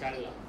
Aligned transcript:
चलना 0.00 0.39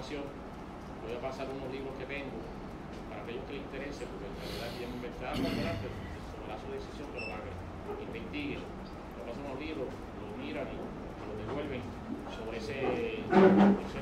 voy 0.00 1.12
a 1.12 1.20
pasar 1.20 1.44
unos 1.52 1.68
libros 1.68 1.92
que 2.00 2.08
tengo 2.08 2.40
para 3.12 3.20
aquellos 3.20 3.44
que 3.44 3.52
les 3.52 3.62
interese, 3.68 4.08
porque 4.08 4.32
la 4.32 4.48
verdad 4.48 4.64
es 4.64 4.72
que 4.72 4.80
ya 4.80 4.88
me 4.96 5.12
está 5.12 5.28
pero 5.36 5.92
sobre 6.32 6.56
su 6.56 6.68
decisión 6.72 7.06
que 7.12 7.20
lo 7.20 7.28
hagan, 7.36 7.52
investiguen, 8.00 8.64
lo 8.64 9.20
pasan 9.28 9.44
los 9.44 9.60
libros, 9.60 9.92
lo 9.92 10.26
miran 10.40 10.64
y 10.72 10.76
lo 10.80 11.32
devuelven 11.36 11.84
sobre 12.32 12.56
ese, 12.64 13.20
ese 13.20 14.00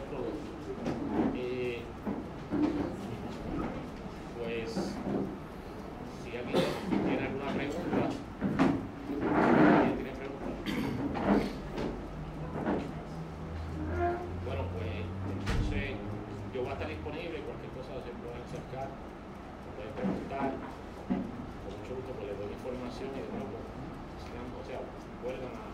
va 16.69 16.77
a 16.77 16.77
estar 16.77 16.93
disponible, 16.93 17.41
cualquier 17.49 17.73
cosa 17.73 17.97
se 18.05 18.13
pueden 18.21 18.45
acercar, 18.45 18.93
pueden 19.73 19.93
preguntar, 19.97 20.53
con 21.09 21.73
mucho 21.81 21.93
gusto 21.97 22.13
pues 22.13 22.29
les 22.29 22.37
doy 22.37 22.53
información 22.53 23.09
y 23.17 23.21
de 23.25 23.31
nuevo, 23.33 23.57
pues, 23.57 24.29
sigan, 24.29 24.53
o 24.53 24.63
sea, 24.69 24.85
vuelvan 25.25 25.57
a, 25.57 25.65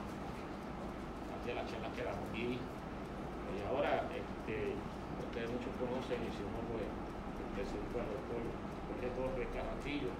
las 1.44 1.67
charlas 1.69 1.93
que 1.93 2.06
damos. 2.06 2.25
aquí 2.31 2.56
y 2.56 3.56
ahora, 3.69 4.06
este, 4.06 4.79
ustedes 4.79 5.50
muchos 5.50 5.75
conocen, 5.82 6.23
y 6.25 6.31
si 6.31 6.46
no, 6.46 6.62
pues, 6.70 6.87
el 6.87 8.11
doctor 8.14 8.43
Jorge 8.87 9.08
Torres 9.19 9.50
Carrastillo, 9.50 10.11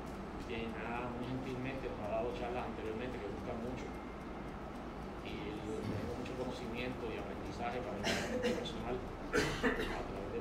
quien 0.47 0.75
ha 0.75 1.07
muy 1.07 1.25
gentilmente 1.27 1.87
nos 1.87 1.99
ha 2.03 2.19
dado 2.19 2.35
charlas 2.35 2.67
anteriormente 2.67 3.15
que 3.19 3.31
buscan 3.31 3.59
mucho. 3.63 3.87
Y 5.23 5.35
tenemos 5.55 6.15
mucho 6.19 6.35
conocimiento 6.37 7.09
y 7.11 7.17
aprendizaje 7.19 7.79
para 7.79 7.97
el 7.97 8.55
personal 8.59 8.97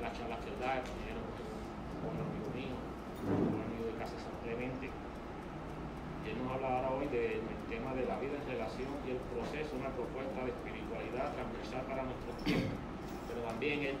las 0.04 0.12
charlas 0.12 0.36
que 0.44 0.52
él 0.52 0.60
da, 0.60 0.84
también 0.84 1.16
un 1.16 2.00
buen 2.04 2.20
amigo 2.20 2.48
mío, 2.52 2.76
un 3.24 3.56
amigo 3.56 3.88
de 3.88 3.96
casa 3.96 4.20
San 4.20 4.36
Clemente. 4.44 4.92
Y 4.92 6.24
él 6.28 6.36
nos 6.44 6.52
habla 6.52 6.68
ahora 6.76 6.88
hoy 6.92 7.08
del 7.08 7.40
tema 7.72 7.96
de 7.96 8.04
la 8.04 8.20
vida 8.20 8.36
en 8.36 8.44
relación 8.44 8.92
y 9.08 9.16
el 9.16 9.20
proceso, 9.32 9.80
una 9.80 9.88
propuesta 9.96 10.44
de 10.44 10.52
espiritualidad 10.52 11.32
transversal 11.32 11.88
para 11.88 12.04
nuestros 12.04 12.36
tiempos. 12.44 12.76
Pero 13.32 13.48
también 13.48 13.96
él 13.96 13.98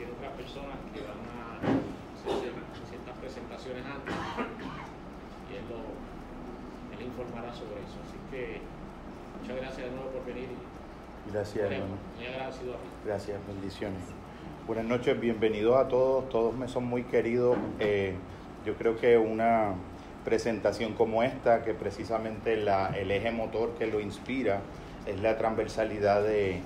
tiene 0.00 0.16
otras 0.16 0.32
personas 0.32 0.80
que 0.96 1.00
van 1.04 1.20
a 1.28 1.60
hacer 1.60 2.72
ciertas 2.88 3.14
presentaciones 3.20 3.84
antes 3.84 4.16
y 4.16 5.52
él, 5.60 5.64
lo, 5.68 5.92
él 6.96 7.00
informará 7.04 7.52
sobre 7.52 7.84
eso. 7.84 8.00
Así 8.00 8.16
que 8.32 8.64
muchas 9.36 9.56
gracias 9.60 9.84
de 9.84 9.92
nuevo 9.92 10.08
por 10.08 10.24
venir. 10.24 10.56
Gracias, 11.28 11.68
hermano. 11.68 12.00
Muy 12.16 12.26
agradecido 12.32 12.80
a. 12.80 12.80
Gracias, 13.04 13.36
bendiciones. 13.46 14.21
Buenas 14.64 14.84
noches, 14.84 15.18
bienvenidos 15.18 15.76
a 15.76 15.88
todos. 15.88 16.28
Todos 16.28 16.54
me 16.54 16.68
son 16.68 16.84
muy 16.84 17.02
queridos. 17.02 17.58
Eh, 17.80 18.14
yo 18.64 18.74
creo 18.76 18.96
que 18.96 19.18
una 19.18 19.74
presentación 20.24 20.92
como 20.92 21.24
esta, 21.24 21.64
que 21.64 21.74
precisamente 21.74 22.56
la, 22.56 22.96
el 22.96 23.10
eje 23.10 23.32
motor 23.32 23.74
que 23.76 23.88
lo 23.88 23.98
inspira 23.98 24.60
es 25.04 25.20
la 25.20 25.36
transversalidad 25.36 26.22
de, 26.22 26.60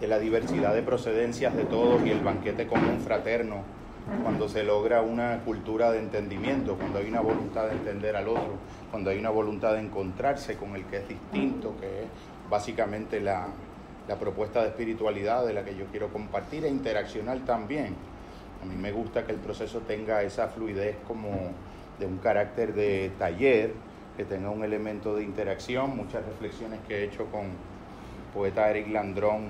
de 0.00 0.08
la 0.08 0.18
diversidad 0.18 0.74
de 0.74 0.80
procedencias 0.80 1.54
de 1.54 1.64
todos 1.64 2.06
y 2.06 2.12
el 2.12 2.20
banquete 2.20 2.66
común 2.66 3.00
fraterno, 3.04 3.56
cuando 4.22 4.48
se 4.48 4.64
logra 4.64 5.02
una 5.02 5.40
cultura 5.40 5.92
de 5.92 5.98
entendimiento, 5.98 6.76
cuando 6.76 6.98
hay 6.98 7.08
una 7.08 7.20
voluntad 7.20 7.66
de 7.66 7.72
entender 7.72 8.16
al 8.16 8.28
otro, 8.28 8.54
cuando 8.90 9.10
hay 9.10 9.18
una 9.18 9.28
voluntad 9.28 9.74
de 9.74 9.80
encontrarse 9.80 10.56
con 10.56 10.76
el 10.76 10.86
que 10.86 10.96
es 10.96 11.08
distinto, 11.08 11.74
que 11.78 12.04
es 12.04 12.08
básicamente 12.48 13.20
la, 13.20 13.48
la 14.08 14.16
propuesta 14.16 14.62
de 14.62 14.68
espiritualidad 14.68 15.46
de 15.46 15.54
la 15.54 15.64
que 15.64 15.74
yo 15.74 15.86
quiero 15.86 16.08
compartir 16.08 16.64
e 16.64 16.68
interaccionar 16.68 17.38
también. 17.40 17.94
A 18.62 18.66
mí 18.66 18.76
me 18.76 18.92
gusta 18.92 19.24
que 19.24 19.32
el 19.32 19.38
proceso 19.38 19.80
tenga 19.80 20.22
esa 20.22 20.48
fluidez 20.48 20.96
como 21.06 21.52
de 21.98 22.06
un 22.06 22.18
carácter 22.18 22.74
de 22.74 23.10
taller, 23.18 23.72
que 24.16 24.24
tenga 24.24 24.50
un 24.50 24.64
elemento 24.64 25.16
de 25.16 25.22
interacción, 25.22 25.96
muchas 25.96 26.24
reflexiones 26.24 26.80
que 26.86 26.98
he 26.98 27.04
hecho 27.04 27.26
con 27.26 27.42
el 27.42 28.32
poeta 28.32 28.70
Eric 28.70 28.88
Landrón 28.88 29.48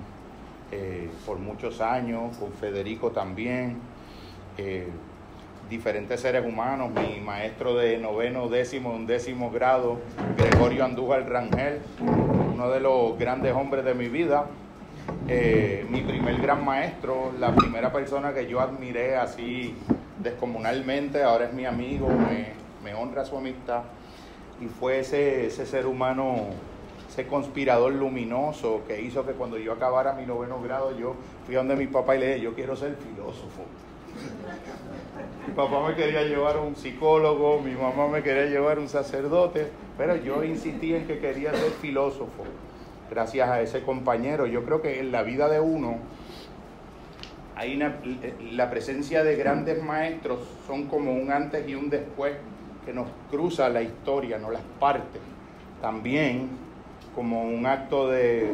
eh, 0.73 1.09
por 1.27 1.39
muchos 1.39 1.81
años, 1.81 2.37
con 2.39 2.53
Federico 2.53 3.11
también, 3.11 3.79
eh, 4.57 4.89
diferentes 5.69 6.21
seres 6.21 6.45
humanos, 6.45 6.91
mi 6.91 7.21
maestro 7.21 7.75
de 7.77 7.99
noveno, 7.99 8.49
décimo, 8.49 8.95
undécimo 8.95 9.51
grado, 9.51 9.99
Gregorio 10.37 10.85
Andújar 10.85 11.29
Rangel, 11.29 11.81
uno 12.55 12.71
de 12.71 12.79
los 12.79 13.19
grandes 13.19 13.53
hombres 13.53 13.85
de 13.85 13.95
mi 13.95 14.09
vida, 14.09 14.47
eh, 15.29 15.85
mi 15.91 16.03
primer 16.03 16.41
gran 16.41 16.65
maestro, 16.65 17.33
la 17.41 17.53
primera 17.53 17.93
persona 17.93 18.33
que 18.33 18.47
yo 18.47 18.61
admiré 18.61 19.17
así 19.17 19.75
descomunalmente, 20.23 21.25
ahora 21.25 21.47
es 21.47 21.53
mi 21.53 21.67
amigo, 21.67 22.09
me, 22.09 22.53
me 22.85 22.95
honra 22.95 23.25
su 23.25 23.37
amistad, 23.37 23.83
y 24.61 24.67
fue 24.67 25.01
ese, 25.01 25.47
ese 25.47 25.67
ser 25.67 25.87
humano, 25.87 26.37
ese 27.11 27.27
conspirador 27.27 27.93
luminoso 27.93 28.83
que 28.87 29.03
hizo 29.03 29.27
que 29.27 29.33
cuando 29.33 29.59
yo 29.59 29.73
acabara 29.73 30.13
mi 30.13 30.25
noveno 30.25 30.63
grado, 30.63 30.97
yo 30.97 31.15
fui 31.47 31.57
a 31.57 31.59
donde 31.59 31.75
mi 31.75 31.89
papá 31.89 32.15
y 32.15 32.21
le 32.21 32.27
dije, 32.27 32.41
yo 32.41 32.55
quiero 32.55 32.77
ser 32.77 32.95
filósofo. 32.95 33.65
Mi 35.47 35.53
papá 35.53 35.89
me 35.89 35.95
quería 35.95 36.23
llevar 36.23 36.57
a 36.57 36.61
un 36.61 36.75
psicólogo, 36.75 37.61
mi 37.61 37.73
mamá 37.73 38.09
me 38.09 38.23
quería 38.23 38.47
llevar 38.47 38.79
a 38.79 38.81
un 38.81 38.89
sacerdote, 38.89 39.69
pero 39.97 40.17
yo 40.17 40.43
insistí 40.43 40.95
en 40.95 41.07
que 41.07 41.19
quería 41.19 41.53
ser 41.53 41.71
filósofo. 41.81 42.45
Gracias 43.11 43.49
a 43.49 43.61
ese 43.61 43.83
compañero, 43.83 44.47
yo 44.47 44.65
creo 44.65 44.81
que 44.81 45.01
en 45.01 45.13
la 45.13 45.23
vida 45.23 45.49
de 45.49 45.61
uno 45.61 45.99
hay 47.57 47.79
la 48.53 48.71
presencia 48.71 49.23
de 49.23 49.37
grandes 49.37 49.83
maestros 49.83 50.41
son 50.67 50.87
como 50.87 51.13
un 51.13 51.31
antes 51.31 51.69
y 51.69 51.75
un 51.75 51.89
después 51.89 52.35
que 52.85 52.93
nos 52.93 53.07
cruza 53.31 53.69
la 53.69 53.83
historia, 53.83 54.39
no 54.39 54.51
las 54.51 54.63
partes. 54.81 55.21
También 55.81 56.49
como 57.15 57.45
un 57.45 57.65
acto 57.67 58.09
de, 58.09 58.51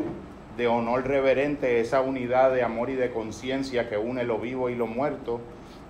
de 0.56 0.66
honor 0.68 1.06
reverente, 1.06 1.80
esa 1.80 2.00
unidad 2.00 2.52
de 2.52 2.62
amor 2.62 2.90
y 2.90 2.94
de 2.94 3.10
conciencia 3.10 3.88
que 3.88 3.96
une 3.96 4.24
lo 4.24 4.38
vivo 4.38 4.68
y 4.68 4.74
lo 4.74 4.86
muerto, 4.86 5.40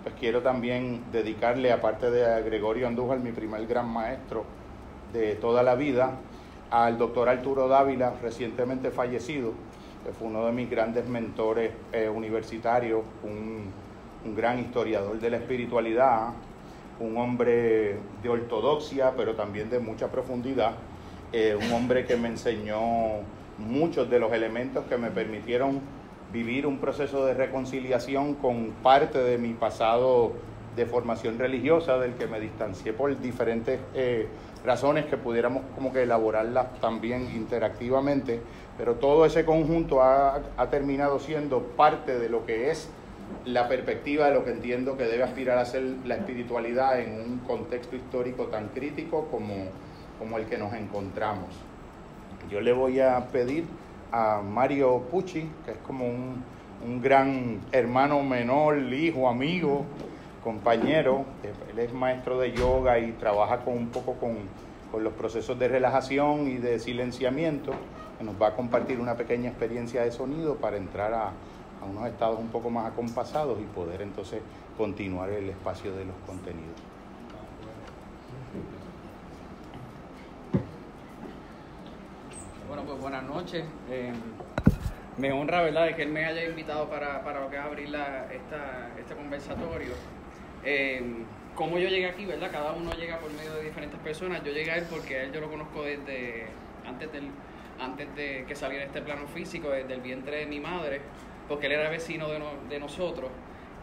pues 0.02 0.14
quiero 0.18 0.42
también 0.42 1.02
dedicarle, 1.12 1.72
aparte 1.72 2.10
de 2.10 2.42
Gregorio 2.42 2.86
Andújar, 2.86 3.18
mi 3.18 3.32
primer 3.32 3.66
gran 3.66 3.88
maestro 3.88 4.44
de 5.12 5.34
toda 5.34 5.62
la 5.62 5.74
vida, 5.74 6.12
al 6.70 6.98
doctor 6.98 7.28
Arturo 7.28 7.68
Dávila, 7.68 8.14
recientemente 8.22 8.90
fallecido, 8.90 9.52
que 10.04 10.12
fue 10.12 10.28
uno 10.28 10.46
de 10.46 10.52
mis 10.52 10.70
grandes 10.70 11.06
mentores 11.06 11.72
eh, 11.92 12.08
universitarios, 12.08 13.02
un, 13.22 13.64
un 14.24 14.34
gran 14.34 14.58
historiador 14.60 15.18
de 15.18 15.30
la 15.30 15.36
espiritualidad, 15.38 16.28
un 17.00 17.16
hombre 17.16 17.96
de 18.22 18.28
ortodoxia, 18.28 19.14
pero 19.16 19.34
también 19.34 19.70
de 19.70 19.78
mucha 19.78 20.08
profundidad, 20.08 20.72
eh, 21.32 21.56
un 21.60 21.72
hombre 21.72 22.04
que 22.04 22.16
me 22.16 22.28
enseñó 22.28 22.78
muchos 23.60 24.10
de 24.10 24.18
los 24.18 24.32
elementos 24.32 24.84
que 24.86 24.96
me 24.96 25.10
permitieron 25.10 25.80
vivir 26.32 26.66
un 26.66 26.78
proceso 26.78 27.26
de 27.26 27.34
reconciliación 27.34 28.34
con 28.34 28.70
parte 28.82 29.18
de 29.18 29.38
mi 29.38 29.52
pasado 29.52 30.32
de 30.76 30.86
formación 30.86 31.38
religiosa, 31.38 31.98
del 31.98 32.14
que 32.14 32.26
me 32.26 32.38
distancié 32.38 32.92
por 32.92 33.18
diferentes 33.20 33.80
eh, 33.94 34.28
razones 34.64 35.06
que 35.06 35.16
pudiéramos 35.16 35.64
como 35.74 35.92
que 35.92 36.04
elaborarlas 36.04 36.80
también 36.80 37.28
interactivamente, 37.34 38.40
pero 38.78 38.94
todo 38.94 39.26
ese 39.26 39.44
conjunto 39.44 40.00
ha, 40.00 40.40
ha 40.56 40.70
terminado 40.70 41.18
siendo 41.18 41.60
parte 41.60 42.18
de 42.18 42.28
lo 42.28 42.46
que 42.46 42.70
es 42.70 42.88
la 43.44 43.68
perspectiva 43.68 44.26
de 44.26 44.34
lo 44.34 44.44
que 44.44 44.50
entiendo 44.50 44.96
que 44.96 45.04
debe 45.04 45.22
aspirar 45.22 45.58
a 45.58 45.64
ser 45.64 45.82
la 46.04 46.16
espiritualidad 46.16 47.00
en 47.00 47.20
un 47.20 47.38
contexto 47.46 47.96
histórico 47.96 48.46
tan 48.46 48.68
crítico 48.68 49.28
como, 49.30 49.54
como 50.18 50.38
el 50.38 50.46
que 50.46 50.58
nos 50.58 50.72
encontramos. 50.74 51.48
Yo 52.50 52.60
le 52.60 52.72
voy 52.72 52.98
a 52.98 53.28
pedir 53.28 53.64
a 54.10 54.40
Mario 54.42 55.02
Pucci, 55.10 55.48
que 55.64 55.70
es 55.70 55.76
como 55.86 56.06
un, 56.06 56.42
un 56.84 57.00
gran 57.00 57.60
hermano 57.70 58.22
menor, 58.24 58.78
hijo, 58.92 59.28
amigo, 59.28 59.84
compañero. 60.42 61.24
Él 61.70 61.78
es 61.78 61.92
maestro 61.92 62.40
de 62.40 62.52
yoga 62.52 62.98
y 62.98 63.12
trabaja 63.12 63.58
con 63.60 63.76
un 63.76 63.88
poco 63.88 64.14
con, 64.14 64.36
con 64.90 65.04
los 65.04 65.12
procesos 65.12 65.58
de 65.60 65.68
relajación 65.68 66.48
y 66.48 66.56
de 66.56 66.80
silenciamiento. 66.80 67.72
Que 68.18 68.24
nos 68.24 68.34
va 68.40 68.48
a 68.48 68.56
compartir 68.56 68.98
una 68.98 69.14
pequeña 69.14 69.50
experiencia 69.50 70.02
de 70.02 70.10
sonido 70.10 70.56
para 70.56 70.76
entrar 70.76 71.14
a, 71.14 71.28
a 71.28 71.84
unos 71.88 72.06
estados 72.06 72.40
un 72.40 72.48
poco 72.48 72.68
más 72.68 72.90
acompasados 72.90 73.60
y 73.60 73.64
poder 73.64 74.02
entonces 74.02 74.42
continuar 74.76 75.30
el 75.30 75.50
espacio 75.50 75.94
de 75.94 76.04
los 76.04 76.16
contenidos. 76.26 76.89
Bueno, 82.70 82.84
pues 82.84 83.00
buenas 83.00 83.24
noches. 83.24 83.64
Eh, 83.90 84.12
me 85.18 85.32
honra, 85.32 85.62
¿verdad?, 85.62 85.86
de 85.86 85.96
que 85.96 86.02
él 86.02 86.10
me 86.10 86.24
haya 86.24 86.44
invitado 86.44 86.88
para, 86.88 87.24
para 87.24 87.40
lo 87.40 87.50
que 87.50 87.56
es 87.56 87.62
abrir 87.62 87.88
la, 87.88 88.32
esta, 88.32 88.90
este 88.96 89.16
conversatorio. 89.16 89.94
Eh, 90.64 91.02
como 91.56 91.80
yo 91.80 91.88
llegué 91.88 92.06
aquí, 92.06 92.26
¿verdad? 92.26 92.48
Cada 92.52 92.70
uno 92.70 92.92
llega 92.92 93.18
por 93.18 93.32
medio 93.32 93.54
de 93.54 93.64
diferentes 93.64 93.98
personas. 93.98 94.44
Yo 94.44 94.52
llegué 94.52 94.70
a 94.70 94.76
él 94.76 94.86
porque 94.88 95.16
a 95.16 95.22
él 95.24 95.32
yo 95.32 95.40
lo 95.40 95.50
conozco 95.50 95.82
desde 95.82 96.46
antes, 96.86 97.10
del, 97.10 97.30
antes 97.80 98.14
de 98.14 98.44
que 98.46 98.54
saliera 98.54 98.84
este 98.84 99.02
plano 99.02 99.26
físico, 99.26 99.70
desde 99.70 99.92
el 99.92 100.00
vientre 100.00 100.36
de 100.36 100.46
mi 100.46 100.60
madre, 100.60 101.00
porque 101.48 101.66
él 101.66 101.72
era 101.72 101.90
vecino 101.90 102.28
de, 102.28 102.40
de 102.68 102.78
nosotros. 102.78 103.32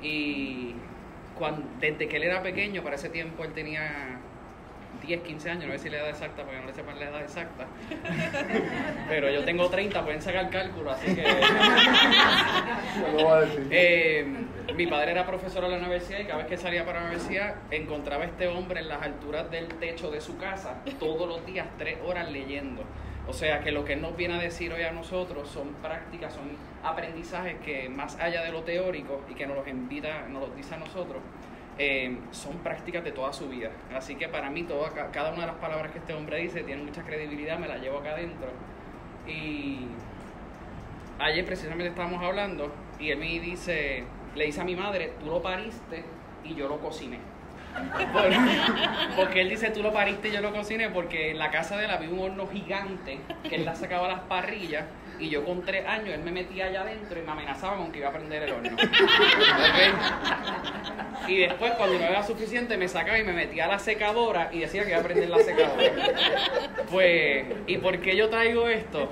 Y 0.01 0.75
cuando, 1.37 1.67
desde 1.81 2.07
que 2.07 2.15
él 2.15 2.23
era 2.23 2.41
pequeño, 2.41 2.83
para 2.83 2.95
ese 2.95 3.09
tiempo 3.09 3.43
él 3.43 3.51
tenía 3.51 4.21
10, 5.01 5.21
15 5.21 5.49
años, 5.49 5.61
no 5.61 5.67
voy 5.67 5.75
a 5.75 5.77
decir 5.77 5.91
la 5.91 5.99
edad 5.99 6.09
exacta 6.09 6.43
porque 6.43 6.59
no 6.59 6.65
le 6.65 6.73
sepan 6.73 6.99
la 6.99 7.05
edad 7.05 7.21
exacta. 7.21 7.65
Pero 9.09 9.31
yo 9.31 9.43
tengo 9.43 9.69
30, 9.69 10.03
pueden 10.03 10.21
sacar 10.21 10.49
cálculo, 10.49 10.91
así 10.91 11.13
que... 11.15 11.23
Eh, 13.69 14.25
mi 14.75 14.87
padre 14.87 15.11
era 15.11 15.25
profesor 15.25 15.63
en 15.65 15.71
la 15.71 15.77
universidad 15.77 16.19
y 16.19 16.25
cada 16.25 16.37
vez 16.37 16.47
que 16.47 16.57
salía 16.57 16.85
para 16.85 16.99
la 16.99 17.07
universidad 17.07 17.55
encontraba 17.71 18.23
a 18.23 18.27
este 18.27 18.47
hombre 18.47 18.79
en 18.81 18.89
las 18.89 19.01
alturas 19.01 19.49
del 19.51 19.67
techo 19.67 20.09
de 20.11 20.21
su 20.21 20.37
casa 20.37 20.81
todos 20.99 21.27
los 21.27 21.45
días, 21.45 21.67
tres 21.77 21.97
horas 22.05 22.31
leyendo. 22.31 22.83
O 23.27 23.33
sea 23.33 23.59
que 23.59 23.71
lo 23.71 23.83
que 23.83 23.93
él 23.93 24.01
nos 24.01 24.15
viene 24.15 24.35
a 24.35 24.39
decir 24.39 24.71
hoy 24.71 24.83
a 24.83 24.91
nosotros 24.91 25.49
son 25.49 25.73
prácticas, 25.81 26.33
son 26.33 26.49
aprendizajes 26.83 27.57
que 27.59 27.89
más 27.89 28.17
allá 28.19 28.41
de 28.41 28.51
lo 28.51 28.63
teórico 28.63 29.21
y 29.29 29.33
que 29.33 29.45
nos 29.45 29.57
los 29.57 29.67
invita, 29.67 30.27
nos 30.29 30.43
los 30.43 30.55
dice 30.55 30.75
a 30.75 30.77
nosotros, 30.77 31.21
eh, 31.79 32.17
son 32.31 32.57
prácticas 32.57 33.03
de 33.03 33.11
toda 33.11 33.33
su 33.33 33.47
vida. 33.49 33.69
Así 33.95 34.15
que 34.15 34.27
para 34.27 34.49
mí 34.49 34.63
toda, 34.63 34.89
cada 35.11 35.31
una 35.31 35.41
de 35.41 35.47
las 35.47 35.57
palabras 35.57 35.91
que 35.91 35.99
este 35.99 36.13
hombre 36.13 36.37
dice 36.37 36.63
tiene 36.63 36.83
mucha 36.83 37.03
credibilidad, 37.03 37.59
me 37.59 37.67
la 37.67 37.77
llevo 37.77 37.99
acá 37.99 38.11
adentro. 38.11 38.49
Y 39.27 39.87
ayer 41.19 41.45
precisamente 41.45 41.87
estábamos 41.89 42.23
hablando 42.23 42.73
y 42.99 43.11
él 43.11 43.19
me 43.19 43.39
dice, 43.39 44.03
le 44.35 44.45
dice 44.45 44.61
a 44.61 44.63
mi 44.63 44.75
madre, 44.75 45.13
tú 45.19 45.27
lo 45.27 45.41
pariste 45.41 46.03
y 46.43 46.55
yo 46.55 46.67
lo 46.67 46.79
cociné. 46.79 47.19
Porque 49.15 49.41
él 49.41 49.49
dice, 49.49 49.69
tú 49.69 49.83
lo 49.83 49.93
pariste 49.93 50.29
y 50.29 50.31
yo 50.31 50.41
lo 50.41 50.51
cociné, 50.51 50.89
porque 50.89 51.29
en 51.29 51.37
la 51.37 51.51
casa 51.51 51.77
de 51.77 51.85
él 51.85 51.91
había 51.91 52.09
un 52.09 52.19
horno 52.19 52.47
gigante 52.47 53.19
que 53.47 53.55
él 53.55 53.65
la 53.65 53.75
sacaba 53.75 54.07
las 54.07 54.21
parrillas 54.21 54.85
y 55.19 55.29
yo 55.29 55.43
con 55.43 55.63
tres 55.63 55.85
años 55.87 56.09
él 56.09 56.23
me 56.23 56.31
metía 56.31 56.65
allá 56.65 56.81
adentro 56.81 57.19
y 57.19 57.23
me 57.23 57.31
amenazaba 57.31 57.77
con 57.77 57.91
que 57.91 57.99
iba 57.99 58.09
a 58.09 58.13
prender 58.13 58.43
el 58.43 58.51
horno. 58.53 58.77
Y 61.27 61.39
después 61.39 61.73
cuando 61.73 61.97
no 61.97 62.05
era 62.05 62.23
suficiente 62.23 62.77
me 62.77 62.87
sacaba 62.87 63.17
y 63.17 63.23
me 63.23 63.33
metía 63.33 63.65
a 63.65 63.67
la 63.67 63.79
secadora 63.79 64.49
y 64.51 64.59
decía 64.59 64.83
que 64.83 64.91
iba 64.91 64.99
a 64.99 65.03
prender 65.03 65.29
la 65.29 65.39
secadora. 65.39 65.83
Pues, 66.89 67.45
¿y 67.65 67.77
por 67.79 67.99
qué 67.99 68.15
yo 68.15 68.29
traigo 68.29 68.67
esto? 68.69 69.09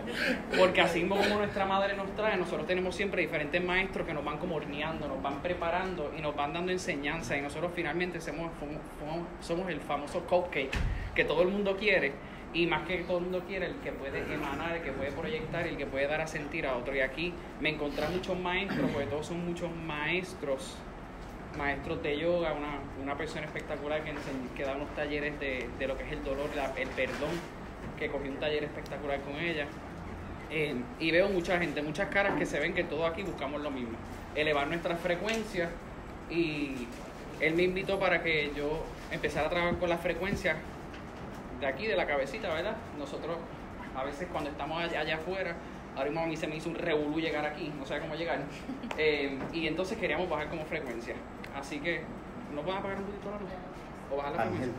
Porque 0.57 0.81
así 0.81 1.05
como 1.05 1.23
nuestra 1.25 1.65
madre 1.65 1.95
nos 1.95 2.15
trae, 2.15 2.37
nosotros 2.37 2.67
tenemos 2.67 2.95
siempre 2.95 3.21
diferentes 3.21 3.61
maestros 3.61 4.07
que 4.07 4.13
nos 4.13 4.23
van 4.23 4.37
como 4.37 4.55
horneando, 4.55 5.07
nos 5.07 5.21
van 5.21 5.41
preparando 5.41 6.13
y 6.17 6.21
nos 6.21 6.35
van 6.35 6.53
dando 6.53 6.71
enseñanza 6.71 7.35
y 7.35 7.41
nosotros 7.41 7.71
finalmente 7.75 8.21
somos, 8.21 8.51
somos, 8.59 9.27
somos 9.41 9.69
el 9.69 9.81
famoso 9.81 10.21
cupcake 10.21 10.71
que 11.13 11.25
todo 11.25 11.41
el 11.41 11.49
mundo 11.49 11.75
quiere 11.75 12.13
y 12.55 12.67
más 12.67 12.87
que 12.87 12.99
todo 12.99 13.17
el 13.17 13.23
mundo 13.25 13.43
quiere, 13.45 13.65
el 13.65 13.75
que 13.75 13.91
puede 13.91 14.33
emanar, 14.33 14.77
el 14.77 14.81
que 14.81 14.93
puede 14.93 15.11
proyectar, 15.11 15.67
el 15.67 15.75
que 15.75 15.85
puede 15.85 16.07
dar 16.07 16.21
a 16.21 16.27
sentir 16.27 16.65
a 16.65 16.77
otro. 16.77 16.95
Y 16.95 17.01
aquí 17.01 17.33
me 17.59 17.69
encontré 17.69 18.07
muchos 18.07 18.39
maestros, 18.39 18.89
porque 18.91 19.07
todos 19.07 19.27
son 19.27 19.45
muchos 19.45 19.69
maestros, 19.75 20.77
maestros 21.57 22.01
de 22.01 22.17
yoga, 22.17 22.53
una, 22.53 22.79
una 23.03 23.17
persona 23.17 23.45
espectacular 23.45 24.01
que, 24.55 24.63
da 24.63 24.73
unos 24.73 24.89
talleres 24.95 25.37
de, 25.37 25.67
de, 25.77 25.87
lo 25.87 25.97
que 25.97 26.05
es 26.05 26.13
el 26.13 26.23
dolor, 26.23 26.49
el 26.77 26.87
perdón, 26.89 27.31
que 27.99 28.09
cogí 28.09 28.29
un 28.29 28.37
taller 28.37 28.63
espectacular 28.63 29.19
con 29.19 29.35
ella. 29.35 29.67
Eh, 30.49 30.75
y 31.01 31.11
veo 31.11 31.27
mucha 31.27 31.59
gente, 31.59 31.81
muchas 31.81 32.07
caras 32.07 32.37
que 32.37 32.45
se 32.45 32.57
ven 32.59 32.73
que 32.73 32.85
todos 32.85 33.11
aquí 33.11 33.23
buscamos 33.23 33.61
lo 33.61 33.69
mismo, 33.69 33.97
elevar 34.33 34.67
nuestras 34.67 34.97
frecuencias 35.01 35.69
y 36.29 36.87
él 37.41 37.55
me 37.55 37.63
invitó 37.63 37.99
para 37.99 38.23
que 38.23 38.51
yo 38.55 38.85
empezara 39.11 39.47
a 39.47 39.49
trabajar 39.49 39.77
con 39.77 39.89
las 39.89 39.99
frecuencias 39.99 40.55
de 41.65 41.71
aquí, 41.71 41.87
de 41.87 41.95
la 41.95 42.05
cabecita, 42.05 42.53
¿verdad? 42.53 42.75
Nosotros 42.97 43.37
a 43.95 44.03
veces 44.03 44.27
cuando 44.31 44.49
estamos 44.51 44.81
allá, 44.83 44.99
allá 44.99 45.15
afuera, 45.15 45.55
ahora 45.95 46.09
mismo 46.09 46.23
a 46.23 46.27
mí 46.27 46.37
se 46.37 46.47
me 46.47 46.57
hizo 46.57 46.69
un 46.69 46.75
revolú 46.75 47.19
llegar 47.19 47.45
aquí, 47.45 47.71
no 47.77 47.85
sé 47.85 47.99
cómo 47.99 48.15
llegar, 48.15 48.39
eh, 48.97 49.39
y 49.51 49.67
entonces 49.67 49.97
queríamos 49.97 50.29
bajar 50.29 50.49
como 50.49 50.65
frecuencia. 50.65 51.15
Así 51.57 51.79
que, 51.79 52.01
¿nos 52.53 52.65
van 52.65 52.77
a 52.77 52.81
pagar 52.81 52.97
un 52.99 53.05
poquito 53.05 53.31
la 53.31 53.39
luz? 53.39 53.49
¿O 54.11 54.17
bajar 54.17 54.31
la 54.33 54.41
frecuencia? 54.43 54.73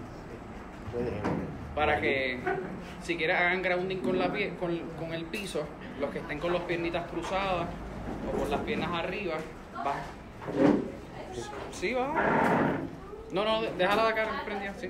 Para 1.75 2.01
que, 2.01 2.39
si 3.03 3.17
quieren, 3.17 3.37
hagan 3.37 3.63
grounding 3.63 3.99
con, 3.99 4.19
la 4.19 4.33
pie, 4.33 4.55
con, 4.59 4.79
con 4.99 5.13
el 5.13 5.25
piso, 5.25 5.67
los 6.01 6.11
que 6.11 6.21
estén 6.21 6.39
con 6.39 6.53
las 6.53 6.63
piernitas 6.63 7.11
cruzadas 7.11 7.67
o 8.33 8.39
con 8.39 8.51
las 8.51 8.61
piernas 8.61 8.91
arriba, 8.93 9.35
va. 9.85 9.95
Sí, 11.73 11.93
va. 11.93 12.15
No, 13.33 13.45
no, 13.45 13.63
déjala 13.77 14.05
de 14.05 14.09
acá 14.09 14.43
prendida, 14.45 14.73
sí. 14.75 14.89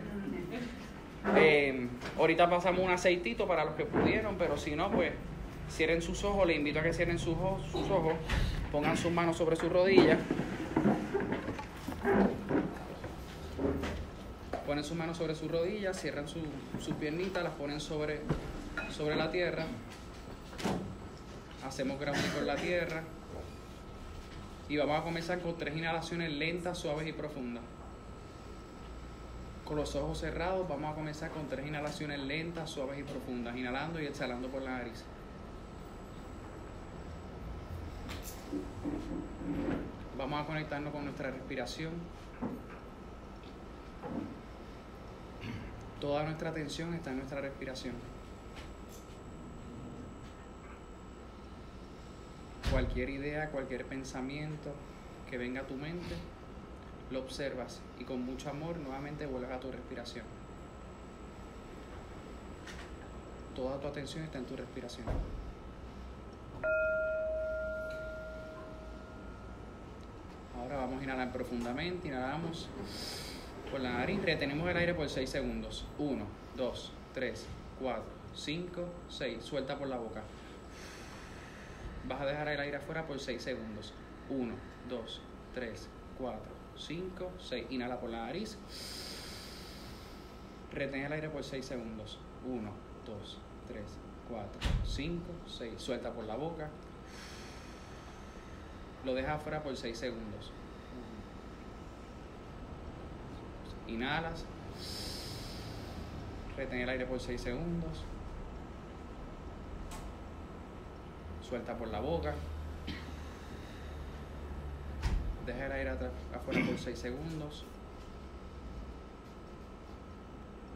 Eh, 1.35 1.89
ahorita 2.19 2.49
pasamos 2.49 2.85
un 2.85 2.91
aceitito 2.91 3.49
para 3.49 3.65
los 3.65 3.75
que 3.75 3.85
pudieron, 3.85 4.37
pero 4.37 4.57
si 4.57 4.77
no, 4.77 4.91
pues 4.91 5.13
cierren 5.71 6.03
sus 6.03 6.23
ojos. 6.25 6.47
Les 6.47 6.57
invito 6.57 6.79
a 6.79 6.83
que 6.83 6.93
cierren 6.93 7.19
sus 7.19 7.35
ojos, 7.35 7.67
sus 7.71 7.91
ojos 7.91 8.15
pongan 8.71 8.97
sus 8.97 9.11
manos 9.11 9.37
sobre 9.37 9.57
sus 9.57 9.73
rodillas. 9.73 10.19
Ponen 14.67 14.85
sus 14.85 14.97
manos 14.97 15.17
sobre 15.17 15.35
sus 15.35 15.51
rodillas, 15.51 16.01
cierran 16.01 16.27
sus 16.29 16.95
piernitas, 16.99 17.43
las 17.43 17.53
ponen 17.55 17.81
sobre, 17.81 18.21
sobre 18.91 19.17
la 19.17 19.31
tierra. 19.31 19.65
Hacemos 21.65 21.99
grounding 21.99 22.31
con 22.31 22.47
la 22.47 22.57
tierra. 22.57 23.03
Y 24.69 24.77
vamos 24.77 25.01
a 25.01 25.05
comenzar 25.05 25.41
con 25.41 25.57
tres 25.57 25.77
inhalaciones 25.77 26.33
lentas, 26.33 26.79
suaves 26.79 27.07
y 27.09 27.13
profundas. 27.13 27.63
Con 29.67 29.77
los 29.77 29.97
ojos 29.97 30.19
cerrados 30.19 30.69
vamos 30.69 30.93
a 30.93 30.95
comenzar 30.95 31.31
con 31.33 31.49
tres 31.49 31.67
inhalaciones 31.67 32.21
lentas, 32.21 32.71
suaves 32.71 33.01
y 33.01 33.03
profundas, 33.03 33.57
inhalando 33.57 34.01
y 34.01 34.07
exhalando 34.07 34.49
por 34.49 34.63
la 34.63 34.79
nariz. 34.79 35.05
Vamos 40.17 40.41
a 40.41 40.47
conectarnos 40.47 40.93
con 40.93 41.05
nuestra 41.05 41.33
respiración. 41.33 41.93
Toda 46.01 46.23
nuestra 46.23 46.51
atención 46.51 46.95
está 46.95 47.11
en 47.11 47.17
nuestra 47.17 47.41
respiración. 47.41 47.95
Cualquier 52.71 53.11
idea, 53.11 53.51
cualquier 53.51 53.85
pensamiento 53.85 54.73
que 55.29 55.39
venga 55.39 55.63
a 55.63 55.67
tu 55.67 55.75
mente, 55.75 56.15
lo 57.11 57.21
observas 57.21 57.81
y 57.99 58.05
con 58.05 58.25
mucho 58.25 58.51
amor 58.51 58.77
nuevamente 58.79 59.27
vuelves 59.27 59.51
a 59.51 59.61
tu 59.61 59.71
respiración. 59.71 60.25
Toda 63.55 63.81
tu 63.81 63.87
atención 63.87 64.25
está 64.25 64.39
en 64.39 64.45
tu 64.45 64.57
respiración. 64.57 65.07
Ahora 70.59 70.77
vamos 70.77 71.01
a 71.01 71.05
inhalar 71.05 71.33
profundamente, 71.33 72.09
inhalamos 72.09 72.69
por 73.71 73.81
la 73.81 73.93
nariz, 73.93 74.23
retenemos 74.23 74.69
el 74.69 74.77
aire 74.77 74.95
por 74.95 75.09
6 75.09 75.29
segundos. 75.29 75.87
1, 75.99 76.25
2, 76.57 76.93
3, 77.15 77.47
4, 77.81 78.05
5, 78.35 78.89
6. 79.09 79.45
Suelta 79.45 79.79
por 79.79 79.89
la 79.89 79.97
boca. 79.97 80.23
Vas 82.09 82.21
a 82.21 82.27
dejar 82.27 82.49
el 82.49 82.61
aire 82.61 82.77
afuera 82.77 83.07
por 83.07 83.21
6 83.21 83.41
segundos. 83.41 83.95
1, 84.29 84.55
2, 84.89 85.21
3, 85.55 85.89
4, 86.19 86.56
5, 86.79 87.31
6. 87.39 87.67
Inhala 87.71 87.99
por 88.01 88.11
la 88.11 88.27
nariz. 88.27 88.59
Retén 90.73 91.05
el 91.05 91.13
aire 91.13 91.29
por 91.29 91.43
6 91.43 91.65
segundos. 91.65 92.19
1, 92.47 92.71
2, 93.07 93.39
3, 93.69 93.85
4, 94.29 94.61
5, 94.85 95.25
6. 95.47 95.75
Suelta 95.79 96.13
por 96.13 96.25
la 96.25 96.37
boca. 96.37 96.69
Lo 99.05 99.15
deja 99.15 99.35
afuera 99.35 99.63
por 99.63 99.77
6 99.77 99.97
segundos. 99.97 100.53
Inhalas. 103.89 104.45
Retén 106.57 106.81
el 106.81 106.89
aire 106.89 107.07
por 107.07 107.21
6 107.21 107.41
segundos. 107.41 108.05
Suelta 111.49 111.77
por 111.77 111.89
la 111.89 112.01
boca. 112.01 112.35
Deja 115.47 115.67
el 115.67 115.73
aire 115.73 115.91
afuera 116.35 116.67
por 116.67 116.79
6 116.79 116.99
segundos. 116.99 117.65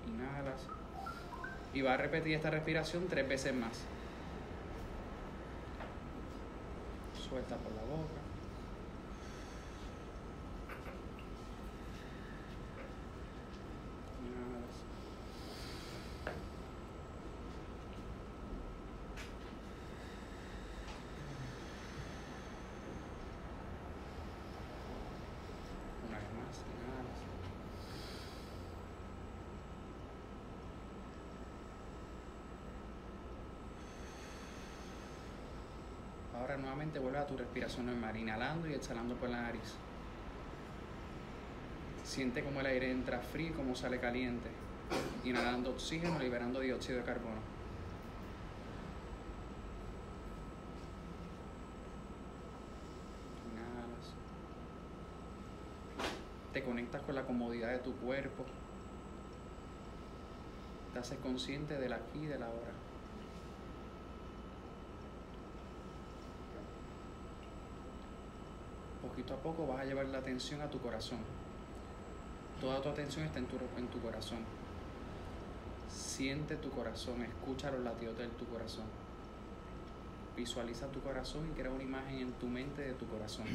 Inhalas. 0.07 0.63
Y 1.75 1.83
va 1.83 1.95
a 1.95 1.97
repetir 1.97 2.35
esta 2.35 2.51
respiración 2.51 3.07
tres 3.09 3.29
veces 3.29 3.55
más. 3.55 3.79
Suelta 7.29 7.57
por 7.57 7.73
la 7.73 7.83
boca. 7.83 8.21
Inhalas. 14.25 14.77
Una 26.09 26.19
vez 26.19 26.27
más, 26.35 26.57
inhalas. 26.67 27.21
Ahora 36.35 36.57
nuevamente 36.81 36.99
vuelve 36.99 37.19
a 37.19 37.27
tu 37.27 37.37
respiración 37.37 37.87
normal, 37.87 38.17
inhalando 38.17 38.67
y 38.67 38.73
exhalando 38.73 39.15
por 39.17 39.29
la 39.29 39.43
nariz. 39.43 39.75
Siente 42.05 42.43
como 42.43 42.61
el 42.61 42.67
aire 42.67 42.91
entra 42.91 43.19
frío 43.19 43.51
y 43.51 43.53
como 43.53 43.75
sale 43.75 44.01
caliente. 44.01 44.49
Inhalando 45.25 45.73
oxígeno, 45.73 46.19
liberando 46.19 46.61
dióxido 46.61 47.01
de 47.01 47.05
carbono. 47.05 47.41
Te 56.55 56.65
conectas 56.65 57.03
con 57.03 57.15
la 57.15 57.25
comodidad 57.25 57.73
de 57.73 57.79
tu 57.81 57.95
cuerpo. 57.97 58.47
Te 60.95 60.99
haces 60.99 61.19
consciente 61.19 61.79
del 61.79 61.93
aquí 61.93 62.21
y 62.23 62.27
del 62.27 62.43
ahora. 62.43 62.90
Poquito 69.11 69.35
a 69.35 69.39
poco 69.39 69.67
vas 69.67 69.81
a 69.81 69.85
llevar 69.85 70.07
la 70.07 70.19
atención 70.19 70.61
a 70.61 70.71
tu 70.71 70.79
corazón. 70.79 71.19
Toda 72.61 72.81
tu 72.81 72.89
atención 72.89 73.27
está 73.27 73.41
en 73.41 73.47
tu, 73.47 73.57
en 73.77 73.89
tu 73.89 74.01
corazón. 74.01 74.39
Siente 75.89 76.55
tu 76.57 76.71
corazón, 76.71 77.21
escucha 77.23 77.73
los 77.73 77.81
latidos 77.81 78.17
de 78.19 78.29
tu 78.29 78.47
corazón. 78.47 78.85
Visualiza 80.37 80.87
tu 80.87 81.01
corazón 81.01 81.49
y 81.51 81.61
crea 81.61 81.73
una 81.73 81.83
imagen 81.83 82.19
en 82.21 82.33
tu 82.35 82.47
mente 82.47 82.83
de 82.83 82.93
tu 82.95 83.07
corazón. 83.09 83.47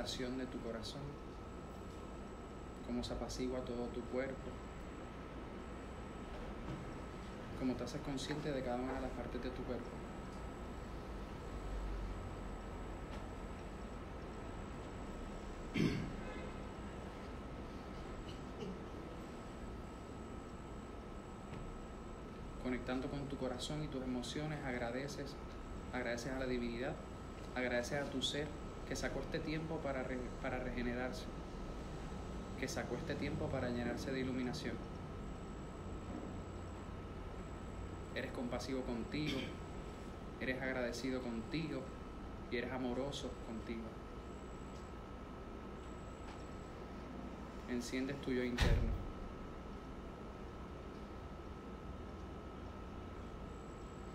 De 0.00 0.46
tu 0.46 0.58
corazón, 0.60 1.02
cómo 2.86 3.04
se 3.04 3.12
apacigua 3.12 3.60
todo 3.60 3.84
tu 3.88 4.00
cuerpo, 4.04 4.48
cómo 7.58 7.74
te 7.74 7.84
haces 7.84 8.00
consciente 8.00 8.50
de 8.50 8.62
cada 8.62 8.76
una 8.76 8.94
de 8.94 9.00
las 9.02 9.10
partes 9.10 9.42
de 9.42 9.50
tu 9.50 9.62
cuerpo. 9.64 9.90
Conectando 22.62 23.10
con 23.10 23.28
tu 23.28 23.36
corazón 23.36 23.84
y 23.84 23.88
tus 23.88 24.02
emociones, 24.02 24.64
agradeces, 24.64 25.36
agradeces 25.92 26.32
a 26.32 26.38
la 26.38 26.46
divinidad, 26.46 26.94
agradeces 27.54 28.00
a 28.00 28.04
tu 28.06 28.22
ser 28.22 28.48
que 28.90 28.96
sacó 28.96 29.20
este 29.20 29.38
tiempo 29.38 29.76
para, 29.76 30.04
para 30.42 30.58
regenerarse, 30.58 31.26
que 32.58 32.66
sacó 32.66 32.96
este 32.96 33.14
tiempo 33.14 33.46
para 33.46 33.70
llenarse 33.70 34.10
de 34.10 34.18
iluminación. 34.18 34.74
Eres 38.16 38.32
compasivo 38.32 38.82
contigo, 38.82 39.38
eres 40.40 40.60
agradecido 40.60 41.22
contigo 41.22 41.82
y 42.50 42.56
eres 42.56 42.72
amoroso 42.72 43.30
contigo. 43.46 43.86
Enciendes 47.68 48.20
tu 48.22 48.32
yo 48.32 48.42
interno. 48.42 48.90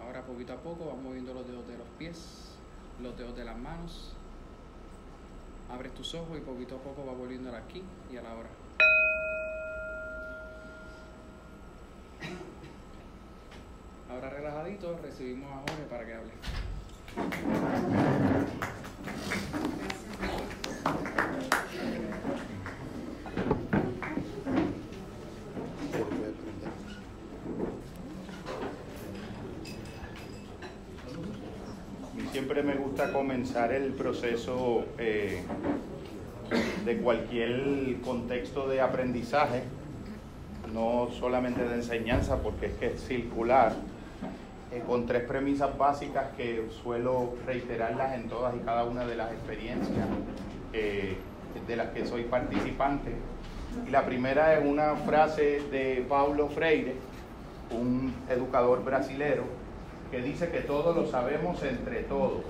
Ahora 0.01 0.21
poquito 0.25 0.51
a 0.51 0.57
poco 0.57 0.87
vas 0.87 0.97
moviendo 0.97 1.33
los 1.33 1.47
dedos 1.47 1.65
de 1.65 1.77
los 1.77 1.87
pies, 1.97 2.57
los 3.01 3.17
dedos 3.17 3.37
de 3.37 3.45
las 3.45 3.57
manos 3.57 4.13
Abres 5.75 5.93
tus 5.93 6.15
ojos 6.15 6.37
y 6.37 6.39
poquito 6.39 6.77
a 6.77 6.79
poco 6.79 7.05
va 7.05 7.11
volviendo 7.11 7.53
aquí 7.53 7.83
y 8.09 8.15
a 8.15 8.21
la 8.21 8.33
hora. 8.33 8.47
Ahora 14.09 14.29
relajadito, 14.29 14.97
recibimos 15.03 15.51
a 15.51 15.57
Jorge 15.57 15.83
para 15.89 16.05
que 16.05 16.13
hable. 16.13 16.31
Me 32.63 32.75
gusta 32.75 33.11
comenzar 33.11 33.73
el 33.73 33.91
proceso 33.93 34.85
eh, 34.97 35.41
de 36.85 36.97
cualquier 36.97 37.97
contexto 38.03 38.67
de 38.69 38.81
aprendizaje, 38.81 39.63
no 40.73 41.09
solamente 41.19 41.63
de 41.63 41.75
enseñanza, 41.75 42.37
porque 42.41 42.67
es 42.67 42.73
que 42.73 42.85
es 42.87 43.01
circular, 43.01 43.73
eh, 44.71 44.81
con 44.87 45.05
tres 45.05 45.23
premisas 45.23 45.77
básicas 45.77 46.27
que 46.37 46.67
suelo 46.81 47.33
reiterarlas 47.45 48.13
en 48.13 48.29
todas 48.29 48.55
y 48.55 48.59
cada 48.59 48.83
una 48.85 49.05
de 49.05 49.15
las 49.15 49.31
experiencias 49.31 50.07
eh, 50.73 51.17
de 51.67 51.75
las 51.75 51.89
que 51.89 52.05
soy 52.05 52.23
participante. 52.23 53.11
Y 53.87 53.91
la 53.91 54.05
primera 54.05 54.57
es 54.57 54.65
una 54.65 54.95
frase 54.95 55.61
de 55.71 56.05
Paulo 56.07 56.47
Freire, 56.47 56.95
un 57.71 58.13
educador 58.29 58.83
brasilero, 58.83 59.43
que 60.15 60.21
dice 60.21 60.49
que 60.49 60.61
todo 60.61 60.93
lo 60.93 61.05
sabemos 61.07 61.61
entre 61.63 62.03
todos. 62.03 62.45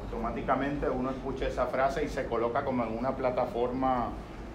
Automáticamente 0.00 0.88
uno 0.88 1.10
escucha 1.10 1.48
esa 1.48 1.66
frase 1.66 2.04
y 2.04 2.08
se 2.08 2.26
coloca 2.26 2.64
como 2.64 2.84
en 2.84 2.96
una 2.96 3.16
plataforma 3.16 4.10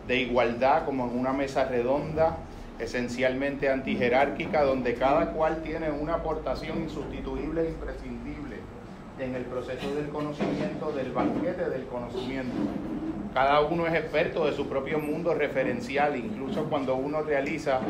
de 0.08 0.16
igualdad, 0.22 0.86
como 0.86 1.06
en 1.06 1.20
una 1.20 1.34
mesa 1.34 1.66
redonda, 1.66 2.38
esencialmente 2.80 3.70
antijerárquica, 3.70 4.64
donde 4.64 4.96
cada 4.96 5.32
cual 5.32 5.64
tiene 5.64 5.92
una 5.92 6.16
aportación 6.16 6.82
insustituible 6.82 7.64
e 7.64 7.70
imprescindible 7.72 8.56
en 9.20 9.36
el 9.36 9.44
proceso 9.44 9.94
del 9.96 10.08
conocimiento, 10.08 10.94
del 10.94 11.12
banquete 11.12 11.70
del 11.70 11.88
conocimiento. 11.88 12.56
Cada 13.34 13.60
uno 13.60 13.86
es 13.86 13.96
experto 13.96 14.46
de 14.46 14.54
su 14.54 14.70
propio 14.70 15.00
mundo 15.00 15.34
referencial, 15.34 16.16
incluso 16.16 16.70
cuando 16.70 16.96
uno 16.96 17.22
realiza 17.22 17.82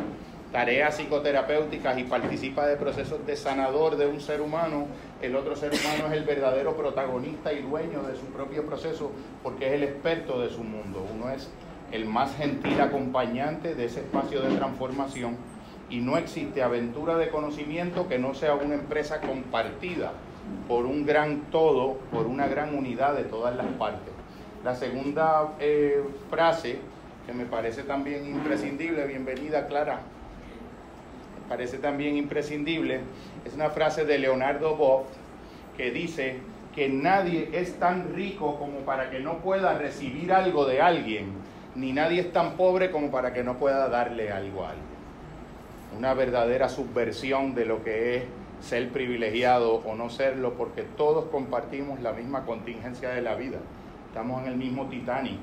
tareas 0.56 0.96
psicoterapéuticas 0.96 1.98
y 1.98 2.04
participa 2.04 2.66
de 2.66 2.76
procesos 2.76 3.26
de 3.26 3.36
sanador 3.36 3.98
de 3.98 4.06
un 4.06 4.22
ser 4.22 4.40
humano, 4.40 4.86
el 5.20 5.36
otro 5.36 5.54
ser 5.54 5.70
humano 5.70 6.06
es 6.06 6.12
el 6.14 6.24
verdadero 6.24 6.74
protagonista 6.74 7.52
y 7.52 7.60
dueño 7.60 8.02
de 8.04 8.16
su 8.16 8.24
propio 8.28 8.64
proceso 8.64 9.12
porque 9.42 9.66
es 9.66 9.72
el 9.74 9.82
experto 9.82 10.40
de 10.40 10.48
su 10.48 10.64
mundo. 10.64 11.06
Uno 11.14 11.28
es 11.28 11.50
el 11.92 12.06
más 12.06 12.34
gentil 12.38 12.80
acompañante 12.80 13.74
de 13.74 13.84
ese 13.84 14.00
espacio 14.00 14.40
de 14.40 14.56
transformación 14.56 15.36
y 15.90 15.98
no 15.98 16.16
existe 16.16 16.62
aventura 16.62 17.18
de 17.18 17.28
conocimiento 17.28 18.08
que 18.08 18.18
no 18.18 18.32
sea 18.32 18.54
una 18.54 18.76
empresa 18.76 19.20
compartida 19.20 20.12
por 20.68 20.86
un 20.86 21.04
gran 21.04 21.50
todo, 21.50 21.98
por 22.10 22.24
una 22.26 22.46
gran 22.46 22.74
unidad 22.74 23.14
de 23.14 23.24
todas 23.24 23.54
las 23.54 23.66
partes. 23.74 24.14
La 24.64 24.74
segunda 24.74 25.52
eh, 25.60 26.02
frase 26.30 26.78
que 27.26 27.34
me 27.34 27.44
parece 27.44 27.82
también 27.82 28.26
imprescindible, 28.26 29.04
bienvenida 29.06 29.66
Clara, 29.66 30.00
parece 31.48 31.78
también 31.78 32.16
imprescindible, 32.16 33.00
es 33.44 33.54
una 33.54 33.70
frase 33.70 34.04
de 34.04 34.18
Leonardo 34.18 34.76
Boff 34.76 35.06
que 35.76 35.90
dice 35.90 36.38
que 36.74 36.88
nadie 36.88 37.50
es 37.52 37.78
tan 37.78 38.14
rico 38.14 38.58
como 38.58 38.80
para 38.80 39.10
que 39.10 39.20
no 39.20 39.38
pueda 39.38 39.78
recibir 39.78 40.32
algo 40.32 40.66
de 40.66 40.82
alguien, 40.82 41.32
ni 41.74 41.92
nadie 41.92 42.20
es 42.20 42.32
tan 42.32 42.56
pobre 42.56 42.90
como 42.90 43.10
para 43.10 43.32
que 43.32 43.44
no 43.44 43.56
pueda 43.56 43.88
darle 43.88 44.30
algo 44.30 44.64
a 44.64 44.70
alguien. 44.70 44.86
Una 45.96 46.14
verdadera 46.14 46.68
subversión 46.68 47.54
de 47.54 47.64
lo 47.64 47.82
que 47.82 48.16
es 48.16 48.24
ser 48.60 48.90
privilegiado 48.90 49.76
o 49.76 49.94
no 49.94 50.10
serlo, 50.10 50.54
porque 50.54 50.82
todos 50.82 51.26
compartimos 51.26 52.00
la 52.00 52.12
misma 52.12 52.44
contingencia 52.44 53.10
de 53.10 53.22
la 53.22 53.34
vida. 53.34 53.58
Estamos 54.08 54.42
en 54.42 54.48
el 54.48 54.56
mismo 54.56 54.86
Titanic. 54.86 55.38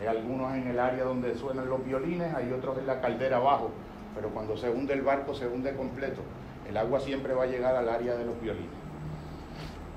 Hay 0.00 0.06
algunos 0.06 0.54
en 0.54 0.68
el 0.68 0.78
área 0.78 1.04
donde 1.04 1.34
suenan 1.34 1.68
los 1.68 1.84
violines, 1.84 2.34
hay 2.34 2.50
otros 2.52 2.78
en 2.78 2.86
la 2.86 3.00
caldera 3.00 3.38
abajo 3.38 3.70
pero 4.14 4.28
cuando 4.30 4.56
se 4.56 4.70
hunde 4.70 4.94
el 4.94 5.02
barco 5.02 5.34
se 5.34 5.46
hunde 5.46 5.74
completo. 5.74 6.22
El 6.68 6.76
agua 6.76 7.00
siempre 7.00 7.34
va 7.34 7.44
a 7.44 7.46
llegar 7.46 7.74
al 7.76 7.88
área 7.88 8.14
de 8.14 8.24
los 8.24 8.40
violines. 8.40 8.70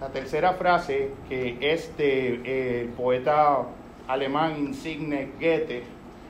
La 0.02 0.10
tercera 0.10 0.54
frase, 0.54 1.12
que 1.30 1.58
es 1.62 1.96
del 1.98 2.42
eh, 2.46 2.90
poeta 2.98 3.60
alemán 4.08 4.58
insigne 4.58 5.30
Goethe, 5.40 5.84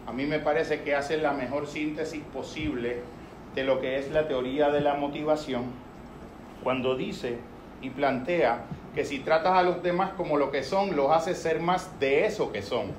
a 0.07 0.13
mí 0.13 0.25
me 0.25 0.39
parece 0.39 0.81
que 0.81 0.93
hace 0.93 1.17
la 1.17 1.33
mejor 1.33 1.65
síntesis 1.65 2.21
posible 2.33 2.97
de 3.55 3.63
lo 3.63 3.81
que 3.81 3.97
es 3.97 4.11
la 4.11 4.27
teoría 4.27 4.69
de 4.69 4.81
la 4.81 4.93
motivación, 4.93 5.63
cuando 6.63 6.95
dice 6.95 7.37
y 7.81 7.89
plantea 7.89 8.65
que 8.93 9.03
si 9.03 9.19
tratas 9.19 9.53
a 9.53 9.63
los 9.63 9.81
demás 9.81 10.11
como 10.13 10.37
lo 10.37 10.51
que 10.51 10.63
son, 10.63 10.95
los 10.95 11.11
haces 11.11 11.37
ser 11.37 11.59
más 11.59 11.99
de 11.99 12.25
eso 12.25 12.51
que 12.51 12.61
son 12.61 12.91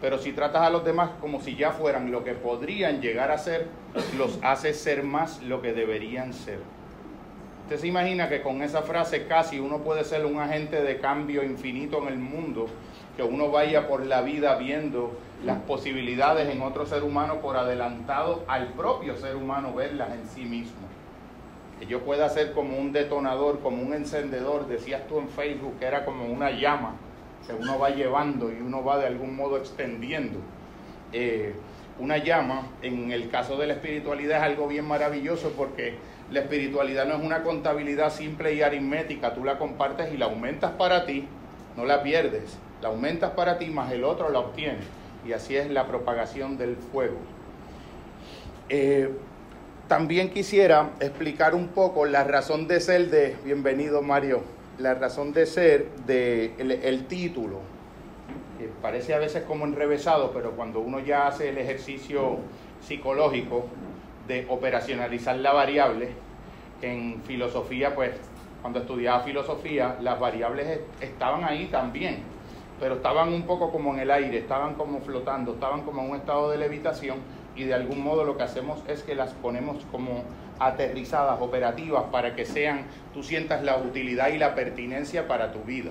pero 0.00 0.18
si 0.18 0.32
tratas 0.32 0.62
a 0.62 0.70
los 0.70 0.84
demás 0.84 1.10
como 1.20 1.40
si 1.40 1.56
ya 1.56 1.72
fueran 1.72 2.10
lo 2.12 2.24
que 2.24 2.32
podrían 2.32 3.00
llegar 3.00 3.30
a 3.30 3.38
ser, 3.38 3.66
los 4.16 4.38
haces 4.42 4.78
ser 4.80 5.02
más 5.02 5.42
lo 5.42 5.60
que 5.60 5.72
deberían 5.72 6.32
ser. 6.32 6.58
Usted 7.64 7.80
se 7.80 7.88
imagina 7.88 8.28
que 8.28 8.40
con 8.40 8.62
esa 8.62 8.82
frase 8.82 9.26
casi 9.26 9.58
uno 9.58 9.78
puede 9.78 10.04
ser 10.04 10.24
un 10.24 10.40
agente 10.40 10.80
de 10.82 10.98
cambio 11.00 11.42
infinito 11.42 11.98
en 11.98 12.08
el 12.08 12.18
mundo, 12.18 12.66
que 13.16 13.22
uno 13.22 13.50
vaya 13.50 13.88
por 13.88 14.06
la 14.06 14.22
vida 14.22 14.54
viendo 14.56 15.18
las 15.44 15.58
posibilidades 15.62 16.48
en 16.48 16.62
otro 16.62 16.86
ser 16.86 17.02
humano 17.02 17.40
por 17.40 17.56
adelantado 17.56 18.44
al 18.46 18.68
propio 18.68 19.16
ser 19.16 19.36
humano 19.36 19.74
verlas 19.74 20.10
en 20.12 20.26
sí 20.28 20.44
mismo. 20.44 20.78
Que 21.78 21.86
yo 21.86 22.00
pueda 22.00 22.28
ser 22.28 22.52
como 22.52 22.78
un 22.78 22.92
detonador, 22.92 23.60
como 23.60 23.82
un 23.82 23.92
encendedor, 23.92 24.66
decías 24.68 25.06
tú 25.08 25.18
en 25.18 25.28
Facebook, 25.28 25.78
que 25.78 25.86
era 25.86 26.04
como 26.04 26.24
una 26.24 26.50
llama 26.50 26.94
que 27.48 27.54
uno 27.54 27.78
va 27.78 27.90
llevando 27.90 28.52
y 28.52 28.60
uno 28.60 28.84
va 28.84 28.98
de 28.98 29.06
algún 29.06 29.34
modo 29.34 29.56
extendiendo. 29.56 30.38
Eh, 31.12 31.54
una 31.98 32.18
llama, 32.18 32.68
en 32.82 33.10
el 33.10 33.30
caso 33.30 33.56
de 33.56 33.66
la 33.66 33.72
espiritualidad, 33.72 34.38
es 34.38 34.44
algo 34.44 34.68
bien 34.68 34.86
maravilloso 34.86 35.52
porque 35.56 35.94
la 36.30 36.40
espiritualidad 36.40 37.06
no 37.06 37.16
es 37.16 37.24
una 37.24 37.42
contabilidad 37.42 38.12
simple 38.12 38.54
y 38.54 38.62
aritmética, 38.62 39.34
tú 39.34 39.44
la 39.44 39.58
compartes 39.58 40.12
y 40.12 40.18
la 40.18 40.26
aumentas 40.26 40.72
para 40.72 41.06
ti, 41.06 41.26
no 41.76 41.86
la 41.86 42.02
pierdes, 42.02 42.58
la 42.82 42.88
aumentas 42.88 43.30
para 43.30 43.58
ti 43.58 43.66
más 43.66 43.90
el 43.92 44.04
otro 44.04 44.28
la 44.28 44.40
obtiene. 44.40 44.80
Y 45.26 45.32
así 45.32 45.56
es 45.56 45.70
la 45.70 45.86
propagación 45.86 46.58
del 46.58 46.76
fuego. 46.76 47.16
Eh, 48.68 49.10
también 49.88 50.30
quisiera 50.30 50.90
explicar 51.00 51.54
un 51.54 51.68
poco 51.68 52.04
la 52.04 52.24
razón 52.24 52.68
de 52.68 52.80
ser 52.80 53.08
de, 53.08 53.36
bienvenido 53.42 54.02
Mario, 54.02 54.42
la 54.78 54.94
razón 54.94 55.32
de 55.32 55.46
ser 55.46 55.90
de 56.06 56.54
el, 56.58 57.06
título. 57.06 57.58
Que 58.58 58.68
parece 58.82 59.14
a 59.14 59.18
veces 59.18 59.44
como 59.44 59.64
enrevesado, 59.64 60.32
pero 60.32 60.52
cuando 60.52 60.80
uno 60.80 61.00
ya 61.00 61.26
hace 61.26 61.50
el 61.50 61.58
ejercicio 61.58 62.38
psicológico 62.80 63.66
de 64.26 64.46
operacionalizar 64.48 65.36
la 65.36 65.52
variable, 65.52 66.10
en 66.82 67.22
filosofía, 67.24 67.94
pues 67.94 68.12
cuando 68.60 68.80
estudiaba 68.80 69.20
filosofía, 69.20 69.96
las 70.00 70.18
variables 70.18 70.80
estaban 71.00 71.44
ahí 71.44 71.66
también, 71.66 72.18
pero 72.80 72.96
estaban 72.96 73.32
un 73.32 73.42
poco 73.42 73.70
como 73.70 73.94
en 73.94 74.00
el 74.00 74.10
aire, 74.10 74.38
estaban 74.38 74.74
como 74.74 75.00
flotando, 75.00 75.54
estaban 75.54 75.82
como 75.82 76.02
en 76.02 76.10
un 76.10 76.16
estado 76.16 76.50
de 76.50 76.58
levitación 76.58 77.18
y 77.56 77.64
de 77.64 77.74
algún 77.74 78.02
modo 78.02 78.24
lo 78.24 78.36
que 78.36 78.44
hacemos 78.44 78.80
es 78.86 79.02
que 79.02 79.14
las 79.14 79.32
ponemos 79.34 79.84
como 79.90 80.22
aterrizadas, 80.58 81.40
operativas, 81.40 82.04
para 82.10 82.34
que 82.34 82.44
sean, 82.44 82.82
tú 83.14 83.22
sientas 83.22 83.62
la 83.62 83.76
utilidad 83.76 84.28
y 84.28 84.38
la 84.38 84.54
pertinencia 84.54 85.28
para 85.28 85.52
tu 85.52 85.60
vida. 85.60 85.90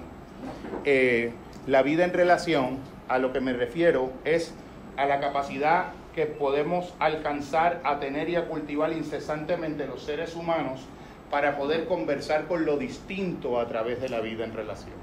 Eh, 0.86 1.32
la 1.66 1.82
vida 1.82 2.04
en 2.06 2.14
relación, 2.14 2.78
a 3.08 3.18
lo 3.18 3.34
que 3.34 3.42
me 3.42 3.54
refiero, 3.54 4.12
es 4.24 4.54
a 4.98 5.06
la 5.06 5.20
capacidad 5.20 5.88
que 6.16 6.26
podemos 6.26 6.94
alcanzar 7.00 7.80
a 7.84 8.00
tener 8.00 8.30
y 8.30 8.36
a 8.36 8.46
cultivar 8.46 8.92
incesantemente 8.92 9.86
los 9.86 10.04
seres 10.04 10.36
humanos 10.36 10.82
para 11.30 11.58
poder 11.58 11.86
conversar 11.86 12.46
con 12.48 12.66
lo 12.66 12.78
distinto 12.78 13.60
a 13.60 13.68
través 13.68 14.02
de 14.02 14.10
la 14.10 14.22
vida 14.22 14.44
en 14.44 14.54
relación. 14.54 14.96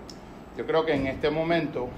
Yo 0.57 0.67
creo 0.67 0.85
que 0.85 0.95
en 0.95 1.07
este 1.07 1.31
momento 1.31 1.89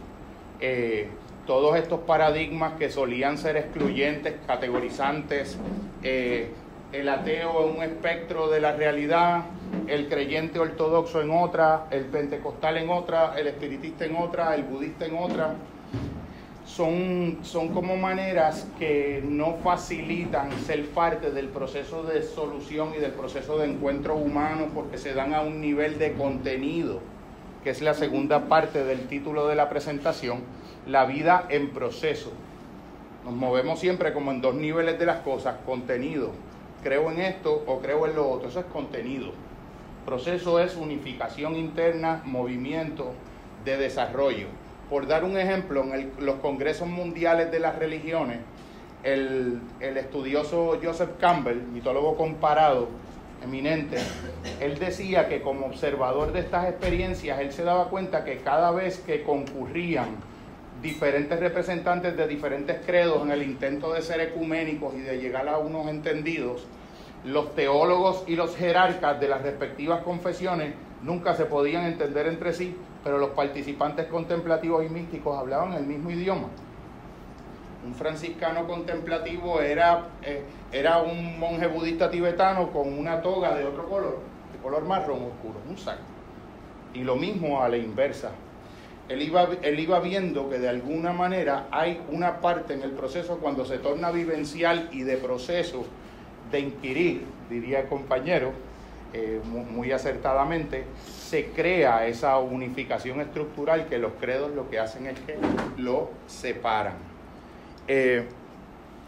eh, 0.61 1.09
todos 1.47 1.77
estos 1.77 2.01
paradigmas 2.01 2.75
que 2.75 2.91
solían 2.91 3.39
ser 3.39 3.57
excluyentes, 3.57 4.35
categorizantes, 4.47 5.57
eh, 6.03 6.51
el 7.01 7.09
ateo 7.09 7.69
en 7.69 7.77
un 7.77 7.83
espectro 7.83 8.49
de 8.49 8.61
la 8.61 8.73
realidad, 8.73 9.45
el 9.87 10.09
creyente 10.09 10.59
ortodoxo 10.59 11.21
en 11.21 11.31
otra, 11.31 11.87
el 11.91 12.05
pentecostal 12.07 12.77
en 12.79 12.91
otra, 12.91 13.35
el 13.39 13.47
espiritista 13.47 14.05
en 14.05 14.17
otra, 14.17 14.55
el 14.55 14.65
budista 14.65 15.07
en 15.07 15.17
otra, 15.17 15.55
son, 16.65 17.39
son 17.43 17.69
como 17.69 17.97
maneras 17.97 18.67
que 18.79 19.23
no 19.25 19.57
facilitan 19.63 20.51
ser 20.67 20.87
parte 20.91 21.31
del 21.31 21.49
proceso 21.49 22.03
de 22.03 22.23
solución 22.23 22.93
y 22.97 23.01
del 23.01 23.13
proceso 23.13 23.59
de 23.59 23.67
encuentro 23.67 24.17
humano 24.17 24.69
porque 24.75 24.99
se 24.99 25.15
dan 25.15 25.35
a 25.35 25.43
un 25.43 25.61
nivel 25.61 25.99
de 25.99 26.15
contenido, 26.15 27.01
que 27.63 27.71
es 27.71 27.83
la 27.83 27.95
segunda 27.95 28.49
parte 28.49 28.85
del 28.85 29.07
título 29.07 29.47
de 29.47 29.55
la 29.55 29.69
presentación 29.69 30.41
la 30.87 31.05
vida 31.05 31.47
en 31.49 31.71
proceso. 31.71 32.33
Nos 33.25 33.35
movemos 33.35 33.81
siempre 33.81 34.13
como 34.13 34.31
en 34.31 34.41
dos 34.41 34.55
niveles 34.55 34.99
de 34.99 35.07
las 35.07 35.21
cosas, 35.21 35.57
contenido. 35.67 36.31
Creo 36.87 37.11
en 37.11 37.19
esto 37.19 37.65
o 37.67 37.81
creo 37.81 38.07
en 38.07 38.15
lo 38.15 38.31
otro, 38.31 38.49
eso 38.49 38.61
es 38.61 38.67
contenido. 38.67 39.33
Proceso 40.05 40.61
es 40.61 40.77
unificación 40.77 41.57
interna, 41.57 42.23
movimiento 42.25 43.11
de 43.65 43.77
desarrollo. 43.77 44.47
Por 44.89 45.09
dar 45.09 45.25
un 45.25 45.37
ejemplo, 45.37 45.83
en 45.83 46.13
los 46.21 46.37
congresos 46.37 46.87
mundiales 46.87 47.51
de 47.51 47.59
las 47.59 47.77
religiones, 47.77 48.39
el, 49.03 49.59
el 49.81 49.97
estudioso 49.97 50.79
Joseph 50.81 51.11
Campbell, 51.19 51.61
mitólogo 51.61 52.17
comparado, 52.17 52.87
eminente, 53.43 53.97
él 54.61 54.79
decía 54.79 55.29
que 55.29 55.43
como 55.43 55.67
observador 55.67 56.33
de 56.33 56.39
estas 56.39 56.69
experiencias, 56.69 57.41
él 57.41 57.53
se 57.53 57.65
daba 57.65 57.89
cuenta 57.89 58.25
que 58.25 58.37
cada 58.43 58.71
vez 58.71 58.99
que 58.99 59.25
concurrían 59.25 60.07
diferentes 60.83 61.41
representantes 61.41 62.17
de 62.17 62.27
diferentes 62.27 62.85
credos 62.85 63.23
en 63.23 63.31
el 63.31 63.43
intento 63.43 63.93
de 63.93 64.03
ser 64.03 64.21
ecuménicos 64.21 64.95
y 64.95 65.01
de 65.01 65.19
llegar 65.19 65.49
a 65.49 65.59
unos 65.59 65.89
entendidos, 65.89 66.67
los 67.25 67.55
teólogos 67.55 68.25
y 68.27 68.37
los 68.37 68.57
jerarcas 68.57 69.19
de 69.19 69.29
las 69.29 69.43
respectivas 69.43 70.03
confesiones 70.03 70.75
nunca 71.03 71.35
se 71.35 71.47
podían 71.47 71.85
entender 71.85 72.27
entre 72.27 72.53
sí, 72.53 72.77
pero 73.03 73.19
los 73.19 73.31
participantes 73.31 74.07
contemplativos 74.07 74.85
y 74.85 74.89
místicos 74.89 75.37
hablaban 75.39 75.73
el 75.73 75.87
mismo 75.87 76.11
idioma. 76.11 76.49
Un 77.87 77.95
franciscano 77.95 78.67
contemplativo 78.67 79.61
era, 79.61 80.09
eh, 80.23 80.43
era 80.73 80.99
un 80.99 81.39
monje 81.39 81.69
budista 81.69 82.11
tibetano 82.11 82.71
con 82.73 82.93
una 82.99 83.23
toga 83.23 83.55
de 83.55 83.65
otro 83.65 83.89
color, 83.89 84.19
de 84.53 84.59
color 84.59 84.85
marrón 84.85 85.23
oscuro, 85.23 85.61
un 85.69 85.79
saco. 85.79 86.03
Y 86.95 87.05
lo 87.05 87.17
mismo 87.17 87.63
a 87.63 87.69
la 87.69 87.77
inversa 87.77 88.33
él 89.09 89.23
iba, 89.23 89.49
él 89.63 89.79
iba 89.79 90.01
viendo 90.01 90.51
que 90.51 90.59
de 90.59 90.69
alguna 90.69 91.13
manera 91.13 91.69
hay 91.71 92.01
una 92.11 92.41
parte 92.41 92.75
en 92.75 92.83
el 92.83 92.91
proceso 92.91 93.39
cuando 93.39 93.65
se 93.65 93.79
torna 93.79 94.11
vivencial 94.11 94.89
y 94.93 95.03
de 95.03 95.17
proceso 95.17 95.87
de 96.51 96.61
inquirir, 96.61 97.25
diría 97.49 97.81
el 97.81 97.89
compañero, 97.89 98.53
eh, 99.13 99.41
muy, 99.45 99.93
acertadamente, 99.93 100.85
se 101.07 101.47
crea 101.47 102.07
esa 102.07 102.39
unificación 102.39 103.21
estructural 103.21 103.87
que 103.87 103.99
los 103.99 104.13
credos 104.21 104.53
lo 104.55 104.69
que 104.69 104.79
hacen 104.79 105.07
es 105.07 105.19
que 105.21 105.37
lo 105.79 106.11
separan. 106.27 106.95
Eh, 107.89 108.27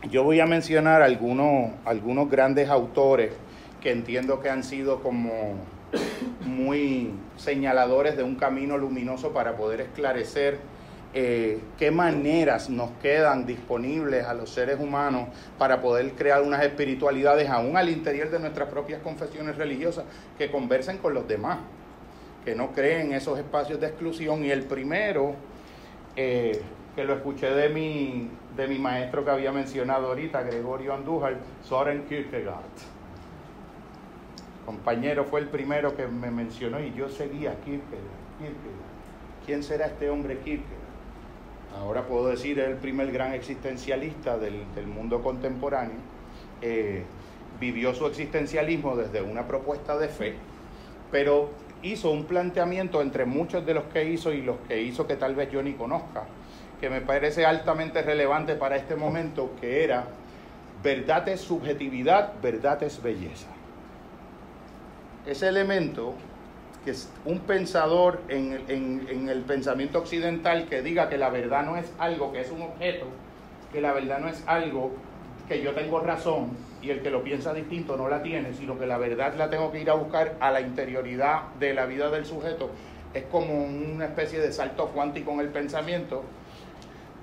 yo 0.08 0.22
voy 0.22 0.40
a 0.40 0.46
mencionar 0.46 1.02
algunos, 1.02 1.72
algunos 1.84 2.30
grandes 2.30 2.68
autores 2.68 3.32
que 3.80 3.90
entiendo 3.90 4.40
que 4.40 4.48
han 4.48 4.62
sido 4.62 5.02
como 5.02 5.56
muy 6.46 7.10
señaladores 7.38 8.16
de 8.16 8.22
un 8.22 8.36
camino 8.36 8.76
luminoso 8.76 9.32
para 9.32 9.56
poder 9.56 9.80
esclarecer 9.80 10.58
eh, 11.14 11.60
qué 11.78 11.90
maneras 11.90 12.68
nos 12.68 12.90
quedan 13.02 13.46
disponibles 13.46 14.26
a 14.26 14.34
los 14.34 14.50
seres 14.50 14.78
humanos 14.78 15.28
para 15.56 15.80
poder 15.80 16.12
crear 16.12 16.42
unas 16.42 16.62
espiritualidades 16.62 17.48
aún 17.48 17.78
al 17.78 17.88
interior 17.88 18.30
de 18.30 18.38
nuestras 18.38 18.68
propias 18.68 19.00
confesiones 19.00 19.56
religiosas 19.56 20.04
que 20.36 20.50
conversen 20.50 20.98
con 20.98 21.14
los 21.14 21.26
demás, 21.26 21.60
que 22.44 22.54
no 22.54 22.72
creen 22.72 23.12
esos 23.14 23.38
espacios 23.38 23.80
de 23.80 23.86
exclusión. 23.86 24.44
Y 24.44 24.50
el 24.50 24.64
primero, 24.64 25.34
eh, 26.14 26.60
que 26.94 27.04
lo 27.04 27.14
escuché 27.14 27.50
de 27.52 27.70
mi, 27.70 28.30
de 28.54 28.68
mi 28.68 28.78
maestro 28.78 29.24
que 29.24 29.30
había 29.30 29.50
mencionado 29.50 30.08
ahorita, 30.08 30.42
Gregorio 30.42 30.92
Andújar, 30.92 31.36
Soren 31.62 32.04
Kierkegaard 32.06 32.97
compañero 34.68 35.24
fue 35.24 35.40
el 35.40 35.48
primero 35.48 35.96
que 35.96 36.06
me 36.06 36.30
mencionó 36.30 36.78
y 36.78 36.92
yo 36.92 37.08
seguía 37.08 37.54
Kierkegaard, 37.64 38.20
Kierkegaard. 38.38 38.88
¿Quién 39.46 39.62
será 39.62 39.86
este 39.86 40.10
hombre 40.10 40.40
Kierkegaard? 40.40 40.76
Ahora 41.80 42.02
puedo 42.02 42.28
decir, 42.28 42.58
es 42.58 42.68
el 42.68 42.76
primer 42.76 43.10
gran 43.10 43.32
existencialista 43.32 44.36
del, 44.36 44.66
mundo 44.86 45.22
contemporáneo. 45.22 45.96
Eh, 46.60 47.02
vivió 47.58 47.94
su 47.94 48.04
existencialismo 48.08 48.94
desde 48.94 49.22
una 49.22 49.46
propuesta 49.46 49.96
de 49.96 50.08
fe, 50.08 50.34
pero 51.10 51.48
hizo 51.80 52.10
un 52.10 52.24
planteamiento 52.24 53.00
entre 53.00 53.24
muchos 53.24 53.64
de 53.64 53.72
los 53.72 53.84
que 53.84 54.04
hizo 54.04 54.34
y 54.34 54.42
los 54.42 54.58
que 54.68 54.82
hizo 54.82 55.06
que 55.06 55.16
tal 55.16 55.34
vez 55.34 55.50
yo 55.50 55.62
ni 55.62 55.72
conozca, 55.72 56.24
que 56.78 56.90
me 56.90 57.00
parece 57.00 57.46
altamente 57.46 58.02
relevante 58.02 58.54
para 58.54 58.76
este 58.76 58.96
momento, 58.96 59.52
que 59.62 59.82
era 59.82 60.08
verdad 60.82 61.26
es 61.30 61.40
subjetividad, 61.40 62.34
verdad 62.42 62.82
es 62.82 63.02
belleza 63.02 63.48
ese 65.28 65.48
elemento 65.48 66.14
que 66.84 66.92
es 66.92 67.10
un 67.24 67.40
pensador 67.40 68.20
en, 68.28 69.28
el 69.28 69.42
pensamiento 69.42 69.98
occidental 69.98 70.66
que 70.68 70.80
diga 70.80 71.08
que 71.08 71.18
la 71.18 71.28
verdad 71.28 71.64
no 71.64 71.76
es 71.76 71.92
algo 71.98 72.32
que 72.32 72.40
es 72.40 72.50
un 72.50 72.62
objeto, 72.62 73.06
que 73.72 73.80
la 73.80 73.92
verdad 73.92 74.20
no 74.20 74.28
es 74.28 74.42
algo 74.46 74.92
que 75.48 75.62
yo 75.62 75.72
tengo 75.74 76.00
razón 76.00 76.50
y 76.80 76.90
el 76.90 77.02
que 77.02 77.10
lo 77.10 77.22
piensa 77.22 77.52
distinto 77.52 77.96
no 77.96 78.08
la 78.08 78.22
tiene, 78.22 78.54
sino 78.54 78.78
que 78.78 78.86
la 78.86 78.96
verdad 78.96 79.34
la 79.36 79.50
tengo 79.50 79.70
que 79.70 79.80
ir 79.80 79.90
a 79.90 79.94
buscar 79.94 80.36
a 80.40 80.50
la 80.50 80.60
interioridad 80.60 81.52
de 81.58 81.74
la 81.74 81.86
vida 81.86 82.10
del 82.10 82.24
sujeto, 82.24 82.70
es 83.12 83.24
como 83.24 83.64
una 83.64 84.06
especie 84.06 84.38
de 84.40 84.52
salto 84.52 84.88
cuántico 84.88 85.32
en 85.32 85.40
el 85.40 85.48
pensamiento. 85.48 86.22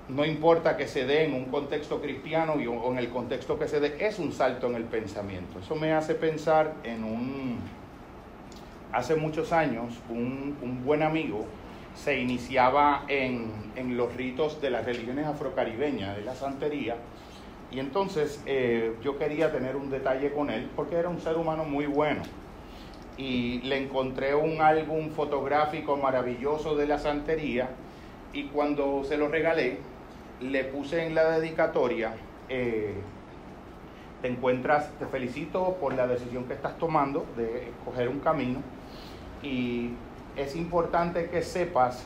No 0.08 0.24
importa 0.24 0.76
que 0.76 0.86
se 0.86 1.04
dé 1.04 1.24
en 1.24 1.34
un 1.34 1.46
contexto 1.46 2.00
cristiano 2.00 2.54
o 2.54 2.92
en 2.92 2.98
el 2.98 3.08
contexto 3.08 3.58
que 3.58 3.66
se 3.66 3.80
dé, 3.80 3.96
es 3.98 4.20
un 4.20 4.32
salto 4.32 4.68
en 4.68 4.76
el 4.76 4.84
pensamiento. 4.84 5.58
Eso 5.58 5.74
me 5.74 5.92
hace 5.92 6.14
pensar 6.14 6.74
en 6.84 7.02
un, 7.02 7.58
hace 8.96 9.14
muchos 9.14 9.52
años 9.52 9.92
un, 10.08 10.56
buen 10.82 11.02
amigo 11.02 11.44
se 11.94 12.18
iniciaba 12.18 13.04
en, 13.08 13.96
los 13.96 14.14
ritos 14.14 14.60
de 14.62 14.70
las 14.70 14.86
religiones 14.86 15.26
afrocaribeñas, 15.26 16.16
de 16.16 16.22
la 16.22 16.34
santería, 16.34 16.96
y 17.70 17.78
entonces 17.78 18.42
eh, 18.46 18.94
yo 19.02 19.18
quería 19.18 19.52
tener 19.52 19.76
un 19.76 19.90
detalle 19.90 20.32
con 20.32 20.48
él 20.50 20.70
porque 20.74 20.96
era 20.96 21.08
un 21.10 21.20
ser 21.20 21.36
humano 21.36 21.64
muy 21.64 21.86
bueno. 21.86 22.22
Y 23.18 23.60
le 23.62 23.78
encontré 23.78 24.34
un 24.34 24.60
álbum 24.60 25.10
fotográfico 25.10 25.96
maravilloso 25.96 26.76
de 26.76 26.86
la 26.86 26.98
santería 26.98 27.70
y 28.32 28.44
cuando 28.44 29.04
se 29.04 29.16
lo 29.16 29.28
regalé, 29.28 29.78
le 30.40 30.64
puse 30.64 31.06
en 31.06 31.14
la 31.14 31.38
dedicatoria, 31.38 32.14
eh, 32.48 32.94
te 34.22 34.28
encuentras, 34.28 34.90
te 34.98 35.06
felicito 35.06 35.76
por 35.80 35.94
la 35.94 36.06
decisión 36.06 36.44
que 36.44 36.54
estás 36.54 36.78
tomando 36.78 37.26
de 37.36 37.70
escoger 37.70 38.08
un 38.08 38.20
camino 38.20 38.60
y 39.46 39.90
es 40.36 40.56
importante 40.56 41.30
que 41.30 41.42
sepas 41.42 42.04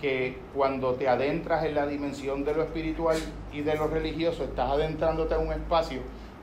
que 0.00 0.38
cuando 0.54 0.94
te 0.94 1.08
adentras 1.08 1.64
en 1.64 1.74
la 1.74 1.86
dimensión 1.86 2.44
de 2.44 2.54
lo 2.54 2.62
espiritual 2.62 3.16
y 3.52 3.62
de 3.62 3.74
lo 3.74 3.88
religioso, 3.88 4.44
estás 4.44 4.70
adentrándote 4.70 5.34
en 5.34 5.46
un 5.46 5.52
espacio 5.52 6.00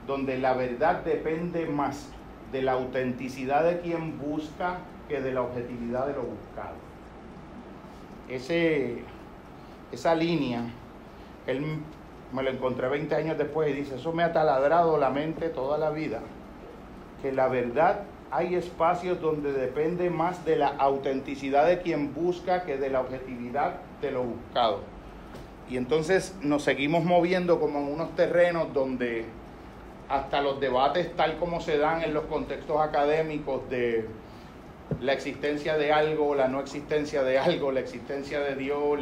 donde 0.08 0.40
la 0.40 0.54
verdad 0.54 1.04
depende 1.04 1.68
más 1.68 2.10
de 2.52 2.64
la 2.64 2.74
autenticidad 2.74 3.64
de 3.64 3.82
quien 3.82 4.20
busca 4.20 4.80
que 5.08 5.22
de 5.22 5.32
la 5.32 5.44
objetividad 5.44 6.08
de 6.08 6.14
lo 6.14 6.24
buscado. 6.24 6.76
Ese, 8.28 9.04
esa 9.92 10.16
línea, 10.16 10.64
él 11.46 11.64
me 12.34 12.44
lo 12.44 12.50
encontré 12.50 12.88
20 12.90 13.14
años 13.14 13.38
después 13.38 13.70
y 13.70 13.74
dice, 13.74 13.96
eso 13.96 14.12
me 14.12 14.24
ha 14.24 14.34
taladrado 14.34 14.98
la 14.98 15.12
mente 15.12 15.50
toda 15.50 15.78
la 15.78 15.92
vida, 15.92 16.22
que 17.22 17.32
la 17.32 17.48
verdad 17.48 18.02
hay 18.32 18.56
espacios 18.56 19.20
donde 19.22 19.52
depende 19.52 20.10
más 20.10 20.46
de 20.46 20.56
la 20.56 20.70
autenticidad 20.70 21.68
de 21.68 21.82
quien 21.82 22.14
busca 22.14 22.64
que 22.64 22.78
de 22.78 22.90
la 22.90 23.02
objetividad 23.02 23.76
de 24.02 24.12
lo 24.12 24.24
buscado. 24.24 24.80
Y 25.70 25.78
entonces 25.78 26.36
nos 26.42 26.64
seguimos 26.64 27.04
moviendo 27.04 27.60
como 27.60 27.80
en 27.80 27.92
unos 27.94 28.16
terrenos 28.16 28.74
donde 28.74 29.26
hasta 30.08 30.42
los 30.42 30.60
debates 30.60 31.16
tal 31.16 31.38
como 31.38 31.62
se 31.62 31.78
dan 31.78 32.04
en 32.04 32.14
los 32.14 32.26
contextos 32.26 32.80
académicos 32.80 33.70
de 33.70 34.06
la 35.02 35.14
existencia 35.14 35.78
de 35.78 35.92
algo, 35.92 36.36
la 36.36 36.48
no 36.48 36.60
existencia 36.60 37.24
de 37.24 37.38
algo, 37.38 37.72
la 37.72 37.80
existencia 37.82 38.40
de 38.40 38.56
Dios, 38.56 39.00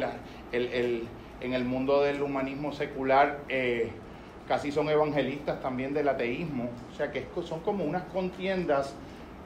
en 0.52 1.52
el 1.54 1.64
mundo 1.64 2.02
del 2.02 2.22
humanismo 2.22 2.72
secular 2.72 3.40
eh, 3.48 3.90
casi 4.46 4.72
son 4.72 4.88
evangelistas 4.88 5.60
también 5.60 5.94
del 5.94 6.08
ateísmo, 6.08 6.70
o 6.92 6.96
sea 6.96 7.10
que 7.12 7.24
son 7.44 7.60
como 7.60 7.84
unas 7.84 8.02
contiendas 8.04 8.94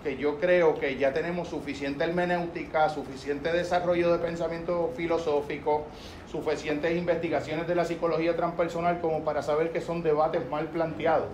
que 0.05 0.19
yo 0.19 0.39
creo 0.39 0.79
que 0.79 0.97
ya 0.99 1.15
tenemos 1.15 1.49
suficiente 1.49 2.05
hermenéutica, 2.05 2.91
suficiente 2.91 3.51
desarrollo 3.51 4.13
de 4.13 4.19
pensamiento 4.19 4.93
filosófico, 4.95 5.87
suficientes 6.31 6.95
investigaciones 6.95 7.67
de 7.67 7.75
la 7.75 7.87
psicología 7.87 8.37
transpersonal 8.37 9.01
como 9.01 9.25
para 9.25 9.43
saber 9.43 9.73
que 9.73 9.81
son 9.81 10.03
debates 10.03 10.49
mal 10.51 10.67
planteados. 10.67 11.29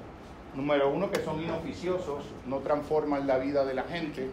Número 0.55 0.89
uno, 0.89 1.11
que 1.11 1.21
son 1.21 1.43
inoficiosos, 1.43 2.25
no 2.47 2.59
transforman 2.59 3.27
la 3.27 3.39
vida 3.39 3.65
de 3.65 3.75
la 3.75 3.83
gente 3.83 4.31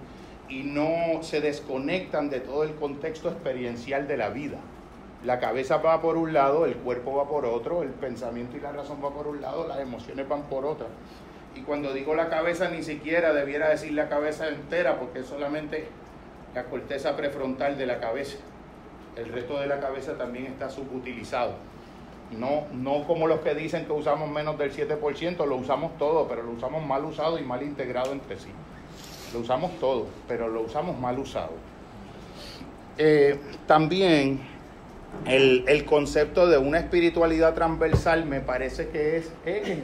y 0.50 0.64
no 0.64 1.24
se 1.24 1.42
desconectan 1.42 2.30
de 2.30 2.40
todo 2.40 2.64
el 2.64 2.76
contexto 2.76 3.30
experiencial 3.30 4.08
de 4.08 4.18
la 4.18 4.30
vida. 4.30 4.58
La 5.26 5.40
cabeza 5.40 5.78
va 5.78 6.00
por 6.00 6.16
un 6.16 6.32
lado, 6.32 6.68
el 6.68 6.76
cuerpo 6.76 7.16
va 7.16 7.28
por 7.28 7.44
otro, 7.46 7.82
el 7.82 7.90
pensamiento 7.90 8.56
y 8.56 8.60
la 8.60 8.72
razón 8.72 9.00
va 9.04 9.10
por 9.10 9.26
un 9.28 9.42
lado, 9.42 9.68
las 9.68 9.80
emociones 9.80 10.30
van 10.30 10.44
por 10.44 10.64
otro. 10.64 10.86
Y 11.58 11.62
cuando 11.62 11.92
digo 11.92 12.14
la 12.14 12.30
cabeza, 12.30 12.70
ni 12.70 12.84
siquiera 12.84 13.34
debiera 13.34 13.70
decir 13.70 13.92
la 13.94 14.10
cabeza 14.10 14.48
entera, 14.48 15.00
porque 15.00 15.20
es 15.20 15.26
solamente 15.26 15.88
la 16.54 16.66
corteza 16.66 17.16
prefrontal 17.16 17.80
de 17.80 17.88
la 17.88 18.00
cabeza. 18.00 18.38
El 19.16 19.30
resto 19.30 19.60
de 19.60 19.66
la 19.66 19.80
cabeza 19.80 20.14
también 20.18 20.46
está 20.46 20.70
subutilizado. 20.70 21.56
No, 22.38 22.66
no 22.74 23.08
como 23.08 23.26
los 23.26 23.40
que 23.40 23.56
dicen 23.56 23.86
que 23.86 23.92
usamos 23.92 24.30
menos 24.30 24.58
del 24.60 24.72
7%, 24.72 25.48
lo 25.48 25.56
usamos 25.56 25.98
todo, 25.98 26.28
pero 26.28 26.44
lo 26.44 26.52
usamos 26.52 26.86
mal 26.86 27.04
usado 27.06 27.40
y 27.40 27.44
mal 27.44 27.64
integrado 27.64 28.12
entre 28.12 28.38
sí. 28.38 28.50
Lo 29.34 29.40
usamos 29.40 29.72
todo, 29.80 30.06
pero 30.28 30.48
lo 30.50 30.62
usamos 30.62 31.00
mal 31.00 31.18
usado. 31.18 31.54
Eh, 33.00 33.40
también 33.66 34.42
el, 35.26 35.86
concepto 35.86 36.48
de 36.48 36.60
una 36.60 36.78
espiritualidad 36.80 37.56
transversal 37.56 38.26
me 38.26 38.42
parece 38.42 38.90
que 38.90 39.18
es... 39.18 39.32
Eh, 39.46 39.82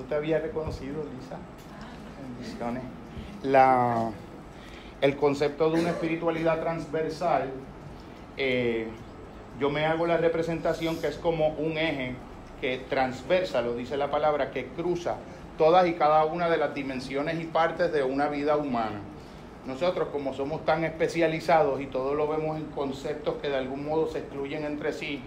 no 0.00 0.06
te 0.06 0.14
había 0.14 0.38
reconocido, 0.38 1.04
Lisa. 1.04 1.36
Bendiciones. 2.38 2.82
La, 3.42 4.10
el 5.00 5.16
concepto 5.16 5.70
de 5.70 5.80
una 5.80 5.90
espiritualidad 5.90 6.60
transversal, 6.60 7.50
eh, 8.36 8.88
yo 9.58 9.68
me 9.68 9.84
hago 9.84 10.06
la 10.06 10.16
representación 10.16 10.96
que 10.96 11.08
es 11.08 11.16
como 11.16 11.48
un 11.48 11.76
eje 11.76 12.14
que 12.60 12.78
transversa, 12.88 13.60
lo 13.60 13.74
dice 13.74 13.96
la 13.96 14.10
palabra, 14.10 14.50
que 14.50 14.68
cruza 14.68 15.16
todas 15.58 15.86
y 15.86 15.92
cada 15.94 16.24
una 16.24 16.48
de 16.48 16.56
las 16.56 16.74
dimensiones 16.74 17.38
y 17.38 17.44
partes 17.44 17.92
de 17.92 18.02
una 18.02 18.28
vida 18.28 18.56
humana. 18.56 19.00
Nosotros 19.66 20.08
como 20.08 20.32
somos 20.32 20.64
tan 20.64 20.84
especializados 20.84 21.80
y 21.82 21.86
todo 21.86 22.14
lo 22.14 22.26
vemos 22.26 22.56
en 22.56 22.64
conceptos 22.66 23.34
que 23.42 23.50
de 23.50 23.56
algún 23.58 23.86
modo 23.86 24.06
se 24.06 24.20
excluyen 24.20 24.64
entre 24.64 24.94
sí, 24.94 25.20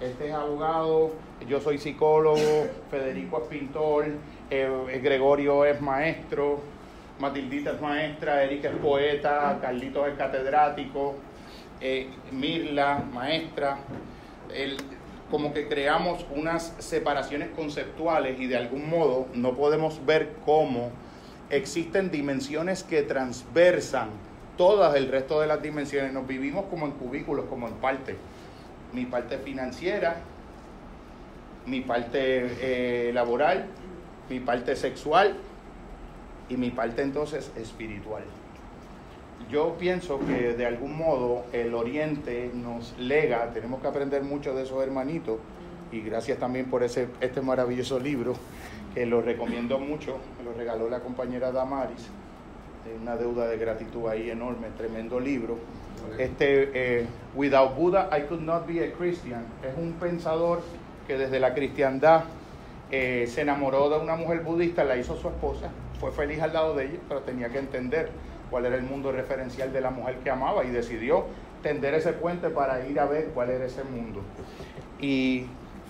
este 0.00 0.28
es 0.28 0.34
abogado, 0.34 1.12
yo 1.48 1.60
soy 1.60 1.78
psicólogo, 1.78 2.68
Federico 2.90 3.42
es 3.42 3.48
pintor, 3.48 4.06
eh, 4.50 5.00
Gregorio 5.02 5.64
es 5.64 5.80
maestro, 5.80 6.60
Matildita 7.18 7.72
es 7.72 7.80
maestra, 7.80 8.44
Erika 8.44 8.68
es 8.68 8.76
poeta, 8.76 9.58
Carlitos 9.60 10.08
es 10.08 10.14
catedrático, 10.14 11.16
eh, 11.80 12.08
Mirla, 12.30 13.02
maestra. 13.12 13.78
como 15.30 15.52
que 15.52 15.68
creamos 15.68 16.24
unas 16.34 16.74
separaciones 16.78 17.50
conceptuales 17.54 18.40
y 18.40 18.46
de 18.46 18.56
algún 18.56 18.88
modo 18.88 19.26
no 19.34 19.54
podemos 19.54 20.06
ver 20.06 20.32
cómo 20.46 20.90
existen 21.50 22.10
dimensiones 22.10 22.82
que 22.82 23.02
transversan 23.02 24.08
todas 24.56 24.94
el 24.94 25.08
resto 25.08 25.40
de 25.40 25.48
las 25.48 25.60
dimensiones. 25.60 26.12
Nos 26.12 26.26
vivimos 26.26 26.64
como 26.70 26.86
en 26.86 26.92
cubículos, 26.92 27.44
como 27.46 27.68
en 27.68 27.74
partes 27.74 28.16
mi 28.92 29.04
parte 29.04 29.38
financiera, 29.38 30.16
mi 31.66 31.80
parte 31.80 33.08
eh, 33.08 33.12
laboral, 33.12 33.66
mi 34.30 34.40
parte 34.40 34.76
sexual 34.76 35.36
y 36.48 36.56
mi 36.56 36.70
parte 36.70 37.02
entonces 37.02 37.52
espiritual. 37.56 38.22
Yo 39.50 39.76
pienso 39.78 40.20
que 40.26 40.54
de 40.54 40.66
algún 40.66 40.96
modo 40.96 41.44
el 41.52 41.74
Oriente 41.74 42.50
nos 42.54 42.98
lega, 42.98 43.50
tenemos 43.52 43.80
que 43.80 43.88
aprender 43.88 44.22
mucho 44.22 44.54
de 44.54 44.64
esos 44.64 44.82
hermanitos 44.82 45.38
y 45.92 46.00
gracias 46.00 46.38
también 46.38 46.66
por 46.66 46.82
ese, 46.82 47.08
este 47.20 47.40
maravilloso 47.40 47.98
libro 47.98 48.34
que 48.94 49.06
lo 49.06 49.22
recomiendo 49.22 49.78
mucho, 49.78 50.18
me 50.38 50.44
lo 50.44 50.52
regaló 50.52 50.90
la 50.90 51.00
compañera 51.00 51.52
Damaris, 51.52 52.08
una 53.00 53.16
deuda 53.16 53.46
de 53.46 53.58
gratitud 53.58 54.08
ahí 54.08 54.30
enorme, 54.30 54.68
tremendo 54.76 55.20
libro 55.20 55.58
este, 56.18 56.70
eh, 57.00 57.06
Without 57.34 57.76
Buddha, 57.76 58.08
I 58.16 58.22
could 58.22 58.42
not 58.42 58.66
be 58.66 58.84
a 58.84 58.92
Christian. 58.92 59.44
Es 59.62 59.76
un 59.76 59.92
pensador 59.94 60.62
que 61.06 61.16
desde 61.16 61.40
la 61.40 61.54
cristiandad 61.54 62.24
eh, 62.90 63.26
se 63.28 63.42
enamoró 63.42 63.90
de 63.90 63.98
una 63.98 64.16
mujer 64.16 64.40
budista, 64.40 64.84
la 64.84 64.96
hizo 64.96 65.16
su 65.16 65.28
esposa, 65.28 65.68
fue 66.00 66.10
feliz 66.12 66.40
al 66.40 66.52
lado 66.52 66.74
de 66.74 66.86
ella, 66.86 66.98
pero 67.08 67.20
tenía 67.20 67.48
que 67.48 67.58
entender 67.58 68.10
cuál 68.50 68.66
era 68.66 68.76
el 68.76 68.82
mundo 68.82 69.12
referencial 69.12 69.72
de 69.72 69.80
la 69.80 69.90
mujer 69.90 70.16
que 70.24 70.30
amaba 70.30 70.64
y 70.64 70.70
decidió 70.70 71.26
tender 71.62 71.94
ese 71.94 72.12
puente 72.12 72.50
para 72.50 72.86
ir 72.86 72.98
a 73.00 73.04
ver 73.04 73.26
cuál 73.34 73.50
era 73.50 73.66
ese 73.66 73.84
mundo. 73.84 74.22
Y 75.00 75.46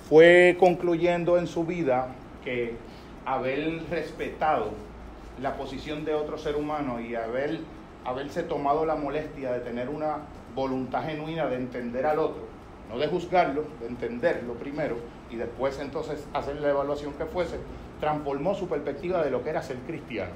fue 0.08 0.56
concluyendo 0.58 1.38
en 1.38 1.46
su 1.46 1.64
vida 1.64 2.08
que 2.44 2.74
haber 3.24 3.82
respetado 3.90 4.70
la 5.40 5.56
posición 5.56 6.04
de 6.04 6.14
otro 6.14 6.38
ser 6.38 6.56
humano 6.56 7.00
y 7.00 7.14
haber 7.14 7.60
haberse 8.08 8.42
tomado 8.42 8.86
la 8.86 8.94
molestia 8.94 9.52
de 9.52 9.60
tener 9.60 9.90
una 9.90 10.16
voluntad 10.54 11.04
genuina 11.04 11.46
de 11.46 11.56
entender 11.56 12.06
al 12.06 12.18
otro, 12.18 12.42
no 12.88 12.98
de 12.98 13.06
juzgarlo, 13.06 13.64
de 13.80 13.86
entenderlo 13.86 14.54
primero 14.54 14.96
y 15.30 15.36
después 15.36 15.78
entonces 15.78 16.26
hacer 16.32 16.56
la 16.56 16.70
evaluación 16.70 17.12
que 17.12 17.26
fuese, 17.26 17.56
transformó 18.00 18.54
su 18.54 18.66
perspectiva 18.66 19.22
de 19.22 19.30
lo 19.30 19.44
que 19.44 19.50
era 19.50 19.62
ser 19.62 19.76
cristiano. 19.86 20.30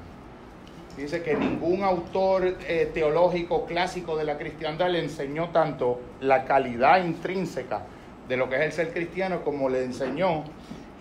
Dice 0.97 1.23
que 1.23 1.35
ningún 1.35 1.83
autor 1.83 2.57
eh, 2.69 2.91
teológico 2.93 3.65
clásico 3.65 4.17
de 4.19 4.25
la 4.25 4.37
cristiandad 4.37 4.91
le 4.91 5.03
enseñó 5.03 5.49
tanto 5.49 5.99
la 6.21 6.45
calidad 6.45 7.03
intrínseca 7.03 7.87
de 8.29 8.37
lo 8.37 8.51
que 8.51 8.57
es 8.57 8.63
el 8.63 8.73
ser 8.73 8.93
cristiano 8.93 9.43
como 9.43 9.71
le 9.71 9.85
enseñó 9.85 10.45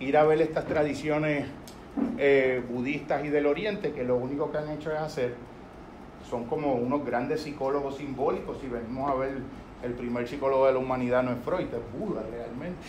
ir 0.00 0.16
a 0.16 0.24
ver 0.24 0.40
estas 0.40 0.64
tradiciones 0.64 1.46
eh, 2.16 2.62
budistas 2.70 3.22
y 3.26 3.28
del 3.28 3.44
oriente 3.44 3.92
que 3.92 4.04
lo 4.04 4.16
único 4.16 4.50
que 4.50 4.56
han 4.56 4.70
hecho 4.70 4.90
es 4.90 4.98
hacer 4.98 5.34
son 6.32 6.44
como 6.46 6.72
unos 6.76 7.04
grandes 7.04 7.42
psicólogos 7.42 7.98
simbólicos. 7.98 8.56
Si 8.58 8.66
venimos 8.66 9.10
a 9.10 9.14
ver, 9.14 9.32
el 9.84 9.92
primer 9.92 10.26
psicólogo 10.26 10.66
de 10.66 10.72
la 10.72 10.78
humanidad 10.78 11.22
no 11.22 11.32
es 11.32 11.38
Freud, 11.44 11.66
es 11.66 12.00
Buda 12.00 12.22
realmente. 12.22 12.80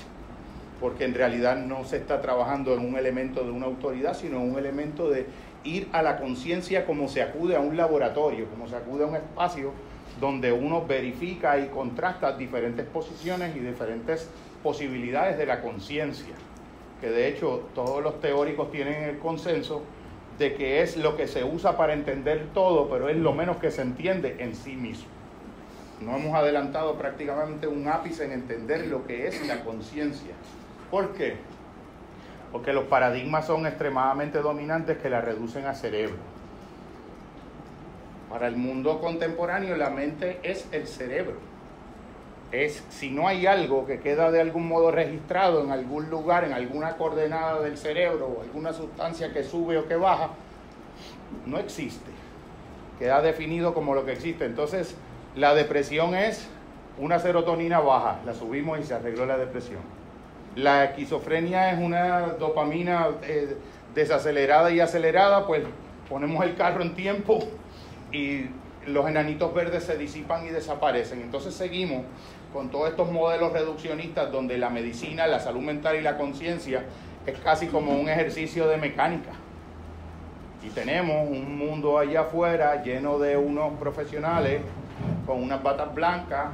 Porque 0.80 1.04
en 1.04 1.14
realidad 1.14 1.58
no 1.58 1.84
se 1.84 1.98
está 1.98 2.22
trabajando 2.22 2.74
en 2.74 2.80
un 2.86 2.96
elemento 2.96 3.44
de 3.44 3.52
una 3.52 3.66
autoridad, 3.66 4.14
sino 4.14 4.38
en 4.38 4.52
un 4.52 4.58
elemento 4.58 5.10
de 5.10 5.26
ir 5.66 5.90
a 5.92 6.02
la 6.02 6.20
conciencia 6.20 6.86
como 6.86 7.10
se 7.10 7.22
acude 7.22 7.58
a 7.58 7.60
un 7.60 7.76
laboratorio, 7.76 8.48
como 8.48 8.70
se 8.70 8.78
acude 8.78 9.04
a 9.04 9.08
un 9.08 9.16
espacio 9.18 9.74
donde 10.22 10.54
uno 10.54 10.86
verifica 10.86 11.60
y 11.60 11.68
contrasta 11.68 12.38
diferentes 12.38 12.86
posiciones 12.86 13.54
y 13.58 13.60
diferentes 13.60 14.30
posibilidades 14.64 15.38
de 15.38 15.46
la 15.46 15.62
conciencia. 15.62 16.34
Que 17.02 17.10
de 17.10 17.28
hecho 17.28 17.68
todos 17.76 18.02
los 18.02 18.22
teóricos 18.22 18.72
tienen 18.72 19.04
el 19.04 19.20
consenso 19.20 19.82
de 20.38 20.56
que 20.56 20.82
es 20.82 20.98
lo 20.98 21.16
que 21.16 21.28
se 21.28 21.44
usa 21.44 21.78
para 21.78 21.94
entender 21.94 22.48
todo, 22.54 22.90
pero 22.90 23.10
es 23.10 23.18
lo 23.18 23.34
menos 23.34 23.58
que 23.58 23.72
se 23.72 23.82
entiende 23.82 24.38
en 24.40 24.56
sí 24.56 24.76
mismo. 24.76 25.08
no 26.02 26.18
hemos 26.18 26.36
adelantado 26.36 26.96
prácticamente 26.96 27.66
un 27.68 27.88
ápice 27.88 28.26
en 28.26 28.34
entender 28.34 28.88
lo 28.88 29.06
que 29.08 29.28
es 29.28 29.48
la 29.48 29.64
conciencia. 29.64 30.34
¿Por 30.92 31.14
qué? 31.14 31.38
Porque 32.52 32.74
los 32.74 32.86
paradigmas 32.86 33.48
son 33.48 33.66
extremadamente 33.66 34.40
dominantes 34.40 34.98
que 34.98 35.10
la 35.10 35.22
reducen 35.22 35.66
a 35.66 35.74
cerebro. 35.74 36.18
Para 38.30 38.48
el 38.48 38.58
mundo 38.58 39.00
contemporáneo 39.00 39.78
la 39.78 39.92
mente 39.92 40.40
es 40.44 40.68
el 40.72 40.88
cerebro. 40.88 41.53
Es 42.54 42.84
si 42.90 43.10
no 43.10 43.28
hay 43.28 43.48
algo 43.48 43.88
que 43.88 44.00
queda 44.00 44.30
de 44.30 44.40
algún 44.40 44.68
modo 44.68 44.92
registrado 44.92 45.64
en 45.64 45.72
algún 45.72 46.12
lugar, 46.12 46.44
en 46.44 46.54
alguna 46.54 46.98
coordenada 46.98 47.60
del 47.62 47.80
cerebro 47.80 48.28
o 48.28 48.42
alguna 48.44 48.72
sustancia 48.72 49.34
que 49.34 49.44
sube 49.44 49.76
o 49.80 49.88
que 49.88 49.96
baja, 49.96 50.30
no 51.48 51.58
existe. 51.58 52.12
Queda 53.00 53.24
definido 53.24 53.74
como 53.74 53.96
lo 53.96 54.06
que 54.06 54.12
existe. 54.12 54.46
Entonces, 54.46 54.96
la 55.36 55.56
depresión 55.56 56.14
es 56.14 56.48
una 57.00 57.18
serotonina 57.18 57.80
baja, 57.80 58.20
la 58.24 58.36
subimos 58.36 58.80
y 58.80 58.84
se 58.84 58.94
arregló 58.94 59.26
la 59.26 59.38
depresión. 59.38 59.82
La 60.56 60.84
esquizofrenia 60.84 61.72
es 61.72 61.80
una 61.80 62.34
dopamina 62.34 63.08
eh, 63.24 63.58
desacelerada 63.96 64.70
y 64.70 64.80
acelerada, 64.80 65.48
pues 65.48 65.64
ponemos 66.08 66.46
el 66.46 66.56
carro 66.56 66.84
en 66.84 66.94
tiempo 66.94 67.40
y 68.12 68.46
los 68.86 69.08
enanitos 69.08 69.54
verdes 69.54 69.84
se 69.84 69.98
disipan 69.98 70.46
y 70.46 70.50
desaparecen. 70.50 71.22
Entonces 71.22 71.56
seguimos 71.56 72.04
con 72.54 72.70
todos 72.70 72.90
estos 72.90 73.12
modelos 73.12 73.52
reduccionistas 73.52 74.32
donde 74.32 74.58
la 74.58 74.70
medicina, 74.70 75.26
la 75.26 75.40
salud 75.40 75.62
mental 75.62 75.96
y 75.96 76.02
la 76.02 76.18
conciencia 76.18 76.86
es 77.26 77.38
casi 77.40 77.68
como 77.68 78.00
un 78.00 78.08
ejercicio 78.08 78.68
de 78.68 78.78
mecánica. 78.78 79.32
Y 80.64 80.70
tenemos 80.70 81.28
un 81.28 81.58
mundo 81.58 81.98
allá 81.98 82.22
afuera 82.22 82.84
lleno 82.84 83.18
de 83.18 83.36
unos 83.36 83.74
profesionales 83.80 84.62
con 85.26 85.42
unas 85.42 85.62
batas 85.62 85.94
blancas, 85.94 86.52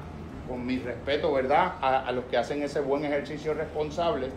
con 0.48 0.66
mi 0.66 0.80
respeto, 0.80 1.32
¿verdad?, 1.32 1.74
a, 1.82 2.12
los 2.12 2.26
que 2.26 2.38
hacen 2.38 2.64
ese 2.64 2.80
buen 2.80 3.06
ejercicio 3.06 3.54
responsable, 3.54 4.30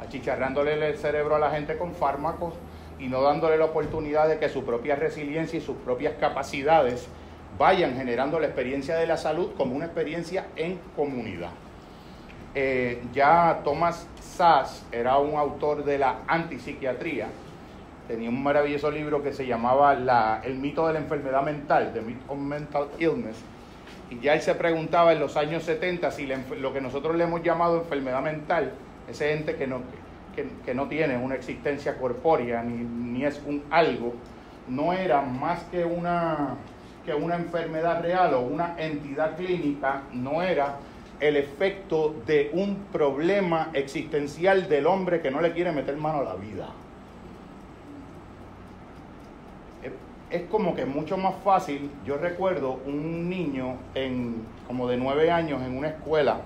achicharrándole 0.00 0.74
el 0.74 0.96
cerebro 0.98 1.34
a 1.34 1.38
la 1.40 1.50
gente 1.50 1.76
con 1.76 1.94
fármacos 1.94 2.54
y 3.00 3.08
no 3.08 3.22
dándole 3.22 3.56
la 3.56 3.64
oportunidad 3.64 4.28
de 4.28 4.38
que 4.38 4.48
su 4.48 4.64
propia 4.64 4.94
resiliencia 4.94 5.58
y 5.58 5.62
sus 5.62 5.76
propias 5.78 6.14
capacidades 6.20 7.08
vayan 7.58 7.96
generando 7.96 8.38
la 8.38 8.46
experiencia 8.46 8.96
de 8.96 9.06
la 9.06 9.16
salud 9.16 9.50
como 9.56 9.74
una 9.74 9.86
experiencia 9.86 10.46
en 10.56 10.78
comunidad. 10.94 11.50
Eh, 12.54 13.02
ya 13.12 13.60
Thomas 13.64 14.06
Sass 14.20 14.86
era 14.90 15.18
un 15.18 15.36
autor 15.36 15.84
de 15.84 15.98
la 15.98 16.20
antipsiquiatría, 16.26 17.28
tenía 18.06 18.30
un 18.30 18.42
maravilloso 18.42 18.90
libro 18.90 19.22
que 19.22 19.32
se 19.32 19.46
llamaba 19.46 19.94
la, 19.94 20.40
El 20.44 20.54
mito 20.54 20.86
de 20.86 20.94
la 20.94 20.98
enfermedad 21.00 21.42
mental, 21.42 21.90
The 21.92 22.00
Myth 22.00 22.22
of 22.28 22.38
Mental 22.38 22.88
Illness, 22.98 23.36
y 24.10 24.20
ya 24.20 24.34
él 24.34 24.40
se 24.40 24.54
preguntaba 24.54 25.12
en 25.12 25.20
los 25.20 25.36
años 25.36 25.64
70 25.64 26.10
si 26.10 26.26
lo 26.26 26.72
que 26.72 26.80
nosotros 26.80 27.16
le 27.16 27.24
hemos 27.24 27.42
llamado 27.42 27.80
enfermedad 27.80 28.22
mental, 28.22 28.72
ese 29.08 29.32
ente 29.32 29.56
que 29.56 29.66
no, 29.66 29.82
que, 30.64 30.74
no 30.74 30.88
tiene 30.88 31.18
una 31.18 31.34
existencia 31.34 31.98
corpórea 31.98 32.62
ni, 32.62 32.76
ni, 32.76 33.24
es 33.24 33.42
un 33.46 33.64
algo, 33.70 34.14
no 34.68 34.92
era 34.92 35.20
más 35.20 35.64
que 35.64 35.84
una, 35.84 36.54
que 37.08 37.14
una 37.14 37.36
enfermedad 37.36 38.02
real 38.02 38.34
o 38.34 38.40
una 38.40 38.74
entidad 38.76 39.34
clínica, 39.34 40.02
no 40.12 40.42
era 40.42 40.76
el 41.20 41.38
efecto 41.38 42.14
de 42.26 42.50
un 42.52 42.76
problema 42.92 43.70
existencial 43.72 44.68
del 44.68 44.86
hombre 44.86 45.22
que 45.22 45.30
no 45.30 45.40
le 45.40 45.52
quiere 45.52 45.72
meter 45.72 45.96
mano 45.96 46.18
a 46.18 46.24
la 46.24 46.34
vida. 46.34 46.68
es 50.30 50.42
como 50.50 50.74
que 50.74 50.84
mucho 50.84 51.16
más 51.16 51.34
fácil. 51.42 51.90
Yo 52.04 52.18
recuerdo 52.18 52.78
un 52.84 53.30
niño 53.30 53.76
en 53.94 54.44
como 54.66 54.86
de 54.86 54.98
nueve 54.98 55.30
años 55.30 55.62
en 55.62 55.78
una 55.78 55.88
escuela. 55.88 56.42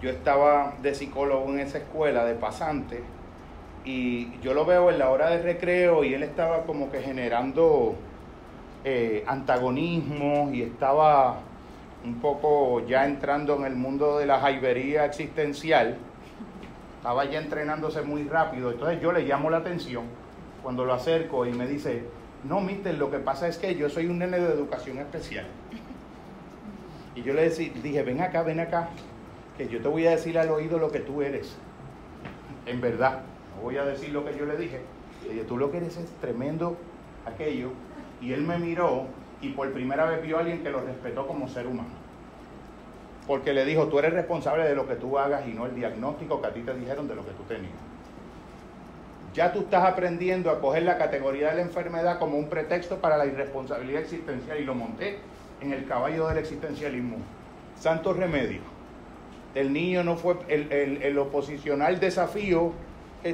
Yo 0.00 0.10
estaba 0.10 0.74
de 0.80 0.94
psicólogo 0.94 1.50
en 1.52 1.58
esa 1.58 1.78
escuela, 1.78 2.24
de 2.24 2.34
pasante, 2.36 3.02
y 3.84 4.38
yo 4.40 4.54
lo 4.54 4.64
veo 4.64 4.90
en 4.90 5.00
la 5.00 5.10
hora 5.10 5.30
de 5.30 5.42
recreo 5.42 6.04
y 6.04 6.14
él 6.14 6.22
estaba 6.22 6.62
como 6.62 6.92
que 6.92 7.00
generando 7.00 7.96
eh, 8.88 9.24
antagonismo 9.26 10.48
y 10.52 10.62
estaba 10.62 11.40
un 12.04 12.20
poco 12.20 12.86
ya 12.86 13.04
entrando 13.04 13.56
en 13.56 13.64
el 13.64 13.74
mundo 13.74 14.18
de 14.18 14.26
la 14.26 14.38
jaibería 14.38 15.04
existencial. 15.04 15.96
Estaba 16.98 17.24
ya 17.24 17.40
entrenándose 17.40 18.02
muy 18.02 18.28
rápido. 18.28 18.70
Entonces 18.70 19.00
yo 19.02 19.10
le 19.10 19.22
llamo 19.22 19.50
la 19.50 19.56
atención 19.56 20.04
cuando 20.62 20.84
lo 20.84 20.92
acerco 20.92 21.44
y 21.46 21.52
me 21.52 21.66
dice, 21.66 22.04
no, 22.44 22.60
mister, 22.60 22.96
lo 22.96 23.10
que 23.10 23.18
pasa 23.18 23.48
es 23.48 23.58
que 23.58 23.74
yo 23.74 23.90
soy 23.90 24.06
un 24.06 24.20
nene 24.20 24.38
de 24.38 24.52
educación 24.52 24.98
especial. 24.98 25.46
Y 27.16 27.22
yo 27.22 27.34
le 27.34 27.50
dije, 27.50 28.04
ven 28.04 28.20
acá, 28.20 28.44
ven 28.44 28.60
acá, 28.60 28.90
que 29.58 29.66
yo 29.66 29.82
te 29.82 29.88
voy 29.88 30.06
a 30.06 30.10
decir 30.10 30.38
al 30.38 30.50
oído 30.50 30.78
lo 30.78 30.92
que 30.92 31.00
tú 31.00 31.22
eres. 31.22 31.56
En 32.66 32.80
verdad, 32.80 33.22
no 33.56 33.62
voy 33.62 33.78
a 33.78 33.84
decir 33.84 34.10
lo 34.10 34.24
que 34.24 34.38
yo 34.38 34.46
le 34.46 34.56
dije. 34.56 34.80
Le 35.24 35.32
dije, 35.32 35.44
tú 35.44 35.56
lo 35.56 35.72
que 35.72 35.78
eres 35.78 35.96
es 35.96 36.08
tremendo 36.20 36.76
aquello. 37.26 37.70
Y 38.20 38.32
él 38.32 38.42
me 38.42 38.58
miró 38.58 39.06
y 39.40 39.50
por 39.50 39.72
primera 39.72 40.06
vez 40.06 40.22
vio 40.22 40.36
a 40.36 40.40
alguien 40.40 40.62
que 40.62 40.70
lo 40.70 40.80
respetó 40.80 41.26
como 41.26 41.48
ser 41.48 41.66
humano. 41.66 42.06
Porque 43.26 43.52
le 43.52 43.64
dijo, 43.64 43.88
tú 43.88 43.98
eres 43.98 44.12
responsable 44.12 44.64
de 44.64 44.74
lo 44.74 44.86
que 44.86 44.94
tú 44.94 45.18
hagas 45.18 45.46
y 45.46 45.52
no 45.52 45.66
el 45.66 45.74
diagnóstico 45.74 46.40
que 46.40 46.46
a 46.46 46.52
ti 46.52 46.60
te 46.60 46.74
dijeron 46.74 47.08
de 47.08 47.16
lo 47.16 47.24
que 47.24 47.32
tú 47.32 47.42
tenías 47.44 47.72
ya 49.36 49.52
tú 49.52 49.60
estás 49.60 49.84
aprendiendo 49.84 50.50
a 50.50 50.60
coger 50.62 50.84
la 50.84 50.96
categoría 50.96 51.50
de 51.50 51.56
la 51.56 51.62
enfermedad 51.62 52.18
como 52.18 52.38
un 52.38 52.48
pretexto 52.48 52.96
para 52.96 53.18
la 53.18 53.26
irresponsabilidad 53.26 54.00
existencial 54.00 54.58
y 54.58 54.64
lo 54.64 54.74
monté 54.74 55.18
en 55.60 55.74
el 55.74 55.86
caballo 55.86 56.26
del 56.28 56.38
existencialismo. 56.38 57.18
Santo 57.78 58.14
remedio. 58.14 58.60
El 59.54 59.74
niño 59.74 60.02
no 60.04 60.16
fue, 60.16 60.36
el, 60.48 60.72
el, 61.02 61.18
oposicional 61.18 62.00
desafío 62.00 62.72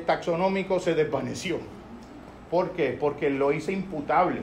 taxonómico 0.05 0.81
se 0.81 0.95
desvaneció. 0.95 1.59
¿Por 2.51 2.73
qué? 2.73 2.97
Porque 2.99 3.31
lo 3.31 3.53
hice 3.53 3.73
imputable. 3.73 4.41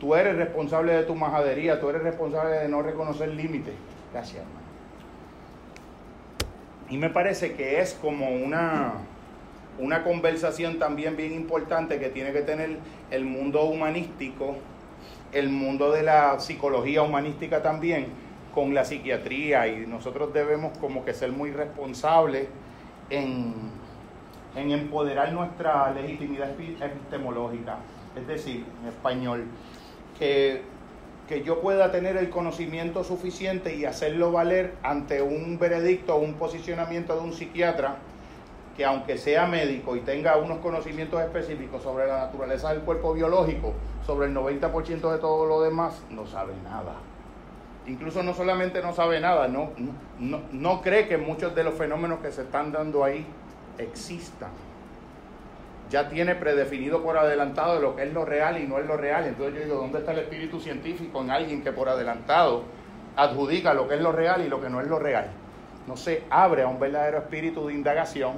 Tú 0.00 0.14
eres 0.14 0.36
responsable 0.36 0.92
de 0.92 1.02
tu 1.04 1.14
majadería, 1.14 1.80
tú 1.80 1.88
eres 1.88 2.02
responsable 2.02 2.56
de 2.56 2.68
no 2.68 2.82
reconocer 2.82 3.28
límites. 3.28 3.74
Gracias, 4.12 4.42
hermano. 4.42 4.66
Y 6.88 6.98
me 6.98 7.10
parece 7.10 7.54
que 7.54 7.80
es 7.80 7.94
como 7.94 8.28
una 8.28 8.94
una 9.78 10.02
conversación 10.04 10.78
también 10.78 11.16
bien 11.16 11.32
importante 11.32 11.98
que 11.98 12.08
tiene 12.08 12.32
que 12.32 12.42
tener 12.42 12.78
el 13.10 13.24
mundo 13.24 13.64
humanístico, 13.64 14.56
el 15.32 15.50
mundo 15.50 15.92
de 15.92 16.02
la 16.02 16.40
psicología 16.40 17.02
humanística 17.02 17.62
también, 17.62 18.06
con 18.54 18.72
la 18.72 18.84
psiquiatría 18.84 19.68
y 19.68 19.86
nosotros 19.86 20.32
debemos 20.32 20.76
como 20.78 21.04
que 21.04 21.12
ser 21.12 21.30
muy 21.30 21.50
responsables 21.50 22.48
en, 23.10 23.52
en 24.54 24.70
empoderar 24.70 25.30
nuestra 25.32 25.92
legitimidad 25.92 26.50
epistemológica, 26.50 27.76
es 28.16 28.26
decir, 28.26 28.64
en 28.82 28.88
español, 28.88 29.44
que, 30.18 30.62
que 31.28 31.42
yo 31.42 31.60
pueda 31.60 31.90
tener 31.92 32.16
el 32.16 32.30
conocimiento 32.30 33.04
suficiente 33.04 33.74
y 33.74 33.84
hacerlo 33.84 34.32
valer 34.32 34.74
ante 34.82 35.22
un 35.22 35.58
veredicto 35.58 36.16
o 36.16 36.18
un 36.18 36.34
posicionamiento 36.34 37.14
de 37.14 37.20
un 37.20 37.32
psiquiatra 37.32 37.96
que 38.76 38.84
aunque 38.84 39.16
sea 39.16 39.46
médico 39.46 39.96
y 39.96 40.00
tenga 40.00 40.36
unos 40.36 40.58
conocimientos 40.58 41.20
específicos 41.22 41.82
sobre 41.82 42.06
la 42.06 42.18
naturaleza 42.18 42.72
del 42.72 42.82
cuerpo 42.82 43.14
biológico, 43.14 43.72
sobre 44.04 44.26
el 44.26 44.34
90% 44.34 45.12
de 45.12 45.18
todo 45.18 45.46
lo 45.46 45.62
demás, 45.62 46.02
no 46.10 46.26
sabe 46.26 46.52
nada. 46.62 46.94
Incluso 47.86 48.22
no 48.22 48.34
solamente 48.34 48.82
no 48.82 48.92
sabe 48.92 49.18
nada, 49.20 49.48
no, 49.48 49.70
no, 50.18 50.40
no 50.52 50.82
cree 50.82 51.08
que 51.08 51.16
muchos 51.16 51.54
de 51.54 51.64
los 51.64 51.74
fenómenos 51.74 52.20
que 52.20 52.30
se 52.32 52.42
están 52.42 52.70
dando 52.70 53.02
ahí 53.02 53.24
existan. 53.78 54.50
Ya 55.90 56.08
tiene 56.08 56.34
predefinido 56.34 57.02
por 57.02 57.16
adelantado 57.16 57.76
de 57.76 57.80
lo 57.80 57.94
que 57.94 58.02
es 58.02 58.12
lo 58.12 58.24
real 58.24 58.58
y 58.60 58.66
no 58.66 58.78
es 58.78 58.86
lo 58.86 58.96
real. 58.96 59.26
Entonces 59.26 59.54
yo 59.54 59.64
digo, 59.64 59.76
¿dónde 59.76 59.98
está 59.98 60.12
el 60.12 60.20
espíritu 60.20 60.60
científico 60.60 61.20
en 61.22 61.30
alguien 61.30 61.62
que 61.62 61.72
por 61.72 61.88
adelantado 61.88 62.64
adjudica 63.14 63.72
lo 63.72 63.88
que 63.88 63.94
es 63.94 64.00
lo 64.00 64.12
real 64.12 64.44
y 64.44 64.48
lo 64.48 64.60
que 64.60 64.68
no 64.68 64.80
es 64.80 64.88
lo 64.88 64.98
real? 64.98 65.30
No 65.86 65.96
se 65.96 66.24
abre 66.30 66.62
a 66.62 66.68
un 66.68 66.80
verdadero 66.80 67.18
espíritu 67.18 67.68
de 67.68 67.74
indagación 67.74 68.34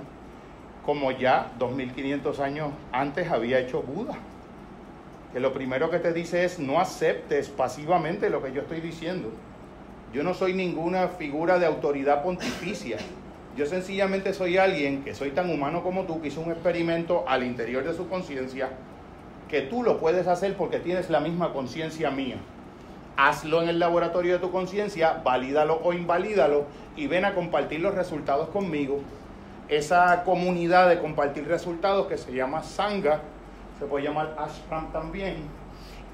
como 0.84 1.10
ya 1.10 1.52
2500 1.58 2.40
años 2.40 2.70
antes 2.92 3.30
había 3.30 3.58
hecho 3.58 3.82
Buda. 3.82 4.14
Que 5.32 5.40
lo 5.40 5.52
primero 5.52 5.90
que 5.90 5.98
te 5.98 6.12
dice 6.12 6.44
es 6.44 6.58
no 6.58 6.80
aceptes 6.80 7.48
pasivamente 7.48 8.30
lo 8.30 8.42
que 8.42 8.52
yo 8.52 8.62
estoy 8.62 8.80
diciendo. 8.80 9.30
Yo 10.12 10.22
no 10.22 10.32
soy 10.32 10.54
ninguna 10.54 11.08
figura 11.08 11.58
de 11.58 11.66
autoridad 11.66 12.22
pontificia. 12.22 12.96
Yo 13.58 13.66
sencillamente 13.66 14.32
soy 14.32 14.56
alguien 14.56 15.02
que 15.02 15.14
soy 15.14 15.32
tan 15.32 15.50
humano 15.50 15.82
como 15.82 16.04
tú, 16.04 16.22
que 16.22 16.28
hizo 16.28 16.40
un 16.40 16.52
experimento 16.52 17.24
al 17.26 17.42
interior 17.42 17.82
de 17.82 17.92
su 17.92 18.08
conciencia, 18.08 18.68
que 19.48 19.62
tú 19.62 19.82
lo 19.82 19.98
puedes 19.98 20.28
hacer 20.28 20.56
porque 20.56 20.78
tienes 20.78 21.10
la 21.10 21.18
misma 21.18 21.52
conciencia 21.52 22.12
mía. 22.12 22.36
Hazlo 23.16 23.60
en 23.60 23.68
el 23.68 23.80
laboratorio 23.80 24.34
de 24.34 24.38
tu 24.38 24.52
conciencia, 24.52 25.20
valídalo 25.24 25.80
o 25.82 25.92
invalídalo 25.92 26.66
y 26.96 27.08
ven 27.08 27.24
a 27.24 27.34
compartir 27.34 27.80
los 27.80 27.96
resultados 27.96 28.48
conmigo 28.50 29.00
esa 29.68 30.22
comunidad 30.24 30.88
de 30.88 30.98
compartir 30.98 31.46
resultados 31.46 32.06
que 32.06 32.16
se 32.16 32.32
llama 32.32 32.62
Sangha, 32.62 33.20
se 33.78 33.86
puede 33.86 34.04
llamar 34.04 34.34
Ashram 34.38 34.92
también, 34.92 35.36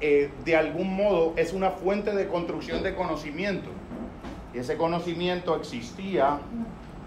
eh, 0.00 0.30
de 0.44 0.56
algún 0.56 0.96
modo 0.96 1.34
es 1.36 1.52
una 1.52 1.70
fuente 1.70 2.14
de 2.14 2.26
construcción 2.26 2.82
de 2.82 2.94
conocimiento. 2.94 3.70
Y 4.52 4.58
ese 4.58 4.76
conocimiento 4.76 5.56
existía, 5.56 6.38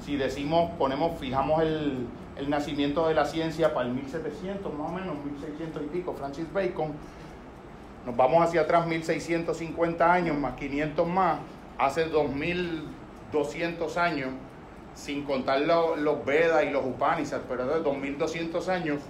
si 0.08 0.16
decimos, 0.16 0.72
ponemos, 0.78 1.20
fijamos 1.20 1.62
el, 1.62 2.08
nacimiento 2.48 3.10
de 3.10 3.14
la 3.14 3.26
ciencia 3.26 3.74
para 3.74 3.88
el 3.88 3.94
1700 3.94 4.74
más 4.74 4.90
o 4.90 4.94
menos, 4.94 5.18
1600 5.26 5.84
y 5.84 5.86
pico, 5.88 6.14
Francis 6.14 6.46
Bacon, 6.54 6.94
nos 8.06 8.16
vamos 8.16 8.42
hacia 8.42 8.62
atrás 8.62 8.88
1650 8.88 10.14
años 10.14 10.38
más 10.38 10.54
500 10.54 11.08
más, 11.10 11.40
hace 11.78 12.06
2200 12.06 13.98
años, 13.98 14.30
sin 14.96 15.26
contar 15.26 15.60
los 15.60 16.24
Vedas 16.24 16.64
y 16.64 16.70
los 16.70 16.86
Upanishads, 16.86 17.44
pero 17.50 17.68
de 17.68 17.82
2200 17.82 18.70
años 18.70 19.02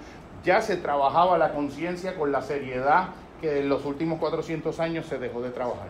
ya 0.44 0.64
se 0.64 0.78
trabajaba 0.78 1.38
la 1.38 1.54
conciencia 1.54 2.16
con 2.16 2.32
la 2.32 2.42
seriedad 2.42 3.10
que 3.40 3.60
en 3.60 3.70
los 3.70 3.86
últimos 3.86 4.18
400 4.18 4.80
años 4.80 5.06
se 5.06 5.20
dejó 5.20 5.44
de 5.44 5.52
trabajar. 5.52 5.90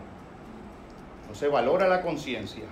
No 1.26 1.34
se 1.34 1.48
valora 1.48 1.88
la 1.88 2.02
conciencia, 2.02 2.64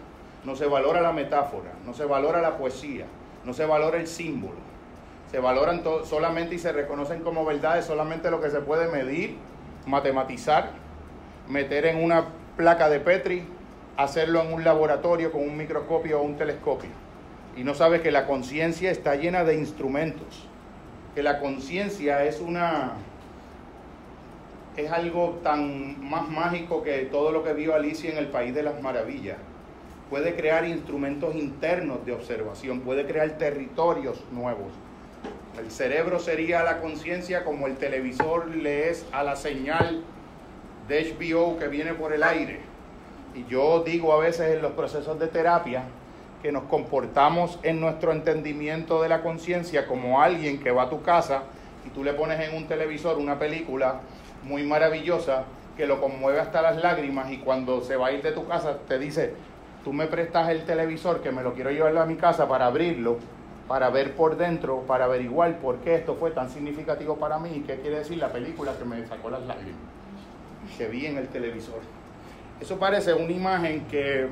no 0.47 0.55
se 0.55 0.67
valora 0.67 1.01
la 1.01 1.13
metáfora, 1.13 1.73
no 1.85 1.93
se 1.93 2.05
valora 2.05 2.41
la 2.41 2.57
poesía, 2.57 3.05
no 3.45 3.53
se 3.53 3.67
valora 3.67 3.99
el 3.99 4.07
símbolo. 4.07 4.55
Se 5.29 5.41
valoran 5.41 5.83
solamente 6.05 6.55
y 6.55 6.59
se 6.61 6.71
reconocen 6.71 7.23
como 7.23 7.45
verdades 7.45 7.85
solamente 7.85 8.31
lo 8.31 8.41
que 8.41 8.49
se 8.51 8.61
puede 8.61 8.87
medir, 8.87 9.37
matematizar, 9.87 10.71
meter 11.49 11.87
en 11.87 12.03
una 12.03 12.27
placa 12.57 12.89
de 12.89 13.01
Petri, 13.01 13.45
hacerlo 13.97 14.41
en 14.41 14.53
un 14.53 14.63
laboratorio 14.63 15.33
con 15.33 15.43
un 15.43 15.57
microscopio 15.57 16.21
o 16.21 16.23
un 16.23 16.37
telescopio. 16.37 16.91
Y 17.57 17.65
no 17.65 17.75
sabes 17.75 18.01
que 18.03 18.13
la 18.13 18.29
conciencia 18.29 18.93
está 18.93 19.17
llena 19.17 19.43
de 19.43 19.57
instrumentos, 19.57 20.47
que 21.17 21.25
la 21.25 21.41
conciencia 21.41 22.25
es 22.25 22.41
una 22.41 22.93
es 24.77 24.93
algo 24.93 25.41
tan 25.43 26.09
más 26.09 26.29
mágico 26.29 26.85
que 26.85 27.07
todo 27.07 27.33
lo 27.33 27.43
que 27.43 27.53
vio 27.53 27.75
Alicia 27.75 28.13
en 28.13 28.19
el 28.19 28.29
País 28.29 28.55
de 28.55 28.63
las 28.63 28.81
Maravillas. 28.81 29.39
Puede 30.11 30.37
crear 30.37 30.65
instrumentos 30.67 31.35
internos 31.35 32.07
de 32.07 32.13
observación, 32.13 32.81
puede 32.81 33.07
crear 33.07 33.39
territorios 33.39 34.23
nuevos. 34.31 34.73
El 35.59 35.71
cerebro 35.71 36.21
sería 36.21 36.63
la 36.63 36.81
conciencia 36.81 37.45
como 37.45 37.67
el 37.67 37.77
televisor 37.77 38.49
le 38.55 38.91
es 38.91 39.05
a 39.11 39.25
la 39.25 39.37
señal 39.37 40.05
de 40.87 41.15
HBO 41.19 41.59
que 41.59 41.69
viene 41.69 41.95
por 41.95 42.13
el 42.13 42.23
aire. 42.23 42.61
Y 43.35 43.51
yo 43.51 43.83
digo 43.85 44.13
a 44.13 44.19
veces 44.19 44.55
en 44.55 44.63
los 44.63 44.73
procesos 44.73 45.19
de 45.19 45.27
terapia 45.27 45.83
que 46.43 46.53
nos 46.53 46.65
comportamos 46.65 47.59
en 47.63 47.81
nuestro 47.81 48.13
entendimiento 48.13 49.03
de 49.03 49.09
la 49.09 49.23
conciencia 49.23 49.87
como 49.87 50.23
alguien 50.23 50.61
que 50.61 50.71
va 50.71 50.85
a 50.85 50.91
tu 50.91 51.03
casa 51.03 51.43
y 51.85 51.91
tú 51.91 52.05
le 52.05 52.13
pones 52.13 52.41
en 52.41 52.55
un 52.55 52.69
televisor 52.69 53.19
una 53.19 53.39
película 53.39 54.01
muy 54.45 54.63
maravillosa 54.63 55.45
que 55.77 55.87
lo 55.87 56.01
conmueve 56.01 56.41
hasta 56.41 56.63
las 56.63 56.77
lágrimas 56.83 57.31
y 57.33 57.39
cuando 57.39 57.83
se 57.83 57.97
va 57.97 58.09
a 58.09 58.13
ir 58.13 58.23
de 58.23 58.33
tu 58.33 58.47
casa 58.47 58.79
te 58.89 58.99
dice, 58.99 59.35
tú 59.87 59.93
me 59.93 60.09
prestas 60.09 60.49
el 60.49 60.65
televisor 60.65 61.23
que 61.23 61.31
me 61.31 61.45
lo 61.45 61.55
quiero 61.55 61.71
llevar 61.71 61.97
a 61.97 62.07
mi 62.07 62.17
casa 62.17 62.49
para 62.49 62.67
abrirlo 62.67 63.19
para 63.69 63.89
ver 63.89 64.17
por 64.17 64.37
dentro, 64.37 64.81
para 64.81 65.05
averiguar 65.05 65.61
por 65.61 65.77
qué 65.77 65.95
esto 65.95 66.17
fue 66.17 66.33
tan 66.33 66.51
significativo 66.51 67.17
para 67.19 67.39
mí 67.39 67.51
y 67.55 67.61
qué 67.61 67.77
quiere 67.77 67.99
decir 67.99 68.19
la 68.19 68.33
película 68.33 68.77
que 68.77 68.85
me 68.85 69.07
sacó 69.07 69.31
las 69.31 69.43
lágrimas, 69.43 69.79
que 70.77 70.89
vi 70.89 71.07
en 71.07 71.19
el 71.19 71.29
televisor. 71.29 71.79
Eso 72.61 72.81
parece 72.81 73.15
una 73.15 73.31
imagen 73.31 73.87
que, 73.87 74.27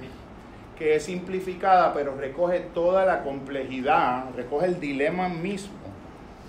que 0.76 0.96
es 0.96 1.04
simplificada, 1.04 1.94
pero 1.94 2.16
recoge 2.16 2.58
toda 2.74 3.04
la 3.04 3.22
complejidad, 3.22 4.24
recoge 4.34 4.66
el 4.66 4.80
dilema 4.80 5.28
mismo 5.28 5.74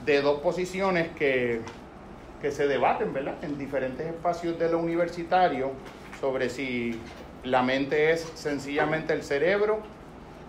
de 0.04 0.24
dos 0.24 0.40
posiciones 0.42 1.10
que, 1.10 1.62
que 2.42 2.50
se 2.50 2.68
debaten, 2.68 3.14
¿verdad? 3.14 3.36
En 3.44 3.60
diferentes 3.60 4.08
espacios 4.08 4.58
de 4.58 4.72
lo 4.72 4.80
universitario 4.80 5.74
sobre 6.20 6.50
si 6.50 7.00
la 7.46 7.62
mente 7.62 8.12
es 8.12 8.22
sencillamente 8.34 9.14
el 9.14 9.24
cerebro 9.24 9.80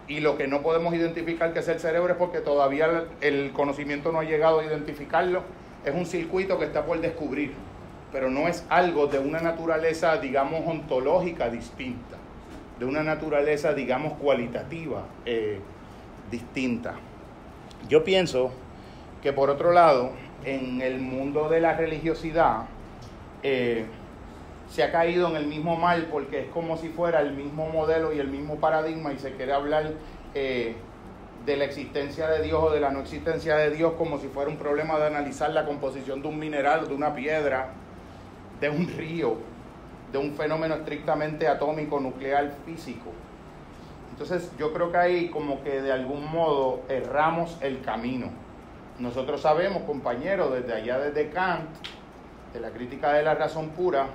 y 0.08 0.20
lo 0.20 0.36
que 0.36 0.46
no 0.46 0.62
podemos 0.62 0.94
identificar 0.94 1.52
que 1.52 1.58
es 1.58 1.68
el 1.68 1.78
cerebro 1.78 2.12
es 2.12 2.18
porque 2.18 2.38
todavía 2.38 3.04
el 3.20 3.52
conocimiento 3.52 4.12
no 4.12 4.20
ha 4.20 4.24
llegado 4.24 4.60
a 4.60 4.64
identificarlo. 4.64 5.42
Es 5.84 5.94
un 5.94 6.06
circuito 6.06 6.58
que 6.58 6.64
está 6.64 6.84
por 6.86 7.00
descubrir, 7.00 7.52
pero 8.12 8.30
no 8.30 8.48
es 8.48 8.64
algo 8.68 9.08
de 9.08 9.18
una 9.18 9.40
naturaleza, 9.40 10.16
digamos, 10.16 10.62
ontológica 10.66 11.50
distinta, 11.50 12.16
de 12.78 12.84
una 12.84 13.02
naturaleza, 13.02 13.74
digamos, 13.74 14.14
cualitativa 14.14 15.04
eh, 15.26 15.60
distinta. 16.30 16.94
Yo 17.88 18.04
pienso 18.04 18.52
que 19.22 19.32
por 19.32 19.50
otro 19.50 19.72
lado, 19.72 20.12
en 20.44 20.80
el 20.80 21.00
mundo 21.00 21.48
de 21.48 21.60
la 21.60 21.74
religiosidad, 21.74 22.66
eh, 23.42 23.84
se 24.68 24.82
ha 24.82 24.90
caído 24.90 25.28
en 25.28 25.36
el 25.36 25.46
mismo 25.46 25.76
mal 25.76 26.08
porque 26.10 26.40
es 26.40 26.48
como 26.48 26.76
si 26.76 26.88
fuera 26.88 27.20
el 27.20 27.32
mismo 27.32 27.68
modelo 27.68 28.12
y 28.12 28.18
el 28.18 28.28
mismo 28.28 28.56
paradigma 28.56 29.12
y 29.12 29.18
se 29.18 29.32
quiere 29.32 29.52
hablar 29.52 29.92
eh, 30.34 30.74
de 31.44 31.56
la 31.56 31.64
existencia 31.64 32.28
de 32.28 32.42
Dios 32.42 32.62
o 32.62 32.70
de 32.70 32.80
la 32.80 32.90
no 32.90 33.00
existencia 33.00 33.56
de 33.56 33.70
Dios 33.70 33.92
como 33.96 34.18
si 34.18 34.26
fuera 34.26 34.50
un 34.50 34.56
problema 34.56 34.98
de 34.98 35.06
analizar 35.06 35.50
la 35.50 35.64
composición 35.64 36.20
de 36.20 36.28
un 36.28 36.38
mineral, 36.38 36.88
de 36.88 36.94
una 36.94 37.14
piedra, 37.14 37.68
de 38.60 38.68
un 38.68 38.88
río, 38.88 39.36
de 40.10 40.18
un 40.18 40.34
fenómeno 40.34 40.74
estrictamente 40.74 41.46
atómico, 41.46 42.00
nuclear, 42.00 42.52
físico. 42.64 43.12
Entonces 44.10 44.50
yo 44.58 44.72
creo 44.72 44.90
que 44.90 44.98
ahí 44.98 45.28
como 45.28 45.62
que 45.62 45.82
de 45.82 45.92
algún 45.92 46.30
modo 46.30 46.80
erramos 46.88 47.58
el 47.60 47.80
camino. 47.82 48.30
Nosotros 48.98 49.42
sabemos, 49.42 49.82
compañeros, 49.82 50.52
desde 50.52 50.72
allá 50.72 50.98
desde 50.98 51.30
Kant, 51.30 51.68
de 52.54 52.60
la 52.60 52.70
crítica 52.70 53.12
de 53.12 53.22
la 53.22 53.34
razón 53.34 53.68
pura, 53.70 54.06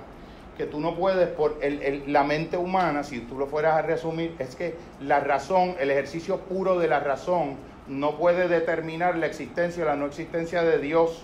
que 0.56 0.66
tú 0.66 0.80
no 0.80 0.94
puedes, 0.94 1.28
por 1.28 1.58
el, 1.62 2.04
la 2.06 2.24
mente 2.24 2.56
humana, 2.56 3.04
si 3.04 3.20
tú 3.20 3.38
lo 3.38 3.46
fueras 3.46 3.76
a 3.76 3.82
resumir, 3.82 4.34
es 4.38 4.54
que 4.54 4.74
la 5.00 5.20
razón, 5.20 5.74
el 5.80 5.90
ejercicio 5.90 6.40
puro 6.40 6.78
de 6.78 6.88
la 6.88 7.00
razón, 7.00 7.56
no 7.88 8.16
puede 8.16 8.48
determinar 8.48 9.16
la 9.16 9.26
existencia 9.26 9.82
o 9.82 9.86
la 9.86 9.96
no 9.96 10.06
existencia 10.06 10.62
de 10.62 10.78
Dios. 10.78 11.22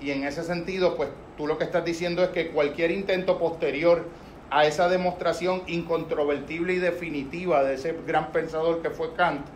Y 0.00 0.10
en 0.10 0.24
ese 0.24 0.42
sentido, 0.42 0.96
pues 0.96 1.10
tú 1.36 1.46
lo 1.46 1.58
que 1.58 1.64
estás 1.64 1.84
diciendo 1.84 2.22
es 2.22 2.30
que 2.30 2.50
cualquier 2.50 2.90
intento 2.90 3.38
posterior 3.38 4.04
a 4.50 4.66
esa 4.66 4.88
demostración 4.88 5.62
incontrovertible 5.68 6.74
y 6.74 6.78
definitiva 6.78 7.62
de 7.62 7.74
ese 7.74 7.96
gran 8.06 8.32
pensador 8.32 8.82
que 8.82 8.90
fue 8.90 9.14
Kant, 9.14 9.46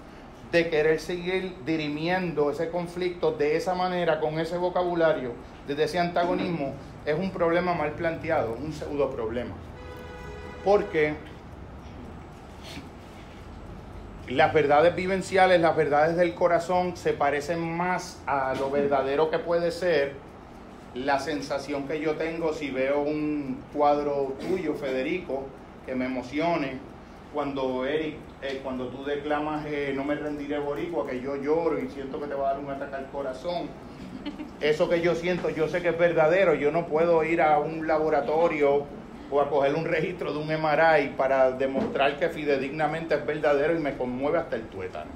de 0.53 0.69
querer 0.71 1.01
seguir 1.01 1.57
dirimiendo 1.67 2.51
ese 2.51 2.71
conflicto 2.71 3.33
de 3.33 3.57
esa 3.57 3.75
manera, 3.75 4.21
con 4.21 4.39
ese 4.39 4.57
vocabulario, 4.57 5.33
desde 5.67 5.85
ese 5.85 5.99
antagonismo, 5.99 6.75
es 7.05 7.19
un 7.19 7.31
problema 7.31 7.75
mal 7.75 7.93
planteado, 7.93 8.57
un 8.61 8.73
pseudo 8.73 9.11
problema. 9.11 9.55
Porque 10.65 11.15
las 14.29 14.55
verdades 14.55 14.95
vivenciales, 14.97 15.61
las 15.61 15.77
verdades 15.77 16.17
del 16.17 16.35
corazón 16.35 16.97
se 16.97 17.13
parecen 17.13 17.77
más 17.77 18.23
a 18.27 18.55
lo 18.55 18.71
verdadero 18.71 19.31
que 19.31 19.39
puede 19.39 19.71
ser 19.71 20.15
la 20.95 21.19
sensación 21.19 21.87
que 21.87 22.01
yo 22.01 22.15
tengo 22.15 22.53
si 22.53 22.71
veo 22.71 23.01
un 23.01 23.61
cuadro 23.75 24.35
tuyo, 24.41 24.75
Federico, 24.75 25.43
que 25.85 25.95
me 25.95 26.07
emocione, 26.07 26.79
cuando 27.35 27.85
Eric, 27.85 28.15
eh, 28.43 28.61
cuando 28.63 28.87
tú 28.89 29.05
declamas 29.05 29.67
eh, 29.67 29.93
No 29.95 30.05
me 30.05 30.15
rendiré 30.15 30.59
boricua, 30.61 31.07
que 31.07 31.21
yo 31.21 31.35
lloro 31.35 31.81
y 31.81 31.89
siento 31.89 32.21
que 32.21 32.29
te 32.29 32.35
va 32.35 32.51
a 32.51 32.53
dar 32.53 32.63
un 32.63 32.71
ataque 32.71 32.95
al 32.95 33.07
corazón 33.11 33.69
eso 34.61 34.89
que 34.89 35.01
yo 35.01 35.15
siento, 35.15 35.51
yo 35.51 35.69
sé 35.69 35.83
que 35.83 35.91
es 35.91 35.99
verdadero, 35.99 36.55
yo 36.55 36.71
no 36.71 36.87
puedo 36.87 37.23
ir 37.25 37.43
a 37.43 37.59
un 37.59 37.87
laboratorio 37.87 38.85
o 39.31 39.41
a 39.41 39.49
coger 39.49 39.75
un 39.75 39.85
registro 39.85 40.33
de 40.33 40.39
un 40.39 40.47
MRI 40.47 41.15
para 41.17 41.51
demostrar 41.51 42.19
que 42.19 42.29
fidedignamente 42.29 43.15
es 43.15 43.27
verdadero 43.27 43.75
y 43.75 43.79
me 43.79 43.97
conmueve 43.97 44.39
hasta 44.39 44.57
el 44.57 44.63
tuétano. 44.63 45.11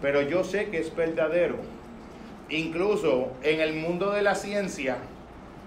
Pero 0.00 0.22
yo 0.22 0.44
sé 0.44 0.70
que 0.70 0.78
es 0.78 0.94
verdadero. 0.94 1.56
Incluso 2.48 3.28
en 3.42 3.60
el 3.60 3.74
mundo 3.74 4.10
de 4.10 4.22
la 4.22 4.34
ciencia, 4.34 4.96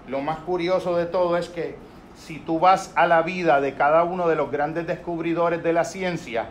lo 0.08 0.20
más 0.20 0.38
curioso 0.40 0.96
de 0.96 1.06
todo 1.06 1.36
es 1.36 1.48
que 1.48 1.76
si 2.16 2.38
tú 2.38 2.58
vas 2.58 2.92
a 2.94 3.06
la 3.06 3.22
vida 3.22 3.60
de 3.60 3.74
cada 3.74 4.04
uno 4.04 4.28
de 4.28 4.36
los 4.36 4.50
grandes 4.50 4.86
descubridores 4.86 5.62
de 5.62 5.72
la 5.72 5.84
ciencia, 5.84 6.46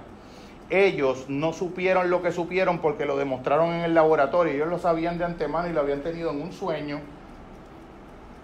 ellos 0.70 1.26
no 1.28 1.54
supieron 1.54 2.10
lo 2.10 2.22
que 2.22 2.32
supieron 2.32 2.80
porque 2.80 3.06
lo 3.06 3.18
demostraron 3.18 3.74
en 3.74 3.82
el 3.82 3.94
laboratorio. 3.94 4.54
Ellos 4.54 4.70
lo 4.70 4.80
sabían 4.80 5.18
de 5.18 5.26
antemano 5.26 5.70
y 5.70 5.74
lo 5.74 5.82
habían 5.82 6.02
tenido 6.02 6.32
en 6.32 6.42
un 6.42 6.54
sueño, 6.54 7.00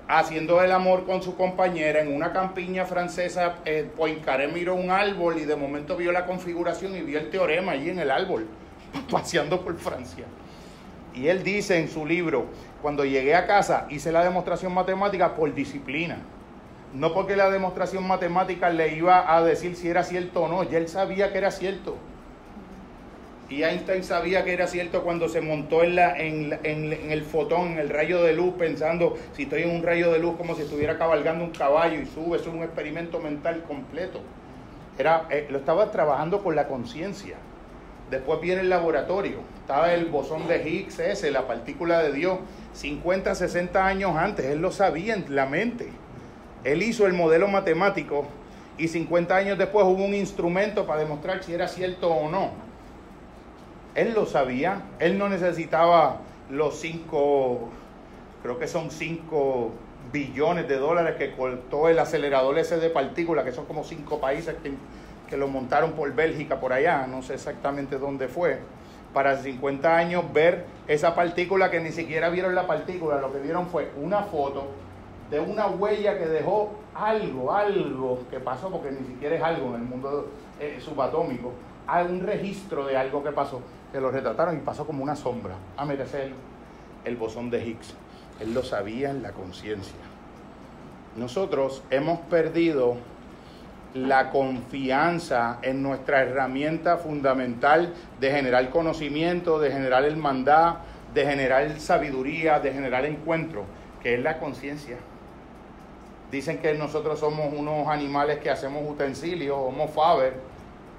haciendo 0.07 0.61
el 0.61 0.71
amor 0.71 1.05
con 1.05 1.23
su 1.23 1.35
compañera 1.35 2.01
en 2.01 2.13
una 2.13 2.31
campiña 2.31 2.85
francesa. 2.85 3.55
Eh, 3.65 3.89
Poincaré 3.95 4.47
miró 4.47 4.75
un 4.75 4.91
árbol 4.91 5.37
y 5.39 5.45
de 5.45 5.55
momento 5.55 5.95
vio 5.95 6.11
la 6.11 6.25
configuración 6.25 6.95
y 6.95 7.01
vio 7.01 7.19
el 7.19 7.29
teorema 7.29 7.73
allí 7.73 7.89
en 7.89 7.99
el 7.99 8.11
árbol, 8.11 8.47
paseando 9.11 9.61
por 9.61 9.77
Francia. 9.77 10.25
Y 11.13 11.27
él 11.27 11.43
dice 11.43 11.79
en 11.79 11.89
su 11.89 12.05
libro, 12.05 12.45
cuando 12.81 13.03
llegué 13.03 13.35
a 13.35 13.47
casa 13.47 13.87
hice 13.89 14.11
la 14.11 14.23
demostración 14.23 14.73
matemática 14.73 15.35
por 15.35 15.53
disciplina. 15.53 16.17
No 16.93 17.13
porque 17.13 17.35
la 17.35 17.51
demostración 17.51 18.07
matemática 18.07 18.69
le 18.69 18.95
iba 18.95 19.35
a 19.35 19.43
decir 19.43 19.75
si 19.75 19.89
era 19.89 20.03
cierto 20.03 20.43
o 20.43 20.47
no, 20.47 20.63
ya 20.63 20.79
él 20.79 20.87
sabía 20.87 21.31
que 21.31 21.37
era 21.37 21.51
cierto 21.51 21.97
Y 23.47 23.61
Einstein 23.63 24.03
sabía 24.03 24.43
que 24.43 24.53
era 24.53 24.65
cierto 24.65 25.03
cuando 25.03 25.29
se 25.29 25.41
montó 25.41 25.83
en, 25.83 25.95
la, 25.95 26.17
en, 26.17 26.57
en, 26.63 27.11
el 27.11 27.23
fotón, 27.23 27.73
en 27.73 27.79
el 27.79 27.89
rayo 27.89 28.23
de 28.23 28.33
luz, 28.33 28.55
pensando 28.57 29.17
si 29.33 29.43
estoy 29.43 29.63
en 29.63 29.71
un 29.71 29.83
rayo 29.83 30.11
de 30.11 30.19
luz 30.19 30.35
como 30.35 30.55
si 30.55 30.63
estuviera 30.63 30.97
cabalgando 30.97 31.43
un 31.43 31.51
caballo 31.51 31.99
y 31.99 32.07
sube, 32.07 32.37
es 32.37 32.47
un 32.47 32.63
experimento 32.63 33.19
mental 33.19 33.63
completo. 33.67 34.21
Era, 34.97 35.27
eh, 35.29 35.47
lo 35.49 35.59
estaba 35.59 35.91
trabajando 35.91 36.43
con 36.43 36.55
la 36.55 36.67
conciencia. 36.67 37.37
Después 38.09 38.41
viene 38.41 38.61
el 38.61 38.69
laboratorio, 38.69 39.37
estaba 39.61 39.93
el 39.93 40.05
bosón 40.05 40.47
de 40.47 40.67
Higgs 40.67 40.97
ese, 40.97 41.29
la 41.29 41.45
partícula 41.45 42.01
de 42.01 42.11
Dios, 42.11 42.39
50, 42.73 43.35
60 43.35 43.85
años 43.85 44.15
antes, 44.15 44.47
él 44.47 44.59
lo 44.59 44.71
sabía 44.71 45.13
en 45.13 45.35
la 45.35 45.45
mente. 45.45 45.89
Él 46.63 46.83
hizo 46.83 47.05
el 47.05 47.13
modelo 47.13 47.47
matemático 47.47 48.25
y 48.77 48.87
50 48.87 49.35
años 49.35 49.57
después 49.57 49.85
hubo 49.85 50.03
un 50.03 50.13
instrumento 50.13 50.85
para 50.85 51.01
demostrar 51.01 51.43
si 51.43 51.53
era 51.53 51.67
cierto 51.67 52.09
o 52.09 52.29
no. 52.29 52.51
Él 53.95 54.13
lo 54.13 54.25
sabía, 54.25 54.81
él 54.99 55.17
no 55.17 55.29
necesitaba 55.29 56.17
los 56.49 56.79
5, 56.79 57.69
creo 58.43 58.59
que 58.59 58.67
son 58.67 58.91
5 58.91 59.71
billones 60.11 60.67
de 60.67 60.77
dólares 60.77 61.15
que 61.17 61.33
cortó 61.33 61.89
el 61.89 61.99
acelerador 61.99 62.57
ese 62.57 62.77
de 62.77 62.89
partículas, 62.89 63.45
que 63.45 63.51
son 63.51 63.65
como 63.65 63.83
5 63.83 64.19
países 64.19 64.55
que, 64.63 64.73
que 65.29 65.37
lo 65.37 65.47
montaron 65.47 65.93
por 65.93 66.13
Bélgica, 66.13 66.59
por 66.59 66.73
allá, 66.73 67.07
no 67.07 67.21
sé 67.21 67.35
exactamente 67.35 67.97
dónde 67.97 68.27
fue. 68.27 68.59
Para 69.13 69.37
50 69.37 69.97
años 69.97 70.23
ver 70.33 70.65
esa 70.87 71.15
partícula 71.15 71.71
que 71.71 71.79
ni 71.79 71.91
siquiera 71.91 72.29
vieron 72.29 72.53
la 72.53 72.67
partícula, 72.67 73.19
lo 73.19 73.33
que 73.33 73.39
vieron 73.39 73.67
fue 73.67 73.91
una 73.97 74.23
foto 74.23 74.67
de 75.29 75.39
una 75.39 75.67
huella 75.67 76.17
que 76.17 76.25
dejó 76.25 76.71
algo, 76.95 77.53
algo 77.53 78.23
que 78.29 78.39
pasó, 78.39 78.69
porque 78.69 78.91
ni 78.91 79.05
siquiera 79.05 79.35
es 79.35 79.43
algo 79.43 79.69
en 79.69 79.81
el 79.81 79.87
mundo 79.87 80.27
eh, 80.59 80.79
subatómico, 80.79 81.53
hay 81.87 82.05
un 82.05 82.21
registro 82.21 82.85
de 82.85 82.97
algo 82.97 83.23
que 83.23 83.31
pasó, 83.31 83.61
que 83.91 83.99
lo 83.99 84.11
retrataron 84.11 84.57
y 84.57 84.59
pasó 84.59 84.85
como 84.85 85.03
una 85.03 85.15
sombra. 85.15 85.55
Ah, 85.77 85.85
mira, 85.85 86.03
ese 86.03 86.25
el, 86.25 86.33
el 87.05 87.15
bosón 87.15 87.49
de 87.49 87.65
Higgs. 87.65 87.93
Él 88.39 88.53
lo 88.53 88.63
sabía 88.63 89.09
en 89.09 89.21
la 89.21 89.31
conciencia. 89.31 89.99
Nosotros 91.15 91.83
hemos 91.89 92.19
perdido 92.21 92.97
la 93.93 94.29
confianza 94.29 95.57
en 95.61 95.81
nuestra 95.81 96.21
herramienta 96.21 96.97
fundamental 96.97 97.93
de 98.19 98.31
generar 98.31 98.69
conocimiento, 98.69 99.59
de 99.59 99.71
generar 99.71 100.05
hermandad, 100.05 100.75
de 101.13 101.25
generar 101.25 101.79
sabiduría, 101.79 102.59
de 102.59 102.71
generar 102.71 103.05
encuentro, 103.05 103.65
que 104.01 104.13
es 104.13 104.21
la 104.21 104.37
conciencia. 104.39 104.97
Dicen 106.31 106.59
que 106.59 106.73
nosotros 106.75 107.19
somos 107.19 107.51
unos 107.53 107.87
animales 107.87 108.39
que 108.39 108.49
hacemos 108.49 108.83
utensilios, 108.87 109.57
homo 109.57 109.87
faber, 109.87 110.33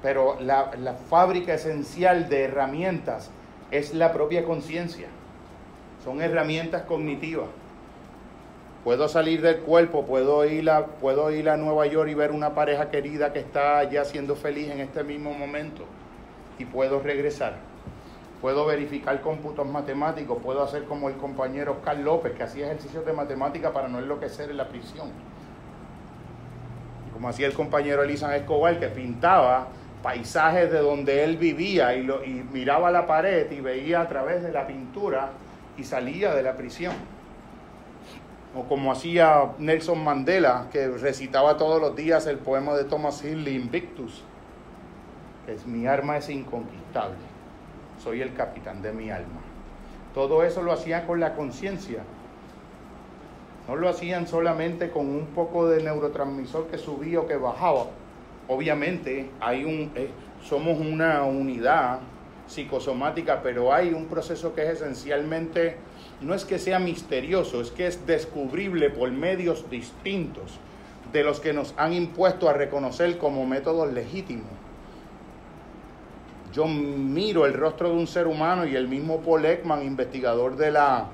pero 0.02 0.36
la, 0.40 0.72
la 0.78 0.94
fábrica 0.94 1.54
esencial 1.54 2.28
de 2.28 2.44
herramientas 2.44 3.30
es 3.70 3.94
la 3.94 4.12
propia 4.12 4.44
conciencia. 4.44 5.08
Son 6.04 6.20
herramientas 6.20 6.82
cognitivas. 6.82 7.48
Puedo 8.82 9.08
salir 9.08 9.42
del 9.42 9.58
cuerpo, 9.58 10.06
puedo 10.06 10.44
ir, 10.46 10.70
a, 10.70 10.86
puedo 10.86 11.30
ir 11.30 11.50
a 11.50 11.56
Nueva 11.58 11.86
York 11.86 12.08
y 12.10 12.14
ver 12.14 12.32
una 12.32 12.54
pareja 12.54 12.90
querida 12.90 13.32
que 13.32 13.40
está 13.40 13.84
ya 13.84 14.04
siendo 14.06 14.36
feliz 14.36 14.70
en 14.70 14.80
este 14.80 15.04
mismo 15.04 15.34
momento 15.34 15.84
y 16.58 16.64
puedo 16.64 17.00
regresar. 17.00 17.69
Puedo 18.40 18.64
verificar 18.64 19.20
cómputos 19.20 19.66
matemáticos, 19.66 20.38
puedo 20.42 20.62
hacer 20.62 20.84
como 20.84 21.08
el 21.08 21.16
compañero 21.16 21.72
Oscar 21.72 21.98
López, 21.98 22.32
que 22.32 22.42
hacía 22.42 22.66
ejercicios 22.66 23.04
de 23.04 23.12
matemática 23.12 23.72
para 23.72 23.88
no 23.88 23.98
enloquecer 23.98 24.50
en 24.50 24.56
la 24.56 24.68
prisión. 24.68 25.08
Como 27.12 27.28
hacía 27.28 27.46
el 27.46 27.52
compañero 27.52 28.02
Elisa 28.02 28.34
Escobar, 28.34 28.78
que 28.78 28.88
pintaba 28.88 29.68
paisajes 30.02 30.72
de 30.72 30.78
donde 30.78 31.24
él 31.24 31.36
vivía 31.36 31.94
y, 31.94 32.02
lo, 32.02 32.24
y 32.24 32.42
miraba 32.50 32.90
la 32.90 33.06
pared 33.06 33.50
y 33.52 33.60
veía 33.60 34.00
a 34.00 34.08
través 34.08 34.42
de 34.42 34.50
la 34.50 34.66
pintura 34.66 35.30
y 35.76 35.84
salía 35.84 36.34
de 36.34 36.42
la 36.42 36.56
prisión 36.56 36.94
o 38.54 38.64
como 38.64 38.90
hacía 38.90 39.52
Nelson 39.58 40.02
Mandela, 40.02 40.66
que 40.72 40.88
recitaba 40.88 41.56
todos 41.56 41.80
los 41.80 41.94
días 41.94 42.26
el 42.26 42.38
poema 42.38 42.74
de 42.74 42.84
Thomas 42.84 43.24
Hill, 43.24 43.46
Invictus, 43.46 44.24
que 45.46 45.54
es 45.54 45.66
mi 45.66 45.86
arma 45.86 46.16
es 46.16 46.28
inconquistable, 46.28 47.16
soy 48.02 48.22
el 48.22 48.34
capitán 48.34 48.82
de 48.82 48.92
mi 48.92 49.10
alma. 49.10 49.40
Todo 50.14 50.42
eso 50.42 50.62
lo 50.62 50.72
hacían 50.72 51.06
con 51.06 51.20
la 51.20 51.34
conciencia, 51.34 52.02
no 53.68 53.76
lo 53.76 53.88
hacían 53.88 54.26
solamente 54.26 54.90
con 54.90 55.08
un 55.08 55.26
poco 55.26 55.68
de 55.68 55.82
neurotransmisor 55.82 56.66
que 56.66 56.78
subía 56.78 57.20
o 57.20 57.26
que 57.26 57.36
bajaba. 57.36 57.86
Obviamente 58.48 59.30
hay 59.40 59.64
un, 59.64 59.92
eh, 59.94 60.10
somos 60.42 60.80
una 60.80 61.22
unidad 61.22 62.00
psicosomática, 62.48 63.42
pero 63.42 63.72
hay 63.72 63.92
un 63.92 64.06
proceso 64.06 64.54
que 64.54 64.62
es 64.62 64.80
esencialmente 64.80 65.76
no 66.20 66.34
es 66.34 66.44
que 66.44 66.58
sea 66.58 66.78
misterioso, 66.78 67.60
es 67.60 67.70
que 67.70 67.86
es 67.86 68.06
descubrible 68.06 68.90
por 68.90 69.10
medios 69.10 69.70
distintos 69.70 70.58
de 71.12 71.24
los 71.24 71.40
que 71.40 71.52
nos 71.52 71.74
han 71.76 71.92
impuesto 71.92 72.48
a 72.48 72.52
reconocer 72.52 73.18
como 73.18 73.46
métodos 73.46 73.92
legítimos. 73.92 74.50
Yo 76.52 76.66
miro 76.66 77.46
el 77.46 77.54
rostro 77.54 77.90
de 77.90 77.94
un 77.94 78.06
ser 78.06 78.26
humano 78.26 78.66
y 78.66 78.74
el 78.74 78.88
mismo 78.88 79.20
Paul 79.20 79.44
Ekman, 79.44 79.84
investigador 79.84 80.56
de, 80.56 80.72
la, 80.72 81.06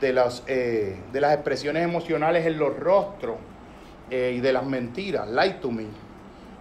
de, 0.00 0.12
las, 0.12 0.44
eh, 0.46 0.96
de 1.12 1.20
las 1.20 1.34
expresiones 1.34 1.82
emocionales 1.82 2.46
en 2.46 2.58
los 2.58 2.78
rostros 2.78 3.36
eh, 4.10 4.34
y 4.36 4.40
de 4.40 4.52
las 4.52 4.64
mentiras, 4.64 5.28
Light 5.28 5.60
to 5.60 5.72
Me. 5.72 5.86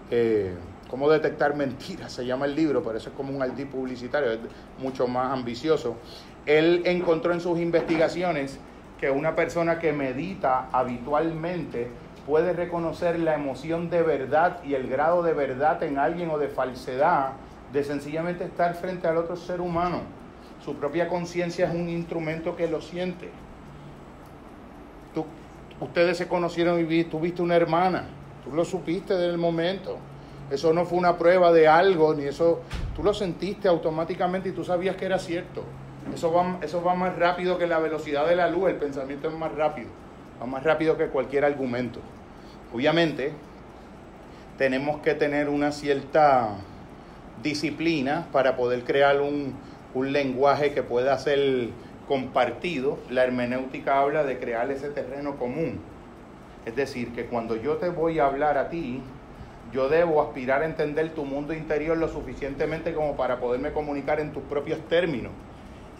Eh, 0.09 0.55
cómo 0.89 1.09
detectar 1.09 1.55
mentiras, 1.55 2.11
se 2.11 2.25
llama 2.25 2.45
el 2.45 2.55
libro, 2.55 2.81
pero 2.81 2.97
eso 2.97 3.09
es 3.09 3.15
como 3.15 3.35
un 3.35 3.45
ID 3.45 3.67
publicitario, 3.67 4.31
es 4.31 4.39
mucho 4.79 5.07
más 5.07 5.31
ambicioso. 5.31 5.97
Él 6.47 6.81
encontró 6.85 7.31
en 7.31 7.41
sus 7.41 7.59
investigaciones 7.59 8.59
que 8.99 9.11
una 9.11 9.35
persona 9.35 9.77
que 9.77 9.93
medita 9.93 10.69
habitualmente 10.71 11.89
puede 12.25 12.53
reconocer 12.53 13.19
la 13.19 13.35
emoción 13.35 13.89
de 13.89 14.01
verdad 14.01 14.63
y 14.63 14.73
el 14.73 14.87
grado 14.87 15.21
de 15.21 15.33
verdad 15.33 15.83
en 15.83 15.99
alguien 15.99 16.29
o 16.31 16.37
de 16.37 16.47
falsedad 16.47 17.33
de 17.73 17.83
sencillamente 17.83 18.45
estar 18.45 18.75
frente 18.75 19.07
al 19.07 19.17
otro 19.17 19.35
ser 19.35 19.59
humano. 19.59 20.01
Su 20.63 20.75
propia 20.75 21.07
conciencia 21.07 21.67
es 21.67 21.73
un 21.73 21.89
instrumento 21.89 22.55
que 22.55 22.67
lo 22.67 22.79
siente. 22.81 23.31
Tú, 25.13 25.25
ustedes 25.81 26.17
se 26.17 26.27
conocieron 26.27 26.79
y 26.89 27.03
tuviste 27.05 27.41
una 27.41 27.55
hermana, 27.55 28.05
tú 28.43 28.55
lo 28.55 28.63
supiste 28.63 29.15
desde 29.15 29.31
el 29.31 29.39
momento. 29.39 29.97
Eso 30.51 30.71
no 30.71 30.85
fue 30.85 30.99
una 30.99 31.17
prueba 31.17 31.51
de 31.51 31.67
algo, 31.67 32.13
ni 32.13 32.25
eso, 32.25 32.61
tú 32.95 33.01
lo 33.01 33.13
sentiste 33.13 33.67
automáticamente 33.67 34.49
y 34.49 34.51
tú 34.51 34.63
sabías 34.63 34.95
que 34.95 35.05
era 35.05 35.17
cierto. 35.17 35.63
Eso 36.13 36.31
va, 36.31 36.59
eso 36.61 36.83
va 36.83 36.93
más 36.93 37.17
rápido 37.17 37.57
que 37.57 37.65
la 37.65 37.79
velocidad 37.79 38.27
de 38.27 38.35
la 38.35 38.49
luz, 38.49 38.69
el 38.69 38.75
pensamiento 38.75 39.29
es 39.29 39.35
más 39.35 39.51
rápido, 39.53 39.87
va 40.39 40.45
más 40.45 40.63
rápido 40.63 40.95
que 40.95 41.07
cualquier 41.07 41.43
argumento. 41.43 42.01
Obviamente, 42.73 43.33
tenemos 44.57 45.01
que 45.01 45.15
tener 45.15 45.49
una 45.49 45.71
cierta 45.71 46.57
disciplina 47.41 48.27
para 48.31 48.55
poder 48.55 48.83
crear 48.83 49.21
un, 49.21 49.55
un 49.93 50.11
lenguaje 50.11 50.73
que 50.73 50.83
pueda 50.83 51.17
ser 51.17 51.69
compartido. 52.07 52.99
La 53.09 53.23
hermenéutica 53.23 53.99
habla 53.99 54.23
de 54.23 54.39
crear 54.39 54.69
ese 54.71 54.89
terreno 54.89 55.37
común. 55.37 55.79
Es 56.65 56.75
decir, 56.75 57.13
que 57.13 57.25
cuando 57.25 57.55
yo 57.55 57.77
te 57.77 57.89
voy 57.89 58.19
a 58.19 58.25
hablar 58.25 58.57
a 58.57 58.69
ti, 58.69 59.01
yo 59.73 59.89
debo 59.89 60.21
aspirar 60.21 60.61
a 60.61 60.65
entender 60.65 61.09
tu 61.13 61.25
mundo 61.25 61.53
interior 61.53 61.97
lo 61.97 62.07
suficientemente 62.07 62.93
como 62.93 63.17
para 63.17 63.39
poderme 63.39 63.71
comunicar 63.71 64.19
en 64.19 64.31
tus 64.31 64.43
propios 64.43 64.79
términos 64.87 65.31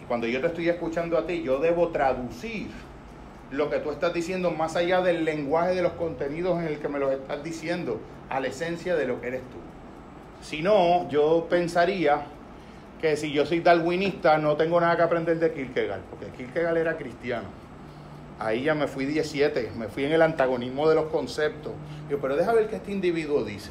cuando 0.06 0.26
yo 0.26 0.40
te 0.40 0.48
estoy 0.48 0.68
escuchando 0.68 1.18
a 1.18 1.26
ti, 1.26 1.42
yo 1.42 1.58
debo 1.58 1.88
traducir 1.88 2.68
lo 3.50 3.70
que 3.70 3.78
tú 3.78 3.90
estás 3.90 4.12
diciendo 4.12 4.50
más 4.50 4.76
allá 4.76 5.00
del 5.00 5.24
lenguaje 5.24 5.74
de 5.74 5.82
los 5.82 5.92
contenidos 5.92 6.60
en 6.60 6.66
el 6.66 6.78
que 6.78 6.88
me 6.88 6.98
lo 6.98 7.10
estás 7.10 7.42
diciendo, 7.42 8.00
a 8.28 8.40
la 8.40 8.48
esencia 8.48 8.96
de 8.96 9.06
lo 9.06 9.20
que 9.20 9.28
eres 9.28 9.42
tú. 9.42 9.58
Si 10.44 10.60
no, 10.60 11.08
yo 11.08 11.46
pensaría 11.48 12.20
que 13.00 13.16
si 13.16 13.32
yo 13.32 13.46
soy 13.46 13.60
darwinista 13.60 14.36
no 14.36 14.56
tengo 14.56 14.78
nada 14.78 14.94
que 14.94 15.02
aprender 15.02 15.38
de 15.38 15.50
Kierkegaard, 15.50 16.02
porque 16.02 16.26
Kierkegaard 16.36 16.76
era 16.76 16.98
cristiano. 16.98 17.48
Ahí 18.38 18.64
ya 18.64 18.74
me 18.74 18.86
fui 18.86 19.06
17, 19.06 19.72
me 19.78 19.88
fui 19.88 20.04
en 20.04 20.12
el 20.12 20.20
antagonismo 20.20 20.86
de 20.86 20.96
los 20.96 21.06
conceptos. 21.06 21.72
Yo, 22.10 22.20
pero 22.20 22.36
deja 22.36 22.52
ver 22.52 22.68
qué 22.68 22.76
este 22.76 22.92
individuo 22.92 23.42
dice. 23.42 23.70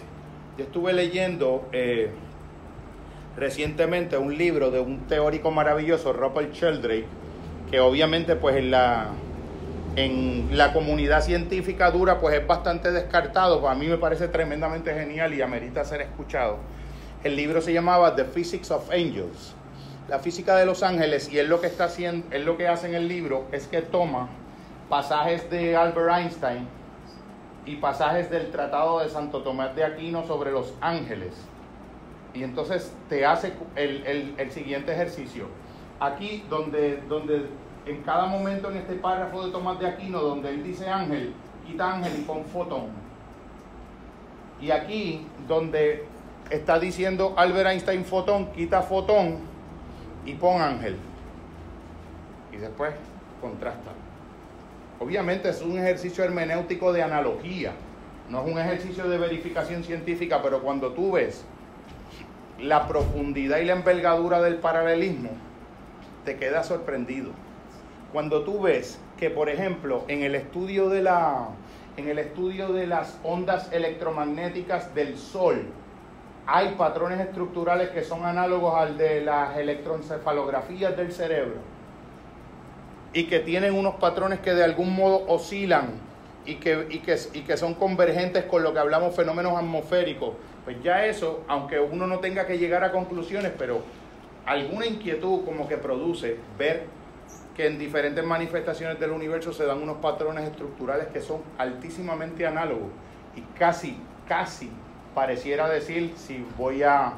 Yo 0.58 0.64
estuve 0.64 0.94
leyendo 0.94 1.70
eh, 1.74 2.10
recientemente 3.38 4.18
un 4.18 4.36
libro 4.36 4.72
de 4.72 4.80
un 4.80 5.02
teórico 5.08 5.52
maravilloso, 5.52 6.12
Robert 6.12 6.54
Sheldrake, 6.54 7.06
que 7.70 7.82
obviamente 7.82 8.36
pues 8.36 8.56
en 8.56 8.72
la, 8.72 9.10
en 9.96 10.58
la 10.58 10.74
comunidad 10.74 11.22
científica 11.22 11.92
dura 11.92 12.20
pues 12.20 12.36
es 12.36 12.48
bastante 12.48 12.92
descartado, 12.92 13.62
pues 13.62 13.72
a 13.72 13.76
mí 13.76 13.88
me 13.88 13.98
parece 13.98 14.28
tremendamente 14.28 14.94
genial 14.94 15.34
y 15.34 15.42
amerita 15.42 15.84
ser 15.86 16.02
escuchado. 16.02 16.58
El 17.24 17.36
libro 17.36 17.62
se 17.62 17.74
llamaba 17.74 18.16
The 18.16 18.26
Physics 18.26 18.72
of 18.72 18.90
Angels, 18.92 19.56
la 20.10 20.20
física 20.20 20.56
de 20.56 20.66
los 20.66 20.84
ángeles, 20.84 21.32
y 21.32 21.40
él 21.40 21.48
lo 21.48 21.62
que 21.62 21.68
está 21.68 21.86
haciendo, 21.86 22.26
él 22.32 22.44
lo 22.44 22.58
que 22.58 22.68
hace 22.68 22.88
en 22.88 22.96
el 22.96 23.08
libro 23.08 23.46
es 23.52 23.68
que 23.68 23.82
toma 23.82 24.30
pasajes 24.90 25.50
de 25.50 25.76
Albert 25.76 26.12
Einstein 26.12 26.68
y 27.66 27.76
pasajes 27.76 28.30
del 28.30 28.52
Tratado 28.52 29.00
de 29.00 29.10
Santo 29.10 29.42
Tomás 29.44 29.76
de 29.76 29.86
Aquino 29.86 30.28
sobre 30.28 30.52
los 30.52 30.74
ángeles 30.82 31.34
Y 32.34 32.44
entonces 32.44 32.92
te 33.08 33.26
hace 33.26 33.54
el, 33.76 34.36
el 34.38 34.52
siguiente 34.52 34.92
ejercicio. 34.92 35.46
Aquí 36.00 36.44
donde, 36.50 37.02
donde 37.08 37.48
en 37.86 38.02
cada 38.04 38.26
momento 38.26 38.72
en 38.72 38.78
este 38.78 38.96
párrafo 38.96 39.46
de 39.46 39.52
Tomás 39.52 39.80
de 39.80 39.88
Aquino, 39.88 40.22
donde 40.22 40.50
él 40.50 40.64
dice 40.64 40.88
ángel, 40.90 41.34
quita 41.66 41.94
ángel 41.94 42.20
y 42.20 42.22
pon 42.24 42.46
fotón. 42.46 42.88
Y 44.62 44.72
aquí 44.72 45.28
donde 45.48 46.06
está 46.50 46.80
diciendo 46.80 47.34
Albert 47.36 47.70
Einstein 47.70 48.06
fotón, 48.06 48.52
quita 48.52 48.82
fotón 48.82 49.40
y 50.26 50.34
pon 50.36 50.62
ángel. 50.62 50.98
Y 52.52 52.58
después 52.58 52.94
contrasta. 53.42 53.92
Obviamente 55.00 55.50
es 55.50 55.62
un 55.62 55.78
ejercicio 55.78 56.24
hermenéutico 56.24 56.94
de 56.94 57.04
analogía, 57.04 57.74
no 58.30 58.46
es 58.46 58.52
un 58.52 58.58
ejercicio 58.58 59.10
de 59.10 59.18
verificación 59.18 59.84
científica, 59.84 60.42
pero 60.42 60.62
cuando 60.62 60.94
tú 60.94 61.14
ves 61.14 61.44
la 62.62 62.88
profundidad 62.88 63.58
y 63.58 63.66
la 63.66 63.74
envergadura 63.74 64.42
del 64.42 64.56
paralelismo, 64.56 65.32
te 66.24 66.38
quedas 66.38 66.68
sorprendido. 66.68 67.32
Cuando 68.14 68.44
tú 68.44 68.62
ves 68.62 69.00
que, 69.18 69.32
por 69.32 69.50
ejemplo, 69.50 70.04
en 70.08 70.22
el 70.22 70.36
estudio 70.36 70.88
de 70.90 71.02
la 71.02 71.50
en 71.98 72.08
el 72.08 72.20
estudio 72.20 72.72
de 72.74 72.88
las 72.88 73.20
ondas 73.24 73.72
electromagnéticas 73.72 74.96
del 74.96 75.18
Sol, 75.18 75.66
hay 76.48 76.76
patrones 76.76 77.20
estructurales 77.20 77.90
que 77.90 78.04
son 78.04 78.26
análogos 78.26 78.76
al 78.76 78.98
de 78.98 79.22
las 79.22 79.58
electroencefalografías 79.58 80.96
del 80.98 81.12
cerebro 81.12 81.56
y 83.14 83.26
que 83.26 83.40
tienen 83.40 83.76
unos 83.76 83.96
patrones 83.96 84.40
que 84.40 84.54
de 84.54 84.64
algún 84.64 84.96
modo 84.96 85.24
oscilan 85.28 85.92
y 86.46 86.56
que, 86.56 86.88
y 86.90 87.00
que, 87.00 87.18
y 87.34 87.42
que 87.42 87.58
son 87.58 87.76
convergentes 87.76 88.46
con 88.46 88.64
lo 88.64 88.74
que 88.74 88.80
hablamos 88.80 89.16
fenómenos 89.16 89.56
atmosféricos. 89.58 90.34
Pues 90.66 90.78
ya 90.84 91.06
eso, 91.06 91.44
aunque 91.48 91.80
uno 91.80 92.08
no 92.08 92.20
tenga 92.20 92.46
que 92.46 92.58
llegar 92.58 92.84
a 92.84 92.92
conclusiones, 92.92 93.52
pero 93.58 93.82
alguna 94.46 94.86
inquietud 94.86 95.46
como 95.46 95.68
que 95.68 95.78
produce 95.78 96.38
ver 96.58 96.88
que 97.56 97.68
en 97.68 97.78
diferentes 97.78 98.24
manifestaciones 98.24 99.00
del 99.00 99.12
universo 99.12 99.54
se 99.54 99.66
dan 99.66 99.82
unos 99.82 99.98
patrones 99.98 100.50
estructurales 100.50 101.08
que 101.08 101.22
son 101.22 101.42
altísimamente 101.58 102.48
análogos 102.48 102.90
y 103.36 103.42
casi, 103.58 103.98
casi 104.28 104.72
pareciera 105.14 105.70
decir, 105.70 106.14
si 106.18 106.44
voy 106.58 106.82
a 106.82 107.14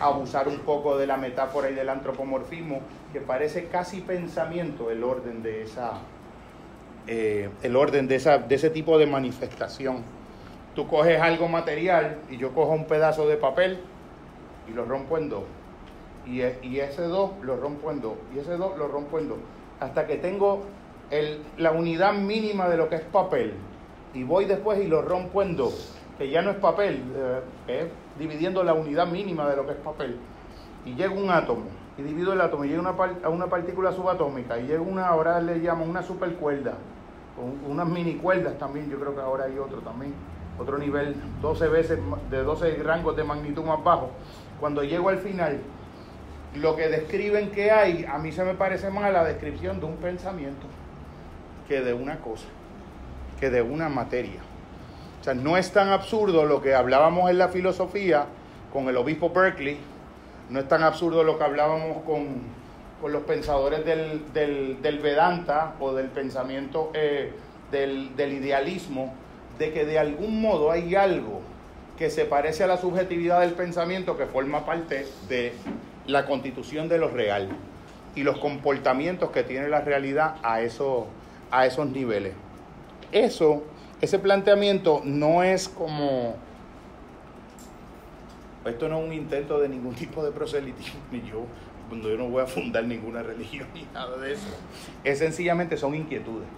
abusar 0.00 0.48
un 0.48 0.58
poco 0.58 0.98
de 0.98 1.06
la 1.06 1.16
metáfora 1.16 1.70
y 1.70 1.74
del 1.74 1.88
antropomorfismo, 1.88 2.80
que 3.12 3.20
parece 3.20 3.68
casi 3.68 4.02
pensamiento 4.02 4.90
el 4.90 5.02
orden 5.02 5.42
de 5.42 5.62
esa, 5.62 5.92
eh, 7.06 7.48
el 7.62 7.76
orden 7.76 8.06
de, 8.06 8.16
esa, 8.16 8.38
de 8.38 8.54
ese 8.54 8.68
tipo 8.68 8.98
de 8.98 9.06
manifestación. 9.06 10.02
Tú 10.74 10.86
coges 10.86 11.18
algo 11.20 11.48
material 11.48 12.18
y 12.30 12.36
yo 12.36 12.52
cojo 12.52 12.72
un 12.72 12.84
pedazo 12.84 13.26
de 13.26 13.36
papel 13.36 13.80
y 14.70 14.74
lo 14.74 14.84
rompo 14.84 15.16
en 15.16 15.30
dos. 15.30 15.44
Y, 16.26 16.42
y 16.62 16.80
ese 16.80 17.02
dos 17.02 17.30
lo 17.40 17.56
rompo 17.56 17.90
en 17.90 18.02
dos. 18.02 18.14
Y 18.34 18.38
ese 18.38 18.58
dos 18.58 18.76
lo 18.76 18.86
rompo 18.88 19.18
en 19.18 19.30
dos 19.30 19.38
hasta 19.80 20.06
que 20.06 20.16
tengo 20.16 20.62
la 21.56 21.72
unidad 21.72 22.14
mínima 22.14 22.68
de 22.68 22.76
lo 22.76 22.88
que 22.88 22.96
es 22.96 23.02
papel 23.02 23.54
y 24.14 24.24
voy 24.24 24.44
después 24.44 24.80
y 24.80 24.88
lo 24.88 25.02
rompo 25.02 25.42
en 25.42 25.56
dos, 25.56 25.94
que 26.16 26.30
ya 26.30 26.42
no 26.42 26.50
es 26.50 26.56
papel, 26.56 27.02
eh, 27.16 27.40
es 27.68 27.86
dividiendo 28.18 28.62
la 28.62 28.74
unidad 28.74 29.06
mínima 29.06 29.48
de 29.48 29.56
lo 29.56 29.66
que 29.66 29.72
es 29.72 29.78
papel. 29.78 30.18
Y 30.84 30.94
llega 30.94 31.12
un 31.12 31.30
átomo 31.30 31.66
y 31.96 32.02
divido 32.02 32.32
el 32.32 32.40
átomo 32.40 32.64
y 32.64 32.68
llega 32.68 32.80
una, 32.80 32.94
a 33.24 33.28
una 33.28 33.46
partícula 33.46 33.92
subatómica 33.92 34.58
y 34.58 34.66
llega 34.66 34.80
una, 34.80 35.08
ahora 35.08 35.40
le 35.40 35.60
llaman 35.60 35.88
una 35.88 36.02
supercuerda, 36.02 36.74
con 37.36 37.70
unas 37.70 37.88
mini 37.88 38.14
cuerdas 38.14 38.58
también, 38.58 38.90
yo 38.90 38.98
creo 38.98 39.14
que 39.14 39.20
ahora 39.20 39.44
hay 39.44 39.58
otro 39.58 39.78
también, 39.80 40.14
otro 40.58 40.78
nivel, 40.78 41.14
12 41.40 41.68
veces, 41.68 41.98
de 42.30 42.42
12 42.42 42.82
rangos 42.82 43.16
de 43.16 43.24
magnitud 43.24 43.64
más 43.64 43.82
bajo. 43.84 44.10
Cuando 44.58 44.82
llego 44.82 45.08
al 45.08 45.18
final, 45.18 45.60
lo 46.54 46.76
que 46.76 46.88
describen 46.88 47.50
que 47.50 47.70
hay, 47.70 48.04
a 48.04 48.18
mí 48.18 48.32
se 48.32 48.44
me 48.44 48.54
parece 48.54 48.90
más 48.90 49.12
la 49.12 49.24
descripción 49.24 49.80
de 49.80 49.86
un 49.86 49.96
pensamiento 49.96 50.66
que 51.66 51.80
de 51.82 51.92
una 51.92 52.18
cosa, 52.20 52.46
que 53.38 53.50
de 53.50 53.62
una 53.62 53.88
materia. 53.88 54.40
O 55.20 55.24
sea, 55.24 55.34
no 55.34 55.56
es 55.56 55.72
tan 55.72 55.88
absurdo 55.88 56.44
lo 56.46 56.62
que 56.62 56.74
hablábamos 56.74 57.30
en 57.30 57.38
la 57.38 57.48
filosofía 57.48 58.26
con 58.72 58.88
el 58.88 58.96
obispo 58.96 59.30
Berkeley, 59.30 59.78
no 60.50 60.60
es 60.60 60.68
tan 60.68 60.82
absurdo 60.82 61.24
lo 61.24 61.38
que 61.38 61.44
hablábamos 61.44 62.02
con, 62.04 62.58
los 63.06 63.22
pensadores 63.24 63.84
del, 63.84 65.00
Vedanta 65.02 65.74
o 65.78 65.92
del 65.92 66.08
pensamiento 66.08 66.90
eh, 66.94 67.32
del, 67.70 68.16
del 68.16 68.32
idealismo, 68.32 69.14
de 69.58 69.72
que 69.72 69.84
de 69.84 69.98
algún 69.98 70.40
modo 70.40 70.70
hay 70.70 70.94
algo 70.94 71.42
que 71.98 72.10
se 72.10 72.24
parece 72.24 72.64
a 72.64 72.66
la 72.66 72.76
subjetividad 72.76 73.40
del 73.40 73.52
pensamiento 73.52 74.16
que 74.16 74.26
forma 74.26 74.64
parte 74.64 75.06
de 75.28 75.52
la 76.08 76.24
constitución 76.26 76.88
de 76.88 76.98
lo 76.98 77.08
real 77.08 77.48
y 78.16 78.24
los 78.24 78.38
comportamientos 78.38 79.30
que 79.30 79.44
tiene 79.44 79.68
la 79.68 79.82
realidad 79.82 80.36
a, 80.42 80.62
eso, 80.62 81.06
a 81.52 81.66
esos 81.66 81.86
niveles. 81.86 82.32
Eso, 83.12 83.62
ese 84.00 84.18
planteamiento 84.18 85.02
no 85.04 85.44
es 85.44 85.68
como... 85.68 86.34
Esto 88.64 88.88
no 88.88 88.98
es 88.98 89.06
un 89.06 89.12
intento 89.12 89.60
de 89.60 89.68
ningún 89.68 89.94
tipo 89.94 90.24
de 90.24 90.32
proselitismo, 90.32 91.00
ni 91.12 91.20
yo, 91.20 91.44
cuando 91.88 92.08
yo 92.08 92.16
no 92.16 92.28
voy 92.28 92.42
a 92.42 92.46
fundar 92.46 92.84
ninguna 92.84 93.22
religión 93.22 93.68
ni 93.74 93.84
nada 93.94 94.16
de 94.16 94.32
eso. 94.32 94.48
Es 95.04 95.18
sencillamente 95.18 95.76
son 95.76 95.94
inquietudes. 95.94 96.48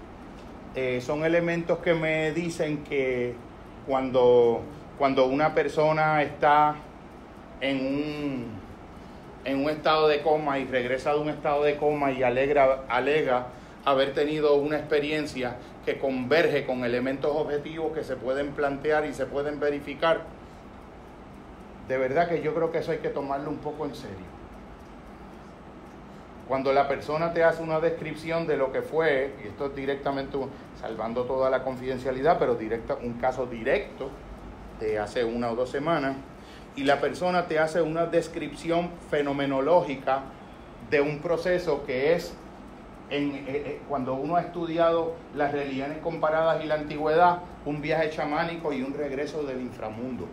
Eh, 0.76 1.01
son 1.01 1.24
elementos 1.24 1.78
que 1.78 1.94
me 1.94 2.30
dicen 2.30 2.84
que 2.84 3.34
cuando, 3.86 4.62
cuando 4.96 5.26
una 5.26 5.53
persona 5.55 6.22
está 6.22 6.76
en 7.61 7.76
un 7.84 8.61
en 9.45 9.64
un 9.64 9.70
estado 9.70 10.09
de 10.09 10.20
coma 10.22 10.59
y 10.59 10.66
regresa 10.66 11.14
de 11.14 11.20
un 11.20 11.30
estado 11.30 11.62
de 11.64 11.76
coma 11.76 12.12
y 12.12 12.22
alegra, 12.22 12.84
alega 12.88 13.47
haber 13.84 14.12
tenido 14.12 14.55
una 14.57 14.76
experiencia 14.76 15.57
que 15.84 15.99
converge 15.99 16.66
con 16.66 16.84
elementos 16.84 17.34
objetivos 17.34 17.93
que 17.93 18.05
se 18.05 18.16
pueden 18.16 18.53
plantear 18.53 19.07
y 19.07 19.14
se 19.14 19.26
pueden 19.26 19.59
verificar, 19.59 20.22
de 21.88 21.99
verdad 21.99 22.28
que 22.28 22.43
yo 22.43 22.55
creo 22.55 22.70
que 22.70 22.78
eso 22.78 22.93
hay 22.93 22.99
que 22.99 23.09
tomarlo 23.09 23.51
un 23.51 23.59
poco 23.59 23.86
en 23.86 23.95
serio. 23.95 24.30
Cuando 26.47 26.72
la 26.72 26.88
persona 26.88 27.32
te 27.32 27.45
hace 27.45 27.62
una 27.62 27.80
descripción 27.80 28.47
de 28.47 28.57
lo 28.57 28.72
que 28.72 28.82
fue, 28.82 29.34
y 29.43 29.49
esto 29.49 29.66
es 29.66 29.76
directamente 29.76 30.36
salvando 30.80 31.24
toda 31.24 31.49
la 31.49 31.62
confidencialidad, 31.62 32.38
pero 32.38 32.57
directa, 32.57 32.97
un 33.01 33.14
caso 33.14 33.47
directo 33.47 34.11
de 34.80 34.99
hace 34.99 35.24
una 35.24 35.51
o 35.51 35.55
dos 35.55 35.70
semanas, 35.70 36.16
y 36.81 36.85
la 36.85 36.99
persona 36.99 37.47
te 37.47 37.59
hace 37.59 37.83
una 37.83 38.07
descripción 38.07 38.89
fenomenológica 39.11 40.22
de 40.89 41.03
un 41.03 41.18
proceso 41.18 41.85
que 41.85 42.14
es 42.14 42.33
en, 43.11 43.35
eh, 43.35 43.43
eh, 43.47 43.81
cuando 43.87 44.14
uno 44.14 44.37
ha 44.37 44.41
estudiado 44.41 45.12
las 45.35 45.53
religiones 45.53 45.99
comparadas 45.99 46.64
y 46.64 46.66
la 46.66 46.76
antigüedad, 46.76 47.41
un 47.66 47.83
viaje 47.83 48.09
chamánico 48.09 48.72
y 48.72 48.81
un 48.81 48.95
regreso 48.95 49.43
del 49.43 49.61
inframundo, 49.61 50.26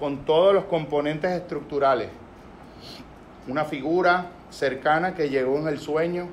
con 0.00 0.24
todos 0.24 0.52
los 0.52 0.64
componentes 0.64 1.30
estructurales. 1.30 2.08
Una 3.46 3.64
figura 3.64 4.26
cercana 4.50 5.14
que 5.14 5.28
llegó 5.28 5.56
en 5.58 5.68
el 5.68 5.78
sueño, 5.78 6.26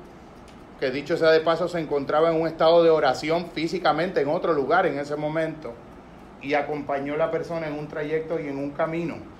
que 0.80 0.90
dicho 0.90 1.16
sea 1.16 1.30
de 1.30 1.40
paso 1.40 1.68
se 1.68 1.78
encontraba 1.78 2.32
en 2.32 2.40
un 2.40 2.48
estado 2.48 2.82
de 2.82 2.90
oración 2.90 3.46
físicamente 3.52 4.20
en 4.20 4.30
otro 4.30 4.52
lugar 4.52 4.86
en 4.86 4.98
ese 4.98 5.14
momento, 5.14 5.74
y 6.42 6.54
acompañó 6.54 7.14
a 7.14 7.18
la 7.18 7.30
persona 7.30 7.68
en 7.68 7.78
un 7.78 7.86
trayecto 7.86 8.40
y 8.40 8.48
en 8.48 8.58
un 8.58 8.70
camino 8.70 9.39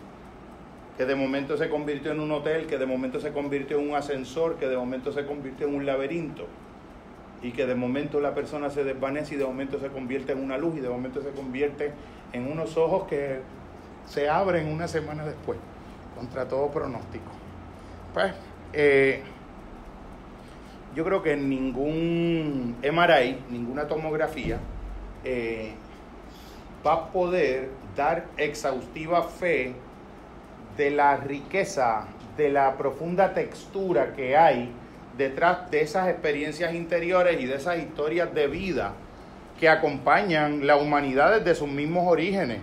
que 0.97 1.07
de 1.07 1.15
momento 1.15 1.57
se 1.57 1.69
convirtió 1.69 2.13
en 2.13 2.21
un 2.21 2.31
hotel, 2.33 2.67
que 2.67 2.79
de 2.79 2.87
momento 2.87 3.21
se 3.21 3.33
convirtió 3.33 3.79
en 3.79 3.91
un 3.91 3.97
ascensor, 3.97 4.57
que 4.57 4.69
de 4.69 4.77
momento 4.77 5.13
se 5.13 5.25
convirtió 5.25 5.67
en 5.69 5.75
un 5.75 5.87
laberinto 5.87 6.47
y 7.43 7.53
que 7.53 7.67
de 7.67 7.75
momento 7.75 8.21
la 8.21 8.35
persona 8.35 8.69
se 8.71 8.85
desvanece 8.85 9.35
y 9.35 9.39
de 9.39 9.45
momento 9.45 9.79
se 9.81 9.89
convierte 9.89 10.33
en 10.33 10.43
una 10.43 10.59
luz 10.59 10.77
y 10.77 10.81
de 10.81 10.91
momento 10.91 11.23
se 11.23 11.31
convierte 11.31 11.93
en 12.33 12.51
unos 12.51 12.77
ojos 12.77 13.09
que 13.09 13.41
se 14.07 14.29
abren 14.29 14.69
una 14.69 14.89
semana 14.89 15.25
después, 15.25 15.59
contra 16.17 16.47
todo 16.47 16.71
pronóstico. 16.71 17.31
Pues, 18.13 18.35
eh, 18.73 19.23
yo 20.95 21.05
creo 21.05 21.23
que 21.23 21.37
ningún 21.37 22.77
MRI, 22.83 23.39
ninguna 23.51 23.87
tomografía, 23.87 24.59
eh, 25.25 25.73
va 26.85 26.95
a 26.95 27.13
poder 27.13 27.71
dar 27.97 28.27
exhaustiva 28.37 29.23
fe 29.23 29.75
de 30.81 30.91
la 30.91 31.19
riqueza, 31.19 32.07
de 32.39 32.49
la 32.49 32.79
profunda 32.79 33.35
textura 33.35 34.15
que 34.15 34.35
hay 34.35 34.73
detrás 35.19 35.71
de 35.71 35.83
esas 35.83 36.09
experiencias 36.09 36.73
interiores 36.73 37.39
y 37.39 37.45
de 37.45 37.57
esas 37.57 37.79
historias 37.81 38.33
de 38.33 38.47
vida 38.47 38.95
que 39.59 39.69
acompañan 39.69 40.67
la 40.67 40.77
humanidad 40.77 41.39
desde 41.39 41.55
sus 41.55 41.69
mismos 41.69 42.09
orígenes. 42.09 42.61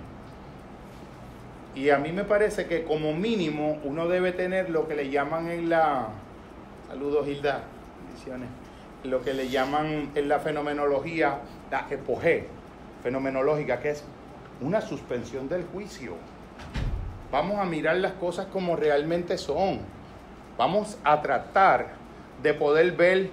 Y 1.75 1.91
a 1.91 1.99
mí 1.99 2.11
me 2.11 2.23
parece 2.23 2.65
que 2.65 2.85
como 2.85 3.13
mínimo 3.13 3.77
uno 3.83 4.07
debe 4.07 4.31
tener 4.31 4.71
lo 4.71 4.87
que 4.87 4.95
le 4.95 5.11
llaman 5.11 5.51
en 5.51 5.69
la... 5.69 6.07
Saludos 6.87 7.27
Hilda, 7.27 7.65
bendiciones. 8.03 8.49
Lo 9.03 9.21
que 9.21 9.35
le 9.35 9.49
llaman 9.49 10.09
en 10.15 10.27
la 10.27 10.39
fenomenología 10.39 11.37
la 11.69 11.85
epoge 11.91 12.47
fenomenológica, 13.03 13.79
que 13.79 13.91
es 13.91 14.03
una 14.59 14.81
suspensión 14.81 15.47
del 15.47 15.65
juicio 15.65 16.13
Vamos 17.31 17.59
a 17.59 17.65
mirar 17.65 17.97
las 17.97 18.13
cosas 18.13 18.47
como 18.47 18.75
realmente 18.75 19.37
son. 19.37 19.79
Vamos 20.57 20.97
a 21.03 21.21
tratar 21.21 21.87
de 22.41 22.53
poder 22.53 22.93
ver, 22.93 23.29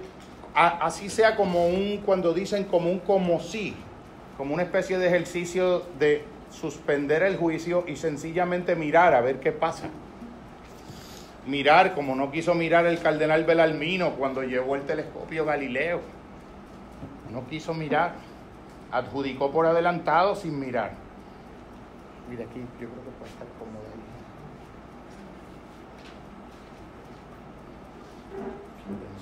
así 0.53 1.09
sea 1.09 1.35
como 1.35 1.67
un, 1.67 2.01
cuando 2.05 2.33
dicen 2.33 2.65
como 2.65 2.91
un 2.91 2.99
como 2.99 3.39
sí, 3.39 3.75
como 4.37 4.53
una 4.53 4.63
especie 4.63 4.97
de 4.97 5.07
ejercicio 5.07 5.83
de 5.97 6.23
suspender 6.51 7.23
el 7.23 7.37
juicio 7.37 7.83
y 7.87 7.95
sencillamente 7.95 8.75
mirar 8.75 9.13
a 9.13 9.21
ver 9.21 9.39
qué 9.39 9.51
pasa. 9.51 9.87
Mirar 11.47 11.93
como 11.93 12.15
no 12.15 12.31
quiso 12.31 12.55
mirar 12.55 12.85
el 12.87 12.99
cardenal 12.99 13.43
Belalmino 13.43 14.11
cuando 14.11 14.43
llevó 14.43 14.75
el 14.75 14.81
telescopio 14.81 15.45
Galileo. 15.45 16.01
No 17.31 17.47
quiso 17.47 17.73
mirar. 17.73 18.13
Adjudicó 18.91 19.51
por 19.51 19.65
adelantado 19.65 20.35
sin 20.35 20.59
mirar. 20.59 20.91
Mira 22.29 22.45
aquí, 22.45 22.59
yo 22.79 22.87
creo 22.89 23.03
que 23.03 23.11
puede 23.19 23.31
estar 23.31 23.47
cómodo 23.59 23.83
ahí. 23.93 24.01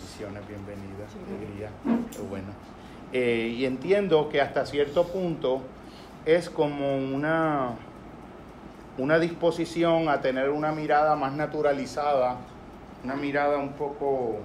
Bendiciones, 0.04 0.48
bienvenidas, 0.50 1.12
alegría, 1.16 1.70
qué 2.12 2.22
bueno. 2.24 2.48
Eh, 3.14 3.56
y 3.58 3.64
entiendo 3.64 4.28
que 4.28 4.42
hasta 4.42 4.66
cierto 4.66 5.06
punto 5.08 5.62
es 6.26 6.50
como 6.50 6.98
una, 6.98 7.70
una 8.98 9.18
disposición 9.18 10.10
a 10.10 10.20
tener 10.20 10.50
una 10.50 10.74
mirada 10.74 11.16
más 11.16 11.32
naturalizada, 11.34 12.36
una 13.06 13.16
mirada 13.16 13.58
un 13.60 13.72
poco 13.74 14.40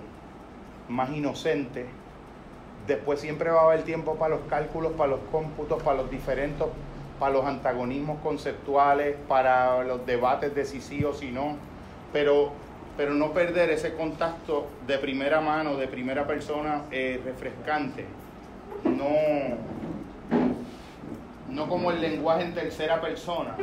más 0.88 1.10
inocente. 1.10 1.86
Después 2.86 3.18
siempre 3.18 3.50
va 3.50 3.62
a 3.62 3.64
haber 3.64 3.82
tiempo 3.82 4.14
para 4.14 4.36
los 4.36 4.46
cálculos, 4.48 4.92
para 4.92 5.10
los 5.10 5.20
cómputos, 5.32 5.82
para 5.82 6.02
los 6.02 6.10
diferentes, 6.10 6.68
para 7.18 7.32
los 7.32 7.44
antagonismos 7.44 8.20
conceptuales, 8.22 9.16
para 9.26 9.82
los 9.82 10.06
debates 10.06 10.54
de 10.54 10.64
si 10.64 10.80
sí 10.80 11.04
o 11.04 11.12
si 11.12 11.32
no, 11.32 11.56
pero, 12.12 12.52
pero 12.98 13.14
no 13.14 13.32
perder 13.32 13.70
ese 13.70 13.94
contacto 13.94 14.66
de 14.88 14.98
primera 14.98 15.40
mano, 15.40 15.76
de 15.76 15.86
primera 15.86 16.26
persona 16.26 16.82
eh, 16.90 17.20
refrescante. 17.24 18.04
No, 18.82 19.08
no 21.48 21.68
como 21.68 21.92
el 21.92 22.00
lenguaje 22.00 22.42
en 22.42 22.54
tercera 22.54 23.00
persona. 23.00 23.54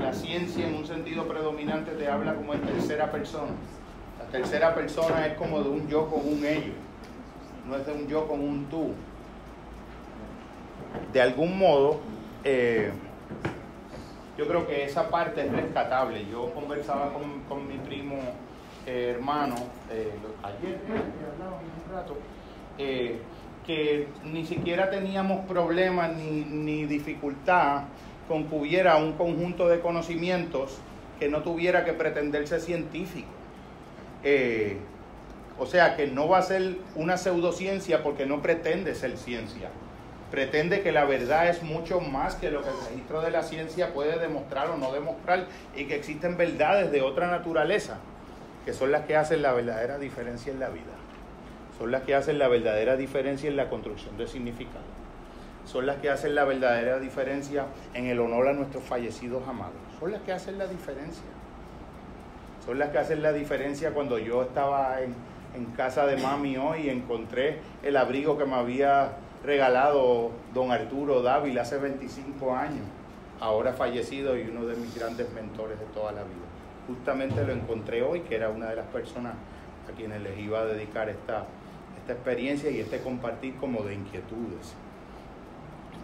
La 0.00 0.14
ciencia 0.14 0.66
en 0.66 0.76
un 0.76 0.86
sentido 0.86 1.28
predominante 1.28 1.90
te 1.92 2.08
habla 2.08 2.34
como 2.34 2.54
en 2.54 2.62
tercera 2.62 3.12
persona. 3.12 3.52
La 4.18 4.24
tercera 4.28 4.74
persona 4.74 5.26
es 5.26 5.34
como 5.34 5.62
de 5.62 5.68
un 5.68 5.86
yo 5.86 6.08
con 6.08 6.20
un 6.26 6.42
ello, 6.42 6.72
no 7.68 7.76
es 7.76 7.84
de 7.84 7.92
un 7.92 8.08
yo 8.08 8.26
con 8.26 8.40
un 8.40 8.64
tú. 8.70 8.94
De 11.12 11.20
algún 11.20 11.58
modo, 11.58 12.00
eh, 12.44 12.90
yo 14.36 14.46
creo 14.46 14.66
que 14.66 14.84
esa 14.84 15.08
parte 15.08 15.46
es 15.46 15.52
rescatable. 15.52 16.26
Yo 16.30 16.52
conversaba 16.54 17.12
con, 17.12 17.68
mi 17.68 17.78
primo 17.78 18.16
eh, 18.86 19.12
hermano 19.14 19.54
eh, 19.90 20.12
ayer, 20.42 20.78
rato, 21.92 22.16
que 22.76 24.08
ni 24.24 24.44
siquiera 24.44 24.90
teníamos 24.90 25.46
problemas 25.46 26.14
ni, 26.14 26.44
ni 26.44 26.84
dificultad 26.86 27.84
con 28.28 28.44
que 28.44 28.56
hubiera 28.56 28.96
un 28.96 29.12
conjunto 29.12 29.68
de 29.68 29.80
conocimientos 29.80 30.78
que 31.18 31.28
no 31.28 31.42
tuviera 31.42 31.84
que 31.84 31.92
pretenderse 31.92 32.60
científico. 32.60 33.28
Eh, 34.22 34.76
o 35.58 35.66
sea 35.66 35.96
que 35.96 36.06
no 36.06 36.28
va 36.28 36.38
a 36.38 36.42
ser 36.42 36.76
una 36.94 37.16
pseudociencia 37.16 38.02
porque 38.02 38.26
no 38.26 38.42
pretende 38.42 38.94
ser 38.94 39.16
ciencia. 39.16 39.70
Pretende 40.30 40.82
que 40.82 40.92
la 40.92 41.04
verdad 41.04 41.48
es 41.48 41.62
mucho 41.62 42.00
más 42.00 42.34
que 42.34 42.50
lo 42.50 42.62
que 42.62 42.68
el 42.68 42.76
registro 42.88 43.20
de 43.20 43.30
la 43.30 43.42
ciencia 43.42 43.94
puede 43.94 44.18
demostrar 44.18 44.70
o 44.70 44.76
no 44.76 44.92
demostrar 44.92 45.46
y 45.76 45.84
que 45.84 45.94
existen 45.94 46.36
verdades 46.36 46.90
de 46.90 47.02
otra 47.02 47.28
naturaleza, 47.28 47.98
que 48.64 48.72
son 48.72 48.90
las 48.90 49.06
que 49.06 49.16
hacen 49.16 49.42
la 49.42 49.52
verdadera 49.52 49.98
diferencia 49.98 50.52
en 50.52 50.60
la 50.60 50.68
vida 50.68 50.96
son 51.78 51.90
las 51.90 52.02
que 52.02 52.14
hacen 52.14 52.38
la 52.38 52.48
verdadera 52.48 52.96
diferencia 52.96 53.48
en 53.48 53.56
la 53.56 53.68
construcción 53.68 54.16
de 54.16 54.26
significado. 54.26 54.84
Son 55.66 55.84
las 55.84 55.96
que 55.96 56.08
hacen 56.08 56.34
la 56.34 56.44
verdadera 56.44 56.98
diferencia 56.98 57.66
en 57.92 58.06
el 58.06 58.20
honor 58.20 58.48
a 58.48 58.52
nuestros 58.52 58.84
fallecidos 58.84 59.46
amados. 59.46 59.74
Son 59.98 60.12
las 60.12 60.22
que 60.22 60.32
hacen 60.32 60.58
la 60.58 60.66
diferencia. 60.66 61.24
Son 62.64 62.78
las 62.78 62.90
que 62.90 62.98
hacen 62.98 63.22
la 63.22 63.32
diferencia 63.32 63.90
cuando 63.90 64.18
yo 64.18 64.42
estaba 64.42 65.00
en, 65.02 65.14
casa 65.74 66.06
de 66.06 66.18
mami 66.18 66.58
hoy 66.58 66.82
y 66.82 66.90
encontré 66.90 67.60
el 67.82 67.96
abrigo 67.96 68.36
que 68.36 68.44
me 68.44 68.56
había 68.56 69.12
regalado 69.46 70.32
don 70.52 70.72
Arturo 70.72 71.22
Dávila 71.22 71.62
hace 71.62 71.78
25 71.78 72.54
años, 72.54 72.84
ahora 73.40 73.72
fallecido 73.72 74.36
y 74.36 74.42
uno 74.42 74.66
de 74.66 74.74
mis 74.76 74.94
grandes 74.94 75.32
mentores 75.32 75.78
de 75.78 75.86
toda 75.86 76.10
la 76.10 76.22
vida. 76.22 76.46
Justamente 76.88 77.44
lo 77.44 77.52
encontré 77.52 78.02
hoy, 78.02 78.20
que 78.20 78.34
era 78.34 78.50
una 78.50 78.66
de 78.66 78.76
las 78.76 78.86
personas 78.86 79.34
a 79.88 79.96
quienes 79.96 80.20
les 80.22 80.36
iba 80.38 80.60
a 80.60 80.66
dedicar 80.66 81.08
esta, 81.08 81.46
esta 82.00 82.12
experiencia 82.12 82.70
y 82.70 82.80
este 82.80 83.00
compartir 83.00 83.54
como 83.56 83.82
de 83.82 83.94
inquietudes. 83.94 84.74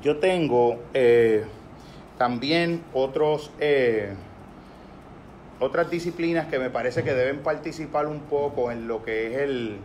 Yo 0.02 0.18
tengo 0.18 0.80
eh, 0.94 1.44
también 2.18 2.82
otros, 2.92 3.50
eh, 3.58 4.14
otras 5.58 5.90
disciplinas 5.90 6.46
que 6.46 6.60
me 6.60 6.70
parece 6.70 7.02
que 7.02 7.12
deben 7.12 7.40
participar 7.40 8.06
un 8.06 8.20
poco 8.20 8.70
en 8.70 8.86
lo 8.86 9.04
que 9.04 9.34
es 9.34 9.38
el, 9.42 9.78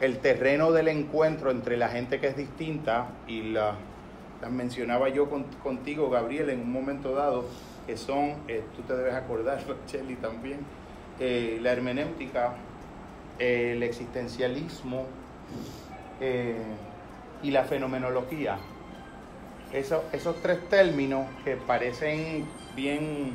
el 0.00 0.18
terreno 0.18 0.72
del 0.72 0.88
encuentro 0.88 1.50
entre 1.50 1.76
la 1.76 1.88
gente 1.88 2.20
que 2.20 2.28
es 2.28 2.36
distinta 2.36 3.08
y 3.26 3.42
la, 3.42 3.74
las 4.40 4.50
mencionaba 4.50 5.08
yo 5.08 5.28
contigo, 5.62 6.10
Gabriel, 6.10 6.50
en 6.50 6.60
un 6.60 6.72
momento 6.72 7.14
dado, 7.14 7.44
que 7.86 7.96
son, 7.96 8.34
eh, 8.48 8.62
tú 8.76 8.82
te 8.82 8.94
debes 8.94 9.14
acordar, 9.14 9.60
Chelly 9.86 10.16
también, 10.16 10.60
la 11.18 11.72
hermenéutica, 11.72 12.54
el 13.40 13.82
existencialismo, 13.82 15.06
eh, 16.20 16.56
y 17.42 17.50
la 17.52 17.64
fenomenología. 17.64 18.58
esos 19.72 20.42
tres 20.42 20.68
términos 20.68 21.26
que 21.44 21.56
parecen 21.56 22.46
bien 22.74 23.32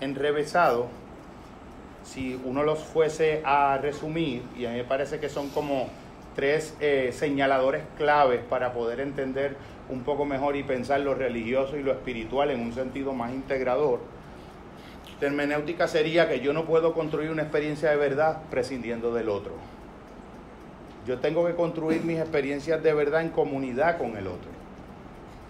enrevesados, 0.00 0.86
si 2.04 2.40
uno 2.44 2.62
los 2.62 2.78
fuese 2.80 3.42
a 3.44 3.78
resumir, 3.78 4.42
y 4.56 4.66
a 4.66 4.70
mí 4.70 4.76
me 4.76 4.84
parece 4.84 5.20
que 5.20 5.28
son 5.28 5.48
como 5.50 5.88
tres 6.34 6.76
eh, 6.80 7.10
señaladores 7.12 7.84
claves 7.96 8.40
para 8.48 8.72
poder 8.72 9.00
entender 9.00 9.56
un 9.88 10.02
poco 10.02 10.24
mejor 10.24 10.56
y 10.56 10.62
pensar 10.62 11.00
lo 11.00 11.14
religioso 11.14 11.76
y 11.76 11.82
lo 11.82 11.92
espiritual 11.92 12.50
en 12.50 12.60
un 12.60 12.72
sentido 12.72 13.12
más 13.12 13.32
integrador. 13.32 14.00
Hermenéutica 15.20 15.86
sería 15.86 16.28
que 16.28 16.40
yo 16.40 16.52
no 16.52 16.64
puedo 16.64 16.94
construir 16.94 17.30
una 17.30 17.42
experiencia 17.42 17.90
de 17.90 17.96
verdad 17.96 18.42
prescindiendo 18.50 19.14
del 19.14 19.28
otro. 19.28 19.52
Yo 21.06 21.18
tengo 21.18 21.46
que 21.46 21.54
construir 21.54 22.02
mis 22.02 22.18
experiencias 22.18 22.82
de 22.82 22.92
verdad 22.92 23.22
en 23.22 23.30
comunidad 23.30 23.98
con 23.98 24.16
el 24.16 24.26
otro, 24.26 24.50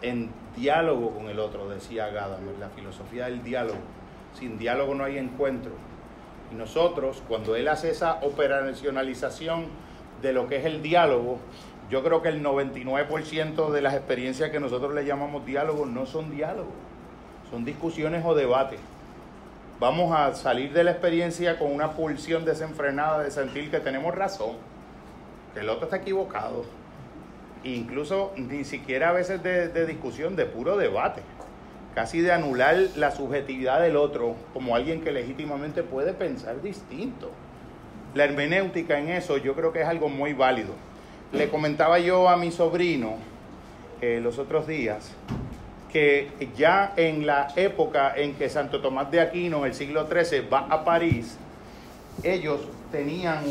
en 0.02 0.30
diálogo 0.56 1.10
con 1.12 1.28
el 1.28 1.38
otro, 1.38 1.68
decía 1.68 2.08
Gadamer, 2.08 2.58
la 2.58 2.68
filosofía 2.70 3.26
del 3.26 3.42
diálogo. 3.42 3.78
Sin 4.38 4.58
diálogo 4.58 4.94
no 4.94 5.04
hay 5.04 5.18
encuentro. 5.18 5.72
Y 6.52 6.54
nosotros, 6.54 7.22
cuando 7.26 7.56
él 7.56 7.68
hace 7.68 7.90
esa 7.90 8.18
operacionalización 8.22 9.66
de 10.20 10.32
lo 10.32 10.48
que 10.48 10.56
es 10.56 10.66
el 10.66 10.82
diálogo, 10.82 11.38
yo 11.90 12.02
creo 12.02 12.22
que 12.22 12.28
el 12.28 12.44
99% 12.44 13.70
de 13.70 13.80
las 13.80 13.94
experiencias 13.94 14.50
que 14.50 14.60
nosotros 14.60 14.94
le 14.94 15.04
llamamos 15.04 15.44
diálogo 15.46 15.86
no 15.86 16.06
son 16.06 16.30
diálogos, 16.30 16.72
son 17.50 17.64
discusiones 17.64 18.24
o 18.24 18.34
debates. 18.34 18.80
Vamos 19.80 20.14
a 20.16 20.34
salir 20.34 20.72
de 20.72 20.84
la 20.84 20.92
experiencia 20.92 21.58
con 21.58 21.72
una 21.72 21.92
pulsión 21.92 22.44
desenfrenada 22.44 23.22
de 23.22 23.30
sentir 23.30 23.70
que 23.70 23.80
tenemos 23.80 24.14
razón 24.14 24.52
el 25.60 25.68
otro 25.68 25.84
está 25.84 25.96
equivocado. 25.96 26.64
Incluso 27.64 28.32
ni 28.36 28.64
siquiera 28.64 29.10
a 29.10 29.12
veces 29.12 29.42
de, 29.42 29.86
discusión, 29.86 30.34
de 30.34 30.46
puro 30.46 30.76
debate. 30.76 31.22
Casi 31.94 32.20
de 32.20 32.32
anular 32.32 32.76
la 32.96 33.10
subjetividad 33.10 33.80
del 33.80 33.96
otro 33.96 34.34
como 34.52 34.74
alguien 34.74 35.02
que 35.02 35.12
legítimamente 35.12 35.82
puede 35.82 36.14
pensar 36.14 36.62
distinto. 36.62 37.30
La 38.14 38.24
hermenéutica 38.24 38.98
en 38.98 39.10
eso 39.10 39.36
yo 39.36 39.54
creo 39.54 39.72
que 39.72 39.82
es 39.82 39.88
algo 39.88 40.08
muy 40.08 40.32
válido. 40.32 40.74
Le 41.32 41.48
comentaba 41.48 41.98
yo 41.98 42.28
a 42.28 42.36
mi 42.36 42.50
sobrino 42.50 43.14
eh, 44.00 44.20
los 44.22 44.38
otros 44.38 44.66
días 44.66 45.12
que 45.92 46.30
ya 46.56 46.94
en 46.96 47.26
la 47.26 47.48
época 47.54 48.14
en 48.16 48.34
que 48.34 48.48
Santo 48.48 48.80
Tomás 48.80 49.10
de 49.10 49.20
Aquino, 49.20 49.58
en 49.58 49.64
el 49.66 49.74
siglo 49.74 50.08
XIII, 50.08 50.48
va 50.48 50.60
a 50.60 50.84
París, 50.84 51.36
ellos 52.22 52.60
tenían 52.90 53.44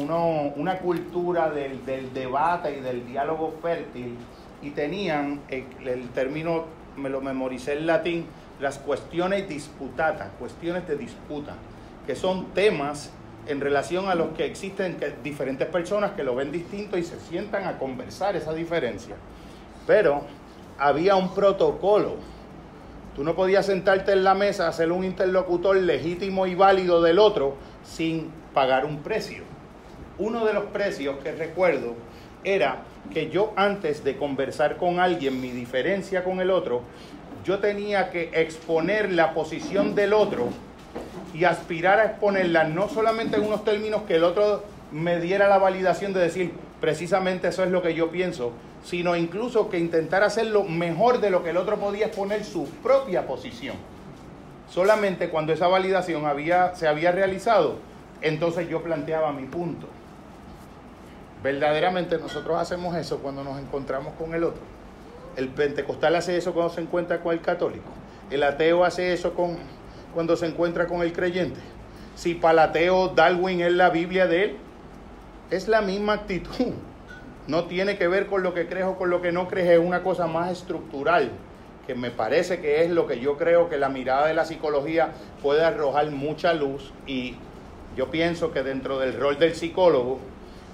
una 0.55 0.79
cultura 0.79 1.51
del, 1.51 1.85
debate 2.13 2.77
y 2.77 2.81
del 2.81 3.05
diálogo 3.05 3.53
fértil 3.61 4.17
y 4.61 4.71
tenían 4.71 5.41
el, 5.49 6.09
término, 6.09 6.65
me 6.97 7.09
lo 7.09 7.21
memoricé 7.21 7.73
en 7.73 7.87
latín, 7.87 8.25
las 8.59 8.77
cuestiones 8.77 9.47
disputadas, 9.47 10.29
cuestiones 10.39 10.87
de 10.87 10.97
disputa, 10.97 11.55
que 12.05 12.15
son 12.15 12.47
temas 12.53 13.11
en 13.47 13.59
relación 13.59 14.09
a 14.09 14.15
los 14.15 14.29
que 14.29 14.45
existen 14.45 14.97
diferentes 15.23 15.67
personas 15.67 16.11
que 16.11 16.23
lo 16.23 16.35
ven 16.35 16.51
distinto 16.51 16.97
y 16.97 17.03
se 17.03 17.19
sientan 17.19 17.65
a 17.65 17.77
conversar 17.77 18.35
esa 18.35 18.53
diferencia. 18.53 19.15
Pero 19.87 20.21
había 20.77 21.15
un 21.15 21.33
protocolo 21.33 22.17
Tú 23.15 23.25
no 23.25 23.35
podías 23.35 23.65
sentarte 23.65 24.13
en 24.13 24.23
la 24.23 24.33
mesa 24.33 24.67
a 24.67 24.73
ser 24.73 24.91
un 24.91 25.03
interlocutor 25.03 25.75
legítimo 25.75 26.47
y 26.47 26.55
válido 26.55 27.01
del 27.01 27.19
otro 27.19 27.55
sin 27.83 28.31
pagar 28.53 28.85
un 28.85 28.99
precio. 28.99 29.43
Uno 30.17 30.45
de 30.45 30.53
los 30.53 30.65
precios 30.65 31.17
que 31.21 31.33
recuerdo 31.33 31.95
era 32.43 32.83
que 33.13 33.29
yo 33.29 33.53
antes 33.55 34.03
de 34.03 34.17
conversar 34.17 34.77
con 34.77 34.99
alguien 34.99 35.41
mi 35.41 35.51
diferencia 35.51 36.23
con 36.23 36.39
el 36.39 36.51
otro, 36.51 36.81
yo 37.43 37.59
tenía 37.59 38.09
que 38.09 38.29
exponer 38.33 39.11
la 39.11 39.33
posición 39.33 39.95
del 39.95 40.13
otro 40.13 40.49
y 41.33 41.43
aspirar 41.45 41.99
a 41.99 42.05
exponerla 42.05 42.65
no 42.65 42.89
solamente 42.89 43.37
en 43.37 43.43
unos 43.43 43.63
términos 43.63 44.03
que 44.03 44.15
el 44.15 44.23
otro 44.23 44.63
me 44.91 45.19
diera 45.19 45.47
la 45.47 45.57
validación 45.57 46.13
de 46.13 46.19
decir 46.19 46.53
precisamente 46.79 47.47
eso 47.47 47.63
es 47.63 47.71
lo 47.71 47.81
que 47.81 47.93
yo 47.93 48.11
pienso, 48.11 48.51
sino 48.83 49.15
incluso 49.15 49.69
que 49.69 49.79
intentar 49.79 50.23
hacerlo 50.23 50.63
mejor 50.63 51.21
de 51.21 51.29
lo 51.29 51.43
que 51.43 51.51
el 51.51 51.57
otro 51.57 51.77
podía 51.77 52.07
exponer 52.07 52.43
su 52.43 52.65
propia 52.65 53.25
posición. 53.27 53.75
Solamente 54.69 55.29
cuando 55.29 55.53
esa 55.53 55.67
validación 55.67 56.25
había, 56.25 56.75
se 56.75 56.87
había 56.87 57.11
realizado, 57.11 57.77
entonces 58.21 58.69
yo 58.69 58.81
planteaba 58.81 59.31
mi 59.31 59.45
punto. 59.45 59.87
Verdaderamente 61.43 62.17
nosotros 62.17 62.57
hacemos 62.59 62.95
eso 62.95 63.19
cuando 63.19 63.43
nos 63.43 63.59
encontramos 63.59 64.13
con 64.13 64.33
el 64.35 64.43
otro. 64.43 64.61
El 65.35 65.49
pentecostal 65.49 66.15
hace 66.15 66.37
eso 66.37 66.53
cuando 66.53 66.73
se 66.73 66.81
encuentra 66.81 67.21
con 67.21 67.33
el 67.33 67.41
católico. 67.41 67.89
El 68.29 68.43
ateo 68.43 68.85
hace 68.85 69.13
eso 69.13 69.33
con, 69.33 69.57
cuando 70.13 70.35
se 70.35 70.45
encuentra 70.45 70.87
con 70.87 71.01
el 71.01 71.13
creyente. 71.13 71.59
Si 72.15 72.35
para 72.35 72.53
el 72.53 72.69
ateo 72.69 73.09
Darwin 73.09 73.61
es 73.61 73.71
la 73.71 73.89
Biblia 73.89 74.27
de 74.27 74.43
él, 74.43 74.57
es 75.49 75.67
la 75.67 75.81
misma 75.81 76.13
actitud. 76.13 76.73
No 77.47 77.65
tiene 77.65 77.97
que 77.97 78.07
ver 78.07 78.27
con 78.27 78.43
lo 78.43 78.53
que 78.53 78.67
crees 78.67 78.85
o 78.85 78.97
con 78.97 79.09
lo 79.09 79.21
que 79.21 79.31
no 79.31 79.47
crees, 79.47 79.71
es 79.71 79.79
una 79.79 80.03
cosa 80.03 80.27
más 80.27 80.51
estructural, 80.51 81.31
que 81.87 81.95
me 81.95 82.11
parece 82.11 82.61
que 82.61 82.83
es 82.83 82.91
lo 82.91 83.07
que 83.07 83.19
yo 83.19 83.35
creo 83.35 83.67
que 83.67 83.77
la 83.77 83.89
mirada 83.89 84.27
de 84.27 84.35
la 84.35 84.45
psicología 84.45 85.11
puede 85.41 85.63
arrojar 85.63 86.11
mucha 86.11 86.53
luz 86.53 86.93
y 87.07 87.35
yo 87.97 88.11
pienso 88.11 88.51
que 88.53 88.61
dentro 88.61 88.99
del 88.99 89.19
rol 89.19 89.39
del 89.39 89.55
psicólogo, 89.55 90.19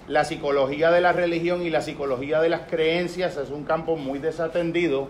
la 0.07 0.23
psicología 0.23 0.89
de 0.89 1.01
la 1.01 1.11
religión 1.11 1.63
y 1.63 1.69
la 1.69 1.81
psicología 1.81 2.39
de 2.39 2.49
las 2.49 2.61
creencias 2.61 3.35
es 3.35 3.49
un 3.49 3.65
campo 3.65 3.97
muy 3.97 4.19
desatendido 4.19 5.09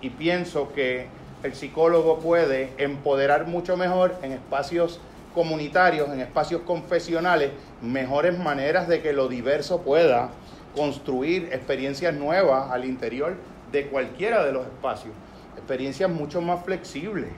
y 0.00 0.10
pienso 0.10 0.72
que 0.72 1.06
el 1.44 1.54
psicólogo 1.54 2.18
puede 2.18 2.72
empoderar 2.78 3.46
mucho 3.46 3.76
mejor 3.76 4.16
en 4.22 4.32
espacios 4.32 5.00
comunitarios, 5.32 6.10
en 6.10 6.20
espacios 6.20 6.62
confesionales, 6.62 7.52
mejores 7.80 8.36
maneras 8.36 8.88
de 8.88 9.00
que 9.00 9.12
lo 9.12 9.28
diverso 9.28 9.82
pueda 9.82 10.30
construir 10.74 11.50
experiencias 11.52 12.12
nuevas 12.14 12.70
al 12.70 12.84
interior 12.84 13.36
de 13.70 13.86
cualquiera 13.86 14.44
de 14.44 14.52
los 14.52 14.66
espacios, 14.66 15.14
experiencias 15.56 16.10
mucho 16.10 16.40
más 16.40 16.64
flexibles. 16.64 17.30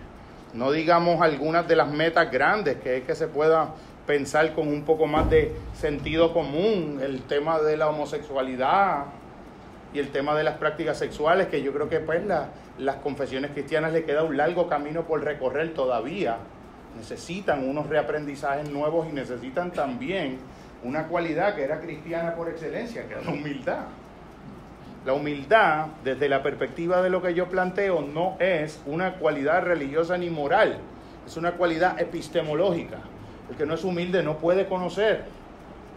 No 0.55 0.71
digamos 0.71 1.21
algunas 1.21 1.69
de 1.69 1.77
las 1.77 1.91
metas 1.91 2.31
grandes, 2.31 2.77
que 2.77 2.99
es 2.99 3.05
que 3.05 3.15
se 3.15 3.29
pueda 3.29 3.75
pensar 4.07 4.55
con 4.55 4.69
un 4.69 4.83
poco 4.83 5.07
más 5.07 5.31
de 5.31 5.55
sentido 5.73 6.33
común 6.33 7.01
el 7.03 7.23
tema 7.23 7.59
de 7.61 7.77
la 7.77 7.89
homosexualidad 7.89 9.07
y 9.93 9.99
el 9.99 10.11
tema 10.11 10.35
de 10.35 10.45
las 10.45 10.59
prácticas 10.59 10.99
sexuales, 10.99 11.47
que 11.47 11.63
yo 11.63 11.73
creo 11.73 11.89
que 11.89 12.01
pues 12.01 12.23
las 12.79 12.97
confesiones 12.97 13.53
cristianas 13.53 13.93
le 13.93 14.05
queda 14.05 14.25
un 14.25 14.37
largo 14.37 14.69
camino 14.69 15.03
por 15.03 15.23
recorrer 15.23 15.73
todavía. 15.73 16.39
Necesitan 16.97 17.69
unos 17.69 17.89
reaprendizajes 17.89 18.69
nuevos 18.71 19.07
y 19.09 19.13
necesitan 19.13 19.73
también 19.73 20.39
una 20.83 21.07
cualidad 21.07 21.55
que 21.55 21.63
era 21.63 21.81
cristiana 21.81 22.35
por 22.35 22.49
excelencia, 22.49 23.07
que 23.07 23.15
era 23.15 23.23
la 23.23 23.31
humildad. 23.31 23.85
La 25.07 25.13
humildad, 25.13 25.87
desde 26.03 26.29
la 26.29 26.43
perspectiva 26.43 27.03
de 27.03 27.11
lo 27.11 27.23
que 27.23 27.35
yo 27.35 27.49
planteo, 27.49 28.01
no 28.01 28.37
es 28.41 28.81
una 28.87 29.15
cualidad 29.15 29.63
religiosa 29.63 30.19
ni 30.19 30.31
moral, 30.31 30.79
es 31.27 31.37
una 31.37 31.53
cualidad 31.53 32.01
epistemológica. 32.01 32.99
El 33.51 33.57
que 33.57 33.67
no 33.67 33.75
es 33.75 33.85
humilde 33.85 34.23
no 34.23 34.39
puede 34.39 34.67
conocer. 34.67 35.25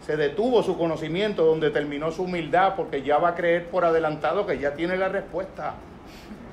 Se 0.04 0.16
detuvo 0.16 0.62
su 0.62 0.76
conocimiento 0.78 1.44
donde 1.44 1.70
terminó 1.70 2.10
su 2.12 2.24
humildad 2.24 2.74
porque 2.76 3.02
ya 3.02 3.18
va 3.18 3.30
a 3.30 3.34
creer 3.34 3.66
por 3.66 3.84
adelantado 3.84 4.46
que 4.46 4.58
ya 4.58 4.74
tiene 4.74 4.96
la 4.96 5.08
respuesta. 5.08 5.74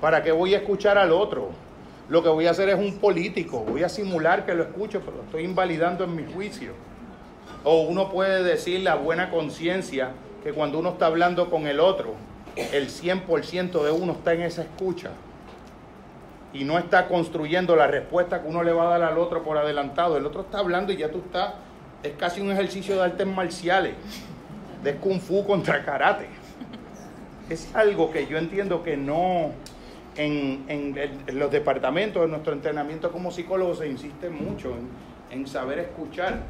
¿Para 0.01 0.23
qué 0.23 0.31
voy 0.31 0.53
a 0.53 0.57
escuchar 0.57 0.97
al 0.97 1.11
otro? 1.11 1.49
Lo 2.09 2.21
que 2.21 2.29
voy 2.29 2.47
a 2.47 2.51
hacer 2.51 2.69
es 2.69 2.77
un 2.77 2.99
político, 2.99 3.61
voy 3.61 3.83
a 3.83 3.89
simular 3.89 4.45
que 4.45 4.53
lo 4.53 4.63
escucho, 4.63 5.01
pero 5.01 5.17
lo 5.17 5.23
estoy 5.23 5.43
invalidando 5.43 6.03
en 6.03 6.15
mi 6.15 6.31
juicio. 6.31 6.73
O 7.63 7.81
uno 7.81 8.09
puede 8.11 8.43
decir 8.43 8.81
la 8.81 8.95
buena 8.95 9.31
conciencia 9.31 10.11
que 10.43 10.53
cuando 10.53 10.79
uno 10.79 10.89
está 10.89 11.07
hablando 11.07 11.49
con 11.49 11.65
el 11.65 11.79
otro, 11.79 12.13
el 12.55 12.89
100% 12.89 13.83
de 13.83 13.91
uno 13.91 14.13
está 14.13 14.33
en 14.33 14.43
esa 14.43 14.61
escucha 14.61 15.11
y 16.55 16.63
no 16.63 16.77
está 16.77 17.09
construyendo 17.09 17.75
la 17.75 17.87
respuesta 17.87 18.41
que 18.41 18.47
uno 18.47 18.63
le 18.63 18.71
va 18.71 18.87
a 18.87 18.97
dar 18.97 19.11
al 19.11 19.17
otro 19.17 19.43
por 19.43 19.57
adelantado. 19.57 20.15
El 20.15 20.25
otro 20.25 20.41
está 20.41 20.59
hablando 20.59 20.93
y 20.93 20.97
ya 20.97 21.11
tú 21.11 21.17
estás, 21.17 21.53
es 22.01 22.13
casi 22.13 22.39
un 22.39 22.49
ejercicio 22.49 22.95
de 22.95 23.03
artes 23.03 23.27
marciales, 23.27 23.93
de 24.81 24.95
kung 24.95 25.19
fu 25.19 25.45
contra 25.45 25.83
karate. 25.83 26.27
Es 27.49 27.75
algo 27.75 28.09
que 28.09 28.27
yo 28.27 28.37
entiendo 28.37 28.83
que 28.83 28.95
no, 28.95 29.51
en, 30.15 30.63
en, 30.69 31.37
los 31.37 31.51
departamentos 31.51 32.21
de 32.21 32.29
nuestro 32.29 32.53
entrenamiento 32.53 33.11
como 33.11 33.31
psicólogo 33.31 33.75
se 33.75 33.89
insiste 33.89 34.29
mucho 34.29 34.69
en, 34.69 35.37
en 35.37 35.47
saber 35.47 35.79
escuchar. 35.79 36.43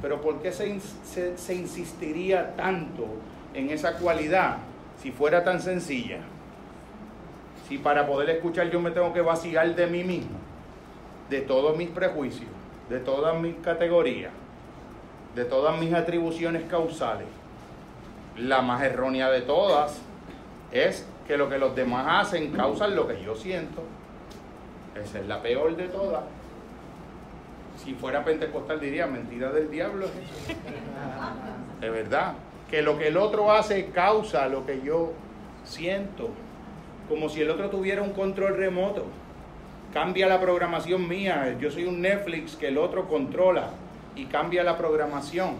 Pero 0.00 0.20
¿por 0.20 0.40
qué 0.40 0.52
se, 0.52 0.78
se, 1.04 1.36
se 1.36 1.54
insistiría 1.54 2.54
tanto 2.54 3.06
en 3.54 3.70
esa 3.70 3.96
cualidad 3.96 4.58
si 5.02 5.10
fuera 5.10 5.42
tan 5.42 5.60
sencilla? 5.60 6.20
Si 7.68 7.76
para 7.76 8.06
poder 8.06 8.30
escuchar 8.30 8.70
yo 8.70 8.80
me 8.80 8.90
tengo 8.90 9.12
que 9.12 9.20
vaciar 9.20 9.74
de 9.74 9.86
mí 9.86 10.02
mismo, 10.02 10.38
de 11.28 11.42
todos 11.42 11.76
mis 11.76 11.90
prejuicios, 11.90 12.50
de 12.88 12.98
todas 12.98 13.38
mis 13.38 13.56
categorías, 13.56 14.32
de 15.34 15.44
todas 15.44 15.78
mis 15.78 15.92
atribuciones 15.92 16.62
causales, 16.68 17.26
la 18.38 18.62
más 18.62 18.82
errónea 18.82 19.30
de 19.30 19.42
todas 19.42 20.00
es 20.72 21.06
que 21.26 21.36
lo 21.36 21.50
que 21.50 21.58
los 21.58 21.76
demás 21.76 22.26
hacen 22.26 22.52
causan 22.52 22.96
lo 22.96 23.06
que 23.06 23.22
yo 23.22 23.34
siento. 23.34 23.82
Esa 24.94 25.20
es 25.20 25.26
la 25.26 25.42
peor 25.42 25.76
de 25.76 25.88
todas. 25.88 26.22
Si 27.84 27.94
fuera 27.94 28.24
pentecostal 28.24 28.80
diría 28.80 29.06
mentira 29.06 29.52
del 29.52 29.70
diablo. 29.70 30.06
Es 31.80 31.92
verdad. 31.92 32.34
Que 32.70 32.82
lo 32.82 32.98
que 32.98 33.08
el 33.08 33.16
otro 33.16 33.52
hace 33.52 33.86
causa 33.90 34.48
lo 34.48 34.66
que 34.66 34.80
yo 34.82 35.12
siento 35.64 36.30
como 37.08 37.28
si 37.28 37.40
el 37.40 37.50
otro 37.50 37.70
tuviera 37.70 38.02
un 38.02 38.12
control 38.12 38.56
remoto. 38.56 39.06
Cambia 39.92 40.26
la 40.26 40.40
programación 40.40 41.08
mía. 41.08 41.56
Yo 41.60 41.70
soy 41.70 41.84
un 41.84 42.02
Netflix 42.02 42.56
que 42.56 42.68
el 42.68 42.78
otro 42.78 43.08
controla 43.08 43.70
y 44.14 44.26
cambia 44.26 44.62
la 44.62 44.76
programación. 44.76 45.56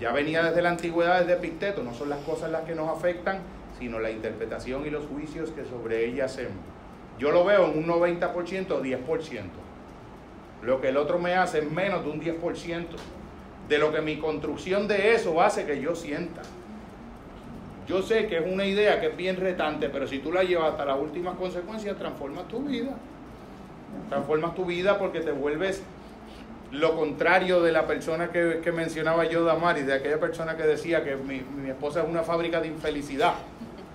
Ya 0.00 0.12
venía 0.12 0.42
desde 0.42 0.62
la 0.62 0.70
antigüedad, 0.70 1.20
desde 1.20 1.34
Epicteto. 1.34 1.82
No 1.82 1.92
son 1.92 2.08
las 2.08 2.20
cosas 2.20 2.50
las 2.50 2.62
que 2.62 2.74
nos 2.74 2.88
afectan, 2.88 3.40
sino 3.78 3.98
la 3.98 4.10
interpretación 4.10 4.86
y 4.86 4.90
los 4.90 5.06
juicios 5.06 5.50
que 5.50 5.64
sobre 5.64 6.06
ella 6.06 6.26
hacemos. 6.26 6.56
Yo 7.18 7.32
lo 7.32 7.44
veo 7.44 7.66
en 7.66 7.78
un 7.78 7.86
90% 7.86 8.70
o 8.70 8.82
10%. 8.82 9.42
Lo 10.62 10.80
que 10.80 10.88
el 10.88 10.96
otro 10.96 11.18
me 11.18 11.34
hace 11.34 11.58
es 11.58 11.70
menos 11.70 12.04
de 12.04 12.10
un 12.10 12.20
10% 12.20 12.86
de 13.68 13.78
lo 13.78 13.92
que 13.92 14.00
mi 14.00 14.18
construcción 14.18 14.88
de 14.88 15.14
eso 15.14 15.40
hace 15.42 15.64
que 15.64 15.80
yo 15.80 15.94
sienta. 15.94 16.42
Yo 17.90 18.02
sé 18.02 18.28
que 18.28 18.36
es 18.36 18.44
una 18.46 18.64
idea 18.64 19.00
que 19.00 19.08
es 19.08 19.16
bien 19.16 19.36
retante, 19.36 19.88
pero 19.88 20.06
si 20.06 20.20
tú 20.20 20.30
la 20.30 20.44
llevas 20.44 20.70
hasta 20.70 20.84
las 20.84 20.96
últimas 20.96 21.36
consecuencias, 21.36 21.98
transformas 21.98 22.46
tu 22.46 22.60
vida. 22.60 22.96
Transformas 24.08 24.54
tu 24.54 24.64
vida 24.64 24.96
porque 24.96 25.18
te 25.18 25.32
vuelves 25.32 25.82
lo 26.70 26.94
contrario 26.94 27.60
de 27.60 27.72
la 27.72 27.88
persona 27.88 28.30
que, 28.30 28.70
mencionaba 28.72 29.24
yo, 29.24 29.42
Damaris, 29.42 29.88
de 29.88 29.94
aquella 29.94 30.20
persona 30.20 30.56
que 30.56 30.62
decía 30.62 31.02
que 31.02 31.16
mi, 31.16 31.40
mi 31.40 31.70
esposa 31.70 32.02
es 32.02 32.08
una 32.08 32.22
fábrica 32.22 32.60
de 32.60 32.68
infelicidad. 32.68 33.34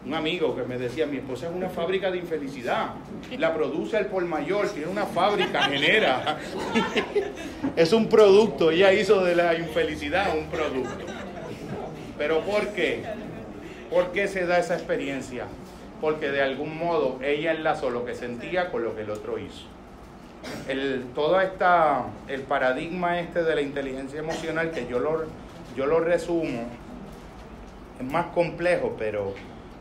Un 0.05 0.13
amigo 0.13 0.53
que 0.57 0.63
me 0.63 0.77
decía, 0.77 1.05
mi 1.05 1.17
esposa 1.17 1.47
es 1.47 1.55
una 1.55 1.69
fábrica 1.69 2.11
de 2.11 2.17
infelicidad. 2.17 2.95
La 3.37 3.53
produce 3.53 3.97
el 3.97 4.07
por 4.07 4.25
mayor, 4.25 4.67
tiene 4.71 4.91
una 4.91 5.05
fábrica, 5.05 5.63
genera. 5.63 6.37
es 7.77 7.93
un 7.93 8.09
producto, 8.09 8.71
ella 8.71 8.91
hizo 8.91 9.23
de 9.23 9.37
la 9.37 9.55
infelicidad 9.55 10.37
un 10.37 10.47
producto. 10.47 11.05
¿Pero 12.17 12.41
por 12.41 12.67
qué? 12.69 13.03
¿Por 13.89 14.11
qué 14.11 14.27
se 14.27 14.45
da 14.45 14.57
esa 14.57 14.75
experiencia? 14.75 15.45
Porque 16.01 16.29
de 16.29 16.41
algún 16.41 16.77
modo 16.77 17.19
ella 17.23 17.51
enlazó 17.51 17.89
lo 17.89 18.05
que 18.05 18.15
sentía 18.15 18.71
con 18.71 18.83
lo 18.83 18.95
que 18.95 19.01
el 19.01 19.09
otro 19.09 19.37
hizo. 19.37 19.65
El, 20.67 21.05
todo 21.15 21.41
esta, 21.41 22.05
el 22.27 22.41
paradigma 22.41 23.19
este 23.19 23.43
de 23.43 23.55
la 23.55 23.61
inteligencia 23.61 24.19
emocional, 24.19 24.71
que 24.71 24.87
yo 24.87 24.99
lo, 24.99 25.25
yo 25.75 25.85
lo 25.85 25.99
resumo, 25.99 26.67
es 27.99 28.05
más 28.05 28.27
complejo, 28.27 28.95
pero, 28.97 29.33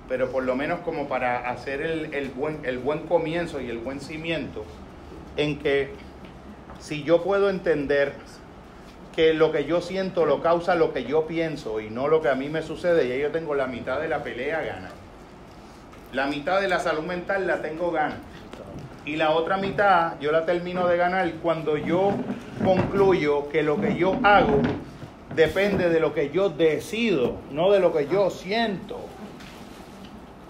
pero 0.08 0.30
por 0.30 0.44
lo 0.44 0.54
menos 0.54 0.80
como 0.80 1.08
para 1.08 1.50
hacer 1.50 1.82
el, 1.82 2.14
el, 2.14 2.28
buen, 2.30 2.60
el 2.64 2.78
buen 2.78 3.00
comienzo 3.00 3.60
y 3.60 3.68
el 3.68 3.78
buen 3.78 4.00
cimiento, 4.00 4.64
en 5.36 5.58
que 5.58 5.90
si 6.80 7.02
yo 7.02 7.22
puedo 7.22 7.50
entender 7.50 8.14
que 9.14 9.32
lo 9.32 9.52
que 9.52 9.64
yo 9.64 9.80
siento 9.80 10.26
lo 10.26 10.42
causa 10.42 10.74
lo 10.74 10.92
que 10.92 11.04
yo 11.04 11.26
pienso 11.26 11.80
y 11.80 11.88
no 11.88 12.08
lo 12.08 12.20
que 12.20 12.28
a 12.28 12.34
mí 12.34 12.48
me 12.48 12.62
sucede, 12.62 13.16
y 13.16 13.20
yo 13.20 13.30
tengo 13.30 13.54
la 13.54 13.66
mitad 13.66 14.00
de 14.00 14.08
la 14.08 14.22
pelea 14.22 14.62
gana. 14.62 14.90
La 16.12 16.26
mitad 16.26 16.60
de 16.60 16.68
la 16.68 16.80
salud 16.80 17.04
mental 17.04 17.46
la 17.46 17.62
tengo 17.62 17.90
gana. 17.90 18.18
y 19.06 19.16
la 19.16 19.32
otra 19.32 19.58
mitad 19.58 20.18
yo 20.18 20.32
la 20.32 20.46
termino 20.46 20.86
de 20.86 20.96
ganar 20.96 21.30
cuando 21.42 21.76
yo 21.76 22.12
concluyo 22.64 23.50
que 23.50 23.62
lo 23.62 23.78
que 23.78 23.96
yo 23.96 24.18
hago 24.22 24.62
depende 25.34 25.90
de 25.90 26.00
lo 26.00 26.14
que 26.14 26.30
yo 26.30 26.48
decido, 26.48 27.36
no 27.50 27.70
de 27.70 27.80
lo 27.80 27.92
que 27.92 28.06
yo 28.08 28.30
siento. 28.30 28.98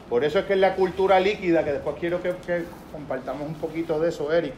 Por 0.08 0.24
eso 0.24 0.38
es 0.38 0.44
que 0.44 0.52
en 0.52 0.60
la 0.60 0.76
cultura 0.76 1.18
líquida, 1.18 1.64
que 1.64 1.72
después 1.72 1.96
quiero 1.98 2.22
que, 2.22 2.34
que 2.46 2.64
compartamos 2.92 3.48
un 3.48 3.54
poquito 3.54 3.98
de 3.98 4.10
eso, 4.10 4.32
Eric, 4.32 4.52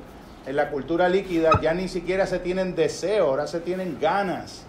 en 0.47 0.57
la 0.57 0.71
cultura 0.71 1.09
líquida 1.09 1.61
ya 1.61 1.75
ni 1.75 1.89
siquiera 1.89 2.27
se 2.27 2.39
tienen 2.39 2.75
deseos, 2.77 3.29
ahora 3.29 3.47
se 3.47 3.61
tienen 3.61 3.99
ganas. 4.01 4.65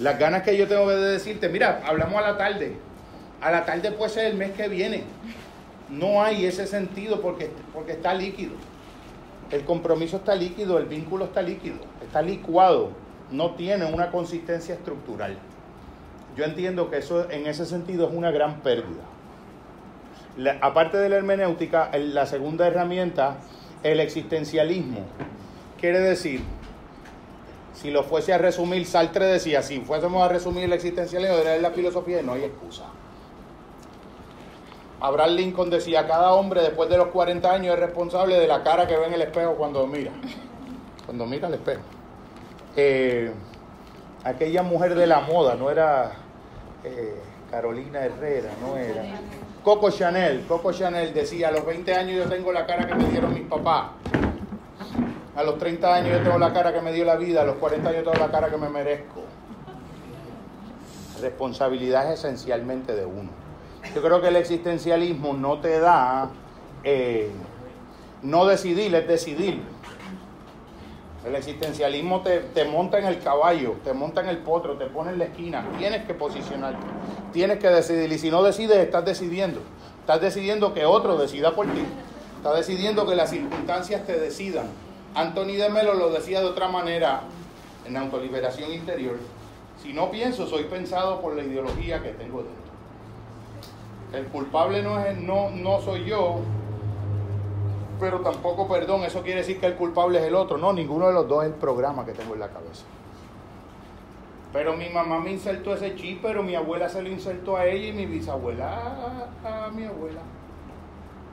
Las 0.00 0.18
ganas 0.18 0.42
que 0.42 0.56
yo 0.56 0.66
tengo 0.66 0.88
de 0.88 1.12
decirte, 1.12 1.48
mira, 1.48 1.82
hablamos 1.86 2.18
a 2.18 2.32
la 2.32 2.36
tarde. 2.36 2.76
A 3.40 3.50
la 3.50 3.64
tarde 3.64 3.92
puede 3.92 4.10
ser 4.10 4.26
el 4.26 4.36
mes 4.36 4.50
que 4.52 4.68
viene. 4.68 5.04
No 5.88 6.22
hay 6.22 6.46
ese 6.46 6.66
sentido 6.66 7.20
porque, 7.20 7.50
porque 7.72 7.92
está 7.92 8.12
líquido. 8.12 8.54
El 9.50 9.64
compromiso 9.64 10.16
está 10.16 10.34
líquido, 10.34 10.78
el 10.78 10.86
vínculo 10.86 11.26
está 11.26 11.40
líquido, 11.40 11.76
está 12.02 12.20
licuado, 12.20 12.90
no 13.30 13.54
tiene 13.54 13.84
una 13.84 14.10
consistencia 14.10 14.74
estructural. 14.74 15.38
Yo 16.36 16.44
entiendo 16.44 16.90
que 16.90 16.98
eso 16.98 17.30
en 17.30 17.46
ese 17.46 17.64
sentido 17.64 18.08
es 18.08 18.14
una 18.14 18.32
gran 18.32 18.60
pérdida. 18.60 19.02
aparte 20.60 20.98
de 20.98 21.08
la 21.08 21.16
hermenéutica, 21.16 21.90
la 21.96 22.26
segunda 22.26 22.66
herramienta, 22.66 23.36
el 23.92 24.00
existencialismo. 24.00 25.00
Quiere 25.80 26.00
decir, 26.00 26.42
si 27.74 27.90
lo 27.90 28.02
fuese 28.02 28.32
a 28.32 28.38
resumir, 28.38 28.86
Sartre 28.86 29.26
decía, 29.26 29.62
si 29.62 29.80
fuésemos 29.80 30.22
a 30.22 30.28
resumir 30.28 30.64
el 30.64 30.72
existencialismo, 30.72 31.36
de 31.36 31.60
la 31.60 31.70
filosofía, 31.70 32.22
no 32.22 32.32
hay 32.32 32.44
excusa. 32.44 32.84
Abraham 35.00 35.30
Lincoln 35.32 35.70
decía, 35.70 36.06
cada 36.06 36.32
hombre 36.32 36.62
después 36.62 36.88
de 36.88 36.96
los 36.96 37.08
40 37.08 37.52
años 37.52 37.74
es 37.74 37.80
responsable 37.80 38.38
de 38.40 38.46
la 38.46 38.62
cara 38.62 38.86
que 38.86 38.96
ve 38.96 39.06
en 39.06 39.12
el 39.12 39.22
espejo 39.22 39.54
cuando 39.54 39.86
mira, 39.86 40.10
cuando 41.04 41.26
mira 41.26 41.48
al 41.48 41.54
espejo. 41.54 41.82
Eh, 42.76 43.30
aquella 44.24 44.62
mujer 44.62 44.94
de 44.94 45.06
la 45.06 45.20
moda, 45.20 45.54
no 45.54 45.70
era 45.70 46.12
eh, 46.82 47.14
Carolina 47.50 48.00
Herrera, 48.00 48.50
no 48.60 48.76
era. 48.76 49.02
Coco 49.66 49.90
Chanel, 49.90 50.44
Coco 50.46 50.70
Chanel 50.70 51.12
decía, 51.12 51.48
a 51.48 51.50
los 51.50 51.66
20 51.66 51.92
años 51.92 52.16
yo 52.24 52.30
tengo 52.30 52.52
la 52.52 52.64
cara 52.66 52.86
que 52.86 52.94
me 52.94 53.08
dieron 53.08 53.34
mis 53.34 53.42
papás. 53.48 53.88
A 55.34 55.42
los 55.42 55.58
30 55.58 55.92
años 55.92 56.18
yo 56.18 56.22
tengo 56.22 56.38
la 56.38 56.52
cara 56.52 56.72
que 56.72 56.80
me 56.80 56.92
dio 56.92 57.04
la 57.04 57.16
vida, 57.16 57.42
a 57.42 57.44
los 57.44 57.56
40 57.56 57.88
años 57.88 58.04
tengo 58.04 58.16
la 58.16 58.30
cara 58.30 58.48
que 58.48 58.58
me 58.58 58.68
merezco. 58.68 59.24
Responsabilidad 61.20 62.12
es 62.12 62.20
esencialmente 62.20 62.94
de 62.94 63.06
uno. 63.06 63.28
Yo 63.92 64.02
creo 64.02 64.22
que 64.22 64.28
el 64.28 64.36
existencialismo 64.36 65.32
no 65.32 65.58
te 65.58 65.80
da, 65.80 66.30
eh, 66.84 67.32
no 68.22 68.46
decidir, 68.46 68.94
es 68.94 69.08
decidir. 69.08 69.62
El 71.26 71.34
existencialismo 71.34 72.20
te, 72.20 72.38
te, 72.38 72.64
monta 72.64 73.00
en 73.00 73.06
el 73.06 73.18
caballo, 73.18 73.74
te 73.82 73.92
monta 73.92 74.20
en 74.20 74.28
el 74.28 74.38
potro, 74.38 74.76
te 74.76 74.86
pone 74.86 75.10
en 75.10 75.18
la 75.18 75.24
esquina. 75.24 75.66
Tienes 75.76 76.04
que 76.04 76.14
posicionarte, 76.14 76.86
tienes 77.32 77.58
que 77.58 77.68
decidir. 77.68 78.12
Y 78.12 78.18
si 78.18 78.30
no 78.30 78.44
decides, 78.44 78.76
estás 78.76 79.04
decidiendo. 79.04 79.60
Estás 80.00 80.20
decidiendo 80.20 80.72
que 80.72 80.86
otro 80.86 81.18
decida 81.18 81.52
por 81.52 81.66
ti. 81.66 81.82
Estás 82.36 82.56
decidiendo 82.56 83.06
que 83.08 83.16
las 83.16 83.30
circunstancias 83.30 84.06
te 84.06 84.20
decidan. 84.20 84.68
Anthony 85.16 85.56
de 85.56 85.68
Melo 85.68 85.94
lo 85.94 86.10
decía 86.10 86.40
de 86.40 86.46
otra 86.46 86.68
manera 86.68 87.22
en 87.84 87.96
Autoliberación 87.96 88.72
Interior. 88.72 89.16
Si 89.82 89.92
no 89.92 90.12
pienso, 90.12 90.46
soy 90.46 90.64
pensado 90.64 91.20
por 91.20 91.34
la 91.34 91.42
ideología 91.42 92.02
que 92.02 92.10
tengo 92.10 92.44
dentro. 92.44 92.66
El 94.12 94.26
culpable 94.26 94.82
no, 94.82 95.04
es, 95.04 95.18
no, 95.18 95.50
no 95.50 95.80
soy 95.80 96.04
yo, 96.04 96.40
pero 97.98 98.20
tampoco 98.20 98.68
perdón. 98.68 99.02
Eso 99.02 99.22
quiere 99.22 99.40
decir 99.40 99.60
que 99.60 99.66
el 99.66 99.74
culpable 99.74 100.18
es 100.18 100.24
el 100.24 100.34
otro. 100.34 100.58
No, 100.58 100.72
ninguno 100.72 101.08
de 101.08 101.14
los 101.14 101.28
dos 101.28 101.44
es 101.44 101.50
el 101.50 101.56
programa 101.56 102.04
que 102.04 102.12
tengo 102.12 102.34
en 102.34 102.40
la 102.40 102.48
cabeza. 102.48 102.84
Pero 104.52 104.76
mi 104.76 104.88
mamá 104.88 105.18
me 105.20 105.32
insertó 105.32 105.74
ese 105.74 105.94
chip, 105.96 106.20
pero 106.22 106.42
mi 106.42 106.54
abuela 106.54 106.88
se 106.88 107.02
lo 107.02 107.08
insertó 107.08 107.56
a 107.56 107.66
ella 107.66 107.88
y 107.88 107.92
mi 107.92 108.06
bisabuela 108.06 109.28
a, 109.44 109.68
mi 109.70 109.84
abuela. 109.84 110.20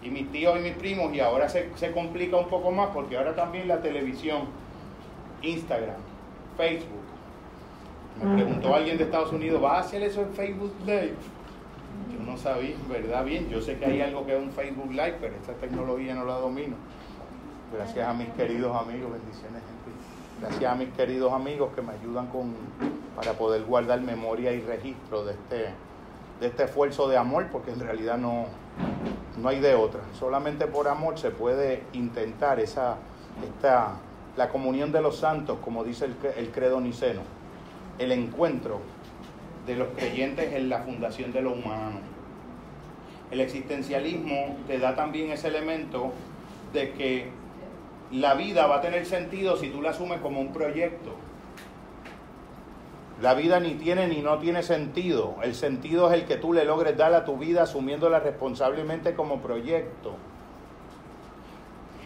Y 0.02 0.10
mis 0.10 0.30
tíos 0.32 0.58
y 0.60 0.62
mis 0.62 0.74
primos, 0.74 1.14
y 1.14 1.22
ahora 1.22 1.48
se, 1.48 1.70
se 1.76 1.92
complica 1.92 2.36
un 2.36 2.50
poco 2.50 2.72
más 2.72 2.90
porque 2.94 3.18
ahora 3.18 3.34
también 3.34 3.70
la 3.70 3.82
televisión, 3.82 4.48
Instagram, 5.42 5.96
Facebook. 6.58 7.04
Me 8.22 8.36
preguntó 8.36 8.76
alguien 8.76 8.98
de 8.98 9.06
Estados 9.06 9.32
Unidos, 9.32 9.64
¿va 9.64 9.78
a 9.78 9.80
hacer 9.80 10.04
eso 10.04 10.22
en 10.22 10.34
Facebook 10.34 10.74
Live? 10.86 11.16
No 12.34 12.40
sabía, 12.40 12.76
¿verdad? 12.90 13.24
Bien, 13.26 13.48
yo 13.48 13.62
sé 13.62 13.78
que 13.78 13.86
hay 13.86 14.02
algo 14.02 14.26
que 14.26 14.36
es 14.36 14.42
un 14.42 14.50
Facebook 14.50 14.90
Live, 14.90 15.18
pero 15.22 15.36
esta 15.36 15.54
tecnología 15.54 16.16
no 16.16 16.26
la 16.26 16.34
domino. 16.34 16.76
Gracias 17.72 18.08
a 18.08 18.12
mis 18.12 18.28
queridos 18.30 18.76
amigos, 18.76 19.12
bendiciones, 19.12 19.62
Gracias 20.42 20.72
a 20.72 20.74
mis 20.74 20.90
queridos 20.90 21.32
amigos 21.32 21.70
que 21.76 21.84
me 21.84 21.94
ayudan 21.94 22.26
con, 22.28 22.56
para 23.16 23.34
poder 23.34 23.66
guardar 23.66 24.02
memoria 24.02 24.52
y 24.52 24.62
registro 24.62 25.24
de 25.26 25.34
este, 25.34 25.70
de 26.40 26.48
este 26.48 26.64
esfuerzo 26.64 27.08
de 27.08 27.18
amor, 27.18 27.50
porque 27.52 27.70
en 27.70 27.80
realidad 27.80 28.18
no, 28.18 28.46
no 29.40 29.50
hay 29.50 29.60
de 29.60 29.76
otra. 29.76 30.02
Solamente 30.18 30.66
por 30.66 30.88
amor 30.88 31.20
se 31.20 31.30
puede 31.30 31.84
intentar 31.94 32.60
esa, 32.60 32.98
esta, 33.48 33.98
la 34.38 34.50
comunión 34.50 34.92
de 34.92 35.04
los 35.04 35.18
santos, 35.18 35.60
como 35.64 35.84
dice 35.84 36.06
el, 36.06 36.16
el 36.36 36.50
credo 36.50 36.82
niceno, 36.82 37.22
el 38.00 38.12
encuentro 38.12 38.80
de 39.68 39.76
los 39.76 39.90
creyentes 39.90 40.52
en 40.52 40.70
la 40.70 40.80
fundación 40.80 41.32
de 41.32 41.44
lo 41.44 41.54
humano. 41.54 42.14
El 43.34 43.42
existencialismo 43.42 44.58
te 44.68 44.78
da 44.78 44.94
también 44.94 45.32
ese 45.32 45.48
elemento 45.48 46.14
de 46.72 46.92
que 46.92 47.30
la 48.12 48.36
vida 48.36 48.68
va 48.68 48.76
a 48.76 48.82
tener 48.82 49.08
sentido 49.08 49.58
si 49.58 49.70
tú 49.70 49.82
la 49.82 49.90
asumes 49.90 50.20
como 50.20 50.40
un 50.40 50.54
proyecto. 50.54 51.16
La 53.24 53.34
vida 53.34 53.60
ni 53.60 53.74
tiene 53.74 54.08
ni 54.08 54.22
no 54.22 54.38
tiene 54.38 54.62
sentido. 54.62 55.38
El 55.42 55.56
sentido 55.56 56.12
es 56.12 56.22
el 56.22 56.28
que 56.28 56.36
tú 56.36 56.54
le 56.54 56.64
logres 56.64 56.96
dar 56.96 57.12
a 57.16 57.26
tu 57.26 57.36
vida 57.38 57.64
asumiéndola 57.64 58.20
responsablemente 58.20 59.16
como 59.16 59.42
proyecto. 59.42 60.14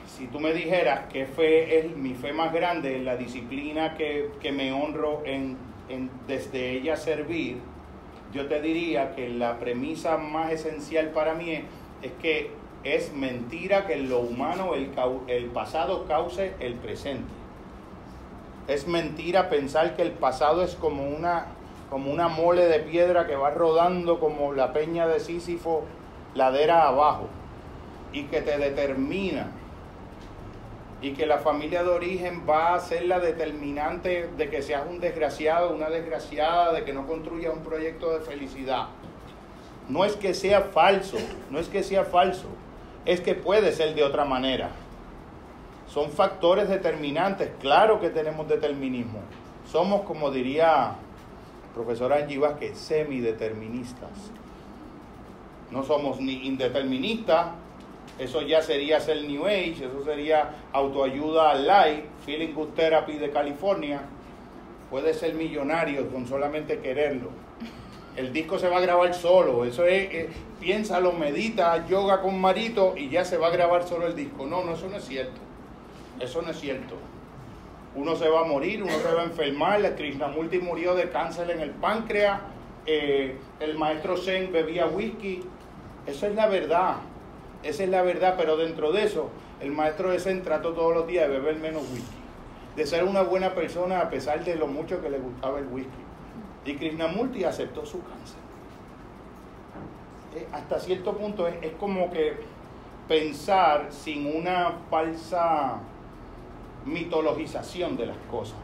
Si 0.08 0.28
tú 0.28 0.40
me 0.40 0.54
dijeras 0.54 1.08
qué 1.12 1.26
fe 1.26 1.80
es 1.80 1.98
mi 1.98 2.14
fe 2.14 2.32
más 2.32 2.54
grande, 2.54 3.00
la 3.00 3.18
disciplina 3.18 3.96
que, 3.96 4.32
que 4.40 4.54
me 4.54 4.72
honro 4.72 5.24
en 5.26 5.58
desde 6.26 6.72
ella 6.72 6.96
servir, 6.96 7.58
yo 8.34 8.48
te 8.48 8.62
diría 8.62 9.16
que 9.16 9.30
la 9.30 9.58
premisa 9.60 10.18
más 10.18 10.52
esencial 10.52 11.10
para 11.10 11.34
mí 11.34 11.64
es, 12.02 12.12
que 12.22 12.52
es 12.84 13.14
mentira 13.14 13.88
que 13.88 13.94
en 13.94 14.10
lo 14.10 14.20
humano 14.20 14.76
el, 14.76 14.92
el 15.28 15.46
pasado 15.46 16.06
cause 16.06 16.54
el 16.60 16.76
presente. 16.76 17.32
Es 18.68 18.88
mentira 18.88 19.50
pensar 19.50 19.96
que 19.96 20.02
el 20.02 20.12
pasado 20.12 20.62
es 20.62 20.76
como 20.76 21.08
una, 21.08 21.48
como 21.90 22.12
una 22.12 22.28
mole 22.28 22.66
de 22.66 22.80
piedra 22.80 23.26
que 23.26 23.36
va 23.36 23.52
rodando 23.52 24.20
como 24.20 24.52
la 24.54 24.74
peña 24.74 25.08
de 25.08 25.20
Sísifo 25.20 25.86
ladera 26.36 26.88
abajo 26.88 27.28
y 28.12 28.24
que 28.24 28.42
te 28.42 28.58
determina 28.58 29.52
y 31.02 31.12
que 31.14 31.26
la 31.26 31.38
familia 31.38 31.84
de 31.84 31.89
origen 31.89 32.43
va 32.50 32.74
a 32.74 32.80
ser 32.80 33.06
la 33.06 33.20
determinante 33.20 34.30
de 34.36 34.50
que 34.50 34.62
seas 34.62 34.84
un 34.89 35.00
desgraciado, 35.00 35.74
una 35.74 35.89
desgraciada, 35.89 36.74
de 36.74 36.84
que 36.84 36.93
no 36.93 37.06
construyas 37.06 37.54
un 37.54 37.64
proyecto 37.64 38.12
de 38.18 38.22
felicidad. 38.22 38.88
No 39.89 40.04
es 40.04 40.16
que 40.16 40.34
sea 40.34 40.62
falso, 40.62 41.18
no 41.52 41.60
es 41.60 41.68
que 41.68 41.84
sea 41.84 42.04
falso, 42.04 42.48
es 43.06 43.22
que 43.22 43.36
puede 43.36 43.72
ser 43.72 43.93
de 43.93 44.04
otra 44.04 44.26
manera. 44.26 44.72
Son 45.88 46.12
factores 46.12 46.68
determinantes, 46.68 47.52
claro 47.62 48.00
que 48.00 48.10
tenemos 48.10 48.48
determinismo. 48.48 49.20
Somos, 49.72 50.02
como 50.02 50.32
diría 50.32 50.95
profesor 51.74 52.12
Angie 52.12 52.39
Vázquez, 52.39 52.78
semideterministas. 52.78 54.32
No 55.70 55.84
somos 55.84 56.20
ni 56.20 56.48
indeterministas, 56.48 57.48
eso 58.20 58.41
ya 58.41 58.61
sería 58.61 58.99
ser 58.99 59.24
New 59.24 59.45
Age, 59.45 59.86
eso 59.86 60.03
sería 60.03 60.49
autoayuda 60.74 61.53
light, 61.55 62.05
Feeling 62.26 62.53
Good 62.53 62.70
Therapy 62.70 63.13
de 63.13 63.30
California. 63.30 64.01
Puede 64.89 65.13
ser 65.13 65.36
millonario 65.36 66.09
con 66.09 66.26
solamente 66.26 66.80
quererlo. 66.80 67.30
El 68.15 68.34
disco 68.34 68.57
se 68.57 68.70
va 68.70 68.78
a 68.78 68.82
grabar 68.82 69.13
solo, 69.13 69.65
eso 69.65 69.86
es, 69.86 70.11
eh, 70.11 70.30
piénsalo, 70.59 71.11
medita, 71.11 71.86
yoga 71.88 72.22
con 72.22 72.41
Marito 72.41 72.95
y 72.97 73.09
ya 73.09 73.24
se 73.24 73.38
va 73.38 73.47
a 73.47 73.51
grabar 73.51 73.84
solo 73.88 74.07
el 74.07 74.15
disco. 74.15 74.47
No, 74.47 74.63
no, 74.63 74.74
eso 74.74 74.89
no 74.89 74.97
es 74.97 75.05
cierto. 75.05 75.39
Eso 76.20 76.41
no 76.41 76.49
es 76.49 76.59
cierto. 76.59 76.95
Uno 77.93 78.15
se 78.15 78.28
va 78.28 78.41
a 78.41 78.43
morir, 78.45 78.82
uno 78.82 78.93
se 78.93 79.13
va 79.13 79.22
a 79.22 79.26
enfermar, 79.26 79.82
la 79.82 79.95
Krishnamurti 79.95 80.57
murió 80.57 80.95
de 80.95 81.09
cáncer 81.09 81.51
en 81.51 81.59
el 81.59 81.72
páncreas, 81.72 82.41
eh, 82.88 83.38
el 83.59 83.78
maestro 83.78 84.18
Zen 84.18 84.51
bebía 84.51 84.88
whisky. 84.88 85.43
Eso 86.07 86.26
es 86.26 86.34
la 86.34 86.47
verdad. 86.47 86.95
Esa 87.64 87.84
es 87.84 87.89
la 87.89 88.01
verdad, 88.01 88.36
pero 88.38 88.58
dentro 88.58 88.91
de 88.91 89.03
eso, 89.03 89.30
el 89.60 89.72
maestro 89.72 90.12
de 90.12 90.20
Zen 90.20 90.43
trató 90.43 90.74
todos 90.74 90.93
los 90.93 91.08
días 91.08 91.28
de 91.28 91.39
beber 91.39 91.58
menos 91.58 91.84
whisky, 91.91 92.16
de 92.76 92.86
ser 92.86 93.03
una 93.03 93.24
buena 93.24 93.55
persona 93.55 94.01
a 94.01 94.10
pesar 94.10 94.43
de 94.43 94.55
lo 94.55 94.68
mucho 94.68 95.01
que 95.01 95.10
le 95.10 95.20
gustaba 95.20 95.60
el 95.60 95.68
whisky. 95.68 95.89
Y 96.66 96.76
Krishnamurti 96.76 97.43
aceptó 97.43 97.86
su 97.86 98.01
cáncer. 98.01 98.38
Eh, 100.36 100.47
hasta 100.51 100.80
cierto 100.80 101.18
punto 101.18 101.47
es, 101.47 101.72
como 101.80 102.12
que 102.12 102.38
pensar 103.08 103.88
sin 103.89 104.36
una 104.36 104.74
falsa 104.89 105.80
mitologización 106.86 107.97
de 107.97 108.08
las 108.08 108.18
cosas. 108.30 108.58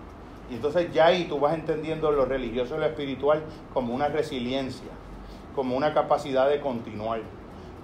Y 0.52 0.56
entonces 0.56 0.94
ya 0.94 1.08
ahí 1.08 1.26
tú 1.26 1.40
vas 1.40 1.56
entendiendo 1.56 2.12
lo 2.12 2.26
religioso 2.26 2.76
y 2.76 2.80
lo 2.80 2.86
espiritual 2.86 3.42
como 3.74 3.96
una 3.96 4.10
resiliencia, 4.10 4.92
como 5.56 5.76
una 5.76 5.94
capacidad 5.94 6.50
de 6.50 6.60
continuar, 6.60 7.22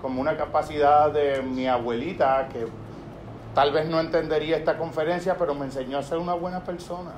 como 0.02 0.22
una 0.22 0.38
capacidad 0.38 1.12
de 1.12 1.42
mi 1.42 1.68
abuelita 1.68 2.48
que 2.52 2.68
tal 3.54 3.72
vez 3.72 3.88
no 3.88 4.00
entendería 4.00 4.58
esta 4.58 4.78
conferencia, 4.78 5.38
pero 5.38 5.54
me 5.56 5.66
enseñó 5.66 5.98
a 5.98 6.04
ser 6.04 6.18
una 6.18 6.34
buena 6.34 6.64
persona. 6.64 7.12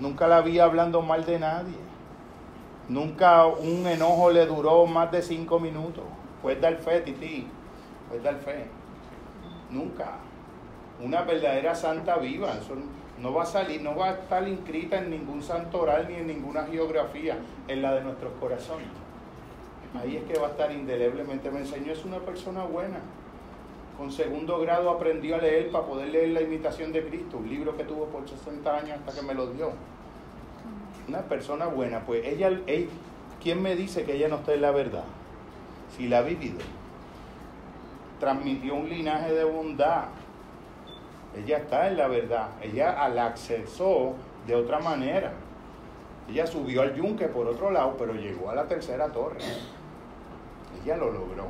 Nunca 0.00 0.26
la 0.26 0.40
vi 0.40 0.58
hablando 0.58 1.02
mal 1.02 1.24
de 1.24 1.38
nadie. 1.38 1.78
Nunca 2.88 3.46
un 3.46 3.86
enojo 3.86 4.30
le 4.30 4.46
duró 4.46 4.86
más 4.86 5.10
de 5.10 5.22
cinco 5.22 5.58
minutos. 5.58 6.04
Puedes 6.42 6.60
dar 6.60 6.76
fe, 6.76 7.00
Titi. 7.00 7.46
Puedes 8.08 8.22
dar 8.22 8.36
fe. 8.36 8.66
Nunca. 9.70 10.18
Una 11.02 11.22
verdadera 11.22 11.74
santa 11.74 12.16
viva. 12.16 12.52
Eso 12.52 12.74
no 13.20 13.32
va 13.32 13.44
a 13.44 13.46
salir, 13.46 13.80
no 13.80 13.96
va 13.96 14.10
a 14.10 14.12
estar 14.12 14.46
inscrita 14.46 14.98
en 14.98 15.10
ningún 15.10 15.42
santo 15.42 15.82
oral 15.82 16.06
ni 16.08 16.16
en 16.16 16.26
ninguna 16.26 16.64
geografía, 16.64 17.38
en 17.68 17.82
la 17.82 17.94
de 17.94 18.02
nuestros 18.02 18.32
corazones. 18.40 19.03
Ahí 20.00 20.16
es 20.16 20.24
que 20.24 20.38
va 20.38 20.48
a 20.48 20.50
estar 20.50 20.72
indeleblemente. 20.72 21.50
Me 21.50 21.60
enseñó, 21.60 21.92
es 21.92 22.04
una 22.04 22.18
persona 22.18 22.64
buena. 22.64 22.98
Con 23.96 24.10
segundo 24.10 24.58
grado 24.58 24.90
aprendió 24.90 25.36
a 25.36 25.38
leer 25.38 25.70
para 25.70 25.86
poder 25.86 26.08
leer 26.08 26.30
la 26.30 26.42
imitación 26.42 26.92
de 26.92 27.06
Cristo, 27.06 27.36
un 27.38 27.48
libro 27.48 27.76
que 27.76 27.84
tuvo 27.84 28.06
por 28.06 28.28
60 28.28 28.76
años 28.76 28.98
hasta 28.98 29.20
que 29.20 29.26
me 29.26 29.34
lo 29.34 29.46
dio. 29.48 29.70
Una 31.06 31.20
persona 31.22 31.66
buena, 31.66 32.00
pues 32.00 32.26
ella, 32.26 32.50
ella 32.66 32.88
¿quién 33.40 33.62
me 33.62 33.76
dice 33.76 34.04
que 34.04 34.16
ella 34.16 34.28
no 34.28 34.36
está 34.36 34.54
en 34.54 34.62
la 34.62 34.72
verdad? 34.72 35.04
Si 35.96 36.08
la 36.08 36.18
ha 36.18 36.22
vivido. 36.22 36.58
Transmitió 38.18 38.74
un 38.74 38.88
linaje 38.88 39.32
de 39.32 39.44
bondad. 39.44 40.06
Ella 41.36 41.58
está 41.58 41.88
en 41.88 41.96
la 41.98 42.08
verdad. 42.08 42.48
Ella 42.62 43.08
la 43.10 43.26
accesó 43.26 44.14
de 44.46 44.56
otra 44.56 44.80
manera. 44.80 45.34
Ella 46.28 46.46
subió 46.46 46.82
al 46.82 46.94
yunque 46.94 47.28
por 47.28 47.46
otro 47.46 47.70
lado, 47.70 47.94
pero 47.98 48.14
llegó 48.14 48.50
a 48.50 48.54
la 48.54 48.66
tercera 48.66 49.08
torre. 49.08 49.38
Ella 50.84 50.96
lo 50.96 51.10
logró. 51.10 51.46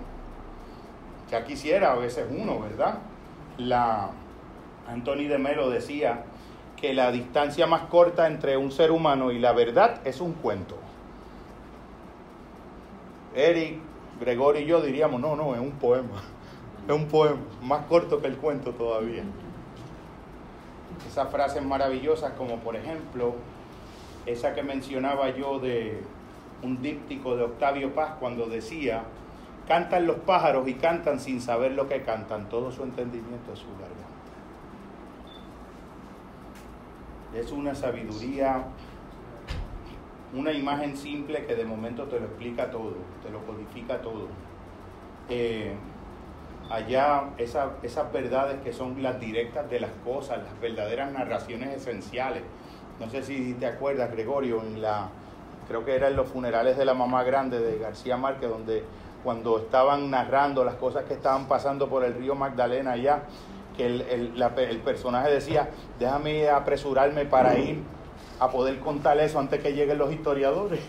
Ya 1.30 1.44
quisiera 1.44 1.92
a 1.92 1.96
veces 1.96 2.26
uno, 2.30 2.60
¿verdad? 2.60 2.98
La 3.58 4.10
Anthony 4.88 5.28
de 5.28 5.38
Melo 5.38 5.70
decía 5.70 6.24
que 6.76 6.94
la 6.94 7.10
distancia 7.10 7.66
más 7.66 7.82
corta 7.82 8.26
entre 8.26 8.56
un 8.56 8.70
ser 8.70 8.90
humano 8.90 9.32
y 9.32 9.38
la 9.38 9.52
verdad 9.52 10.00
es 10.04 10.20
un 10.20 10.34
cuento. 10.34 10.76
Eric, 13.34 13.78
Gregorio 14.20 14.62
y 14.62 14.66
yo 14.66 14.80
diríamos, 14.80 15.20
no, 15.20 15.34
no, 15.34 15.54
es 15.54 15.60
un 15.60 15.72
poema. 15.72 16.22
Es 16.86 16.94
un 16.94 17.06
poema, 17.06 17.38
más 17.62 17.86
corto 17.86 18.20
que 18.20 18.26
el 18.26 18.36
cuento 18.36 18.72
todavía. 18.72 19.22
Esas 21.08 21.30
frases 21.30 21.62
maravillosas 21.62 22.34
como 22.34 22.58
por 22.58 22.76
ejemplo 22.76 23.36
esa 24.26 24.54
que 24.54 24.62
mencionaba 24.62 25.30
yo 25.30 25.58
de 25.60 26.02
un 26.62 26.82
díptico 26.82 27.36
de 27.36 27.44
Octavio 27.44 27.94
Paz 27.94 28.16
cuando 28.20 28.46
decía, 28.48 29.04
cantan 29.66 30.06
los 30.06 30.16
pájaros 30.16 30.68
y 30.68 30.74
cantan 30.74 31.18
sin 31.18 31.40
saber 31.40 31.72
lo 31.72 31.88
que 31.88 32.02
cantan, 32.02 32.48
todo 32.48 32.70
su 32.70 32.82
entendimiento 32.82 33.52
es 33.52 33.60
su 33.60 33.70
garganta. 33.72 34.04
Es 37.34 37.50
una 37.50 37.74
sabiduría, 37.74 38.64
una 40.34 40.52
imagen 40.52 40.96
simple 40.96 41.46
que 41.46 41.54
de 41.54 41.64
momento 41.64 42.04
te 42.04 42.20
lo 42.20 42.26
explica 42.26 42.70
todo, 42.70 42.94
te 43.22 43.30
lo 43.30 43.40
codifica 43.44 44.00
todo. 44.00 44.28
Eh, 45.28 45.74
allá 46.70 47.30
esas 47.38 48.12
verdades 48.12 48.60
que 48.62 48.72
son 48.72 49.02
las 49.02 49.18
directas 49.18 49.68
de 49.68 49.80
las 49.80 49.90
cosas, 50.04 50.38
las 50.38 50.60
verdaderas 50.60 51.12
narraciones 51.12 51.76
esenciales. 51.76 52.42
No 53.00 53.08
sé 53.10 53.22
si 53.22 53.54
te 53.54 53.66
acuerdas, 53.66 54.12
Gregorio, 54.12 54.62
en 54.62 54.80
la, 54.80 55.08
creo 55.66 55.84
que 55.84 55.96
era 55.96 56.08
en 56.08 56.16
los 56.16 56.28
funerales 56.28 56.76
de 56.76 56.84
la 56.84 56.94
mamá 56.94 57.24
grande 57.24 57.58
de 57.58 57.78
García 57.78 58.16
Márquez, 58.16 58.48
donde 58.48 58.84
cuando 59.24 59.58
estaban 59.58 60.10
narrando 60.10 60.64
las 60.64 60.74
cosas 60.74 61.04
que 61.06 61.14
estaban 61.14 61.48
pasando 61.48 61.88
por 61.88 62.04
el 62.04 62.14
río 62.14 62.34
Magdalena 62.34 62.92
allá, 62.92 63.22
que 63.76 63.86
el, 63.86 64.02
el 64.02 64.78
personaje 64.80 65.30
decía, 65.30 65.70
déjame 65.98 66.48
apresurarme 66.50 67.24
para 67.24 67.58
ir 67.58 67.82
a 68.38 68.50
poder 68.50 68.78
contar 68.80 69.18
eso 69.18 69.40
antes 69.40 69.60
que 69.60 69.72
lleguen 69.72 69.98
los 69.98 70.12
historiadores. 70.12 70.80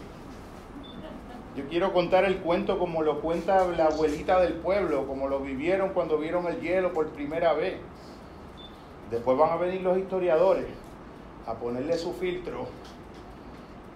Yo 1.56 1.64
quiero 1.70 1.94
contar 1.94 2.26
el 2.26 2.40
cuento 2.40 2.78
como 2.78 3.02
lo 3.02 3.22
cuenta 3.22 3.66
la 3.68 3.86
abuelita 3.86 4.42
del 4.42 4.56
pueblo, 4.56 5.08
como 5.08 5.30
lo 5.30 5.40
vivieron 5.40 5.92
cuando 5.92 6.18
vieron 6.18 6.46
el 6.48 6.60
hielo 6.60 6.92
por 6.92 7.08
primera 7.08 7.54
vez. 7.54 7.78
Después 9.10 9.38
van 9.38 9.52
a 9.52 9.56
venir 9.56 9.82
los 9.82 9.98
historiadores 9.98 10.66
a 11.48 11.54
ponerle 11.54 11.98
su 11.98 12.12
filtro, 12.12 12.68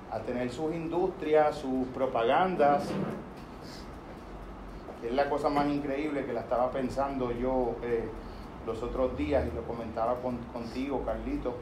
a 0.09 0.19
tener 0.19 0.49
sus 0.51 0.73
industrias, 0.73 1.57
sus 1.57 1.85
propagandas. 1.89 2.89
Es 5.03 5.13
la 5.13 5.29
cosa 5.29 5.49
más 5.49 5.67
increíble 5.67 6.25
que 6.25 6.33
la 6.33 6.41
estaba 6.41 6.71
pensando 6.71 7.31
yo 7.31 7.75
eh, 7.83 8.03
los 8.65 8.83
otros 8.83 9.17
días 9.17 9.45
y 9.49 9.55
lo 9.55 9.63
comentaba 9.63 10.15
contigo, 10.53 11.03
Carlito. 11.05 11.55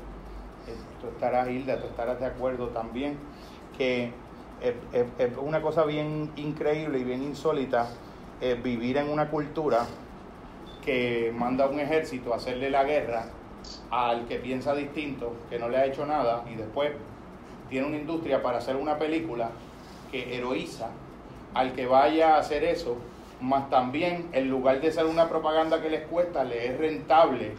Eh, 0.67 0.73
tú 0.99 1.07
estarás, 1.07 1.47
Hilda, 1.47 1.79
tú 1.79 1.87
estarás 1.87 2.19
de 2.19 2.25
acuerdo 2.25 2.69
también, 2.69 3.17
que 3.77 4.11
es, 4.61 5.37
una 5.37 5.61
cosa 5.61 5.83
bien 5.85 6.31
increíble 6.35 6.99
y 6.99 7.03
bien 7.03 7.23
insólita 7.23 7.87
eh, 8.41 8.59
vivir 8.61 8.97
en 8.97 9.09
una 9.09 9.29
cultura 9.29 9.85
que 10.83 11.31
manda 11.35 11.67
un 11.67 11.79
ejército 11.79 12.33
a 12.33 12.37
hacerle 12.37 12.69
la 12.69 12.83
guerra 12.83 13.25
al 13.91 14.25
que 14.27 14.37
piensa 14.37 14.73
distinto, 14.73 15.33
que 15.49 15.59
no 15.59 15.69
le 15.69 15.77
ha 15.77 15.85
hecho 15.85 16.05
nada, 16.05 16.43
y 16.51 16.55
después 16.55 16.91
tiene 17.69 17.87
una 17.87 17.97
industria 17.97 18.41
para 18.41 18.57
hacer 18.57 18.75
una 18.75 18.97
película 18.97 19.51
que 20.11 20.37
heroiza 20.37 20.89
al 21.53 21.73
que 21.73 21.85
vaya 21.85 22.35
a 22.35 22.39
hacer 22.39 22.63
eso, 22.63 22.97
más 23.41 23.69
también 23.69 24.29
en 24.31 24.49
lugar 24.49 24.81
de 24.81 24.91
ser 24.91 25.05
una 25.05 25.29
propaganda 25.29 25.81
que 25.81 25.89
les 25.89 26.07
cuesta, 26.07 26.43
le 26.43 26.67
es 26.67 26.77
rentable 26.77 27.53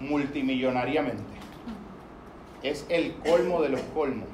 multimillonariamente. 0.00 1.22
Es 2.62 2.86
el 2.88 3.14
colmo 3.24 3.62
de 3.62 3.70
los 3.70 3.80
colmos 3.94 4.28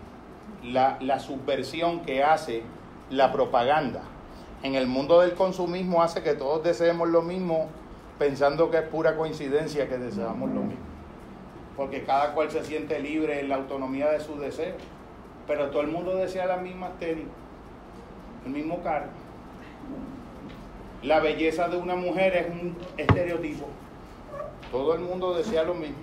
la, 0.73 1.19
subversión 1.19 2.01
que 2.01 2.23
hace 2.23 2.63
la 3.11 3.33
propaganda 3.33 4.03
en 4.63 4.75
el 4.75 4.87
mundo 4.87 5.21
del 5.21 5.35
consumismo 5.35 6.03
hace 6.03 6.23
que 6.23 6.35
todos 6.35 6.63
deseemos 6.65 7.09
lo 7.09 7.23
mismo 7.23 7.69
pensando 8.19 8.71
que 8.71 8.79
es 8.79 8.83
pura 8.85 9.17
coincidencia 9.17 9.89
que 9.89 9.99
deseamos 9.99 10.51
lo 10.51 10.63
mismo. 10.63 10.85
Porque 11.77 12.05
cada 12.05 12.33
cual 12.33 12.51
se 12.51 12.65
siente 12.65 12.99
libre 12.99 13.41
en 13.41 13.51
la 13.51 13.57
autonomía 13.57 14.11
de 14.11 14.21
sus 14.21 14.41
deseos. 14.41 14.77
Pero 15.47 15.71
todo 15.71 15.83
el 15.83 15.89
mundo 15.89 16.17
desea 16.17 16.47
las 16.47 16.63
mismas 16.63 16.99
tenis, 16.99 17.27
el 18.47 18.53
mismo 18.53 18.83
carro. 18.83 19.09
La 21.07 21.21
belleza 21.21 21.69
de 21.69 21.77
una 21.77 21.95
mujer 21.95 22.35
es 22.37 22.47
un 22.49 22.77
estereotipo. 22.97 23.67
Todo 24.73 24.95
el 24.95 25.03
mundo 25.03 25.35
desea 25.35 25.63
lo 25.63 25.75
mismo. 25.75 26.03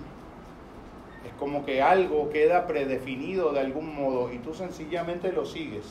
Es 1.26 1.32
como 1.34 1.66
que 1.66 1.82
algo 1.82 2.30
queda 2.30 2.66
predefinido 2.66 3.52
de 3.52 3.60
algún 3.60 3.94
modo 3.94 4.32
y 4.32 4.38
tú 4.38 4.54
sencillamente 4.54 5.30
lo 5.30 5.44
sigues. 5.44 5.84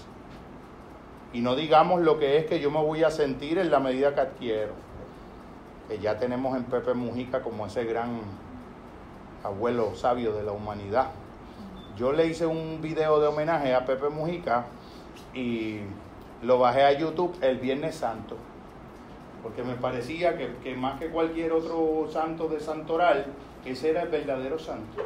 Y 1.32 1.42
no 1.42 1.56
digamos 1.56 2.02
lo 2.02 2.18
que 2.18 2.40
es 2.40 2.48
que 2.48 2.60
yo 2.60 2.72
me 2.72 2.82
voy 2.82 3.04
a 3.04 3.12
sentir 3.12 3.60
en 3.60 3.70
la 3.70 3.80
medida 3.80 4.16
que 4.16 4.22
adquiero. 4.22 4.74
Que 5.88 6.00
ya 6.00 6.18
tenemos 6.18 6.58
en 6.58 6.64
Pepe 6.64 6.96
Mujica 6.96 7.44
como 7.44 7.68
ese 7.68 7.84
gran 7.84 8.20
abuelo 9.44 9.94
sabio 9.94 10.34
de 10.34 10.42
la 10.42 10.54
humanidad. 10.54 11.12
Yo 11.96 12.14
le 12.14 12.26
hice 12.26 12.48
un 12.48 12.82
video 12.82 13.20
de 13.20 13.28
homenaje 13.28 13.76
a 13.76 13.86
Pepe 13.86 14.10
Mujica 14.10 14.66
y 15.36 15.82
lo 16.42 16.58
bajé 16.58 16.82
a 16.82 16.94
YouTube 16.94 17.38
el 17.42 17.60
Viernes 17.60 17.94
Santo. 17.94 18.38
Porque 19.44 19.62
me 19.62 19.76
parecía 19.76 20.38
que, 20.38 20.56
que 20.64 20.76
más 20.76 21.00
que 21.00 21.10
cualquier 21.10 21.52
otro 21.52 22.08
santo 22.10 22.48
de 22.48 22.60
Santoral, 22.60 23.26
ese 23.66 23.90
era 23.90 24.04
el 24.04 24.10
verdadero 24.10 24.58
santo 24.58 25.04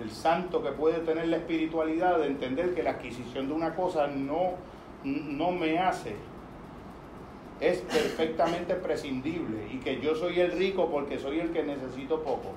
el 0.00 0.10
santo 0.10 0.62
que 0.62 0.70
puede 0.72 1.00
tener 1.00 1.28
la 1.28 1.36
espiritualidad 1.36 2.18
de 2.18 2.26
entender 2.26 2.74
que 2.74 2.82
la 2.82 2.92
adquisición 2.92 3.48
de 3.48 3.54
una 3.54 3.74
cosa 3.74 4.06
no, 4.06 4.54
no 5.04 5.52
me 5.52 5.78
hace, 5.78 6.16
es 7.60 7.78
perfectamente 7.80 8.74
prescindible 8.74 9.68
y 9.70 9.78
que 9.78 10.00
yo 10.00 10.14
soy 10.14 10.40
el 10.40 10.52
rico 10.52 10.90
porque 10.90 11.18
soy 11.18 11.40
el 11.40 11.52
que 11.52 11.62
necesito 11.62 12.22
poco. 12.22 12.52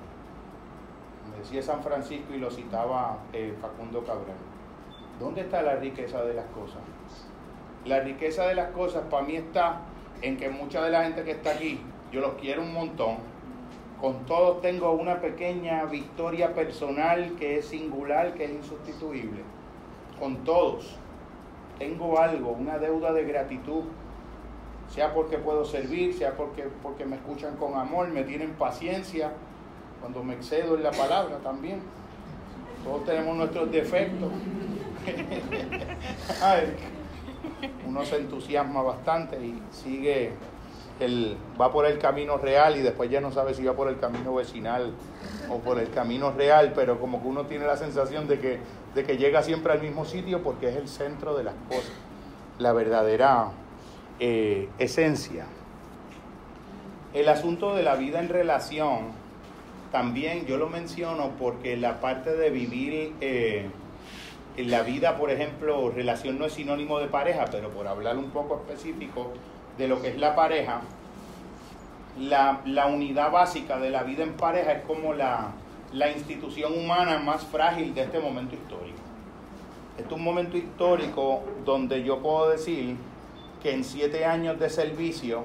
Me 1.30 1.38
decía 1.38 1.62
San 1.62 1.82
Francisco 1.82 2.32
y 2.34 2.38
lo 2.38 2.50
citaba 2.50 3.18
eh, 3.34 3.54
Facundo 3.60 4.00
Cabral. 4.00 4.36
¿Dónde 5.20 5.42
está 5.42 5.60
la 5.60 5.76
riqueza 5.76 6.24
de 6.24 6.32
las 6.32 6.46
cosas? 6.46 6.80
La 7.84 8.00
riqueza 8.00 8.46
de 8.46 8.54
las 8.54 8.70
cosas 8.70 9.04
para 9.10 9.24
mí 9.24 9.36
está 9.36 9.82
en 10.24 10.38
que 10.38 10.48
mucha 10.48 10.82
de 10.82 10.90
la 10.90 11.04
gente 11.04 11.22
que 11.22 11.32
está 11.32 11.50
aquí, 11.50 11.78
yo 12.10 12.20
los 12.20 12.34
quiero 12.34 12.62
un 12.62 12.72
montón, 12.72 13.18
con 14.00 14.24
todos 14.24 14.62
tengo 14.62 14.92
una 14.92 15.20
pequeña 15.20 15.84
victoria 15.84 16.54
personal 16.54 17.34
que 17.38 17.58
es 17.58 17.66
singular, 17.66 18.34
que 18.34 18.44
es 18.44 18.50
insustituible. 18.50 19.42
Con 20.18 20.44
todos 20.44 20.96
tengo 21.78 22.18
algo, 22.18 22.52
una 22.52 22.78
deuda 22.78 23.12
de 23.12 23.24
gratitud 23.24 23.84
sea 24.88 25.12
porque 25.12 25.38
puedo 25.38 25.64
servir, 25.64 26.14
sea 26.14 26.36
porque, 26.36 26.64
porque 26.82 27.04
me 27.04 27.16
escuchan 27.16 27.56
con 27.56 27.74
amor, 27.74 28.08
me 28.08 28.22
tienen 28.22 28.52
paciencia, 28.52 29.32
cuando 30.00 30.22
me 30.22 30.34
excedo 30.34 30.76
en 30.76 30.82
la 30.82 30.90
palabra 30.90 31.38
también. 31.38 31.80
Todos 32.84 33.04
tenemos 33.04 33.36
nuestros 33.36 33.70
defectos. 33.70 34.30
uno 37.86 38.04
se 38.04 38.16
entusiasma 38.16 38.82
bastante 38.82 39.36
y 39.36 39.60
sigue, 39.70 40.32
el, 41.00 41.36
va 41.60 41.72
por 41.72 41.86
el 41.86 41.98
camino 41.98 42.36
real 42.36 42.76
y 42.76 42.82
después 42.82 43.10
ya 43.10 43.20
no 43.20 43.32
sabe 43.32 43.54
si 43.54 43.64
va 43.64 43.74
por 43.74 43.88
el 43.88 43.98
camino 43.98 44.34
vecinal 44.34 44.92
o 45.50 45.58
por 45.58 45.78
el 45.78 45.90
camino 45.90 46.30
real, 46.32 46.72
pero 46.74 47.00
como 47.00 47.22
que 47.22 47.28
uno 47.28 47.46
tiene 47.46 47.66
la 47.66 47.76
sensación 47.76 48.28
de 48.28 48.38
que, 48.40 48.58
de 48.94 49.04
que 49.04 49.16
llega 49.16 49.42
siempre 49.42 49.72
al 49.72 49.82
mismo 49.82 50.04
sitio 50.04 50.42
porque 50.42 50.68
es 50.68 50.76
el 50.76 50.88
centro 50.88 51.36
de 51.36 51.44
las 51.44 51.54
cosas, 51.68 51.92
la 52.58 52.72
verdadera 52.72 53.50
eh, 54.20 54.68
esencia. 54.78 55.46
El 57.12 57.28
asunto 57.28 57.74
de 57.74 57.82
la 57.82 57.94
vida 57.94 58.18
en 58.20 58.28
relación, 58.28 59.12
también 59.92 60.46
yo 60.46 60.56
lo 60.56 60.68
menciono 60.68 61.30
porque 61.38 61.76
la 61.76 62.00
parte 62.00 62.34
de 62.34 62.50
vivir 62.50 63.12
eh, 63.20 63.68
en 64.56 64.70
la 64.70 64.82
vida, 64.82 65.16
por 65.16 65.30
ejemplo, 65.30 65.90
relación 65.90 66.38
no 66.38 66.46
es 66.46 66.52
sinónimo 66.52 66.98
de 66.98 67.08
pareja, 67.08 67.46
pero 67.50 67.70
por 67.70 67.86
hablar 67.88 68.16
un 68.16 68.30
poco 68.30 68.56
específico 68.56 69.32
de 69.76 69.88
lo 69.88 70.00
que 70.00 70.08
es 70.08 70.18
la 70.18 70.36
pareja, 70.36 70.80
la, 72.18 72.60
la 72.64 72.86
unidad 72.86 73.32
básica 73.32 73.78
de 73.78 73.90
la 73.90 74.04
vida 74.04 74.22
en 74.22 74.34
pareja 74.34 74.72
es 74.72 74.82
como 74.84 75.14
la, 75.14 75.52
la 75.92 76.10
institución 76.10 76.78
humana 76.78 77.18
más 77.18 77.44
frágil 77.44 77.94
de 77.94 78.02
este 78.02 78.20
momento 78.20 78.54
histórico. 78.54 78.98
Este 79.96 80.08
es 80.08 80.12
un 80.12 80.24
momento 80.24 80.56
histórico 80.56 81.42
donde 81.64 82.02
yo 82.02 82.20
puedo 82.20 82.50
decir 82.50 82.96
que 83.62 83.72
en 83.72 83.84
siete 83.84 84.24
años 84.24 84.58
de 84.58 84.68
servicio 84.70 85.44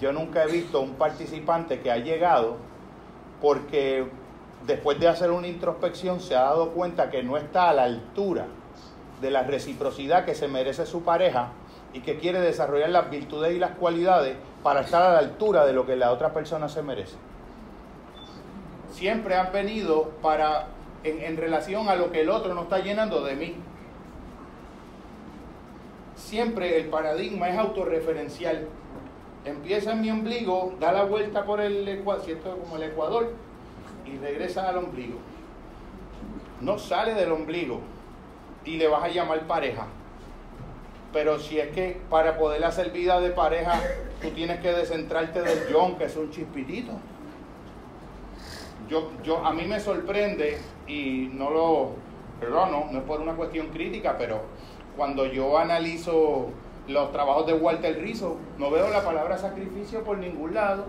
yo 0.00 0.12
nunca 0.12 0.44
he 0.44 0.46
visto 0.50 0.80
un 0.80 0.94
participante 0.94 1.80
que 1.80 1.90
ha 1.90 1.98
llegado 1.98 2.56
porque 3.40 4.06
después 4.68 5.00
de 5.00 5.08
hacer 5.08 5.30
una 5.30 5.48
introspección 5.48 6.20
se 6.20 6.36
ha 6.36 6.42
dado 6.42 6.70
cuenta 6.72 7.10
que 7.10 7.22
no 7.22 7.38
está 7.38 7.70
a 7.70 7.72
la 7.72 7.84
altura 7.84 8.46
de 9.20 9.30
la 9.30 9.42
reciprocidad 9.42 10.26
que 10.26 10.34
se 10.34 10.46
merece 10.46 10.84
su 10.84 11.02
pareja 11.02 11.52
y 11.94 12.00
que 12.00 12.18
quiere 12.18 12.38
desarrollar 12.38 12.90
las 12.90 13.10
virtudes 13.10 13.56
y 13.56 13.58
las 13.58 13.72
cualidades 13.72 14.36
para 14.62 14.82
estar 14.82 15.02
a 15.02 15.14
la 15.14 15.18
altura 15.20 15.64
de 15.64 15.72
lo 15.72 15.86
que 15.86 15.96
la 15.96 16.12
otra 16.12 16.34
persona 16.34 16.68
se 16.68 16.82
merece. 16.82 17.16
Siempre 18.90 19.36
han 19.36 19.52
venido 19.52 20.10
para, 20.20 20.66
en, 21.02 21.36
relación 21.38 21.88
a 21.88 21.96
lo 21.96 22.12
que 22.12 22.20
el 22.20 22.28
otro 22.28 22.52
no 22.52 22.64
está 22.64 22.80
llenando 22.80 23.24
de 23.24 23.36
mí. 23.36 23.56
Siempre 26.14 26.78
el 26.78 26.88
paradigma 26.88 27.48
es 27.48 27.56
autorreferencial. 27.58 28.68
Empieza 29.46 29.92
en 29.92 30.02
mi 30.02 30.10
ombligo, 30.10 30.74
da 30.78 30.92
la 30.92 31.04
vuelta 31.04 31.46
por 31.46 31.60
el 31.60 31.88
ecuador, 31.88 32.38
como 32.62 32.76
el 32.76 32.82
ecuador, 32.82 33.32
y 34.12 34.18
regresa 34.18 34.68
al 34.68 34.78
ombligo. 34.78 35.18
No 36.60 36.78
sale 36.78 37.14
del 37.14 37.32
ombligo 37.32 37.80
y 38.64 38.76
le 38.76 38.88
vas 38.88 39.04
a 39.04 39.08
llamar 39.08 39.46
pareja. 39.46 39.86
Pero 41.12 41.38
si 41.38 41.58
es 41.58 41.68
que 41.68 42.00
para 42.10 42.36
poder 42.36 42.64
hacer 42.64 42.90
vida 42.90 43.20
de 43.20 43.30
pareja, 43.30 43.80
tú 44.20 44.30
tienes 44.30 44.60
que 44.60 44.72
descentrarte 44.72 45.40
del 45.40 45.60
John, 45.72 45.96
que 45.96 46.04
es 46.04 46.16
un 46.16 46.30
chispitito. 46.30 46.92
Yo, 48.88 49.10
yo, 49.22 49.44
a 49.44 49.52
mí 49.52 49.64
me 49.66 49.80
sorprende, 49.80 50.58
y 50.86 51.30
no 51.32 51.50
lo, 51.50 51.90
perdón, 52.40 52.72
no, 52.72 52.86
no 52.90 52.98
es 52.98 53.04
por 53.04 53.20
una 53.20 53.34
cuestión 53.34 53.68
crítica, 53.68 54.16
pero 54.18 54.42
cuando 54.96 55.26
yo 55.26 55.58
analizo 55.58 56.48
los 56.88 57.12
trabajos 57.12 57.46
de 57.46 57.54
Walter 57.54 57.98
Rizzo, 58.00 58.36
no 58.58 58.70
veo 58.70 58.88
la 58.88 59.04
palabra 59.04 59.38
sacrificio 59.38 60.02
por 60.02 60.18
ningún 60.18 60.54
lado. 60.54 60.86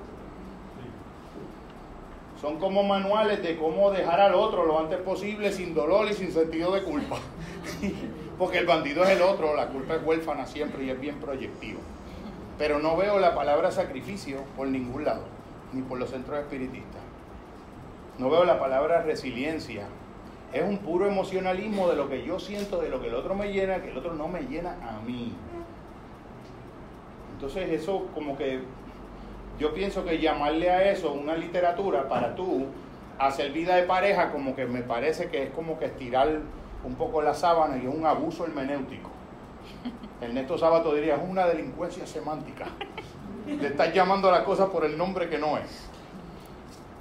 Son 2.41 2.57
como 2.57 2.83
manuales 2.83 3.43
de 3.43 3.57
cómo 3.57 3.91
dejar 3.91 4.21
al 4.21 4.33
otro 4.33 4.65
lo 4.65 4.79
antes 4.79 4.99
posible 4.99 5.51
sin 5.51 5.73
dolor 5.73 6.09
y 6.09 6.13
sin 6.13 6.31
sentido 6.31 6.71
de 6.73 6.83
culpa. 6.83 7.17
Porque 8.39 8.59
el 8.59 8.65
bandido 8.65 9.03
es 9.03 9.09
el 9.09 9.21
otro, 9.21 9.55
la 9.55 9.67
culpa 9.67 9.95
es 9.95 10.03
huérfana 10.03 10.45
siempre 10.45 10.85
y 10.85 10.89
es 10.89 10.99
bien 10.99 11.19
proyectivo. 11.19 11.81
Pero 12.57 12.79
no 12.79 12.95
veo 12.95 13.19
la 13.19 13.35
palabra 13.35 13.71
sacrificio 13.71 14.37
por 14.55 14.67
ningún 14.67 15.03
lado, 15.03 15.23
ni 15.73 15.81
por 15.81 15.99
los 15.99 16.11
centros 16.11 16.39
espiritistas. 16.39 17.01
No 18.17 18.29
veo 18.29 18.45
la 18.45 18.57
palabra 18.57 19.01
resiliencia. 19.01 19.87
Es 20.53 20.63
un 20.63 20.77
puro 20.77 21.07
emocionalismo 21.07 21.89
de 21.89 21.97
lo 21.97 22.07
que 22.07 22.23
yo 22.23 22.39
siento, 22.39 22.79
de 22.79 22.89
lo 22.89 23.01
que 23.01 23.07
el 23.07 23.15
otro 23.15 23.35
me 23.35 23.51
llena, 23.51 23.81
que 23.81 23.91
el 23.91 23.97
otro 23.97 24.13
no 24.13 24.29
me 24.29 24.43
llena 24.43 24.77
a 24.81 25.01
mí. 25.05 25.33
Entonces 27.33 27.69
eso 27.69 28.07
como 28.13 28.37
que 28.37 28.61
yo 29.59 29.73
pienso 29.73 30.05
que 30.05 30.19
llamarle 30.19 30.69
a 30.69 30.91
eso 30.91 31.11
una 31.11 31.35
literatura 31.35 32.07
para 32.07 32.33
tú 32.33 32.65
hacer 33.19 33.51
vida 33.51 33.75
de 33.75 33.83
pareja, 33.83 34.31
como 34.31 34.55
que 34.55 34.65
me 34.65 34.81
parece 34.81 35.29
que 35.29 35.43
es 35.43 35.49
como 35.51 35.77
que 35.77 35.85
estirar 35.85 36.39
un 36.85 36.95
poco 36.95 37.21
la 37.21 37.33
sábana 37.33 37.77
y 37.77 37.85
es 37.85 37.93
un 37.93 38.05
abuso 38.05 38.45
hermenéutico. 38.45 39.09
Ernesto 40.21 40.57
Sábato 40.57 40.93
diría, 40.95 41.15
es 41.15 41.21
una 41.29 41.45
delincuencia 41.45 42.07
semántica. 42.07 42.67
Le 43.45 43.67
estás 43.67 43.93
llamando 43.93 44.29
a 44.29 44.31
la 44.31 44.45
cosa 44.45 44.67
por 44.67 44.85
el 44.85 44.97
nombre 44.97 45.27
que 45.27 45.37
no 45.37 45.57
es. 45.57 45.89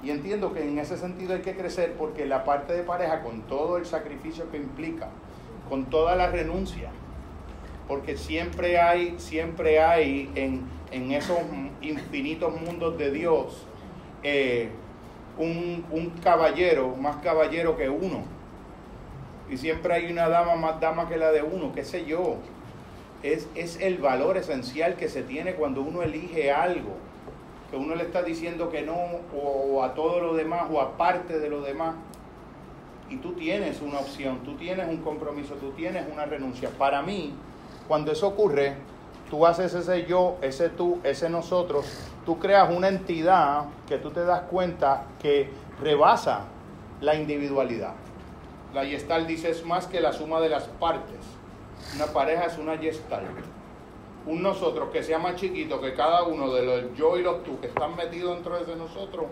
Y 0.03 0.11
entiendo 0.11 0.53
que 0.53 0.67
en 0.67 0.79
ese 0.79 0.97
sentido 0.97 1.33
hay 1.33 1.41
que 1.41 1.55
crecer 1.55 1.93
porque 1.97 2.25
la 2.25 2.43
parte 2.43 2.73
de 2.73 2.83
pareja, 2.83 3.21
con 3.21 3.41
todo 3.43 3.77
el 3.77 3.85
sacrificio 3.85 4.49
que 4.51 4.57
implica, 4.57 5.09
con 5.69 5.85
toda 5.85 6.15
la 6.15 6.27
renuncia, 6.27 6.89
porque 7.89 8.15
siempre 8.15 8.79
hay, 8.79 9.15
siempre 9.17 9.81
hay 9.81 10.31
en, 10.35 10.61
en 10.91 11.11
esos 11.11 11.39
infinitos 11.81 12.53
mundos 12.61 12.99
de 12.99 13.09
Dios 13.09 13.65
eh, 14.21 14.69
un, 15.39 15.83
un 15.89 16.11
caballero, 16.21 16.95
más 16.95 17.15
caballero 17.17 17.75
que 17.75 17.89
uno. 17.89 18.21
Y 19.49 19.57
siempre 19.57 19.95
hay 19.95 20.11
una 20.11 20.29
dama 20.29 20.55
más 20.55 20.79
dama 20.79 21.09
que 21.09 21.17
la 21.17 21.31
de 21.31 21.41
uno, 21.41 21.73
qué 21.73 21.83
sé 21.83 22.05
yo. 22.05 22.35
Es, 23.23 23.47
es 23.55 23.81
el 23.81 23.97
valor 23.97 24.37
esencial 24.37 24.95
que 24.95 25.09
se 25.09 25.23
tiene 25.23 25.55
cuando 25.55 25.81
uno 25.81 26.03
elige 26.03 26.51
algo, 26.51 26.95
que 27.71 27.75
uno 27.75 27.95
le 27.95 28.03
está 28.03 28.21
diciendo 28.21 28.69
que 28.69 28.83
no 28.83 28.97
o, 29.35 29.83
a 29.83 29.95
todo 29.95 30.19
lo 30.19 30.35
demás 30.35 30.67
o 30.71 30.79
aparte 30.79 31.39
de 31.39 31.49
lo 31.49 31.61
demás. 31.61 31.95
Y 33.09 33.17
tú 33.17 33.33
tienes 33.33 33.81
una 33.81 33.97
opción, 33.97 34.41
tú 34.45 34.53
tienes 34.57 34.87
un 34.87 34.97
compromiso, 34.97 35.55
tú 35.55 35.71
tienes 35.71 36.05
una 36.13 36.25
renuncia. 36.25 36.69
Para 36.77 37.01
mí, 37.01 37.33
cuando 37.89 38.11
eso 38.11 38.27
ocurre, 38.27 38.75
tú 39.31 39.47
haces 39.47 39.73
ese 39.73 40.05
yo, 40.05 40.37
ese 40.43 40.69
tú, 40.69 40.99
ese 41.03 41.27
nosotros, 41.27 41.87
tú 42.23 42.37
creas 42.37 42.69
una 42.69 42.87
entidad 42.87 43.65
que 43.87 43.97
tú 43.97 44.11
te 44.11 44.23
das 44.23 44.41
cuenta 44.41 45.05
que 45.19 45.49
rebasa 45.81 46.41
la 47.01 47.15
individualidad. 47.15 47.95
La 48.75 48.85
gestal 48.85 49.25
dice 49.25 49.49
es 49.49 49.65
más 49.65 49.87
que 49.87 50.01
la 50.01 50.13
suma 50.13 50.39
de 50.39 50.49
las 50.49 50.65
partes. 50.65 51.17
Una 51.95 52.05
pareja 52.05 52.45
es 52.45 52.59
una 52.59 52.77
gestal. 52.77 53.23
Un 54.27 54.43
nosotros 54.43 54.89
que 54.93 55.01
sea 55.01 55.17
más 55.17 55.37
chiquito 55.37 55.81
que 55.81 55.95
cada 55.95 56.21
uno 56.25 56.53
de 56.53 56.61
los 56.61 56.95
yo 56.95 57.17
y 57.17 57.23
los 57.23 57.43
tú 57.43 57.59
que 57.59 57.67
están 57.67 57.95
metidos 57.95 58.35
dentro 58.35 58.63
de 58.63 58.75
nosotros 58.75 59.25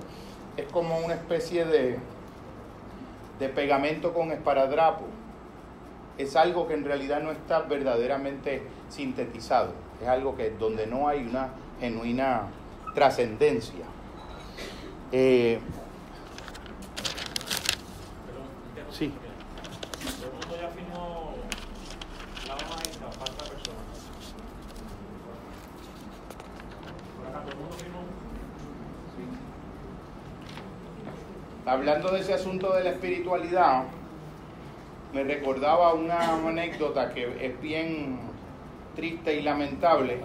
es 0.55 0.65
como 0.71 0.97
una 0.97 1.13
especie 1.13 1.63
de, 1.63 1.99
de 3.37 3.49
pegamento 3.49 4.15
con 4.15 4.31
esparadrapo. 4.31 5.03
Es 6.17 6.35
algo 6.35 6.67
que 6.67 6.73
en 6.73 6.83
realidad 6.83 7.21
no 7.21 7.31
está 7.31 7.61
verdaderamente 7.61 8.63
sintetizado 8.89 9.87
es 10.01 10.07
algo 10.07 10.35
que 10.35 10.51
donde 10.51 10.85
no 10.87 11.07
hay 11.07 11.25
una 11.25 11.49
genuina 11.79 12.43
trascendencia. 12.93 13.85
Eh, 15.11 15.59
sí. 18.91 19.13
Hablando 31.65 32.11
de 32.11 32.21
ese 32.21 32.33
asunto 32.33 32.73
de 32.73 32.83
la 32.85 32.91
espiritualidad, 32.91 33.83
me 35.17 35.23
recordaba 35.23 35.95
una 35.95 36.35
anécdota 36.47 37.11
que 37.11 37.27
es 37.43 37.59
bien 37.59 38.19
triste 38.95 39.33
y 39.35 39.41
lamentable. 39.41 40.19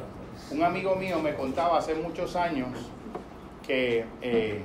Un 0.51 0.62
amigo 0.62 0.97
mío 0.97 1.19
me 1.19 1.35
contaba 1.35 1.78
hace 1.78 1.94
muchos 1.94 2.36
años 2.36 2.69
que 3.66 4.05
eh, 4.20 4.60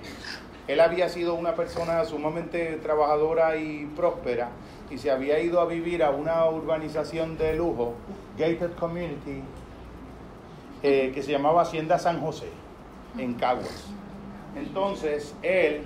él 0.67 0.79
había 0.81 1.07
sido 1.07 1.33
una 1.35 1.55
persona 1.55 2.03
sumamente 2.03 2.73
trabajadora 2.83 3.55
y 3.55 3.85
próspera 3.95 4.49
y 4.89 4.97
se 4.97 5.11
había 5.11 5.39
ido 5.39 5.61
a 5.61 5.65
vivir 5.65 6.03
a 6.03 6.09
una 6.09 6.45
urbanización 6.49 7.37
de 7.37 7.55
lujo, 7.55 7.93
gated 8.37 8.73
community, 8.73 9.41
eh, 10.83 11.13
que 11.15 11.23
se 11.23 11.31
llamaba 11.31 11.61
Hacienda 11.61 11.97
San 11.99 12.19
José, 12.19 12.49
en 13.17 13.35
Caguas. 13.35 13.85
Entonces, 14.57 15.35
él 15.41 15.83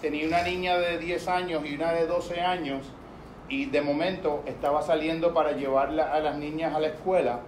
tenía 0.00 0.26
una 0.26 0.42
niña 0.42 0.78
de 0.78 0.98
10 0.98 1.28
años 1.28 1.62
y 1.64 1.76
una 1.76 1.92
de 1.92 2.08
12 2.08 2.40
años 2.40 2.82
y 3.48 3.66
de 3.66 3.80
momento 3.80 4.42
estaba 4.46 4.82
saliendo 4.82 5.32
para 5.32 5.52
llevarla 5.52 6.12
a 6.12 6.20
las 6.20 6.36
niñas 6.36 6.74
a 6.74 6.80
la 6.80 6.88
escuela 6.88 7.40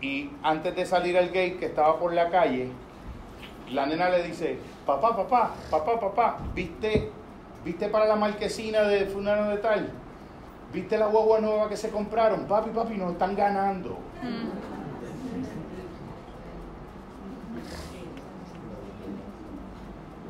Y 0.00 0.30
antes 0.42 0.74
de 0.74 0.86
salir 0.86 1.16
al 1.16 1.28
gate 1.28 1.56
que 1.58 1.66
estaba 1.66 1.98
por 1.98 2.12
la 2.12 2.30
calle, 2.30 2.70
la 3.70 3.86
nena 3.86 4.08
le 4.08 4.22
dice, 4.22 4.58
papá, 4.86 5.16
papá, 5.16 5.50
papá, 5.70 6.00
papá, 6.00 6.38
¿viste, 6.54 7.10
¿viste 7.64 7.88
para 7.88 8.06
la 8.06 8.16
marquesina 8.16 8.82
de 8.82 9.06
fulano 9.06 9.50
de 9.50 9.58
tal? 9.58 9.90
¿Viste 10.72 10.98
la 10.98 11.06
guagua 11.06 11.40
nueva 11.40 11.68
que 11.68 11.76
se 11.76 11.90
compraron? 11.90 12.46
Papi, 12.46 12.70
papi, 12.70 12.94
nos 12.94 13.12
están 13.12 13.34
ganando. 13.34 13.98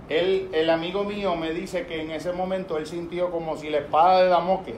Él, 0.08 0.48
el 0.52 0.70
amigo 0.70 1.04
mío 1.04 1.36
me 1.36 1.52
dice 1.52 1.86
que 1.86 2.00
en 2.00 2.10
ese 2.10 2.32
momento 2.32 2.78
él 2.78 2.86
sintió 2.86 3.30
como 3.30 3.56
si 3.56 3.68
la 3.68 3.78
espada 3.78 4.22
de 4.22 4.28
Damocles, 4.28 4.76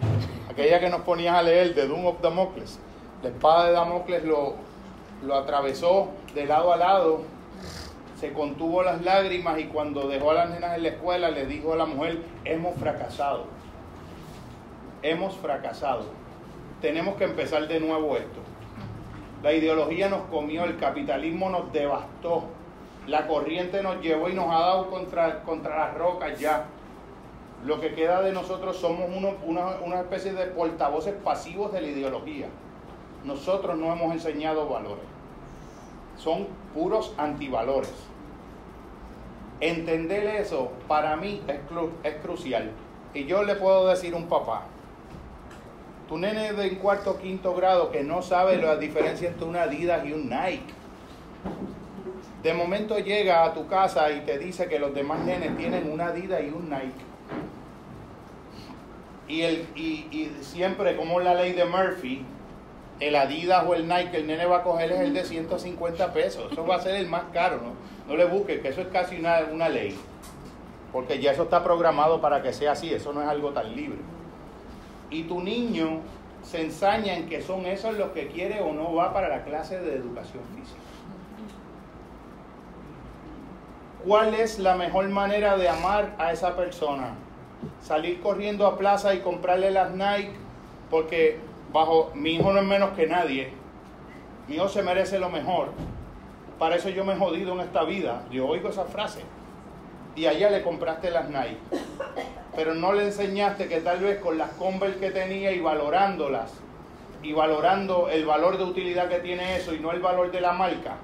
aquella 0.48 0.80
que 0.80 0.88
nos 0.88 1.02
ponías 1.02 1.36
a 1.36 1.42
leer, 1.42 1.74
de 1.74 1.86
Doom 1.86 2.06
of 2.06 2.20
Damocles, 2.20 2.80
la 3.22 3.28
espada 3.28 3.66
de 3.66 3.72
Damocles 3.72 4.24
lo, 4.24 4.54
lo 5.22 5.34
atravesó 5.36 6.08
de 6.34 6.46
lado 6.46 6.72
a 6.72 6.76
lado, 6.76 7.22
se 8.18 8.32
contuvo 8.32 8.82
las 8.82 9.02
lágrimas 9.02 9.58
y 9.60 9.64
cuando 9.64 10.08
dejó 10.08 10.32
a 10.32 10.34
las 10.34 10.50
nenas 10.50 10.76
en 10.76 10.82
la 10.82 10.88
escuela 10.90 11.30
le 11.30 11.46
dijo 11.46 11.72
a 11.72 11.76
la 11.76 11.86
mujer, 11.86 12.18
hemos 12.44 12.76
fracasado, 12.76 13.44
hemos 15.02 15.36
fracasado, 15.36 16.06
tenemos 16.80 17.14
que 17.14 17.24
empezar 17.24 17.68
de 17.68 17.78
nuevo 17.78 18.16
esto. 18.16 18.40
La 19.42 19.52
ideología 19.52 20.08
nos 20.08 20.22
comió, 20.22 20.64
el 20.64 20.76
capitalismo 20.76 21.48
nos 21.48 21.72
devastó, 21.72 22.44
la 23.06 23.26
corriente 23.26 23.82
nos 23.82 24.00
llevó 24.00 24.28
y 24.28 24.34
nos 24.34 24.46
ha 24.46 24.60
dado 24.60 24.90
contra, 24.90 25.42
contra 25.42 25.78
las 25.78 25.94
rocas 25.96 26.38
ya. 26.38 26.66
Lo 27.64 27.80
que 27.80 27.94
queda 27.94 28.22
de 28.22 28.32
nosotros 28.32 28.76
somos 28.76 29.08
una, 29.44 29.76
una 29.84 30.00
especie 30.00 30.32
de 30.32 30.46
portavoces 30.46 31.14
pasivos 31.22 31.72
de 31.72 31.82
la 31.82 31.88
ideología. 31.88 32.46
Nosotros 33.24 33.76
no 33.76 33.92
hemos 33.92 34.12
enseñado 34.12 34.68
valores. 34.68 35.04
Son 36.16 36.46
puros 36.74 37.14
antivalores. 37.18 37.92
Entender 39.60 40.36
eso 40.36 40.70
para 40.88 41.16
mí 41.16 41.42
es, 41.48 41.58
es 42.04 42.14
crucial. 42.22 42.70
Y 43.12 43.26
yo 43.26 43.42
le 43.42 43.56
puedo 43.56 43.88
decir 43.88 44.14
a 44.14 44.16
un 44.16 44.26
papá, 44.26 44.62
tu 46.08 46.16
nene 46.16 46.52
de 46.54 46.78
cuarto 46.78 47.12
o 47.12 47.18
quinto 47.18 47.54
grado 47.54 47.90
que 47.90 48.02
no 48.02 48.22
sabe 48.22 48.56
la 48.56 48.76
diferencia 48.76 49.28
entre 49.28 49.44
una 49.44 49.62
Adidas 49.62 50.04
y 50.06 50.12
un 50.12 50.28
Nike. 50.28 50.74
De 52.42 52.54
momento 52.54 52.98
llega 52.98 53.44
a 53.44 53.52
tu 53.52 53.66
casa 53.68 54.10
y 54.10 54.20
te 54.20 54.38
dice 54.38 54.66
que 54.66 54.78
los 54.78 54.94
demás 54.94 55.20
nenes 55.20 55.56
tienen 55.58 55.90
una 55.90 56.06
Adidas 56.06 56.40
y 56.42 56.48
un 56.48 56.70
Nike. 56.70 57.04
Y, 59.28 59.42
el, 59.42 59.66
y, 59.76 60.08
y 60.10 60.36
siempre, 60.40 60.96
como 60.96 61.20
la 61.20 61.34
ley 61.34 61.52
de 61.52 61.64
Murphy, 61.66 62.24
el 62.98 63.16
Adidas 63.16 63.64
o 63.66 63.74
el 63.74 63.86
Nike 63.86 64.10
que 64.10 64.16
el 64.18 64.26
nene 64.26 64.46
va 64.46 64.58
a 64.58 64.62
coger 64.62 64.92
es 64.92 65.00
el 65.00 65.12
de 65.12 65.24
150 65.24 66.12
pesos. 66.12 66.50
Eso 66.50 66.66
va 66.66 66.76
a 66.76 66.80
ser 66.80 66.94
el 66.96 67.08
más 67.08 67.24
caro, 67.32 67.60
¿no? 67.62 67.72
No 68.08 68.16
le 68.16 68.24
busques, 68.24 68.60
que 68.60 68.68
eso 68.68 68.80
es 68.80 68.88
casi 68.88 69.16
una, 69.18 69.40
una 69.52 69.68
ley. 69.68 69.96
Porque 70.92 71.20
ya 71.20 71.32
eso 71.32 71.44
está 71.44 71.62
programado 71.62 72.20
para 72.20 72.42
que 72.42 72.52
sea 72.52 72.72
así, 72.72 72.92
eso 72.92 73.12
no 73.12 73.22
es 73.22 73.28
algo 73.28 73.50
tan 73.50 73.74
libre. 73.76 73.98
Y 75.10 75.24
tu 75.24 75.40
niño 75.40 76.00
se 76.42 76.62
ensaña 76.62 77.16
en 77.16 77.28
que 77.28 77.42
son 77.42 77.66
esos 77.66 77.96
los 77.96 78.10
que 78.10 78.28
quiere 78.28 78.60
o 78.60 78.72
no 78.72 78.94
va 78.94 79.12
para 79.12 79.28
la 79.28 79.44
clase 79.44 79.78
de 79.78 79.94
educación 79.94 80.42
física. 80.54 80.89
¿Cuál 84.06 84.34
es 84.34 84.58
la 84.58 84.76
mejor 84.76 85.08
manera 85.10 85.58
de 85.58 85.68
amar 85.68 86.14
a 86.16 86.32
esa 86.32 86.56
persona? 86.56 87.16
Salir 87.82 88.20
corriendo 88.22 88.66
a 88.66 88.78
plaza 88.78 89.12
y 89.14 89.20
comprarle 89.20 89.70
las 89.70 89.90
Nike 89.90 90.32
porque 90.90 91.38
bajo 91.70 92.10
mi 92.14 92.36
hijo 92.36 92.50
no 92.50 92.60
es 92.60 92.66
menos 92.66 92.90
que 92.90 93.06
nadie. 93.06 93.52
Mi 94.48 94.56
hijo 94.56 94.68
se 94.68 94.82
merece 94.82 95.18
lo 95.18 95.28
mejor. 95.28 95.72
Para 96.58 96.76
eso 96.76 96.88
yo 96.88 97.04
me 97.04 97.12
he 97.12 97.16
jodido 97.16 97.52
en 97.52 97.60
esta 97.60 97.84
vida. 97.84 98.22
Yo 98.30 98.46
oigo 98.48 98.70
esa 98.70 98.86
frase. 98.86 99.20
Y 100.16 100.24
allá 100.24 100.48
le 100.48 100.62
compraste 100.62 101.10
las 101.10 101.28
Nike. 101.28 101.58
Pero 102.56 102.74
no 102.74 102.94
le 102.94 103.04
enseñaste 103.04 103.68
que 103.68 103.82
tal 103.82 104.00
vez 104.00 104.18
con 104.20 104.38
las 104.38 104.50
Converse 104.52 104.98
que 104.98 105.10
tenía 105.10 105.52
y 105.52 105.60
valorándolas 105.60 106.52
y 107.22 107.34
valorando 107.34 108.08
el 108.08 108.24
valor 108.24 108.56
de 108.56 108.64
utilidad 108.64 109.10
que 109.10 109.18
tiene 109.18 109.56
eso 109.56 109.74
y 109.74 109.78
no 109.78 109.92
el 109.92 110.00
valor 110.00 110.32
de 110.32 110.40
la 110.40 110.52
marca, 110.52 110.96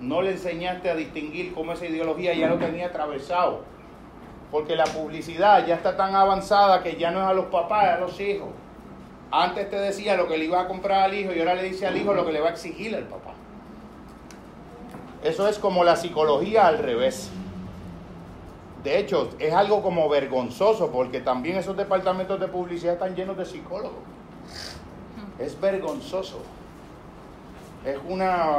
no 0.00 0.22
le 0.22 0.32
enseñaste 0.32 0.90
a 0.90 0.94
distinguir 0.94 1.54
cómo 1.54 1.72
esa 1.72 1.86
ideología 1.86 2.34
ya 2.34 2.48
lo 2.48 2.58
tenía 2.58 2.86
atravesado. 2.86 3.62
Porque 4.50 4.76
la 4.76 4.84
publicidad 4.84 5.66
ya 5.66 5.74
está 5.74 5.96
tan 5.96 6.14
avanzada 6.14 6.82
que 6.82 6.96
ya 6.96 7.10
no 7.10 7.20
es 7.20 7.26
a 7.26 7.32
los 7.32 7.46
papás, 7.46 7.84
es 7.86 7.90
a 7.92 8.00
los 8.00 8.20
hijos. 8.20 8.48
Antes 9.30 9.68
te 9.70 9.76
decía 9.76 10.16
lo 10.16 10.28
que 10.28 10.38
le 10.38 10.44
iba 10.44 10.60
a 10.60 10.68
comprar 10.68 11.02
al 11.02 11.14
hijo 11.14 11.32
y 11.32 11.40
ahora 11.40 11.54
le 11.54 11.64
dice 11.64 11.86
al 11.86 11.96
hijo 11.96 12.14
lo 12.14 12.24
que 12.24 12.32
le 12.32 12.40
va 12.40 12.48
a 12.48 12.52
exigir 12.52 12.94
al 12.94 13.04
papá. 13.04 13.32
Eso 15.24 15.48
es 15.48 15.58
como 15.58 15.82
la 15.82 15.96
psicología 15.96 16.68
al 16.68 16.78
revés. 16.78 17.30
De 18.84 18.98
hecho, 18.98 19.30
es 19.40 19.52
algo 19.52 19.82
como 19.82 20.08
vergonzoso 20.08 20.92
porque 20.92 21.20
también 21.20 21.56
esos 21.56 21.76
departamentos 21.76 22.38
de 22.38 22.46
publicidad 22.46 22.94
están 22.94 23.16
llenos 23.16 23.36
de 23.36 23.44
psicólogos. 23.44 23.98
Es 25.40 25.60
vergonzoso. 25.60 26.40
Es 27.86 27.98
una, 28.08 28.58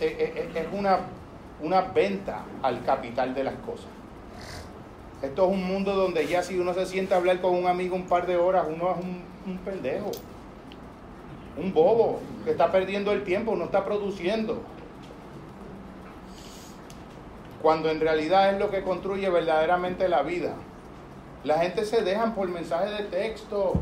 es 0.00 0.66
una, 0.72 0.98
una 1.62 1.80
venta 1.80 2.44
al 2.62 2.84
capital 2.84 3.34
de 3.34 3.44
las 3.44 3.54
cosas. 3.54 3.86
Esto 5.22 5.46
es 5.46 5.52
un 5.52 5.64
mundo 5.64 5.94
donde 5.94 6.26
ya 6.26 6.42
si 6.42 6.58
uno 6.58 6.74
se 6.74 6.84
sienta 6.84 7.14
a 7.14 7.18
hablar 7.18 7.40
con 7.40 7.54
un 7.54 7.66
amigo 7.66 7.96
un 7.96 8.06
par 8.06 8.26
de 8.26 8.36
horas, 8.36 8.66
uno 8.68 8.90
es 8.90 9.04
un 9.04 9.34
un 9.46 9.58
pendejo, 9.58 10.10
un 11.56 11.72
bobo 11.72 12.20
que 12.44 12.50
está 12.52 12.72
perdiendo 12.72 13.12
el 13.12 13.24
tiempo, 13.24 13.54
no 13.56 13.64
está 13.64 13.84
produciendo. 13.84 14.62
Cuando 17.62 17.90
en 17.90 18.00
realidad 18.00 18.52
es 18.52 18.58
lo 18.58 18.70
que 18.70 18.82
construye 18.82 19.28
verdaderamente 19.30 20.08
la 20.08 20.22
vida. 20.22 20.54
La 21.44 21.58
gente 21.58 21.84
se 21.84 22.02
dejan 22.02 22.34
por 22.34 22.48
mensaje 22.48 22.90
de 22.90 23.04
texto. 23.04 23.74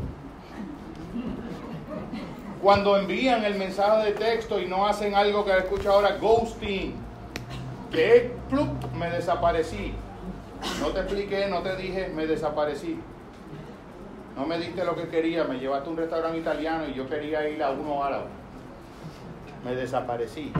Cuando 2.63 2.97
envían 2.97 3.43
el 3.43 3.55
mensaje 3.55 4.05
de 4.05 4.11
texto 4.13 4.59
y 4.59 4.65
no 4.65 4.87
hacen 4.87 5.13
algo 5.13 5.45
que 5.45 5.55
escucha 5.55 5.89
ahora, 5.89 6.17
ghosting, 6.19 6.95
que 7.91 8.31
me 8.97 9.09
desaparecí. 9.11 9.93
No 10.79 10.87
te 10.87 11.01
expliqué, 11.01 11.47
no 11.47 11.59
te 11.59 11.75
dije, 11.75 12.09
me 12.15 12.25
desaparecí 12.25 12.97
no 14.35 14.47
me 14.47 14.57
diste 14.57 14.83
lo 14.83 14.95
que 14.95 15.07
quería, 15.07 15.43
me 15.43 15.59
llevaste 15.59 15.87
a 15.87 15.91
un 15.91 15.97
restaurante 15.97 16.39
italiano 16.39 16.87
y 16.87 16.93
yo 16.93 17.07
quería 17.07 17.47
ir 17.47 17.61
a 17.61 17.71
uno 17.71 18.03
árabe. 18.03 18.25
Me 19.63 19.75
desaparecí. 19.75 20.51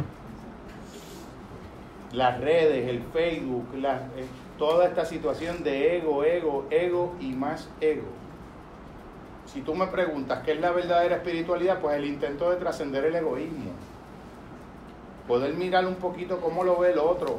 Las 2.11 2.39
redes, 2.39 2.87
el 2.87 3.01
Facebook, 3.11 3.65
eh, 3.73 4.25
toda 4.59 4.85
esta 4.85 5.05
situación 5.05 5.63
de 5.63 5.97
ego, 5.97 6.23
ego, 6.23 6.67
ego 6.69 7.15
y 7.19 7.31
más 7.31 7.67
ego. 7.81 8.03
Si 9.53 9.61
tú 9.61 9.75
me 9.75 9.85
preguntas 9.85 10.41
qué 10.43 10.53
es 10.53 10.59
la 10.59 10.71
verdadera 10.71 11.17
espiritualidad, 11.17 11.79
pues 11.79 11.95
el 11.95 12.05
intento 12.05 12.49
de 12.49 12.55
trascender 12.55 13.05
el 13.05 13.15
egoísmo. 13.15 13.71
Poder 15.27 15.53
mirar 15.53 15.85
un 15.85 15.95
poquito 15.95 16.41
cómo 16.41 16.63
lo 16.63 16.79
ve 16.79 16.91
el 16.91 16.97
otro. 16.97 17.37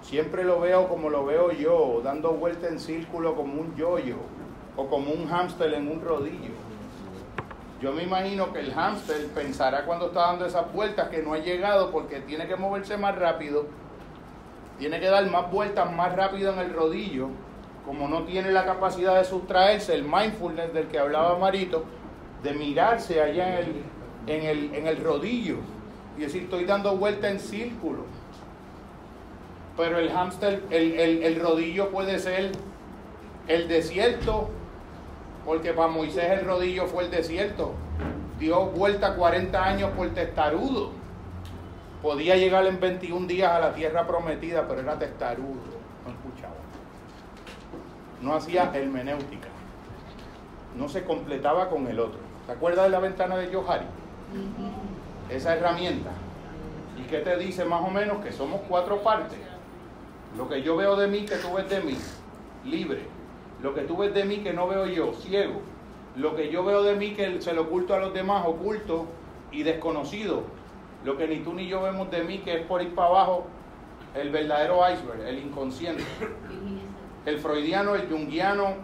Siempre 0.00 0.44
lo 0.44 0.60
veo 0.60 0.88
como 0.88 1.10
lo 1.10 1.26
veo 1.26 1.52
yo, 1.52 2.00
dando 2.02 2.32
vuelta 2.32 2.68
en 2.68 2.80
círculo 2.80 3.36
como 3.36 3.60
un 3.60 3.76
yoyo 3.76 4.16
o 4.76 4.86
como 4.86 5.12
un 5.12 5.28
hámster 5.28 5.74
en 5.74 5.90
un 5.90 6.00
rodillo. 6.00 6.54
Yo 7.82 7.92
me 7.92 8.04
imagino 8.04 8.50
que 8.54 8.60
el 8.60 8.72
hámster 8.72 9.26
pensará 9.34 9.84
cuando 9.84 10.06
está 10.06 10.20
dando 10.20 10.46
esas 10.46 10.72
vueltas 10.72 11.10
que 11.10 11.22
no 11.22 11.34
ha 11.34 11.38
llegado 11.38 11.90
porque 11.90 12.20
tiene 12.20 12.46
que 12.46 12.56
moverse 12.56 12.96
más 12.96 13.14
rápido, 13.14 13.66
tiene 14.78 15.00
que 15.00 15.06
dar 15.06 15.28
más 15.30 15.50
vueltas 15.50 15.92
más 15.92 16.16
rápido 16.16 16.54
en 16.54 16.60
el 16.60 16.72
rodillo, 16.72 17.28
como 17.86 18.08
no 18.08 18.24
tiene 18.24 18.50
la 18.50 18.64
capacidad 18.64 19.16
de 19.16 19.24
sustraerse, 19.24 19.94
el 19.94 20.02
mindfulness 20.02 20.74
del 20.74 20.88
que 20.88 20.98
hablaba 20.98 21.38
Marito, 21.38 21.84
de 22.42 22.52
mirarse 22.52 23.22
allá 23.22 23.60
en 23.60 24.44
el, 24.44 24.74
en 24.74 24.86
el, 24.86 25.02
rodillo 25.02 25.58
y 26.18 26.22
decir, 26.22 26.42
estoy 26.44 26.64
dando 26.64 26.96
vuelta 26.96 27.30
en 27.30 27.38
círculo. 27.38 28.04
Pero 29.76 29.98
el 29.98 30.10
hámster, 30.10 30.64
el, 30.70 31.22
el 31.22 31.40
rodillo 31.40 31.90
puede 31.90 32.18
ser 32.18 32.50
el 33.46 33.68
desierto 33.68 34.50
porque 35.46 35.72
para 35.72 35.88
Moisés 35.88 36.28
el 36.28 36.44
rodillo 36.44 36.86
fue 36.86 37.04
el 37.04 37.10
desierto. 37.12 37.72
Dio 38.40 38.66
vuelta 38.66 39.14
40 39.14 39.64
años 39.64 39.90
por 39.96 40.08
testarudo. 40.10 40.90
Podía 42.02 42.36
llegar 42.36 42.66
en 42.66 42.80
21 42.80 43.28
días 43.28 43.52
a 43.52 43.60
la 43.60 43.72
tierra 43.72 44.06
prometida, 44.06 44.66
pero 44.66 44.80
era 44.80 44.98
testarudo. 44.98 45.75
No 48.26 48.34
hacía 48.34 48.70
hermenéutica. 48.74 49.48
No 50.76 50.88
se 50.88 51.04
completaba 51.04 51.70
con 51.70 51.86
el 51.86 52.00
otro. 52.00 52.18
¿Te 52.46 52.52
acuerdas 52.52 52.84
de 52.84 52.90
la 52.90 52.98
ventana 52.98 53.36
de 53.36 53.54
Johari? 53.54 53.86
Esa 55.30 55.54
herramienta. 55.54 56.10
¿Y 56.98 57.08
qué 57.08 57.20
te 57.20 57.36
dice 57.38 57.64
más 57.64 57.82
o 57.82 57.88
menos? 57.88 58.22
Que 58.24 58.32
somos 58.32 58.60
cuatro 58.68 59.02
partes. 59.02 59.38
Lo 60.36 60.48
que 60.48 60.60
yo 60.62 60.76
veo 60.76 60.96
de 60.96 61.06
mí, 61.06 61.24
que 61.24 61.36
tú 61.36 61.54
ves 61.54 61.70
de 61.70 61.80
mí. 61.80 61.96
Libre 62.64 63.16
lo 63.62 63.74
que 63.74 63.82
tú 63.82 63.96
ves 63.96 64.12
de 64.12 64.24
mí 64.24 64.38
que 64.38 64.52
no 64.52 64.68
veo 64.68 64.86
yo, 64.86 65.12
ciego. 65.14 65.60
Lo 66.14 66.34
que 66.34 66.50
yo 66.50 66.64
veo 66.64 66.82
de 66.82 66.94
mí 66.94 67.12
que 67.12 67.40
se 67.40 67.52
lo 67.52 67.62
oculto 67.62 67.94
a 67.94 67.98
los 67.98 68.12
demás, 68.12 68.44
oculto 68.46 69.06
y 69.50 69.62
desconocido. 69.62 70.42
Lo 71.04 71.16
que 71.16 71.26
ni 71.26 71.38
tú 71.38 71.54
ni 71.54 71.66
yo 71.66 71.82
vemos 71.82 72.10
de 72.10 72.22
mí, 72.22 72.38
que 72.38 72.56
es 72.56 72.66
por 72.66 72.82
ir 72.82 72.94
para 72.94 73.08
abajo, 73.08 73.46
el 74.14 74.30
verdadero 74.30 74.80
iceberg, 74.90 75.20
el 75.26 75.38
inconsciente. 75.38 76.04
El 77.26 77.40
freudiano, 77.40 77.96
el 77.96 78.08
junguiano 78.08 78.74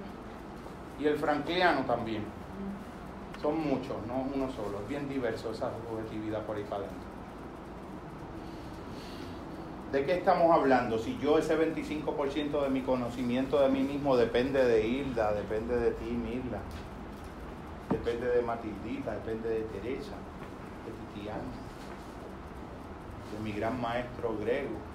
y 0.98 1.06
el 1.06 1.16
frankliano 1.16 1.86
también. 1.86 2.24
Son 3.40 3.58
muchos, 3.58 3.96
no 4.08 4.26
uno 4.34 4.50
solo. 4.50 4.80
Es 4.82 4.88
bien 4.88 5.08
diverso 5.08 5.52
esa 5.52 5.70
subjetividad 5.88 6.42
por 6.42 6.56
ahí 6.56 6.64
para 6.64 6.82
adentro. 6.82 7.12
¿De 9.92 10.04
qué 10.04 10.14
estamos 10.14 10.50
hablando? 10.50 10.98
Si 10.98 11.18
yo 11.18 11.38
ese 11.38 11.56
25% 11.56 12.62
de 12.62 12.70
mi 12.70 12.80
conocimiento 12.80 13.60
de 13.60 13.68
mí 13.68 13.82
mismo 13.82 14.16
depende 14.16 14.64
de 14.64 14.86
Hilda, 14.88 15.34
depende 15.34 15.76
de 15.76 15.90
ti, 15.92 16.06
Mirla, 16.06 16.58
depende 17.90 18.26
de 18.26 18.42
Matildita, 18.42 19.12
depende 19.12 19.50
de 19.50 19.60
Teresa, 19.64 20.14
de 20.86 21.14
Titiana, 21.14 21.42
de 23.32 23.44
mi 23.44 23.52
gran 23.52 23.80
maestro 23.80 24.36
griego. 24.38 24.91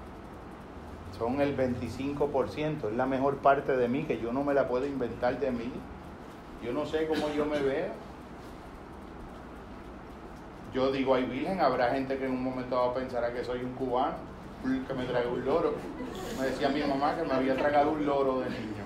Son 1.18 1.42
el 1.42 1.56
25%, 1.56 2.90
es 2.90 2.96
la 2.96 3.06
mejor 3.06 3.38
parte 3.38 3.76
de 3.76 3.88
mí 3.88 4.04
que 4.04 4.20
yo 4.20 4.32
no 4.32 4.44
me 4.44 4.54
la 4.54 4.68
puedo 4.68 4.86
inventar 4.86 5.40
de 5.40 5.52
mí. 5.52 5.72
Yo 6.64 6.74
no 6.74 6.86
sé 6.86 7.08
cómo 7.08 7.30
yo 7.36 7.46
me 7.46 7.60
veo. 7.60 7.92
Yo 10.74 10.92
digo, 10.92 11.16
ay 11.16 11.26
virgen, 11.26 11.60
habrá 11.60 11.92
gente 11.92 12.18
que 12.18 12.26
en 12.26 12.32
un 12.32 12.44
momento 12.44 12.76
va 12.76 12.92
a 12.92 12.94
pensar 12.94 13.34
que 13.34 13.44
soy 13.44 13.64
un 13.64 13.74
cubano 13.74 14.16
que 14.64 14.94
me 14.94 15.06
traiga 15.06 15.30
un 15.30 15.46
loro. 15.46 15.74
Me 16.40 16.48
decía 16.48 16.70
mi 16.70 16.82
mamá 16.82 17.16
que 17.16 17.24
me 17.24 17.34
había 17.34 17.56
tragado 17.56 17.92
un 17.92 18.06
loro 18.06 18.40
de 18.40 18.50
niño. 18.50 18.86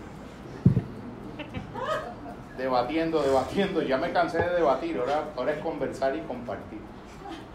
Debatiendo, 2.57 3.21
debatiendo. 3.21 3.81
Ya 3.81 3.97
me 3.97 4.11
cansé 4.11 4.37
de 4.37 4.55
debatir, 4.55 4.97
ahora, 4.97 5.25
ahora 5.35 5.53
es 5.53 5.59
conversar 5.59 6.15
y 6.15 6.21
compartir. 6.21 6.79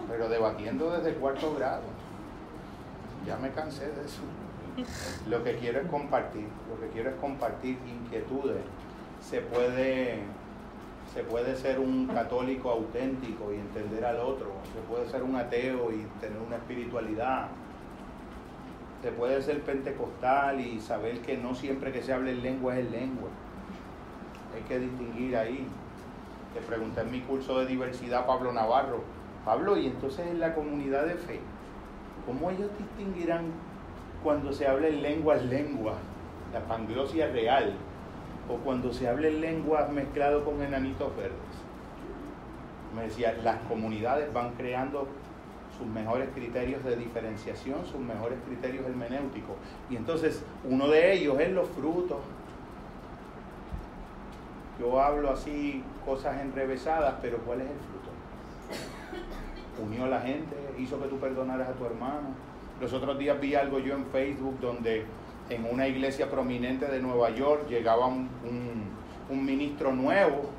Pero 0.09 0.29
debatiendo 0.29 0.91
desde 0.91 1.11
el 1.11 1.17
cuarto 1.17 1.55
grado. 1.55 1.83
Ya 3.27 3.37
me 3.37 3.51
cansé 3.51 3.87
de 3.87 4.05
eso. 4.05 4.23
Lo 5.29 5.43
que 5.43 5.57
quiero 5.57 5.81
es 5.81 5.89
compartir, 5.89 6.47
lo 6.69 6.81
que 6.81 6.93
quiero 6.93 7.11
es 7.11 7.17
compartir 7.17 7.79
inquietudes. 7.87 8.63
Se 9.21 9.41
puede, 9.41 10.21
se 11.15 11.23
puede 11.25 11.57
ser 11.57 11.79
un 11.81 12.07
católico 12.07 12.71
auténtico 12.71 13.53
y 13.53 13.57
entender 13.57 14.05
al 14.05 14.21
otro. 14.21 14.53
Se 14.75 14.81
puede 14.89 15.09
ser 15.09 15.23
un 15.23 15.37
ateo 15.37 15.91
y 15.93 16.07
tener 16.21 16.39
una 16.39 16.57
espiritualidad 16.57 17.49
se 19.03 19.13
puede 19.13 19.41
ser 19.43 19.61
pentecostal 19.63 20.61
y 20.61 20.81
saber 20.81 21.21
que 21.21 21.37
no 21.37 21.55
siempre 21.55 21.93
que 21.93 22.03
se 22.03 22.13
hable 22.13 22.33
en 22.33 22.43
lengua 22.43 22.77
es 22.77 22.87
en 22.87 22.93
lengua. 22.93 23.29
Hay 24.55 24.63
que 24.63 24.81
distinguir 24.81 25.37
ahí. 25.37 25.67
Te 26.55 26.61
pregunté 26.63 27.03
en 27.03 27.13
mi 27.13 27.21
curso 27.21 27.61
de 27.61 27.67
diversidad 27.67 28.27
Pablo 28.27 28.53
Navarro. 28.53 29.05
Pablo, 29.45 29.77
y 29.77 29.87
entonces 29.87 30.27
en 30.27 30.41
la 30.41 30.55
comunidad 30.55 31.05
de 31.05 31.15
fe, 31.15 31.39
¿cómo 32.27 32.51
ellos 32.51 32.69
distinguirán 32.79 33.53
cuando 34.23 34.53
se 34.53 34.67
habla 34.67 34.89
en 34.89 35.03
lenguas 35.03 35.45
lenguas, 35.45 35.97
la 36.53 36.61
panglosia 36.61 37.29
real, 37.29 37.75
o 38.49 38.57
cuando 38.59 38.93
se 38.93 39.09
habla 39.09 39.29
en 39.29 39.41
lenguas 39.41 39.91
mezclado 39.91 40.45
con 40.45 40.63
enanitos 40.63 41.15
verdes? 41.17 41.37
Me 42.95 43.03
decía, 43.03 43.35
las 43.43 43.59
comunidades 43.69 44.33
van 44.33 44.53
creando 44.55 45.09
sus 45.77 45.87
mejores 45.87 46.29
criterios 46.35 46.83
de 46.85 46.97
diferenciación, 46.97 47.85
sus 47.85 48.01
mejores 48.01 48.39
criterios 48.47 48.87
hermenéuticos. 48.87 49.57
Y 49.91 49.97
entonces 49.97 50.43
uno 50.65 50.89
de 50.89 51.13
ellos 51.13 51.39
es 51.39 51.51
los 51.51 51.69
frutos. 51.71 52.19
Yo 54.81 55.01
hablo 55.01 55.31
así 55.31 55.83
cosas 56.05 56.41
enrevesadas, 56.41 57.15
pero 57.21 57.39
¿cuál 57.39 57.61
es 57.63 57.69
el 57.69 57.77
fruto? 57.77 58.11
Unió 59.85 60.05
a 60.05 60.09
la 60.09 60.21
gente, 60.21 60.57
hizo 60.79 61.01
que 61.01 61.09
tú 61.09 61.19
perdonaras 61.19 61.69
a 61.69 61.73
tu 61.73 61.85
hermano. 61.85 62.46
Los 62.81 62.93
otros 62.93 63.19
días 63.19 63.41
vi 63.41 63.55
algo 63.55 63.79
yo 63.79 63.95
en 63.95 64.05
Facebook 64.07 64.61
donde 64.61 65.07
en 65.49 65.65
una 65.65 65.89
iglesia 65.89 66.31
prominente 66.31 66.87
de 66.87 67.01
Nueva 67.01 67.31
York 67.31 67.69
llegaba 67.69 68.07
un, 68.07 68.29
un 69.31 69.45
ministro 69.45 69.93
nuevo 69.93 70.51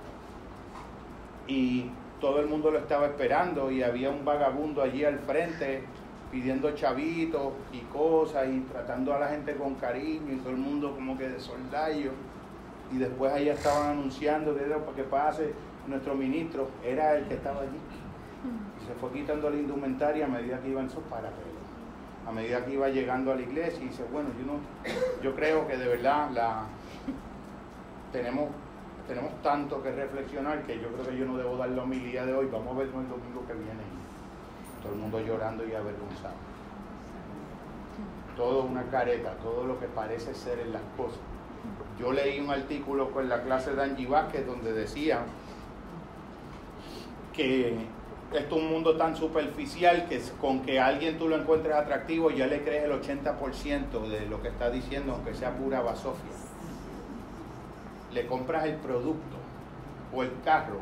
y 1.47 1.91
todo 2.19 2.39
el 2.39 2.47
mundo 2.47 2.71
lo 2.71 2.79
estaba 2.79 3.05
esperando 3.05 3.69
y 3.69 3.83
había 3.83 4.09
un 4.09 4.25
vagabundo 4.25 4.81
allí 4.81 5.05
al 5.05 5.19
frente 5.19 5.83
pidiendo 6.31 6.71
chavitos 6.71 7.53
y 7.71 7.81
cosas 7.93 8.47
y 8.49 8.61
tratando 8.61 9.13
a 9.13 9.19
la 9.19 9.27
gente 9.27 9.55
con 9.55 9.75
cariño 9.75 10.33
y 10.33 10.37
todo 10.37 10.49
el 10.49 10.57
mundo 10.57 10.95
como 10.95 11.15
que 11.17 11.29
de 11.29 11.39
soldado 11.39 11.93
y 12.91 12.97
después 12.97 13.31
allá 13.31 13.53
estaban 13.53 13.91
anunciando 13.91 14.55
que 14.55 14.63
era 14.63 14.77
para 14.77 14.95
que 14.95 15.03
pase 15.03 15.53
nuestro 15.87 16.15
ministro 16.15 16.69
era 16.83 17.15
el 17.15 17.27
que 17.27 17.35
estaba 17.35 17.61
allí. 17.61 17.77
Y 18.81 18.87
se 18.87 18.93
fue 18.95 19.11
quitando 19.11 19.49
la 19.49 19.57
indumentaria 19.57 20.25
a 20.25 20.29
medida 20.29 20.59
que 20.59 20.69
iba 20.69 20.81
en 20.81 20.89
sus 20.89 21.03
parapelos 21.03 21.56
a 22.27 22.31
medida 22.31 22.65
que 22.65 22.73
iba 22.73 22.89
llegando 22.89 23.31
a 23.31 23.35
la 23.35 23.41
iglesia 23.41 23.79
y 23.83 23.87
dice 23.87 24.03
bueno 24.11 24.29
yo 24.37 24.45
no 24.45 24.59
yo 25.23 25.35
creo 25.35 25.67
que 25.67 25.77
de 25.77 25.87
verdad 25.87 26.29
la 26.31 26.65
tenemos 28.11 28.49
tenemos 29.07 29.41
tanto 29.41 29.81
que 29.81 29.91
reflexionar 29.91 30.63
que 30.63 30.79
yo 30.79 30.89
creo 30.89 31.07
que 31.07 31.17
yo 31.17 31.25
no 31.25 31.37
debo 31.37 31.55
dar 31.55 31.69
la 31.69 31.83
homilía 31.83 32.25
de 32.25 32.33
hoy. 32.33 32.47
Vamos 32.51 32.75
a 32.75 32.79
verlo 32.79 32.99
el 32.99 33.07
domingo 33.07 33.47
que 33.47 33.53
viene. 33.53 33.81
Todo 34.83 34.93
el 34.93 34.99
mundo 34.99 35.19
llorando 35.21 35.65
y 35.65 35.73
avergonzado. 35.73 36.35
Todo 38.35 38.63
una 38.63 38.83
careta, 38.91 39.31
todo 39.37 39.65
lo 39.65 39.79
que 39.79 39.87
parece 39.87 40.35
ser 40.35 40.59
en 40.59 40.73
las 40.73 40.81
cosas. 40.97 41.19
Yo 41.97 42.11
leí 42.11 42.39
un 42.39 42.51
artículo 42.51 43.09
con 43.11 43.29
la 43.29 43.41
clase 43.41 43.73
de 43.73 43.81
Angie 43.81 44.07
Vázquez 44.07 44.45
donde 44.45 44.73
decía 44.73 45.21
que 47.33 47.77
esto 48.33 48.55
es 48.57 48.61
un 48.61 48.69
mundo 48.69 48.97
tan 48.97 49.15
superficial 49.15 50.07
que 50.09 50.21
con 50.39 50.61
que 50.61 50.79
alguien 50.79 51.17
tú 51.17 51.29
lo 51.29 51.37
encuentres 51.37 51.75
atractivo 51.75 52.29
ya 52.29 52.47
le 52.47 52.61
crees 52.63 52.83
el 52.83 52.91
80% 52.91 54.07
de 54.07 54.25
lo 54.25 54.41
que 54.41 54.49
está 54.49 54.69
diciendo, 54.69 55.13
aunque 55.13 55.33
sea 55.33 55.51
pura 55.51 55.81
basofia 55.81 56.31
le 58.17 58.25
compras 58.25 58.65
el 58.65 58.75
producto 58.75 59.37
o 60.13 60.23
el 60.23 60.31
carro 60.43 60.79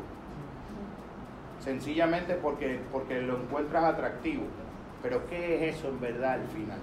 sencillamente 1.62 2.34
porque, 2.34 2.80
porque 2.92 3.20
lo 3.20 3.38
encuentras 3.38 3.84
atractivo. 3.84 4.44
Pero 5.02 5.26
¿qué 5.26 5.68
es 5.68 5.76
eso 5.76 5.88
en 5.88 6.00
verdad 6.00 6.34
al 6.34 6.46
final? 6.48 6.78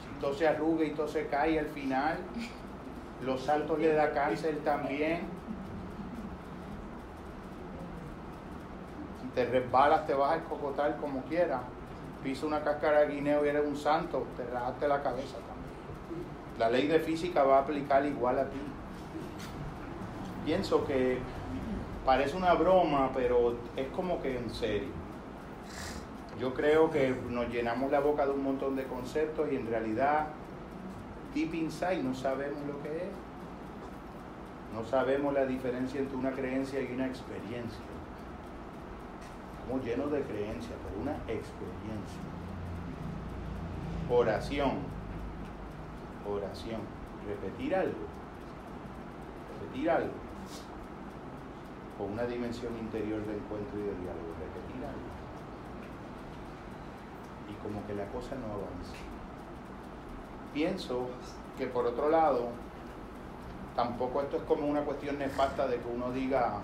Si 0.00 0.20
todo 0.20 0.34
se 0.34 0.48
arruga 0.48 0.84
y 0.84 0.90
todo 0.90 1.06
se 1.06 1.26
cae 1.28 1.58
al 1.58 1.66
final, 1.66 2.16
los 3.24 3.42
saltos 3.42 3.78
le 3.78 3.92
da 3.92 4.12
cáncer 4.12 4.58
también. 4.64 5.20
Si 9.20 9.23
te 9.34 9.44
resbalas, 9.46 10.06
te 10.06 10.14
vas 10.14 10.32
a 10.32 10.36
escocotar 10.36 10.96
como 10.96 11.22
quieras. 11.24 11.60
Pisa 12.22 12.46
una 12.46 12.62
cáscara 12.62 13.00
de 13.00 13.14
guineo 13.14 13.44
y 13.44 13.48
eres 13.48 13.66
un 13.66 13.76
santo, 13.76 14.26
te 14.36 14.44
rajaste 14.44 14.88
la 14.88 15.02
cabeza 15.02 15.36
también. 15.36 16.58
La 16.58 16.70
ley 16.70 16.86
de 16.86 17.00
física 17.00 17.42
va 17.42 17.58
a 17.58 17.60
aplicar 17.60 18.04
igual 18.06 18.38
a 18.38 18.44
ti 18.44 18.60
pienso 20.44 20.84
que 20.84 21.18
parece 22.04 22.36
una 22.36 22.54
broma, 22.54 23.10
pero 23.14 23.56
es 23.76 23.88
como 23.88 24.20
que 24.20 24.38
en 24.38 24.52
serio. 24.52 24.88
Yo 26.38 26.52
creo 26.52 26.90
que 26.90 27.14
nos 27.30 27.48
llenamos 27.48 27.90
la 27.90 28.00
boca 28.00 28.26
de 28.26 28.32
un 28.32 28.42
montón 28.42 28.76
de 28.76 28.84
conceptos 28.84 29.48
y 29.50 29.56
en 29.56 29.66
realidad, 29.66 30.26
deep 31.34 31.54
inside, 31.54 32.02
no 32.02 32.14
sabemos 32.14 32.60
lo 32.66 32.82
que 32.82 32.88
es. 32.88 33.12
No 34.74 34.84
sabemos 34.84 35.32
la 35.32 35.46
diferencia 35.46 36.00
entre 36.00 36.16
una 36.16 36.32
creencia 36.32 36.80
y 36.80 36.92
una 36.92 37.06
experiencia. 37.06 37.84
Estamos 39.64 39.82
llenos 39.82 40.12
de 40.12 40.20
creencias, 40.20 40.74
pero 40.84 41.00
una 41.00 41.16
experiencia. 41.26 42.20
Oración. 44.10 44.72
Oración. 46.30 46.80
Repetir 47.26 47.74
algo. 47.74 48.04
Repetir 49.60 49.90
algo 49.90 50.12
con 51.96 52.12
una 52.12 52.24
dimensión 52.24 52.76
interior 52.76 53.24
de 53.24 53.36
encuentro 53.36 53.78
y 53.78 53.82
de 53.82 53.94
diálogo, 53.94 54.34
repetir 54.38 54.84
algo. 54.84 55.14
Y 57.48 57.54
como 57.62 57.86
que 57.86 57.94
la 57.94 58.06
cosa 58.08 58.34
no 58.34 58.46
avanza. 58.52 58.94
Pienso 60.52 61.08
que 61.56 61.66
por 61.68 61.86
otro 61.86 62.10
lado, 62.10 62.48
tampoco 63.74 64.20
esto 64.20 64.36
es 64.36 64.42
como 64.42 64.66
una 64.66 64.82
cuestión 64.82 65.18
nefasta 65.18 65.66
de 65.66 65.78
que 65.78 65.88
uno 65.88 66.10
diga 66.12 66.58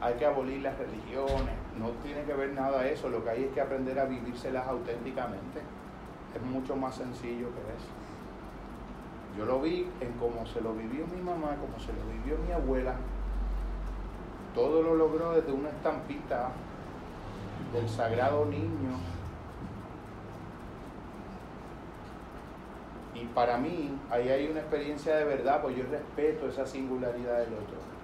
hay 0.00 0.14
que 0.14 0.26
abolir 0.26 0.60
las 0.60 0.76
religiones, 0.76 1.54
no 1.78 1.90
tiene 2.02 2.24
que 2.24 2.34
ver 2.34 2.52
nada 2.52 2.86
eso, 2.86 3.08
lo 3.08 3.22
que 3.22 3.30
hay 3.30 3.44
es 3.44 3.52
que 3.52 3.60
aprender 3.60 3.98
a 3.98 4.04
vivírselas 4.04 4.66
auténticamente. 4.66 5.60
Es 6.34 6.42
mucho 6.42 6.76
más 6.76 6.94
sencillo 6.96 7.48
que 7.48 7.60
eso. 7.76 7.92
Yo 9.36 9.44
lo 9.44 9.60
vi 9.60 9.86
en 10.00 10.12
cómo 10.18 10.46
se 10.46 10.60
lo 10.60 10.72
vivió 10.72 11.06
mi 11.06 11.20
mamá, 11.20 11.56
como 11.56 11.78
se 11.78 11.92
lo 11.92 12.00
vivió 12.10 12.38
mi 12.46 12.52
abuela, 12.52 12.94
todo 14.54 14.82
lo 14.82 14.94
logró 14.94 15.32
desde 15.32 15.52
una 15.52 15.68
estampita 15.68 16.50
del 17.72 17.88
sagrado 17.88 18.46
niño. 18.46 18.96
Y 23.14 23.24
para 23.26 23.58
mí, 23.58 23.98
ahí 24.10 24.28
hay 24.28 24.48
una 24.48 24.60
experiencia 24.60 25.16
de 25.16 25.24
verdad, 25.24 25.60
pues 25.62 25.76
yo 25.76 25.84
respeto 25.90 26.48
esa 26.48 26.66
singularidad 26.66 27.38
del 27.38 27.54
otro. 27.54 27.95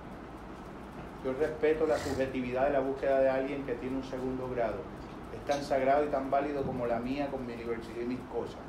Yo 1.25 1.33
respeto 1.35 1.87
la 1.87 1.99
subjetividad 1.99 2.67
de 2.67 2.73
la 2.73 2.81
búsqueda 2.81 3.21
de 3.21 3.31
alguien 3.31 3.65
que 3.65 3.75
tiene 3.75 3.97
un 3.97 4.05
segundo 4.05 4.49
grado. 4.49 4.79
es 5.33 5.45
tan 5.47 5.63
sagrado 5.63 6.05
y 6.05 6.09
tan 6.09 6.31
válido 6.31 6.63
como 6.63 6.87
la 6.87 6.99
mía 6.99 7.29
con 7.29 7.47
mi 7.47 7.55
universidad 7.55 8.03
y 8.03 8.07
mis 8.07 8.21
cosas. 8.33 8.61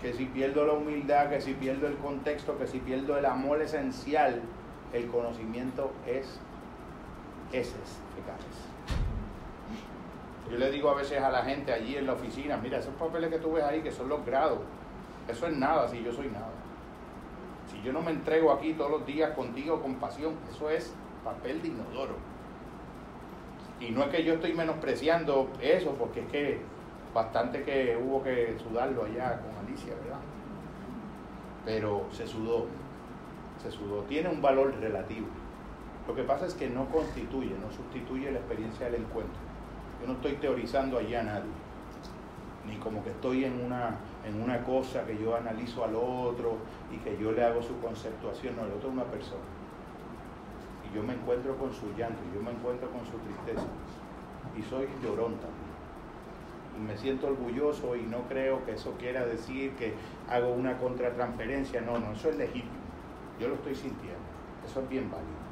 Que 0.00 0.12
si 0.12 0.26
pierdo 0.26 0.64
la 0.64 0.72
humildad, 0.72 1.28
que 1.28 1.40
si 1.40 1.54
pierdo 1.54 1.86
el 1.86 1.96
contexto, 1.96 2.56
que 2.58 2.66
si 2.66 2.78
pierdo 2.78 3.18
el 3.18 3.26
amor 3.26 3.60
esencial, 3.60 4.40
el 4.92 5.06
conocimiento 5.08 5.92
es 6.06 6.38
ese 7.52 7.76
Yo 10.50 10.56
le 10.56 10.70
digo 10.70 10.90
a 10.90 10.94
veces 10.94 11.20
a 11.20 11.30
la 11.30 11.42
gente 11.42 11.72
allí 11.72 11.96
en 11.96 12.06
la 12.06 12.14
oficina, 12.14 12.56
mira, 12.56 12.78
esos 12.78 12.94
papeles 12.94 13.30
que 13.30 13.38
tú 13.38 13.52
ves 13.52 13.64
ahí, 13.64 13.82
que 13.82 13.92
son 13.92 14.08
los 14.08 14.24
grados, 14.24 14.60
eso 15.28 15.46
es 15.46 15.56
nada 15.56 15.88
si 15.88 16.02
yo 16.02 16.12
soy 16.12 16.28
nada. 16.28 16.61
Yo 17.84 17.92
no 17.92 18.00
me 18.00 18.12
entrego 18.12 18.52
aquí 18.52 18.74
todos 18.74 18.90
los 18.90 19.06
días 19.06 19.32
contigo 19.32 19.80
con 19.82 19.96
pasión, 19.96 20.34
eso 20.50 20.70
es 20.70 20.94
papel 21.24 21.60
de 21.62 21.68
inodoro. 21.68 22.14
Y 23.80 23.90
no 23.90 24.04
es 24.04 24.10
que 24.10 24.22
yo 24.22 24.34
estoy 24.34 24.52
menospreciando 24.52 25.48
eso, 25.60 25.90
porque 25.98 26.20
es 26.20 26.26
que 26.28 26.60
bastante 27.12 27.62
que 27.62 27.98
hubo 28.00 28.22
que 28.22 28.56
sudarlo 28.58 29.04
allá 29.04 29.40
con 29.40 29.66
Alicia, 29.66 29.94
¿verdad? 29.94 30.20
Pero 31.64 32.06
se 32.12 32.26
sudó, 32.26 32.66
se 33.60 33.70
sudó. 33.70 34.02
Tiene 34.02 34.28
un 34.28 34.40
valor 34.40 34.74
relativo. 34.80 35.26
Lo 36.06 36.14
que 36.14 36.22
pasa 36.22 36.46
es 36.46 36.54
que 36.54 36.68
no 36.68 36.86
constituye, 36.86 37.54
no 37.60 37.70
sustituye 37.72 38.30
la 38.30 38.38
experiencia 38.38 38.86
del 38.86 39.02
encuentro. 39.02 39.40
Yo 40.00 40.08
no 40.08 40.14
estoy 40.14 40.32
teorizando 40.34 40.98
allá 40.98 41.20
a 41.20 41.24
nadie, 41.24 41.50
ni 42.66 42.76
como 42.76 43.04
que 43.04 43.10
estoy 43.10 43.44
en 43.44 43.64
una, 43.64 43.96
en 44.24 44.40
una 44.40 44.62
cosa 44.64 45.04
que 45.04 45.18
yo 45.18 45.36
analizo 45.36 45.84
al 45.84 45.94
otro 45.96 46.58
y 46.92 46.96
que 46.98 47.16
yo 47.18 47.32
le 47.32 47.44
hago 47.44 47.62
su 47.62 47.78
conceptuación. 47.80 48.56
No, 48.56 48.64
el 48.64 48.72
otro 48.72 48.88
es 48.88 48.94
una 48.94 49.04
persona. 49.04 49.42
Y 50.88 50.94
yo 50.94 51.02
me 51.02 51.14
encuentro 51.14 51.56
con 51.56 51.72
su 51.72 51.92
llanto, 51.96 52.18
y 52.30 52.34
yo 52.34 52.42
me 52.42 52.50
encuentro 52.50 52.90
con 52.90 53.04
su 53.04 53.18
tristeza. 53.18 53.66
Y 54.56 54.62
soy 54.62 54.86
llorón 55.02 55.34
también. 55.34 55.72
Y 56.76 56.80
me 56.80 56.96
siento 56.96 57.26
orgulloso 57.26 57.96
y 57.96 58.02
no 58.02 58.22
creo 58.28 58.64
que 58.64 58.72
eso 58.72 58.92
quiera 58.98 59.26
decir 59.26 59.72
que 59.76 59.94
hago 60.28 60.52
una 60.52 60.78
contratransferencia. 60.78 61.80
No, 61.80 61.98
no, 61.98 62.12
eso 62.12 62.30
es 62.30 62.36
legítimo. 62.36 62.82
Yo 63.40 63.48
lo 63.48 63.54
estoy 63.54 63.74
sintiendo. 63.74 64.20
Eso 64.66 64.80
es 64.80 64.88
bien 64.88 65.10
válido. 65.10 65.42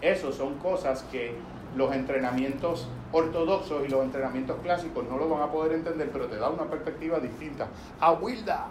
Eso 0.00 0.32
son 0.32 0.54
cosas 0.58 1.02
que 1.04 1.36
los 1.76 1.92
entrenamientos 1.92 2.88
ortodoxos 3.12 3.84
y 3.86 3.88
los 3.88 4.02
entrenamientos 4.02 4.56
clásicos 4.62 5.04
no 5.08 5.16
lo 5.18 5.28
van 5.28 5.42
a 5.42 5.52
poder 5.52 5.72
entender, 5.72 6.10
pero 6.12 6.26
te 6.26 6.36
da 6.36 6.50
una 6.50 6.64
perspectiva 6.64 7.18
distinta. 7.20 7.68
¡A 8.00 8.12
Wilda! 8.12 8.66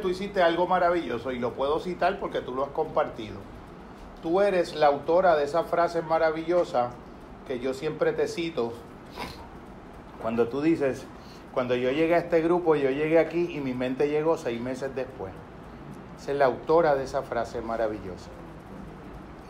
Tú 0.00 0.08
hiciste 0.08 0.42
algo 0.42 0.66
maravilloso 0.66 1.32
y 1.32 1.38
lo 1.38 1.52
puedo 1.52 1.80
citar 1.80 2.18
porque 2.18 2.40
tú 2.40 2.54
lo 2.54 2.64
has 2.64 2.70
compartido. 2.70 3.36
Tú 4.22 4.40
eres 4.40 4.74
la 4.74 4.86
autora 4.86 5.36
de 5.36 5.44
esa 5.44 5.64
frase 5.64 6.02
maravillosa 6.02 6.90
que 7.46 7.58
yo 7.58 7.74
siempre 7.74 8.12
te 8.12 8.28
cito 8.28 8.72
cuando 10.20 10.48
tú 10.48 10.60
dices, 10.60 11.06
cuando 11.52 11.74
yo 11.74 11.90
llegué 11.90 12.14
a 12.14 12.18
este 12.18 12.42
grupo, 12.42 12.76
yo 12.76 12.90
llegué 12.90 13.18
aquí 13.18 13.50
y 13.54 13.60
mi 13.60 13.72
mente 13.72 14.08
llegó 14.08 14.36
seis 14.36 14.60
meses 14.60 14.94
después. 14.94 15.32
Esa 16.20 16.32
es 16.32 16.38
la 16.38 16.44
autora 16.44 16.94
de 16.94 17.04
esa 17.04 17.22
frase 17.22 17.62
maravillosa. 17.62 18.28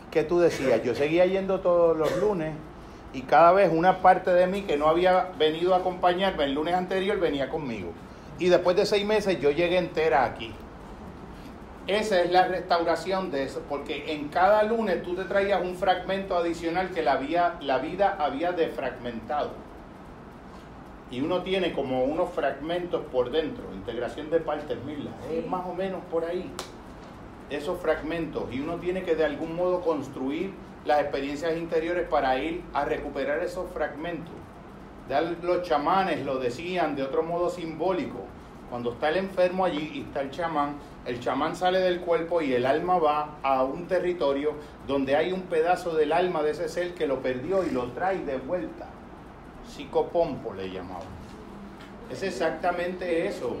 ¿Qué 0.09 0.23
tú 0.23 0.39
decías? 0.39 0.81
Yo 0.83 0.95
seguía 0.95 1.25
yendo 1.25 1.59
todos 1.59 1.97
los 1.97 2.17
lunes 2.17 2.53
y 3.13 3.23
cada 3.23 3.51
vez 3.51 3.69
una 3.73 4.01
parte 4.01 4.31
de 4.31 4.47
mí 4.47 4.61
que 4.61 4.77
no 4.77 4.87
había 4.87 5.31
venido 5.37 5.75
a 5.75 5.79
acompañarme 5.79 6.45
el 6.45 6.53
lunes 6.53 6.75
anterior 6.75 7.19
venía 7.19 7.49
conmigo. 7.49 7.91
Y 8.41 8.49
después 8.49 8.75
de 8.75 8.87
seis 8.87 9.05
meses 9.05 9.39
yo 9.39 9.51
llegué 9.51 9.77
entera 9.77 10.25
aquí. 10.25 10.51
Esa 11.85 12.21
es 12.21 12.31
la 12.31 12.47
restauración 12.47 13.29
de 13.29 13.43
eso, 13.43 13.61
porque 13.69 14.13
en 14.13 14.29
cada 14.29 14.63
lunes 14.63 15.03
tú 15.03 15.13
te 15.13 15.25
traías 15.25 15.61
un 15.61 15.75
fragmento 15.75 16.35
adicional 16.35 16.89
que 16.89 17.03
la, 17.03 17.19
la 17.61 17.77
vida 17.77 18.15
había 18.17 18.51
defragmentado. 18.51 19.51
Y 21.11 21.21
uno 21.21 21.43
tiene 21.43 21.71
como 21.71 22.03
unos 22.03 22.31
fragmentos 22.31 23.03
por 23.11 23.29
dentro, 23.29 23.63
integración 23.75 24.31
de 24.31 24.39
partes, 24.39 24.75
mira, 24.87 25.11
es 25.31 25.45
más 25.45 25.63
o 25.67 25.75
menos 25.75 26.01
por 26.09 26.25
ahí. 26.25 26.49
Esos 27.51 27.79
fragmentos, 27.79 28.51
y 28.51 28.59
uno 28.59 28.77
tiene 28.77 29.03
que 29.03 29.13
de 29.13 29.25
algún 29.25 29.55
modo 29.55 29.81
construir 29.81 30.51
las 30.83 30.99
experiencias 31.01 31.55
interiores 31.57 32.07
para 32.07 32.39
ir 32.39 32.63
a 32.73 32.85
recuperar 32.85 33.43
esos 33.43 33.69
fragmentos. 33.71 34.33
Los 35.41 35.63
chamanes 35.63 36.25
lo 36.25 36.39
decían 36.39 36.95
de 36.95 37.03
otro 37.03 37.21
modo 37.21 37.49
simbólico. 37.49 38.19
Cuando 38.69 38.93
está 38.93 39.09
el 39.09 39.17
enfermo 39.17 39.65
allí 39.65 39.91
y 39.95 40.01
está 40.03 40.21
el 40.21 40.31
chamán, 40.31 40.75
el 41.05 41.19
chamán 41.19 41.57
sale 41.57 41.79
del 41.79 41.99
cuerpo 41.99 42.41
y 42.41 42.53
el 42.53 42.65
alma 42.65 42.97
va 42.97 43.39
a 43.43 43.65
un 43.65 43.87
territorio 43.87 44.53
donde 44.87 45.17
hay 45.17 45.33
un 45.33 45.41
pedazo 45.41 45.93
del 45.95 46.13
alma 46.13 46.41
de 46.43 46.51
ese 46.51 46.69
ser 46.69 46.93
que 46.93 47.07
lo 47.07 47.21
perdió 47.21 47.65
y 47.65 47.71
lo 47.71 47.87
trae 47.91 48.19
de 48.23 48.37
vuelta. 48.37 48.87
Psicopompo 49.67 50.53
le 50.53 50.71
llamaban. 50.71 51.03
Es 52.09 52.23
exactamente 52.23 53.27
eso. 53.27 53.57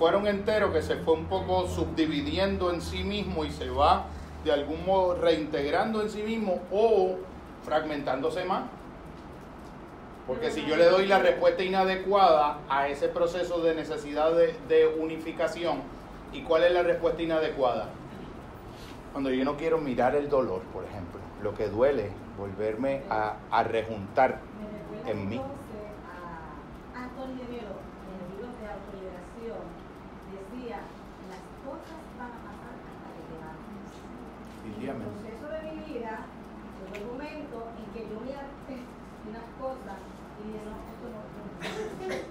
Un 0.00 0.26
entero 0.26 0.72
que 0.72 0.82
se 0.82 0.96
fue 0.96 1.14
un 1.14 1.26
poco 1.26 1.66
subdividiendo 1.68 2.72
en 2.72 2.80
sí 2.80 3.02
mismo 3.02 3.44
y 3.44 3.50
se 3.50 3.70
va 3.70 4.06
de 4.44 4.52
algún 4.52 4.84
modo 4.84 5.14
reintegrando 5.14 6.02
en 6.02 6.10
sí 6.10 6.22
mismo 6.22 6.60
o 6.70 7.16
fragmentándose 7.64 8.44
más. 8.44 8.64
Porque 10.26 10.50
si 10.50 10.64
yo 10.66 10.76
le 10.76 10.86
doy 10.86 11.06
la 11.06 11.20
respuesta 11.20 11.62
inadecuada 11.62 12.58
a 12.68 12.88
ese 12.88 13.08
proceso 13.08 13.60
de 13.60 13.74
necesidad 13.74 14.32
de, 14.32 14.86
unificación, 14.98 15.96
¿Y 16.32 16.42
cuál 16.42 16.64
es 16.64 16.72
la 16.72 16.82
respuesta 16.82 17.22
inadecuada? 17.22 17.88
Cuando 19.12 19.30
yo 19.30 19.44
no 19.44 19.56
quiero 19.56 19.78
mirar 19.78 20.16
el 20.16 20.28
dolor, 20.28 20.60
por 20.72 20.84
ejemplo, 20.84 21.20
lo 21.42 21.54
que 21.54 21.68
duele, 21.68 22.10
volverme 22.36 23.02
a, 23.08 23.62
rejuntar 23.62 24.40
en 25.06 25.28
mí. 25.28 25.36
entonces 25.36 25.56
a 26.04 27.04
Anthony 27.04 27.38
de 27.40 27.46
Melo, 27.56 27.78
en 28.04 28.12
el 28.20 28.28
libro 28.36 28.48
de 28.60 28.66
autoliberación, 28.68 29.64
decía, 30.34 30.82
las 31.30 31.42
cosas 31.64 32.00
van 32.18 32.32
a 32.32 32.40
pasar 32.44 32.74
hasta 32.76 33.08
que 33.16 33.22
te 33.24 33.36
mates. 33.40 33.86
El 34.78 34.92
proceso 34.92 35.48
de 35.48 35.72
mi 35.72 35.94
vida, 35.94 36.26
llegó 36.92 37.06
el 37.06 37.12
momento 37.12 37.68
en 37.78 37.92
que 37.92 38.00
yo 38.10 38.20
me 38.20 38.26
de 38.26 38.82
unas 39.30 39.44
cosas 39.58 39.98
y 40.38 40.46
dije, 40.46 40.60
no, 40.64 40.72
esto 40.92 41.06
no. 41.12 41.20
Entonces, 42.04 42.26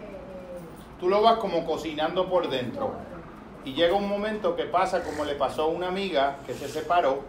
eh, 0.00 0.58
Tú 1.00 1.08
lo 1.08 1.22
vas 1.22 1.38
como 1.38 1.64
cocinando 1.64 2.28
por 2.28 2.50
dentro. 2.50 2.92
Y 3.64 3.72
llega 3.72 3.94
un 3.94 4.08
momento 4.08 4.54
que 4.54 4.64
pasa 4.64 5.02
como 5.02 5.24
le 5.24 5.34
pasó 5.34 5.64
a 5.64 5.66
una 5.66 5.88
amiga 5.88 6.36
que 6.46 6.54
se 6.54 6.68
separó 6.68 7.20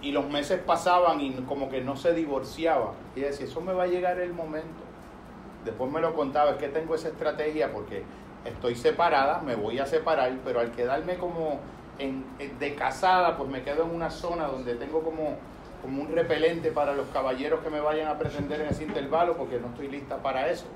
y 0.00 0.12
los 0.12 0.28
meses 0.28 0.60
pasaban 0.60 1.20
y 1.20 1.32
como 1.48 1.68
que 1.68 1.82
no 1.82 1.96
se 1.96 2.14
divorciaba. 2.14 2.92
Y 3.14 3.20
decía, 3.20 3.46
eso 3.46 3.60
me 3.60 3.72
va 3.72 3.84
a 3.84 3.86
llegar 3.86 4.18
el 4.20 4.32
momento. 4.32 4.84
Después 5.64 5.90
me 5.90 6.00
lo 6.00 6.14
contaba, 6.14 6.52
es 6.52 6.56
que 6.56 6.68
tengo 6.68 6.94
esa 6.94 7.08
estrategia 7.08 7.72
porque 7.72 8.04
estoy 8.44 8.74
separada, 8.74 9.40
me 9.40 9.54
voy 9.54 9.78
a 9.78 9.86
separar, 9.86 10.32
pero 10.44 10.60
al 10.60 10.70
quedarme 10.70 11.16
como 11.16 11.60
de 11.98 12.74
casada, 12.74 13.36
pues 13.36 13.48
me 13.48 13.62
quedo 13.62 13.84
en 13.84 13.94
una 13.94 14.10
zona 14.10 14.46
donde 14.46 14.74
tengo 14.74 15.02
como, 15.02 15.36
como 15.82 16.02
un 16.02 16.12
repelente 16.12 16.70
para 16.70 16.94
los 16.94 17.06
caballeros 17.08 17.60
que 17.60 17.70
me 17.70 17.80
vayan 17.80 18.08
a 18.08 18.18
pretender 18.18 18.60
en 18.60 18.68
ese 18.68 18.84
intervalo 18.84 19.36
porque 19.36 19.58
no 19.58 19.68
estoy 19.68 19.88
lista 19.88 20.22
para 20.22 20.50
eso. 20.50 20.66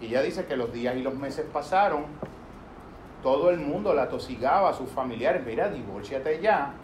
Y 0.00 0.06
ella 0.06 0.22
dice 0.22 0.46
que 0.46 0.56
los 0.56 0.72
días 0.72 0.96
y 0.96 1.02
los 1.02 1.14
meses 1.14 1.46
pasaron, 1.52 2.04
todo 3.22 3.50
el 3.50 3.58
mundo 3.58 3.94
la 3.94 4.08
tosigaba, 4.08 4.70
a 4.70 4.74
sus 4.74 4.90
familiares, 4.90 5.42
mira, 5.46 5.68
divórciate 5.68 6.40
ya. 6.40 6.74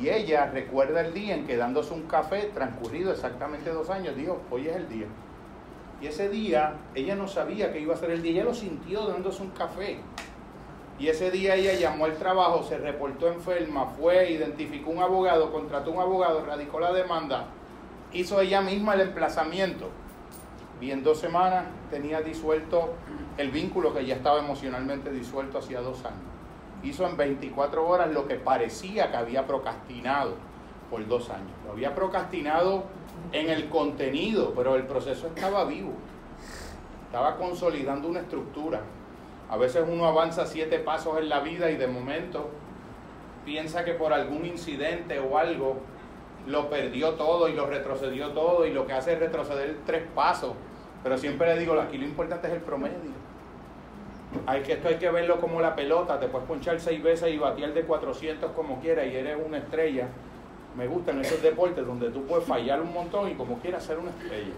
Y 0.00 0.08
ella 0.08 0.46
recuerda 0.46 1.00
el 1.00 1.12
día 1.12 1.34
en 1.34 1.46
que 1.46 1.56
dándose 1.56 1.94
un 1.94 2.02
café, 2.02 2.50
transcurrido 2.54 3.12
exactamente 3.12 3.70
dos 3.70 3.90
años, 3.90 4.16
dijo, 4.16 4.40
hoy 4.50 4.68
es 4.68 4.76
el 4.76 4.88
día. 4.88 5.06
Y 6.00 6.06
ese 6.06 6.28
día, 6.28 6.74
ella 6.94 7.14
no 7.14 7.28
sabía 7.28 7.72
que 7.72 7.80
iba 7.80 7.94
a 7.94 7.96
ser 7.96 8.10
el 8.10 8.22
día, 8.22 8.32
ella 8.32 8.44
lo 8.44 8.54
sintió 8.54 9.06
dándose 9.06 9.42
un 9.42 9.50
café. 9.50 9.98
Y 10.98 11.08
ese 11.08 11.30
día 11.30 11.56
ella 11.56 11.74
llamó 11.74 12.04
al 12.04 12.16
trabajo, 12.16 12.62
se 12.62 12.78
reportó 12.78 13.28
enferma, 13.28 13.86
fue, 13.86 14.30
identificó 14.30 14.90
un 14.90 15.02
abogado, 15.02 15.52
contrató 15.52 15.90
un 15.90 16.00
abogado, 16.00 16.44
radicó 16.44 16.78
la 16.78 16.92
demanda, 16.92 17.46
hizo 18.12 18.40
ella 18.40 18.60
misma 18.60 18.94
el 18.94 19.00
emplazamiento. 19.00 19.88
Y 20.80 20.90
en 20.90 21.02
dos 21.02 21.18
semanas 21.18 21.64
tenía 21.90 22.20
disuelto 22.20 22.94
el 23.36 23.50
vínculo 23.50 23.92
que 23.92 24.06
ya 24.06 24.14
estaba 24.14 24.38
emocionalmente 24.38 25.10
disuelto 25.10 25.58
hacía 25.58 25.80
dos 25.80 26.04
años. 26.04 26.20
Hizo 26.82 27.06
en 27.06 27.16
24 27.16 27.88
horas 27.88 28.12
lo 28.12 28.28
que 28.28 28.36
parecía 28.36 29.10
que 29.10 29.16
había 29.16 29.46
procrastinado 29.46 30.34
por 30.90 31.06
dos 31.08 31.30
años. 31.30 31.50
Lo 31.64 31.72
había 31.72 31.94
procrastinado 31.94 32.84
en 33.32 33.48
el 33.48 33.68
contenido, 33.68 34.52
pero 34.54 34.76
el 34.76 34.84
proceso 34.84 35.26
estaba 35.28 35.64
vivo. 35.64 35.92
Estaba 37.06 37.36
consolidando 37.36 38.08
una 38.08 38.20
estructura. 38.20 38.80
A 39.54 39.56
veces 39.56 39.84
uno 39.88 40.04
avanza 40.06 40.46
siete 40.46 40.80
pasos 40.80 41.16
en 41.16 41.28
la 41.28 41.38
vida 41.38 41.70
y 41.70 41.76
de 41.76 41.86
momento 41.86 42.48
piensa 43.44 43.84
que 43.84 43.94
por 43.94 44.12
algún 44.12 44.44
incidente 44.44 45.20
o 45.20 45.38
algo 45.38 45.76
lo 46.48 46.68
perdió 46.68 47.12
todo 47.12 47.48
y 47.48 47.52
lo 47.52 47.66
retrocedió 47.66 48.30
todo 48.30 48.66
y 48.66 48.72
lo 48.72 48.84
que 48.84 48.94
hace 48.94 49.12
es 49.12 49.20
retroceder 49.20 49.76
tres 49.86 50.02
pasos. 50.12 50.54
Pero 51.04 51.16
siempre 51.18 51.54
le 51.54 51.60
digo, 51.60 51.78
aquí 51.80 51.98
lo 51.98 52.04
importante 52.04 52.48
es 52.48 52.54
el 52.54 52.62
promedio. 52.62 53.12
Hay 54.44 54.62
que, 54.62 54.72
esto 54.72 54.88
hay 54.88 54.96
que 54.96 55.08
verlo 55.08 55.40
como 55.40 55.60
la 55.60 55.76
pelota, 55.76 56.18
te 56.18 56.26
puedes 56.26 56.48
ponchar 56.48 56.80
seis 56.80 57.00
veces 57.00 57.32
y 57.32 57.38
batear 57.38 57.74
de 57.74 57.82
400 57.82 58.50
como 58.56 58.80
quieras 58.80 59.06
y 59.06 59.14
eres 59.14 59.38
una 59.46 59.58
estrella. 59.58 60.08
Me 60.76 60.88
gustan 60.88 61.20
esos 61.20 61.40
deportes 61.40 61.86
donde 61.86 62.10
tú 62.10 62.26
puedes 62.26 62.44
fallar 62.44 62.80
un 62.80 62.92
montón 62.92 63.30
y 63.30 63.34
como 63.34 63.60
quieras 63.60 63.84
ser 63.84 64.00
una 64.00 64.10
estrella. 64.10 64.52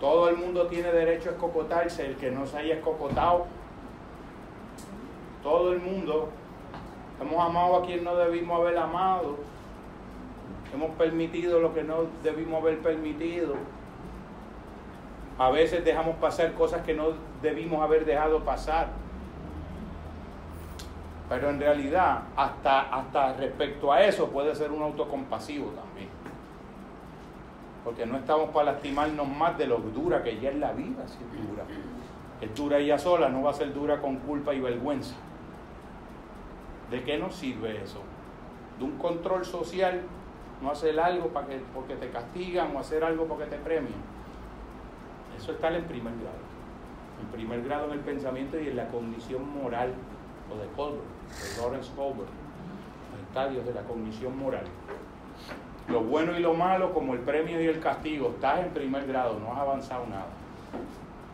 Todo 0.00 0.30
el 0.30 0.36
mundo 0.38 0.66
tiene 0.66 0.90
derecho 0.90 1.28
a 1.28 1.32
escocotarse, 1.32 2.06
el 2.06 2.16
que 2.16 2.30
no 2.30 2.46
se 2.46 2.56
haya 2.56 2.76
escocotado. 2.76 3.46
Todo 5.42 5.72
el 5.72 5.80
mundo. 5.80 6.30
Hemos 7.20 7.44
amado 7.44 7.76
a 7.76 7.84
quien 7.84 8.02
no 8.02 8.16
debimos 8.16 8.58
haber 8.58 8.78
amado. 8.78 9.36
Hemos 10.72 10.90
permitido 10.92 11.60
lo 11.60 11.74
que 11.74 11.82
no 11.82 12.06
debimos 12.22 12.62
haber 12.62 12.78
permitido. 12.78 13.54
A 15.38 15.50
veces 15.50 15.84
dejamos 15.84 16.16
pasar 16.16 16.54
cosas 16.54 16.82
que 16.82 16.94
no 16.94 17.12
debimos 17.42 17.82
haber 17.82 18.06
dejado 18.06 18.40
pasar. 18.40 18.88
Pero 21.28 21.50
en 21.50 21.60
realidad, 21.60 22.24
hasta, 22.36 22.80
hasta 22.80 23.34
respecto 23.34 23.92
a 23.92 24.02
eso, 24.02 24.28
puede 24.28 24.54
ser 24.54 24.70
un 24.70 24.82
autocompasivo 24.82 25.70
también. 25.70 26.09
Porque 27.84 28.04
no 28.06 28.16
estamos 28.18 28.50
para 28.50 28.72
lastimarnos 28.72 29.26
más 29.28 29.56
de 29.56 29.66
lo 29.66 29.78
dura 29.78 30.22
que 30.22 30.38
ya 30.38 30.50
es 30.50 30.56
la 30.56 30.72
vida, 30.72 31.06
si 31.06 31.16
es 31.24 31.48
dura. 31.48 31.64
Es 32.40 32.54
dura 32.54 32.78
ella 32.78 32.98
sola, 32.98 33.28
no 33.28 33.42
va 33.42 33.50
a 33.50 33.54
ser 33.54 33.72
dura 33.72 34.00
con 34.00 34.16
culpa 34.16 34.54
y 34.54 34.60
vergüenza. 34.60 35.14
¿De 36.90 37.02
qué 37.04 37.18
nos 37.18 37.34
sirve 37.34 37.82
eso? 37.82 38.00
De 38.78 38.84
un 38.84 38.98
control 38.98 39.44
social, 39.44 40.02
no 40.60 40.70
hacer 40.70 40.98
algo 40.98 41.28
para 41.28 41.46
que, 41.46 41.60
porque 41.72 41.96
te 41.96 42.10
castigan 42.10 42.74
o 42.74 42.80
hacer 42.80 43.04
algo 43.04 43.26
porque 43.26 43.44
te 43.44 43.56
premian. 43.56 44.00
Eso 45.36 45.52
está 45.52 45.74
en 45.74 45.84
primer 45.84 46.12
grado. 46.14 46.50
En 47.20 47.26
primer 47.28 47.62
grado 47.62 47.86
en 47.86 47.92
el 47.92 48.00
pensamiento 48.00 48.58
y 48.58 48.68
en 48.68 48.76
la 48.76 48.88
cognición 48.88 49.48
moral, 49.54 49.94
o 50.52 50.56
de 50.56 50.66
Colbert, 50.74 51.04
de 51.28 51.62
Lawrence 51.62 51.90
Colbert, 51.94 52.30
los 53.12 53.20
estadios 53.28 53.64
de 53.64 53.74
la 53.74 53.82
cognición 53.82 54.38
moral. 54.38 54.64
Lo 55.88 56.02
bueno 56.02 56.38
y 56.38 56.40
lo 56.40 56.54
malo 56.54 56.92
como 56.92 57.14
el 57.14 57.20
premio 57.20 57.60
y 57.60 57.66
el 57.66 57.80
castigo, 57.80 58.30
estás 58.34 58.60
en 58.60 58.70
primer 58.70 59.06
grado, 59.06 59.38
no 59.40 59.52
has 59.52 59.58
avanzado 59.58 60.06
nada. 60.06 60.26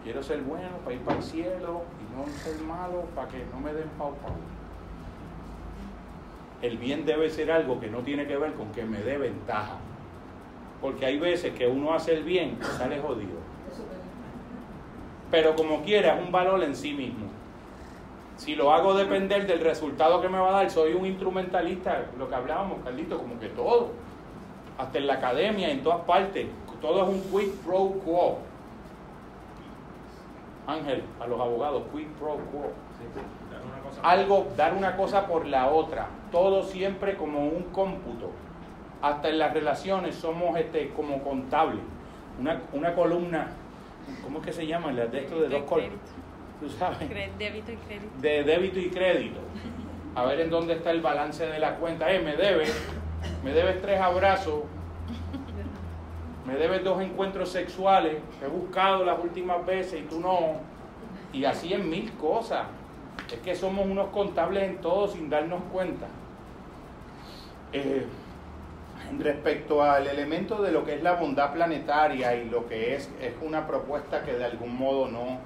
Quiero 0.02 0.22
ser 0.22 0.40
bueno 0.42 0.78
para 0.84 0.94
ir 0.94 1.02
para 1.02 1.18
el 1.18 1.22
cielo 1.22 1.82
y 2.00 2.16
no 2.16 2.24
ser 2.42 2.60
malo 2.62 3.04
para 3.14 3.28
que 3.28 3.44
no 3.52 3.60
me 3.60 3.72
den 3.72 3.88
pau 3.98 4.14
pau. 4.14 4.32
El 6.62 6.78
bien 6.78 7.04
debe 7.04 7.28
ser 7.28 7.50
algo 7.50 7.80
que 7.80 7.88
no 7.88 7.98
tiene 7.98 8.26
que 8.26 8.36
ver 8.36 8.54
con 8.54 8.72
que 8.72 8.84
me 8.84 8.98
dé 8.98 9.18
ventaja. 9.18 9.76
Porque 10.80 11.06
hay 11.06 11.18
veces 11.18 11.54
que 11.54 11.66
uno 11.66 11.92
hace 11.92 12.14
el 12.14 12.24
bien 12.24 12.58
y 12.60 12.64
sale 12.64 13.00
jodido. 13.00 13.40
Pero 15.30 15.56
como 15.56 15.82
quiera, 15.82 16.16
es 16.16 16.24
un 16.24 16.32
valor 16.32 16.62
en 16.62 16.76
sí 16.76 16.92
mismo. 16.94 17.26
Si 18.36 18.54
lo 18.54 18.72
hago 18.72 18.94
depender 18.94 19.46
del 19.46 19.60
resultado 19.60 20.20
que 20.20 20.28
me 20.28 20.38
va 20.38 20.50
a 20.50 20.52
dar, 20.52 20.70
soy 20.70 20.92
un 20.92 21.06
instrumentalista, 21.06 22.06
lo 22.18 22.28
que 22.28 22.34
hablábamos, 22.34 22.78
Carlito, 22.84 23.18
como 23.18 23.40
que 23.40 23.48
todo. 23.48 23.90
Hasta 24.78 24.98
en 24.98 25.06
la 25.06 25.14
academia, 25.14 25.70
en 25.70 25.82
todas 25.82 26.00
partes. 26.02 26.46
Todo 26.80 27.02
es 27.04 27.08
un 27.08 27.20
quid 27.22 27.50
pro 27.64 27.92
quo. 28.04 28.38
Ángel, 30.66 31.02
a 31.20 31.26
los 31.26 31.40
abogados, 31.40 31.82
quid 31.92 32.06
pro 32.18 32.36
quo. 32.52 32.72
Algo, 34.02 34.48
dar 34.56 34.74
una 34.74 34.96
cosa 34.96 35.26
por 35.26 35.46
la 35.46 35.68
otra. 35.68 36.08
Todo 36.32 36.62
siempre 36.64 37.16
como 37.16 37.46
un 37.46 37.62
cómputo. 37.72 38.30
Hasta 39.00 39.28
en 39.28 39.38
las 39.38 39.52
relaciones 39.54 40.16
somos 40.16 40.58
este, 40.58 40.90
como 40.90 41.22
contables. 41.22 41.80
Una, 42.40 42.60
una 42.72 42.94
columna, 42.94 43.48
¿cómo 44.22 44.40
es 44.40 44.44
que 44.46 44.52
se 44.52 44.66
llama? 44.66 44.92
La 44.92 45.06
de 45.06 45.20
esto 45.20 45.36
de 45.40 45.48
De 45.48 45.58
dos 45.60 45.68
columnas. 45.68 45.94
crédito. 45.94 46.26
¿Tú 46.60 46.68
sabes? 46.70 47.38
Débito 47.38 47.72
y 47.72 47.76
crédito. 47.76 48.12
de 48.20 48.42
débito 48.44 48.78
y 48.80 48.90
crédito. 48.90 49.40
A 50.14 50.24
ver 50.24 50.40
en 50.40 50.50
dónde 50.50 50.74
está 50.74 50.90
el 50.90 51.00
balance 51.00 51.46
de 51.46 51.58
la 51.58 51.76
cuenta. 51.76 52.10
Eh, 52.12 52.20
me 52.20 52.34
debes, 52.36 52.74
me 53.44 53.52
debes 53.52 53.80
tres 53.80 54.00
abrazos, 54.00 54.64
me 56.46 56.54
debes 56.54 56.84
dos 56.84 57.00
encuentros 57.02 57.50
sexuales, 57.50 58.16
he 58.42 58.48
buscado 58.48 59.04
las 59.04 59.18
últimas 59.18 59.64
veces 59.66 60.00
y 60.00 60.04
tú 60.04 60.20
no. 60.20 60.60
Y 61.32 61.44
así 61.44 61.72
en 61.72 61.88
mil 61.88 62.12
cosas. 62.14 62.66
Es 63.32 63.40
que 63.40 63.56
somos 63.56 63.86
unos 63.86 64.08
contables 64.08 64.62
en 64.62 64.76
todo 64.80 65.08
sin 65.08 65.28
darnos 65.28 65.60
cuenta. 65.72 66.06
Eh, 67.72 68.06
respecto 69.18 69.82
al 69.82 70.06
elemento 70.06 70.62
de 70.62 70.70
lo 70.70 70.84
que 70.84 70.94
es 70.94 71.02
la 71.02 71.14
bondad 71.14 71.52
planetaria 71.52 72.34
y 72.36 72.48
lo 72.48 72.66
que 72.68 72.94
es, 72.94 73.10
es 73.20 73.34
una 73.42 73.66
propuesta 73.66 74.22
que 74.22 74.32
de 74.32 74.44
algún 74.44 74.76
modo 74.76 75.08
no, 75.08 75.38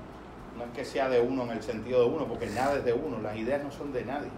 no 0.56 0.64
es 0.64 0.70
que 0.74 0.84
sea 0.84 1.08
de 1.08 1.20
uno 1.20 1.44
en 1.44 1.50
el 1.52 1.62
sentido 1.62 2.02
de 2.02 2.14
uno, 2.14 2.26
porque 2.26 2.46
nada 2.46 2.76
es 2.76 2.84
de 2.84 2.92
uno, 2.92 3.20
las 3.20 3.36
ideas 3.36 3.62
no 3.62 3.70
son 3.70 3.92
de 3.92 4.04
nadie. 4.04 4.28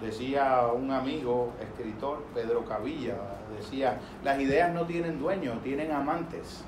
Decía 0.00 0.68
un 0.72 0.92
amigo, 0.92 1.52
escritor, 1.60 2.24
Pedro 2.32 2.64
Cavilla, 2.64 3.16
decía, 3.58 3.98
las 4.22 4.38
ideas 4.40 4.72
no 4.72 4.86
tienen 4.86 5.18
dueño, 5.18 5.58
tienen 5.64 5.90
amantes. 5.90 6.64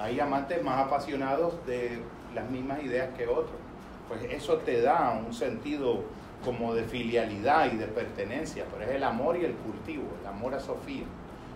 Hay 0.00 0.18
amantes 0.18 0.62
más 0.64 0.86
apasionados 0.86 1.54
de 1.66 2.00
las 2.34 2.50
mismas 2.50 2.82
ideas 2.82 3.10
que 3.16 3.28
otros. 3.28 3.54
Pues 4.08 4.24
eso 4.24 4.56
te 4.58 4.82
da 4.82 5.22
un 5.24 5.32
sentido 5.32 6.02
como 6.44 6.74
de 6.74 6.84
filialidad 6.84 7.70
y 7.72 7.76
de 7.76 7.86
pertenencia, 7.86 8.64
pero 8.72 8.90
es 8.90 8.96
el 8.96 9.04
amor 9.04 9.36
y 9.36 9.44
el 9.44 9.54
cultivo, 9.54 10.04
el 10.20 10.26
amor 10.26 10.54
a 10.54 10.60
Sofía, 10.60 11.04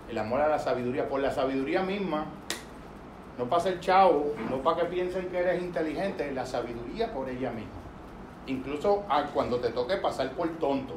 el 0.08 0.18
amor 0.18 0.42
a 0.42 0.48
la 0.48 0.58
sabiduría. 0.60 1.08
Por 1.08 1.20
la 1.20 1.32
sabiduría 1.32 1.82
misma 1.82 2.26
No 3.36 3.46
para 3.46 3.62
ser 3.62 3.80
chavo, 3.80 4.32
no 4.48 4.58
para 4.58 4.82
que 4.82 4.86
piensen 4.86 5.26
que 5.26 5.38
eres 5.38 5.60
inteligente, 5.60 6.30
la 6.32 6.46
sabiduría 6.46 7.12
por 7.12 7.28
ella 7.28 7.50
misma. 7.50 7.83
Incluso 8.46 9.04
cuando 9.32 9.58
te 9.60 9.70
toque 9.70 9.96
pasar 9.96 10.30
por 10.32 10.48
tonto. 10.58 10.94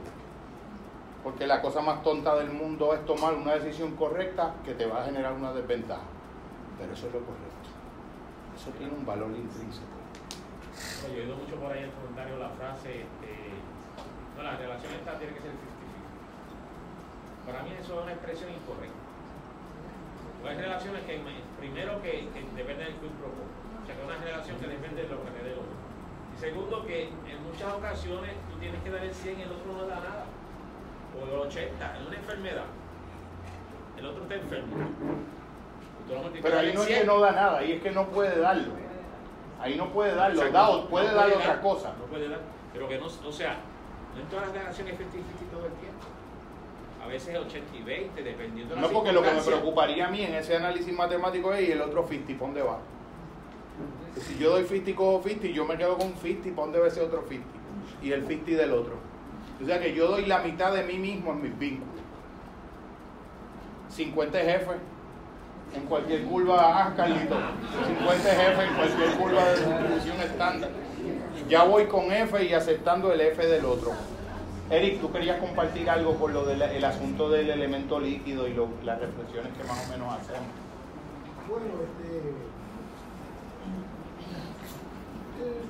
Porque 1.24 1.48
la 1.48 1.62
cosa 1.62 1.82
más 1.82 2.04
tonta 2.04 2.36
del 2.36 2.52
mundo 2.52 2.94
es 2.94 3.06
tomar 3.06 3.34
una 3.34 3.54
decisión 3.56 3.96
correcta 3.96 4.54
que 4.64 4.74
te 4.74 4.86
va 4.86 5.02
a 5.02 5.06
generar 5.06 5.34
una 5.34 5.52
desventaja. 5.54 6.04
Pero 6.78 6.94
eso 6.94 7.08
es 7.08 7.14
lo 7.14 7.20
correcto. 7.20 7.68
Eso 8.56 8.70
tiene 8.78 8.94
un 8.94 9.06
valor 9.06 9.32
intrínseco. 9.32 9.98
Yo 11.10 11.14
he 11.18 11.22
oído 11.24 11.36
mucho 11.38 11.56
por 11.56 11.72
ahí 11.72 11.80
en 11.80 11.86
el 11.86 11.92
comentario 11.92 12.38
la 12.38 12.50
frase, 12.50 13.02
este, 13.02 13.32
no, 14.36 14.44
la 14.44 14.58
relación 14.58 14.94
esta 14.94 15.18
tiene 15.18 15.34
que 15.34 15.42
ser 15.42 15.52
50-50. 15.52 17.46
Para 17.48 17.64
mí 17.64 17.70
eso 17.80 17.98
es 17.98 18.04
una 18.04 18.14
expresión 18.14 18.50
incorrecta. 18.52 19.02
Porque 20.42 20.54
hay 20.54 20.58
relaciones 20.62 21.02
que, 21.06 21.18
me- 21.18 21.42
primero, 21.60 22.02
que, 22.02 22.30
dependen 22.56 22.88
del 22.94 22.98
quid 23.02 23.14
pro. 23.18 23.30
O 23.34 23.86
sea, 23.86 23.96
que 23.96 24.02
es 24.02 24.08
una 24.08 24.18
relación 24.22 24.58
que 24.60 24.68
depende 24.68 25.02
de 25.06 25.10
lo 25.10 25.24
que 25.24 25.32
te 25.32 25.42
dé 25.44 25.52
el 25.54 25.60
otro. 25.66 25.77
Segundo, 26.40 26.86
que 26.86 27.04
en 27.06 27.44
muchas 27.52 27.74
ocasiones 27.74 28.32
tú 28.52 28.60
tienes 28.60 28.82
que 28.84 28.92
dar 28.92 29.04
el 29.04 29.14
100 29.14 29.40
y 29.40 29.42
el 29.42 29.52
otro 29.52 29.74
no 29.74 29.88
da 29.88 29.96
nada. 29.96 30.26
O 31.20 31.26
el 31.26 31.40
80, 31.48 31.98
en 31.98 32.08
una 32.08 32.16
enfermedad. 32.16 32.66
El 33.98 34.06
otro 34.06 34.24
está 34.24 34.36
enfermo. 34.36 34.76
No 36.08 36.30
Pero 36.42 36.60
ahí 36.60 36.74
no 36.74 36.82
es 36.82 36.88
100. 36.88 37.00
que 37.00 37.06
no 37.06 37.20
da 37.20 37.32
nada, 37.32 37.58
ahí 37.60 37.72
es 37.74 37.82
que 37.82 37.92
no 37.92 38.08
puede 38.08 38.40
darlo. 38.40 38.74
Ahí 39.60 39.76
no 39.76 39.90
puede 39.90 40.14
darlo, 40.14 40.44
Exacto. 40.44 40.58
da, 40.58 40.68
No 40.68 40.88
puede 40.88 41.06
dar 41.08 41.30
dar, 41.30 41.38
otra 41.38 41.62
cosa. 41.62 41.94
No 42.00 42.06
puede 42.06 42.30
dar. 42.30 42.40
Pero 42.72 42.88
que 42.88 43.00
no, 43.00 43.06
o 43.08 43.32
sea, 43.32 43.56
no 44.14 44.22
en 44.22 44.28
todas 44.28 44.48
las 44.48 44.56
relaciones 44.56 44.94
es 44.94 45.00
50-50 45.00 45.52
todo 45.52 45.66
el 45.66 45.74
tiempo. 45.74 46.06
A 47.04 47.08
veces 47.08 47.30
es 47.30 47.40
80 47.40 47.76
y 47.76 47.84
20, 47.84 48.24
dependiendo 48.24 48.76
de 48.76 48.82
la 48.82 48.88
No 48.88 48.94
porque 48.94 49.12
lo 49.12 49.24
que 49.24 49.32
me 49.32 49.42
preocuparía 49.42 50.08
a 50.08 50.10
mí 50.12 50.22
en 50.22 50.36
ese 50.36 50.58
análisis 50.58 50.94
matemático 50.94 51.52
es 51.54 51.68
y 51.68 51.72
el 51.72 51.82
otro 51.82 52.06
50, 52.08 52.34
¿para 52.34 52.46
dónde 52.46 52.62
va? 52.62 52.78
Si 54.22 54.38
yo 54.40 54.52
doy 54.52 54.64
50 54.66 54.96
con 54.96 55.24
50, 55.24 55.48
yo 55.48 55.66
me 55.66 55.78
quedo 55.78 55.98
con 55.98 56.14
50, 56.16 56.50
¿para 56.56 56.62
dónde 56.66 56.80
va 56.80 56.88
ese 56.88 57.02
otro 57.02 57.24
50? 57.28 57.46
Y 58.02 58.12
el 58.12 58.28
50 58.28 58.62
del 58.62 58.72
otro. 58.74 58.94
O 59.62 59.66
sea 59.66 59.80
que 59.80 59.94
yo 59.94 60.08
doy 60.08 60.26
la 60.26 60.40
mitad 60.40 60.74
de 60.74 60.84
mí 60.84 60.98
mismo 60.98 61.32
en 61.32 61.42
mis 61.42 61.58
vínculos. 61.58 61.96
50 63.90 64.42
es 64.42 64.46
jefe. 64.60 64.72
En 65.76 65.82
cualquier 65.84 66.24
curva, 66.24 66.58
ah, 66.86 66.94
Carlito. 66.96 67.36
50 68.00 68.32
es 68.32 68.38
jefe 68.38 68.64
en 68.64 68.74
cualquier 68.76 69.10
curva 69.18 69.44
de 69.46 69.56
distribución 69.58 70.18
estándar. 70.22 70.70
Ya 71.50 71.64
voy 71.64 71.86
con 71.86 72.12
F 72.12 72.44
y 72.44 72.54
aceptando 72.54 73.12
el 73.12 73.22
F 73.22 73.46
del 73.46 73.66
otro. 73.66 73.92
Eric, 74.70 75.00
tú 75.00 75.12
querías 75.12 75.40
compartir 75.40 75.90
algo 75.90 76.14
por 76.16 76.32
lo 76.32 76.46
del 76.46 76.62
el 76.62 76.84
asunto 76.84 77.30
del 77.30 77.50
elemento 77.50 78.00
líquido 78.00 78.48
y 78.48 78.54
lo- 78.54 78.68
las 78.84 79.00
reflexiones 79.00 79.52
que 79.58 79.64
más 79.64 79.86
o 79.88 79.92
menos 79.92 80.14
hacemos. 80.14 80.48
Bueno, 81.48 81.66
este, 81.84 82.34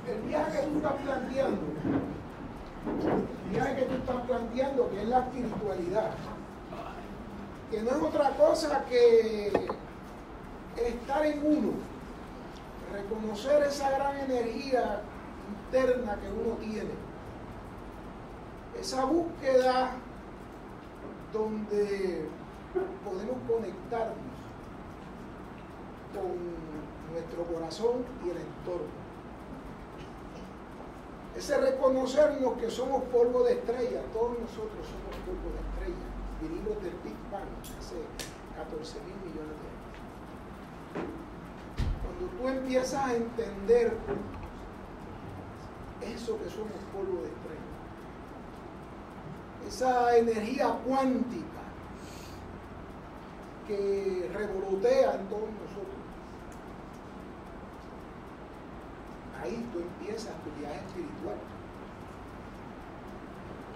el, 0.08 0.22
viaje 0.22 0.60
que 0.60 0.66
tú 0.66 0.76
estás 0.76 0.92
planteando, 1.04 1.62
el 3.46 3.50
viaje 3.50 3.76
que 3.76 3.82
tú 3.82 3.94
estás 3.94 4.26
planteando, 4.26 4.90
que 4.90 5.02
es 5.02 5.08
la 5.08 5.18
espiritualidad, 5.20 6.10
que 7.70 7.82
no 7.82 7.90
es 7.90 8.02
otra 8.02 8.30
cosa 8.30 8.84
que 8.88 9.52
estar 10.76 11.26
en 11.26 11.46
uno, 11.46 11.72
reconocer 12.92 13.62
esa 13.64 13.90
gran 13.90 14.16
energía 14.18 15.02
interna 15.66 16.16
que 16.16 16.28
uno 16.28 16.56
tiene, 16.56 16.90
esa 18.80 19.04
búsqueda 19.04 19.92
donde 21.32 22.28
podemos 23.04 23.36
conectarnos 23.48 24.16
con 26.14 27.12
nuestro 27.12 27.44
corazón 27.44 28.04
y 28.24 28.30
el 28.30 28.36
entorno. 28.36 28.97
Ese 31.38 31.56
reconocernos 31.56 32.58
que 32.58 32.68
somos 32.68 33.04
polvo 33.04 33.44
de 33.44 33.52
estrella, 33.52 34.02
todos 34.12 34.40
nosotros 34.40 34.84
somos 34.84 35.14
polvo 35.24 35.54
de 35.54 35.60
estrella, 35.70 36.06
vinimos 36.42 36.82
del 36.82 36.94
Big 37.04 37.14
Bang 37.30 37.46
hace 37.78 37.94
14 38.56 38.98
mil 39.02 39.14
millones 39.22 39.54
de 39.62 39.68
años. 39.70 41.14
Cuando 42.02 42.26
tú 42.36 42.48
empiezas 42.48 43.04
a 43.04 43.14
entender 43.14 43.96
eso 46.02 46.36
que 46.42 46.50
somos 46.50 46.82
polvo 46.92 47.22
de 47.22 47.28
estrella, 47.28 47.78
esa 49.68 50.16
energía 50.16 50.76
cuántica 50.84 51.62
que 53.68 54.28
revolotea 54.34 55.14
en 55.14 55.28
todos 55.28 55.42
nosotros. 55.42 55.67
Ahí 59.42 59.68
tú 59.72 59.80
empiezas 59.80 60.32
tu 60.42 60.50
viaje 60.58 60.78
espiritual. 60.86 61.36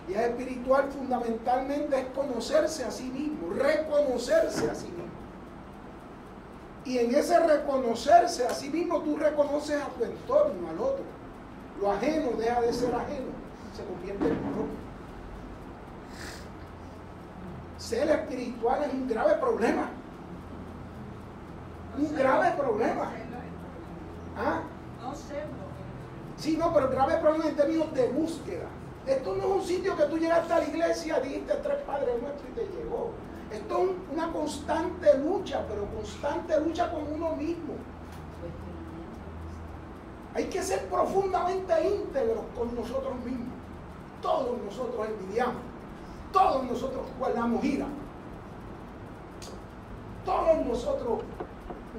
Viaje 0.08 0.26
espiritual 0.26 0.88
fundamentalmente 0.90 2.00
es 2.00 2.06
conocerse 2.06 2.84
a 2.84 2.90
sí 2.90 3.04
mismo, 3.04 3.54
reconocerse 3.54 4.70
a 4.70 4.74
sí 4.74 4.86
mismo. 4.86 5.02
Y 6.84 6.98
en 6.98 7.14
ese 7.14 7.38
reconocerse 7.38 8.46
a 8.46 8.50
sí 8.50 8.68
mismo 8.68 9.00
tú 9.02 9.16
reconoces 9.16 9.80
a 9.80 9.86
tu 9.86 10.04
entorno, 10.04 10.68
al 10.68 10.80
otro. 10.80 11.04
Lo 11.80 11.92
ajeno 11.92 12.32
deja 12.36 12.60
de 12.60 12.72
ser 12.72 12.94
ajeno, 12.94 13.30
se 13.76 13.84
convierte 13.84 14.26
en 14.26 14.36
propio. 14.38 14.82
Ser 17.78 18.10
espiritual 18.10 18.82
es 18.84 18.92
un 18.92 19.08
grave 19.08 19.34
problema. 19.34 19.90
Un 21.98 22.14
grave 22.16 22.52
problema. 22.52 23.10
¿Ah? 24.36 24.62
Sí, 26.36 26.56
no, 26.56 26.72
pero 26.72 26.88
grave 26.90 27.16
problema 27.18 27.46
en 27.46 27.56
términos 27.56 27.92
de 27.94 28.08
búsqueda. 28.08 28.66
Esto 29.06 29.34
no 29.34 29.38
es 29.42 29.50
un 29.50 29.62
sitio 29.62 29.96
que 29.96 30.04
tú 30.04 30.16
llegaste 30.18 30.52
a 30.52 30.58
la 30.58 30.64
iglesia, 30.64 31.20
dijiste 31.20 31.54
tres 31.54 31.78
padres 31.86 32.20
nuestros 32.22 32.48
y 32.50 32.52
te 32.54 32.66
llegó. 32.76 33.10
Esto 33.50 33.74
es 33.78 33.80
un- 33.82 33.96
una 34.12 34.32
constante 34.32 35.18
lucha, 35.18 35.64
pero 35.68 35.84
constante 35.86 36.58
lucha 36.60 36.90
con 36.90 37.12
uno 37.12 37.34
mismo. 37.36 37.74
Hay 40.34 40.44
que 40.46 40.62
ser 40.62 40.86
profundamente 40.88 41.74
íntegros 41.86 42.40
con 42.56 42.74
nosotros 42.74 43.14
mismos. 43.24 43.54
Todos 44.22 44.56
nosotros 44.64 45.06
envidiamos. 45.08 45.56
Todos 46.32 46.64
nosotros 46.64 47.02
guardamos 47.18 47.62
ira. 47.62 47.86
Todos 50.24 50.64
nosotros 50.66 51.18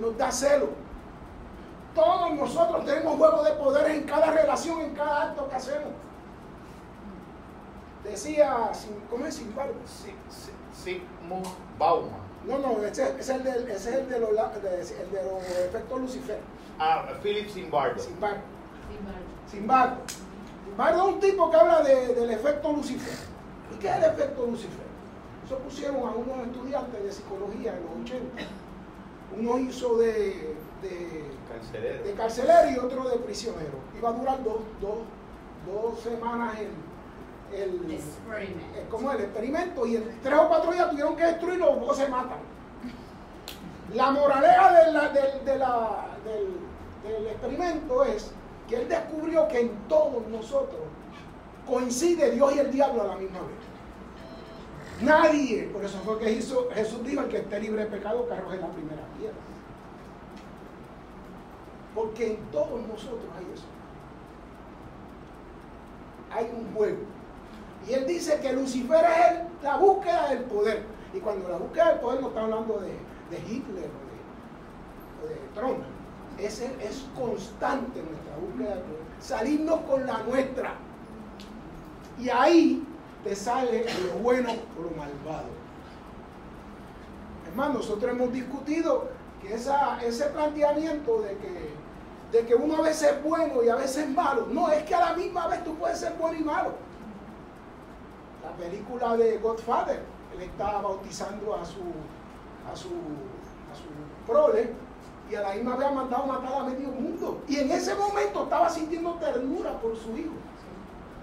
nos 0.02 0.18
da 0.18 0.31
celo. 0.31 0.69
Todos 1.95 2.32
nosotros 2.34 2.86
tenemos 2.86 3.18
juego 3.18 3.44
de 3.44 3.52
poder 3.52 3.91
en 3.91 4.03
cada 4.03 4.32
relación, 4.32 4.82
en 4.82 4.94
cada 4.95 5.24
acto 5.30 5.48
que 5.49 5.56
hacemos. 5.56 5.91
Decía, 8.03 8.72
¿cómo 9.10 9.26
es 9.26 9.36
Simbardo? 9.36 9.74
Sí, 9.86 10.14
sí, 10.30 10.52
Sigmund 10.84 11.48
Bauman. 11.80 12.22
No, 12.45 12.57
no, 12.57 12.84
ese, 12.84 13.03
ese 13.03 13.20
es 13.20 13.30
el 13.30 13.44
del- 13.44 13.68
ese 13.70 13.90
es 13.91 13.95
el 13.95 14.10
de, 14.10 14.20
los, 14.20 14.32
de- 14.32 14.80
el 15.02 15.11
de 15.11 15.24
los 15.24 15.44
efectos 15.44 16.02
Lucifer. 16.02 16.40
Ah, 16.78 17.06
Philip 17.22 17.49
Zimbardo. 17.49 17.98
Simbardo. 18.02 18.41
Simbardo. 19.49 19.95
Simbardo 20.65 21.07
es 21.07 21.14
un 21.14 21.20
tipo 21.22 21.49
que 21.49 21.56
habla 21.57 21.82
de- 21.82 22.14
del 22.15 22.32
efecto 22.32 22.74
Lucifer. 22.74 23.18
¿Y 23.74 23.78
qué 23.78 23.88
es 23.90 23.95
el 23.95 24.03
efecto 24.03 24.45
Lucifer? 24.45 24.84
Eso 25.45 25.57
pusieron 25.60 25.98
a 25.98 26.11
unos 26.11 26.48
estudiantes 26.48 27.03
de 27.03 27.11
psicología 27.11 27.76
en 27.78 27.84
los 27.86 27.94
80. 28.11 28.44
Uno 29.40 29.57
hizo 29.60 29.98
de, 29.98 30.57
de, 30.84 31.23
Carcelero. 31.51 32.03
de 32.03 32.14
carcelero 32.14 32.69
y 32.72 32.77
otro 32.77 33.10
de 33.10 33.18
prisionero. 33.18 33.77
Iba 33.97 34.10
a 34.10 34.14
durar 34.14 34.43
dos, 34.43 34.57
dos, 34.81 34.97
dos 35.65 35.99
semanas 36.01 36.57
el, 36.60 37.57
el, 37.60 37.91
Experiment. 37.91 38.76
el- 38.77 38.88
¿cómo 38.89 39.11
es? 39.11 39.18
el 39.19 39.23
experimento 39.26 39.85
y 39.85 39.95
en 39.97 40.19
tres 40.22 40.38
o 40.39 40.47
cuatro 40.47 40.72
días 40.72 40.89
tuvieron 40.89 41.15
que 41.15 41.26
destruirlo 41.26 41.72
o 41.85 41.93
se 41.93 42.07
matan. 42.10 42.39
La 43.93 44.11
moraleja 44.11 44.72
de 44.85 44.91
la- 44.91 45.10
del- 45.10 45.45
de 45.45 45.57
la- 45.57 46.07
del, 46.23 47.11
del 47.11 47.27
experimento 47.27 48.03
es 48.03 48.31
que 48.68 48.76
él 48.77 48.89
descubrió 48.89 49.47
que 49.47 49.60
en 49.61 49.72
todos 49.88 50.26
nosotros 50.27 50.80
coincide 51.68 52.31
Dios 52.31 52.55
y 52.55 52.60
el 52.60 52.72
diablo 52.72 53.03
a 53.03 53.07
la 53.07 53.15
misma 53.18 53.39
vez. 53.39 53.64
Nadie, 55.01 55.64
por 55.73 55.84
eso 55.84 55.97
fue 56.05 56.18
que 56.19 56.31
hizo, 56.31 56.69
Jesús 56.73 57.03
dijo, 57.03 57.22
el 57.22 57.27
que 57.30 57.38
esté 57.38 57.60
libre 57.60 57.84
de 57.85 57.89
pecado, 57.91 58.27
que 58.27 58.34
arroje 58.34 58.57
la 58.57 58.68
primera 58.68 59.01
piedra. 59.18 59.35
Porque 61.95 62.32
en 62.34 62.38
todos 62.52 62.82
nosotros 62.88 63.26
hay 63.38 63.45
eso. 63.53 63.65
Hay 66.32 66.52
un 66.57 66.74
juego. 66.74 66.98
Y 67.88 67.94
él 67.94 68.07
dice 68.07 68.40
que 68.40 68.53
Lucifer 68.53 69.03
es 69.06 69.32
el- 69.32 69.48
la 69.61 69.78
búsqueda 69.78 70.30
del 70.30 70.44
poder. 70.45 70.84
Y 71.14 71.20
cuando 71.20 71.49
la 71.49 71.57
búsqueda 71.57 71.90
del 71.91 71.99
poder 71.99 72.22
no 72.22 72.28
está 72.30 72.41
hablando 72.41 72.80
de, 72.80 72.98
Hitler 73.38 73.90
o 75.24 75.28
de, 75.28 75.36
Trump. 75.56 75.84
Ese 76.38 76.65
es 76.82 77.06
constante 77.15 78.02
nuestra 78.02 78.36
búsqueda 78.40 78.76
del 78.76 78.84
poder. 78.84 79.03
Salirnos 79.20 79.80
con 79.82 80.06
la 80.06 80.18
nuestra. 80.24 80.76
Y 82.20 82.30
ahí 82.30 82.84
te 83.24 83.36
sale 83.36 83.86
lo 84.07 84.20
bueno 84.20 84.49
o 84.78 84.82
lo 84.82 84.90
malvado. 84.91 85.48
Hermano, 87.48 87.76
nosotros 87.76 88.11
hemos 88.11 88.32
discutido 88.34 89.10
que 89.41 89.53
ese 89.53 90.26
planteamiento 90.34 91.22
de 91.22 91.38
que, 91.38 91.70
de 92.34 92.43
que 92.47 92.55
uno 92.55 92.77
a 92.77 92.81
veces 92.81 93.11
es 93.11 93.23
bueno 93.23 93.64
y 93.64 93.69
a 93.69 93.76
veces 93.76 93.97
es 93.97 94.10
malo, 94.10 94.47
no, 94.49 94.68
es 94.69 94.84
que 94.84 94.95
a 94.95 95.11
la 95.11 95.14
misma 95.14 95.47
vez 95.47 95.64
tú 95.64 95.76
puedes 95.76 95.99
ser 95.99 96.14
bueno 96.14 96.39
y 96.39 96.43
malo. 96.43 96.72
La 98.43 98.51
película 98.57 99.15
de 99.15 99.38
Godfather, 99.38 100.01
él 100.35 100.41
estaba 100.41 100.81
bautizando 100.81 101.53
a 101.53 101.64
su, 101.64 101.81
a 102.72 102.76
su, 102.76 102.88
a 102.89 103.76
su 103.76 104.26
prole 104.26 104.73
y 105.30 105.35
a 105.35 105.41
la 105.41 105.53
misma 105.53 105.76
vez 105.76 105.88
ha 105.88 105.91
mandado 105.91 106.26
matar 106.26 106.53
a 106.61 106.64
medio 106.64 106.88
mundo. 106.88 107.39
Y 107.47 107.60
en 107.60 107.72
ese 107.72 107.93
momento 107.93 108.43
estaba 108.43 108.68
sintiendo 108.68 109.14
ternura 109.14 109.80
por 109.80 109.95
su 109.95 110.18
hijo. 110.18 110.34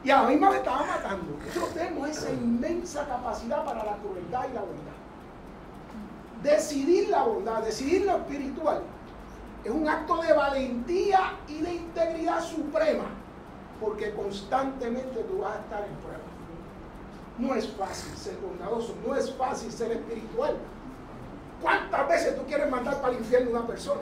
Y 0.05 0.11
a 0.11 0.23
la 0.23 0.29
misma 0.29 0.51
vez 0.51 0.61
estaba 0.61 0.87
matando. 0.87 1.37
Nosotros 1.45 1.75
tenemos 1.75 2.09
esa 2.09 2.31
inmensa 2.31 3.07
capacidad 3.07 3.65
para 3.65 3.85
la 3.85 3.97
crueldad 3.97 4.47
y 4.49 4.55
la 4.55 4.61
bondad. 4.61 5.01
Decidir 6.45 7.09
la 7.09 7.25
bondad, 7.25 7.63
decidir 7.63 8.07
lo 8.07 8.17
espiritual, 8.17 8.83
es 9.65 9.71
un 9.71 9.89
acto 9.89 10.17
de 10.23 10.33
valentía 10.33 11.39
y 11.49 11.61
de 11.61 11.75
integridad 11.75 12.43
suprema, 12.43 13.05
porque 13.81 14.13
constantemente 14.15 15.23
tú 15.25 15.41
vas 15.41 15.57
a 15.57 15.61
estar 15.61 15.85
en 15.85 15.95
prueba. 15.97 16.19
No 17.39 17.55
es 17.55 17.69
fácil 17.69 18.17
ser 18.17 18.37
bondadoso, 18.39 18.95
no 19.07 19.15
es 19.15 19.33
fácil 19.35 19.71
ser 19.71 19.93
espiritual. 19.93 20.57
¿Cuántas 21.61 22.09
veces 22.09 22.37
tú 22.37 22.43
quieres 22.47 22.71
mandar 22.71 23.01
para 23.01 23.13
el 23.13 23.19
infierno 23.19 23.51
a 23.51 23.61
una 23.61 23.67
persona? 23.67 24.01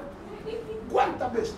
¿Cuántas 0.91 1.33
veces? 1.33 1.57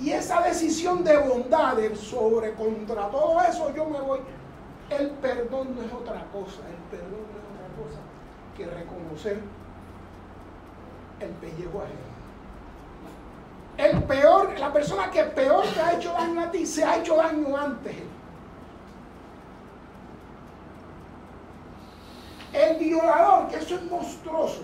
Y 0.00 0.10
esa 0.10 0.40
decisión 0.40 1.04
de 1.04 1.16
bondad 1.18 1.76
sobre 1.94 2.54
contra 2.54 3.08
todo 3.10 3.40
eso 3.42 3.72
yo 3.74 3.84
me 3.86 4.00
voy. 4.00 4.20
El 4.90 5.10
perdón 5.10 5.76
no 5.76 5.82
es 5.82 5.92
otra 5.92 6.26
cosa, 6.32 6.60
el 6.68 6.76
perdón 6.90 7.20
no 7.20 7.38
es 7.38 7.46
otra 7.54 7.84
cosa 7.84 8.00
que 8.56 8.66
reconocer 8.66 9.40
el 11.20 11.30
pellejo 11.30 11.82
ajeno. 11.82 12.14
El 13.76 14.02
peor, 14.04 14.58
la 14.58 14.72
persona 14.72 15.10
que 15.10 15.24
peor 15.24 15.64
te 15.66 15.80
ha 15.80 15.92
hecho 15.94 16.12
daño 16.12 16.40
a 16.40 16.50
ti, 16.50 16.64
se 16.64 16.84
ha 16.84 16.98
hecho 16.98 17.16
daño 17.16 17.56
antes. 17.56 17.96
El 22.52 22.78
violador, 22.78 23.48
que 23.48 23.56
eso 23.56 23.74
es 23.74 23.82
monstruoso. 23.90 24.62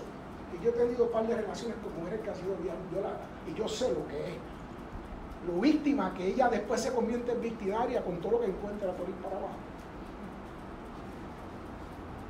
Y 0.53 0.63
yo 0.63 0.69
he 0.69 0.73
tenido 0.73 1.05
un 1.05 1.11
par 1.11 1.27
de 1.27 1.35
relaciones 1.35 1.75
con 1.83 1.93
mujeres 1.97 2.21
que 2.21 2.29
han 2.29 2.35
sido 2.35 2.55
violadas. 2.55 3.19
Y 3.47 3.53
yo 3.53 3.67
sé 3.67 3.89
lo 3.89 4.07
que 4.07 4.29
es. 4.29 4.35
Lo 5.47 5.59
víctima 5.59 6.13
que 6.13 6.27
ella 6.27 6.47
después 6.47 6.79
se 6.79 6.93
convierte 6.93 7.31
en 7.33 7.41
victimaria 7.41 8.01
con 8.03 8.21
todo 8.21 8.33
lo 8.33 8.39
que 8.41 8.45
encuentra 8.45 8.93
por 8.93 9.09
ir 9.09 9.15
para 9.15 9.37
abajo. 9.37 9.55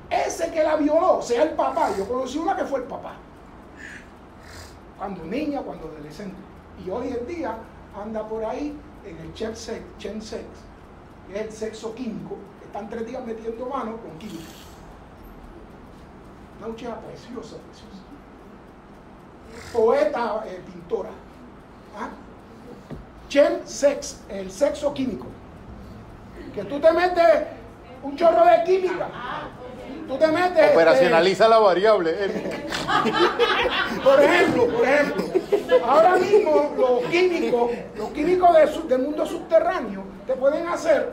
Ese 0.09 0.51
que 0.51 0.63
la 0.63 0.77
violó, 0.77 1.21
sea 1.21 1.43
el 1.43 1.51
papá. 1.51 1.89
Yo 1.95 2.07
conocí 2.07 2.39
una 2.39 2.55
que 2.55 2.65
fue 2.65 2.79
el 2.79 2.85
papá. 2.85 3.15
Cuando 5.01 5.23
niña, 5.23 5.63
cuando 5.63 5.87
adolescente. 5.87 6.35
Y 6.85 6.91
hoy 6.91 7.07
en 7.07 7.25
día 7.25 7.57
anda 7.99 8.23
por 8.27 8.45
ahí 8.45 8.77
en 9.03 9.17
el 9.17 9.33
Chen 9.33 9.55
Sex, 9.55 9.81
Chen 9.97 10.21
Sex 10.21 10.45
que 11.27 11.39
es 11.39 11.45
el 11.47 11.51
sexo 11.51 11.95
químico, 11.95 12.37
que 12.59 12.65
están 12.67 12.87
tres 12.87 13.07
días 13.07 13.25
metiendo 13.25 13.65
mano 13.65 13.97
con 13.97 14.15
químicos. 14.19 14.45
Una 16.59 16.67
muchacha 16.67 16.99
preciosa, 16.99 17.55
preciosa. 17.65 18.03
Poeta, 19.73 20.43
eh, 20.45 20.61
pintora. 20.71 21.09
¿Ah? 21.97 22.09
Chen 23.27 23.61
Sex, 23.65 24.21
el 24.29 24.51
sexo 24.51 24.93
químico. 24.93 25.25
Que 26.53 26.63
tú 26.63 26.79
te 26.79 26.91
metes 26.91 27.47
un 28.03 28.15
chorro 28.15 28.45
de 28.45 28.63
química. 28.65 29.09
Tú 30.07 30.17
te 30.17 30.27
metes. 30.27 30.71
Operacionaliza 30.73 31.47
la 31.47 31.59
variable. 31.59 32.11
Por 34.03 34.19
ejemplo, 34.21 34.67
por 34.67 34.83
ejemplo, 34.87 35.25
ahora 35.85 36.15
mismo 36.17 36.71
los 36.77 37.01
químicos, 37.11 37.71
los 37.95 38.09
químicos 38.09 38.49
de 38.53 38.87
del 38.95 39.01
mundo 39.05 39.25
subterráneo, 39.25 40.03
te 40.27 40.33
pueden 40.33 40.67
hacer 40.67 41.11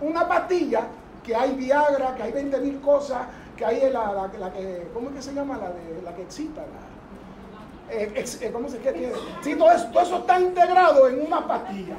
una 0.00 0.26
pastilla 0.28 0.82
que 1.24 1.34
hay 1.34 1.52
Viagra, 1.54 2.14
que 2.14 2.22
hay 2.22 2.32
20 2.32 2.58
mil 2.60 2.80
cosas, 2.80 3.18
que 3.56 3.64
hay 3.64 3.80
la, 3.90 4.12
la- 4.12 4.30
la 4.38 4.52
que, 4.52 4.88
¿cómo 4.94 5.08
es 5.10 5.16
que 5.16 5.22
se 5.22 5.34
llama? 5.34 5.58
La, 5.58 5.70
de, 5.70 6.02
la 6.02 6.14
que 6.14 6.22
excita, 6.22 6.60
la, 6.62 7.94
eh, 7.94 8.12
ex- 8.14 8.40
eh, 8.42 8.50
¿cómo 8.52 8.68
se 8.68 8.78
qué 8.78 8.92
tiene? 8.92 9.12
Sí, 9.42 9.54
todo 9.56 9.70
eso, 9.70 9.86
todo 9.92 10.02
eso 10.02 10.16
está 10.18 10.38
integrado 10.40 11.08
en 11.08 11.26
una 11.26 11.46
pastilla. 11.46 11.94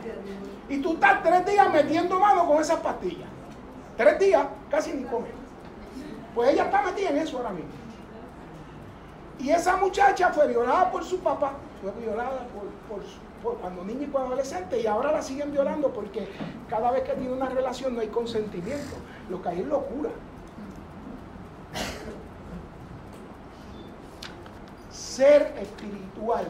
Y 0.70 0.78
tú 0.82 0.94
estás 0.94 1.22
tres 1.24 1.46
días 1.46 1.72
metiendo 1.72 2.20
mano 2.20 2.48
con 2.48 2.62
esas 2.62 2.80
pastillas. 2.80 3.28
Tres 3.98 4.18
días, 4.20 4.44
casi 4.70 4.94
ni 4.94 5.04
comes. 5.04 5.32
Pues 6.34 6.54
ella 6.54 6.66
está 6.66 6.82
metida 6.82 7.10
en 7.10 7.18
eso 7.18 7.38
ahora 7.38 7.52
mismo. 7.52 7.72
Y 9.40 9.50
esa 9.50 9.76
muchacha 9.78 10.32
fue 10.32 10.48
violada 10.48 10.92
por 10.92 11.04
su 11.04 11.20
papá, 11.20 11.54
fue 11.82 11.92
violada 12.00 12.48
por, 13.42 13.56
cuando 13.60 13.84
niña 13.84 14.04
y 14.04 14.08
cuando 14.08 14.34
adolescente, 14.34 14.80
y 14.80 14.86
ahora 14.86 15.12
la 15.12 15.22
siguen 15.24 15.52
violando 15.52 15.92
porque 15.92 16.28
cada 16.70 16.92
vez 16.92 17.04
que 17.04 17.14
tiene 17.14 17.34
una 17.34 17.50
relación 17.50 17.96
no 17.96 18.02
hay 18.02 18.10
consentimiento. 18.10 18.96
Lo 19.30 19.42
que 19.42 19.50
hay 19.50 19.62
es 19.62 19.66
locura. 19.66 20.12
Ser 24.92 25.56
espiritual, 25.60 26.48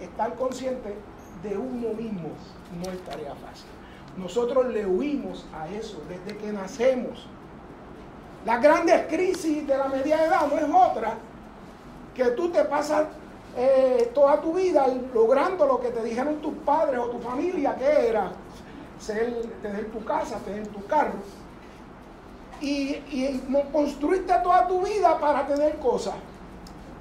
estar 0.00 0.34
consciente 0.34 0.96
de 1.42 1.56
uno 1.56 1.94
mismo, 1.94 2.30
no 2.84 2.90
es 2.90 3.00
tarea 3.04 3.34
fácil. 3.36 3.68
Nosotros 4.16 4.66
le 4.66 4.86
huimos 4.86 5.46
a 5.54 5.68
eso 5.68 6.02
desde 6.08 6.36
que 6.36 6.52
nacemos. 6.52 7.28
Las 8.44 8.62
grandes 8.62 9.06
crisis 9.08 9.66
de 9.66 9.76
la 9.76 9.88
media 9.88 10.24
edad 10.24 10.46
no 10.46 10.58
es 10.58 10.88
otra 10.88 11.14
que 12.14 12.24
tú 12.30 12.50
te 12.50 12.64
pasas 12.64 13.06
eh, 13.56 14.10
toda 14.14 14.40
tu 14.40 14.52
vida 14.54 14.86
logrando 15.12 15.66
lo 15.66 15.80
que 15.80 15.88
te 15.88 16.02
dijeron 16.02 16.36
tus 16.36 16.54
padres 16.64 17.00
o 17.00 17.06
tu 17.10 17.18
familia 17.18 17.74
que 17.76 18.08
era 18.08 18.30
ser, 18.98 19.42
tener 19.62 19.90
tu 19.90 20.04
casa, 20.04 20.38
tener 20.38 20.66
tu 20.68 20.84
carro. 20.86 21.14
Y, 22.60 22.96
y 23.10 23.44
construiste 23.72 24.32
toda 24.42 24.66
tu 24.66 24.82
vida 24.82 25.18
para 25.18 25.46
tener 25.46 25.78
cosas, 25.78 26.14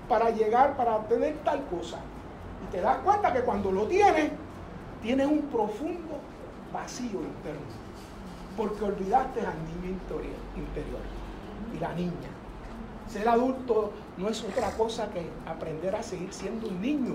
para 0.07 0.29
llegar, 0.29 0.77
para 0.77 0.99
tener 1.07 1.35
tal 1.43 1.63
cosa. 1.65 1.97
Y 2.63 2.71
te 2.71 2.81
das 2.81 2.97
cuenta 2.99 3.33
que 3.33 3.41
cuando 3.41 3.71
lo 3.71 3.87
tienes, 3.87 4.31
tienes 5.01 5.27
un 5.27 5.41
profundo 5.43 6.19
vacío 6.71 7.21
interno. 7.21 7.61
Porque 8.55 8.83
olvidaste 8.83 9.39
al 9.39 9.55
niño 9.65 9.97
interior 10.55 11.16
y 11.75 11.79
la 11.79 11.93
niña. 11.93 12.29
Ser 13.07 13.27
adulto 13.27 13.91
no 14.17 14.29
es 14.29 14.43
otra 14.43 14.71
cosa 14.71 15.09
que 15.09 15.29
aprender 15.49 15.95
a 15.95 16.03
seguir 16.03 16.33
siendo 16.33 16.67
un 16.67 16.81
niño. 16.81 17.13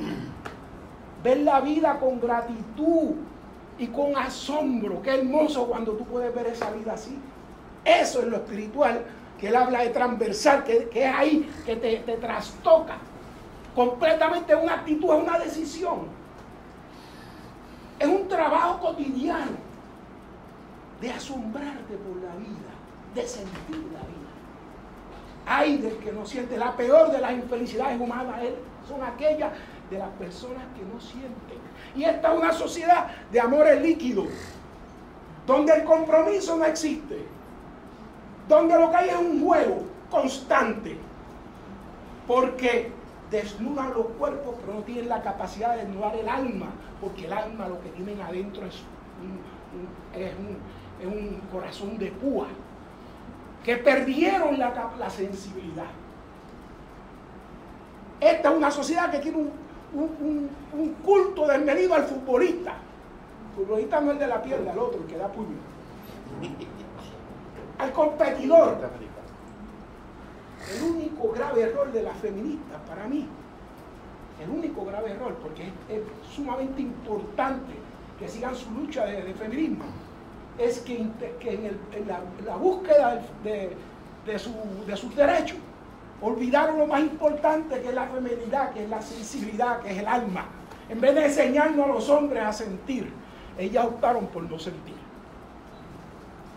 Ver 1.23 1.39
la 1.39 1.61
vida 1.61 1.99
con 2.01 2.21
gratitud 2.21 3.15
y 3.79 3.87
con 3.89 4.17
asombro. 4.17 5.03
Qué 5.03 5.15
hermoso 5.19 5.67
cuando 5.67 5.93
tú 5.93 6.05
puedes 6.05 6.35
ver 6.35 6.47
esa 6.47 6.71
vida 6.71 6.95
así. 6.95 7.19
Eso 7.85 8.21
es 8.21 8.27
lo 8.27 8.37
espiritual, 8.37 9.05
que 9.39 9.49
él 9.49 9.57
habla 9.57 9.81
de 9.81 9.91
transversal, 9.91 10.65
que, 10.65 10.89
que 10.89 11.05
es 11.05 11.15
ahí, 11.15 11.51
que 11.67 11.77
te, 11.77 11.97
te 11.99 12.17
trastoca. 12.17 12.97
Completamente 13.75 14.55
una 14.55 14.75
actitud, 14.75 15.15
es 15.15 15.23
una 15.23 15.39
decisión. 15.39 16.01
Es 17.99 18.07
un 18.07 18.29
trabajo 18.29 18.81
cotidiano 18.81 19.73
de 21.01 21.11
asombrarte 21.11 21.95
por 21.97 22.17
la 22.23 22.37
vida, 22.37 22.73
de 23.15 23.27
sentir 23.27 23.77
la 23.93 24.01
vida. 24.01 24.22
Ay 25.47 25.79
del 25.79 25.97
que 25.99 26.13
no 26.13 26.25
siente. 26.25 26.57
La 26.57 26.77
peor 26.77 27.11
de 27.11 27.21
las 27.21 27.33
infelicidades 27.33 28.01
humanas 28.01 28.41
son 28.89 29.03
aquellas 29.03 29.53
de 29.91 29.99
las 29.99 30.11
personas 30.11 30.65
que 30.77 30.85
no 30.85 31.01
sienten. 31.01 31.59
Y 31.95 32.05
esta 32.05 32.33
es 32.33 32.39
una 32.39 32.53
sociedad 32.53 33.09
de 33.31 33.41
amores 33.41 33.83
líquidos, 33.83 34.29
donde 35.47 35.73
el 35.75 35.85
compromiso 35.85 36.57
no 36.57 36.65
existe, 36.65 37.27
donde 38.49 38.79
lo 38.79 38.91
que 38.91 38.97
hay 38.97 39.09
es 39.11 39.17
un 39.17 39.45
juego 39.45 39.83
constante, 40.11 40.97
porque 42.27 42.91
desnudan 43.31 43.93
los 43.93 44.07
cuerpos, 44.19 44.55
pero 44.61 44.79
no 44.79 44.85
tienen 44.85 45.09
la 45.09 45.23
capacidad 45.23 45.75
de 45.75 45.85
desnudar 45.85 46.15
el 46.17 46.29
alma, 46.29 46.69
porque 47.01 47.27
el 47.27 47.33
alma 47.33 47.69
lo 47.69 47.81
que 47.83 47.89
tienen 47.91 48.21
adentro 48.21 48.65
es 48.67 48.83
un 51.05 51.41
corazón 51.51 51.99
de 51.99 52.13
púa 52.13 52.47
que 53.65 53.77
perdieron 53.77 54.59
la, 54.59 54.73
la 54.99 55.11
sensibilidad. 55.11 55.87
Esta 58.21 58.51
es 58.51 58.57
una 58.57 58.71
sociedad 58.71 59.11
que 59.11 59.19
tiene 59.19 59.39
un, 59.39 59.51
un- 59.95 60.51
un- 60.73 60.95
culto 61.05 61.47
desmedido 61.47 61.95
al 61.95 62.05
futbolista. 62.05 62.73
El 63.51 63.57
futbolista 63.65 64.01
no 64.01 64.07
es 64.09 64.13
el 64.15 64.19
de 64.21 64.27
la 64.27 64.43
pierna, 64.43 64.73
el 64.73 64.79
otro, 64.79 65.01
el 65.01 65.07
que 65.07 65.17
da 65.19 65.29
puño. 65.29 65.57
Al 67.79 67.93
competidor. 67.93 68.79
El 70.77 70.83
único 70.85 71.33
grave 71.33 71.63
error 71.63 71.91
de 71.93 72.03
las 72.05 72.17
feministas 72.19 72.81
para 72.89 73.07
mí, 73.09 73.27
el 74.43 74.49
único 74.51 74.85
grave 74.85 75.11
error, 75.11 75.35
porque 75.43 75.65
es, 75.89 76.01
sumamente 76.35 76.81
importante 76.81 77.73
que 78.19 78.29
sigan 78.29 78.55
su 78.55 78.71
lucha 78.71 79.05
de 79.05 79.35
feminismo, 79.35 79.85
es 80.59 80.79
que, 80.81 80.97
en, 80.99 81.13
el- 81.43 81.79
en 81.95 82.09
la, 82.47 82.57
búsqueda 82.57 83.21
de, 83.43 83.73
de 84.27 84.39
su- 84.39 84.85
de 84.87 84.97
sus 84.97 85.15
derechos 85.17 85.59
Olvidaron 86.25 86.79
lo 86.79 86.87
más 86.87 87.01
importante 87.01 87.81
que 87.81 87.89
es 87.89 87.95
la 87.95 88.07
feminidad, 88.07 88.71
que 88.73 88.85
es 88.85 88.89
la 88.89 89.03
sensibilidad, 89.03 89.81
que 89.81 89.91
es 89.91 89.99
el 89.99 90.07
alma. 90.07 90.45
En 90.89 91.01
vez 91.01 91.17
de 91.17 91.25
enseñarnos 91.25 91.85
a 91.85 91.89
los 91.95 92.09
hombres 92.11 92.45
a 92.45 92.53
sentir, 92.53 93.13
ellas 93.59 93.85
optaron 93.87 94.27
por 94.29 94.45
no 94.45 94.57
sentir. 94.57 94.95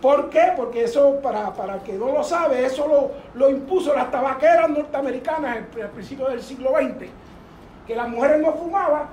¿Por 0.02 0.30
qué? 0.30 0.54
Porque 0.56 0.84
eso, 0.84 1.20
para, 1.22 1.52
para 1.54 1.76
el 1.78 1.82
que 1.82 1.94
no 1.94 2.12
lo 2.12 2.24
sabe, 2.24 2.64
eso 2.64 2.88
lo, 2.88 3.12
lo 3.34 3.50
impuso 3.50 3.94
las 3.96 4.12
tabaqueras 4.12 4.70
norteamericanas 4.70 5.58
al 5.58 5.90
principio 5.90 6.28
del 6.28 6.44
siglo 6.44 6.70
XX. 6.76 7.08
Que 7.88 7.96
las 7.96 8.08
mujeres 8.08 8.42
no 8.42 8.54
fumaban 8.54 9.08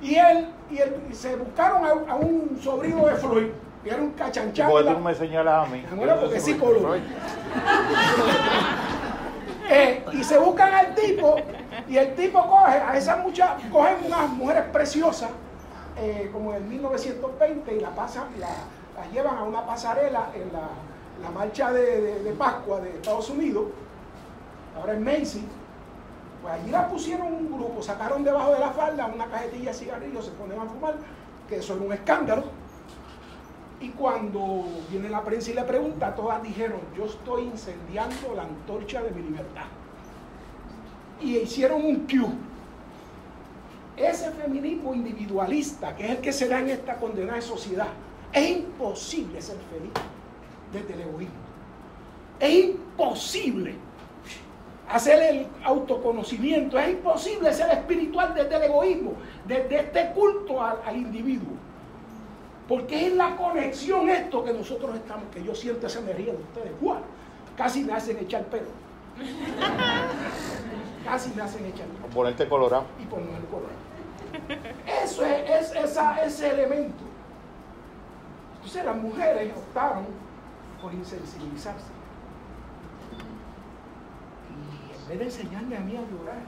y 0.00 0.14
él, 0.14 0.46
y 0.70 0.78
él 0.78 0.94
y 1.10 1.14
se 1.14 1.34
buscaron 1.34 1.84
a, 1.84 2.12
a 2.12 2.14
un 2.14 2.58
sobrino 2.62 3.06
de 3.06 3.14
Floyd, 3.16 3.46
que 3.86 3.92
era 3.94 4.02
un 4.02 4.10
cachanchán. 4.10 4.68
¿Por 4.68 4.80
qué 4.82 4.88
la- 4.90 4.94
tú 4.96 5.00
me 5.00 5.14
señalas 5.14 5.66
a 5.68 5.70
mí? 5.70 5.84
Bueno, 5.94 6.16
porque 6.20 6.36
es 6.36 6.44
psicólogo. 6.44 6.94
Eh, 9.68 10.04
y 10.12 10.22
se 10.22 10.38
buscan 10.38 10.72
al 10.72 10.94
tipo 10.94 11.34
y 11.88 11.96
el 11.96 12.14
tipo 12.14 12.40
coge 12.48 12.70
a 12.78 12.96
esas 12.96 13.18
muchas, 13.18 13.50
cogen 13.72 13.96
unas 14.06 14.28
mujeres 14.30 14.62
preciosas 14.72 15.30
eh, 15.98 16.30
como 16.32 16.54
en 16.54 16.68
1920 16.68 17.74
y 17.74 17.80
la 17.80 17.90
pasan, 17.90 18.26
la, 18.38 18.46
las 18.96 19.12
llevan 19.12 19.36
a 19.36 19.42
una 19.42 19.66
pasarela 19.66 20.28
en 20.36 20.52
la, 20.52 20.68
la 21.20 21.30
marcha 21.36 21.72
de, 21.72 22.00
de- 22.00 22.22
de 22.22 22.30
Pascua 22.34 22.78
de 22.80 22.90
Estados 22.90 23.28
Unidos, 23.30 23.64
ahora 24.78 24.92
en 24.92 25.02
Macy. 25.02 25.44
Pues 26.42 26.54
allí 26.54 26.70
la 26.70 26.86
pusieron 26.88 27.26
un 27.26 27.52
grupo, 27.52 27.82
sacaron 27.82 28.22
debajo 28.22 28.52
de 28.52 28.60
la 28.60 28.70
falda 28.70 29.06
una 29.06 29.26
cajetilla 29.26 29.72
de 29.72 29.76
cigarrillos, 29.76 30.26
se 30.26 30.30
ponen 30.30 30.60
a 30.60 30.64
fumar, 30.66 30.94
que 31.48 31.56
eso 31.56 31.74
era 31.74 31.82
un 31.84 31.92
escándalo. 31.92 32.44
Y 33.80 33.90
cuando 33.90 34.64
viene 34.90 35.08
la 35.08 35.22
prensa 35.22 35.50
y 35.50 35.54
le 35.54 35.62
pregunta, 35.62 36.14
todas 36.14 36.42
dijeron, 36.42 36.80
yo 36.96 37.04
estoy 37.04 37.42
incendiando 37.44 38.34
la 38.34 38.44
antorcha 38.44 39.02
de 39.02 39.10
mi 39.10 39.22
libertad. 39.22 39.66
Y 41.20 41.36
hicieron 41.36 41.84
un 41.84 42.06
Q. 42.06 42.26
Ese 43.96 44.30
feminismo 44.32 44.94
individualista, 44.94 45.94
que 45.94 46.04
es 46.04 46.10
el 46.10 46.18
que 46.18 46.32
se 46.32 46.48
da 46.48 46.60
en 46.60 46.70
esta 46.70 46.96
condenada 46.96 47.40
sociedad, 47.40 47.88
es 48.32 48.50
imposible 48.50 49.40
ser 49.40 49.56
feliz 49.70 49.92
desde 50.72 50.94
el 50.94 51.08
egoísmo. 51.08 51.34
Es 52.40 52.64
imposible 52.64 53.74
hacer 54.88 55.22
el 55.34 55.46
autoconocimiento, 55.64 56.78
es 56.78 56.90
imposible 56.90 57.52
ser 57.52 57.70
espiritual 57.70 58.34
desde 58.34 58.56
el 58.56 58.62
egoísmo, 58.64 59.14
desde 59.46 59.80
este 59.80 60.10
culto 60.12 60.62
al, 60.62 60.78
al 60.84 60.96
individuo. 60.96 61.54
Porque 62.68 63.06
es 63.06 63.12
la 63.14 63.36
conexión 63.36 64.08
esto 64.10 64.42
que 64.44 64.52
nosotros 64.52 64.94
estamos, 64.96 65.24
que 65.32 65.42
yo 65.42 65.54
siento 65.54 65.86
esa 65.86 66.00
energía 66.00 66.32
de 66.32 66.38
ustedes. 66.38 66.80
¡Guau! 66.80 66.98
Casi 67.56 67.84
me 67.84 67.92
hacen 67.92 68.18
echar 68.18 68.44
pelo. 68.46 68.66
Casi 71.04 71.30
me 71.34 71.42
hacen 71.42 71.64
echar 71.66 71.86
pelo. 71.86 72.06
Ponerte 72.08 72.48
colorado. 72.48 72.84
Y 73.00 73.04
ponerme 73.06 73.38
colorado. 73.50 73.76
Eso 75.04 75.24
es, 75.24 75.48
es 75.72 75.74
esa- 75.84 76.22
ese 76.24 76.50
elemento. 76.50 77.04
Entonces 78.56 78.84
las 78.84 78.96
mujeres 78.96 79.52
optaron 79.56 80.06
por 80.82 80.92
insensibilizarse. 80.92 81.86
Y 84.50 85.02
en 85.02 85.08
vez 85.08 85.18
de 85.18 85.24
enseñarme 85.24 85.76
a 85.76 85.80
mí 85.80 85.92
a 85.96 86.00
llorar, 86.00 86.40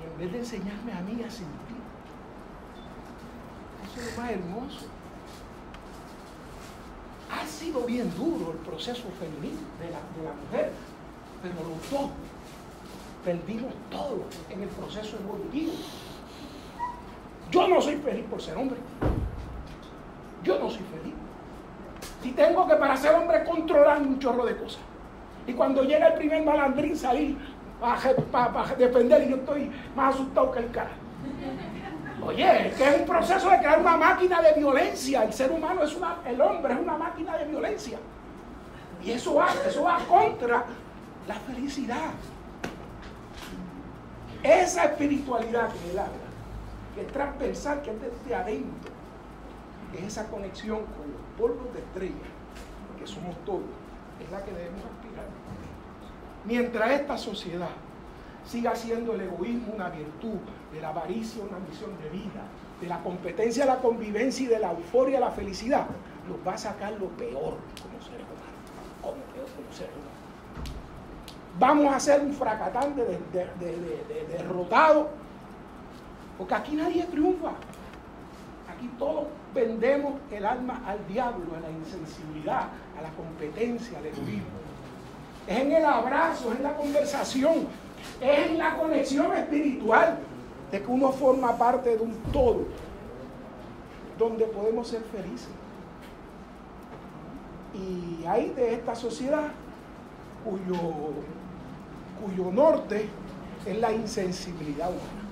y 0.00 0.12
en 0.12 0.18
vez 0.18 0.32
de 0.32 0.38
enseñarme 0.40 0.92
a 0.92 1.00
mí 1.02 1.22
a 1.22 1.30
sentir, 1.30 1.67
eso 3.84 4.00
es 4.00 4.16
lo 4.16 4.22
más 4.22 4.30
hermoso. 4.30 4.86
Ha 7.30 7.46
sido 7.46 7.84
bien 7.84 8.10
duro 8.16 8.52
el 8.52 8.58
proceso 8.58 9.04
femenino 9.18 9.60
de 9.80 9.90
la, 9.90 10.00
de 10.16 10.24
la 10.24 10.32
mujer, 10.42 10.72
pero 11.42 11.54
los 11.68 11.90
dos 11.90 12.10
perdimos 13.24 13.72
todo 13.90 14.24
en 14.50 14.62
el 14.62 14.68
proceso 14.68 15.16
evolutivo. 15.18 15.72
Yo 17.50 17.68
no 17.68 17.80
soy 17.80 17.96
feliz 17.96 18.24
por 18.30 18.40
ser 18.40 18.56
hombre. 18.56 18.78
Yo 20.42 20.58
no 20.58 20.70
soy 20.70 20.82
feliz. 20.82 21.14
Si 22.22 22.32
tengo 22.32 22.66
que 22.66 22.74
para 22.76 22.96
ser 22.96 23.14
hombre 23.14 23.44
controlar 23.44 24.00
un 24.00 24.18
chorro 24.18 24.44
de 24.44 24.56
cosas. 24.56 24.80
Y 25.46 25.52
cuando 25.52 25.82
llega 25.82 26.08
el 26.08 26.14
primer 26.14 26.44
malandrín 26.44 26.96
salir 26.96 27.36
para 27.80 28.74
defender 28.76 29.24
y 29.24 29.30
yo 29.30 29.36
estoy 29.36 29.70
más 29.94 30.14
asustado 30.14 30.50
que 30.52 30.58
el 30.58 30.70
cara. 30.70 30.90
Oye, 32.28 32.68
es 32.68 32.74
que 32.74 32.86
es 32.86 33.00
un 33.00 33.06
proceso 33.06 33.48
de 33.48 33.56
crear 33.56 33.80
una 33.80 33.96
máquina 33.96 34.42
de 34.42 34.52
violencia. 34.52 35.24
El 35.24 35.32
ser 35.32 35.50
humano 35.50 35.82
es 35.82 35.96
una, 35.96 36.18
el 36.26 36.38
hombre 36.38 36.74
es 36.74 36.78
una 36.78 36.98
máquina 36.98 37.38
de 37.38 37.46
violencia. 37.46 37.98
Y 39.02 39.12
eso 39.12 39.36
va, 39.36 39.48
eso 39.66 39.84
va 39.84 39.98
contra 40.06 40.66
la 41.26 41.34
felicidad. 41.34 42.10
Esa 44.42 44.84
espiritualidad 44.84 45.72
que 45.72 45.90
él 45.90 45.98
habla, 45.98 46.28
que 46.94 47.00
es 47.00 47.12
transversal, 47.12 47.80
que 47.80 47.92
es 47.92 47.96
desde 47.98 48.34
adentro, 48.34 48.92
es 49.96 50.04
esa 50.04 50.26
conexión 50.26 50.80
con 50.80 51.10
los 51.10 51.22
polvos 51.38 51.72
de 51.72 51.80
estrella, 51.80 52.28
que 52.98 53.06
somos 53.06 53.42
todos, 53.46 53.62
es 54.22 54.30
la 54.30 54.44
que 54.44 54.50
debemos 54.50 54.82
aspirar. 54.84 55.24
Mientras 56.44 56.90
esta 56.90 57.16
sociedad 57.16 57.70
siga 58.48 58.74
siendo 58.74 59.12
el 59.14 59.20
egoísmo 59.20 59.74
una 59.74 59.90
virtud, 59.90 60.38
de 60.72 60.80
la 60.80 60.88
avaricia 60.88 61.42
una 61.44 61.58
misión 61.58 61.90
de 62.02 62.08
vida, 62.10 62.42
de 62.80 62.86
la 62.88 62.98
competencia, 63.02 63.64
la 63.66 63.76
convivencia 63.78 64.44
y 64.44 64.48
de 64.48 64.58
la 64.58 64.72
euforia, 64.72 65.20
la 65.20 65.30
felicidad, 65.30 65.86
nos 66.28 66.38
va 66.46 66.54
a 66.54 66.58
sacar 66.58 66.92
lo 66.92 67.08
peor 67.10 67.56
como 67.82 68.00
seres 68.02 68.26
humanos, 68.26 69.00
como 69.02 69.14
peor 69.34 69.46
como 69.54 69.72
seres 69.72 69.92
humanos 69.94 70.18
vamos 71.58 71.92
a 71.92 71.98
ser 71.98 72.20
un 72.20 72.32
fracatante 72.32 73.00
de, 73.04 73.18
de, 73.32 73.44
de, 73.58 73.76
de- 73.76 74.04
de- 74.14 74.26
derrotado. 74.38 75.08
Porque 76.38 76.54
aquí 76.54 76.76
nadie 76.76 77.02
triunfa. 77.06 77.48
Aquí 78.72 78.88
todos 78.96 79.24
vendemos 79.52 80.14
el 80.30 80.46
alma 80.46 80.80
al 80.86 81.04
diablo, 81.08 81.56
a 81.56 81.60
la 81.60 81.68
insensibilidad, 81.70 82.68
a 82.96 83.02
la 83.02 83.10
competencia, 83.16 83.98
al 83.98 84.06
egoísmo. 84.06 84.46
Es 85.48 85.58
en 85.58 85.72
el 85.72 85.84
abrazo, 85.84 86.52
es 86.52 86.58
en 86.58 86.62
la 86.62 86.76
conversación, 86.76 87.66
es 88.20 88.52
la 88.56 88.76
conexión 88.76 89.32
espiritual 89.36 90.18
de 90.70 90.82
que 90.82 90.90
uno 90.90 91.12
forma 91.12 91.56
parte 91.56 91.96
de 91.96 92.02
un 92.02 92.14
todo, 92.32 92.64
donde 94.18 94.44
podemos 94.46 94.88
ser 94.88 95.02
felices. 95.02 95.48
Y 97.74 98.24
hay 98.26 98.50
de 98.50 98.74
esta 98.74 98.94
sociedad 98.94 99.48
cuyo, 100.44 100.80
cuyo 102.24 102.50
norte 102.52 103.08
es 103.64 103.78
la 103.78 103.92
insensibilidad 103.92 104.88
humana. 104.88 105.28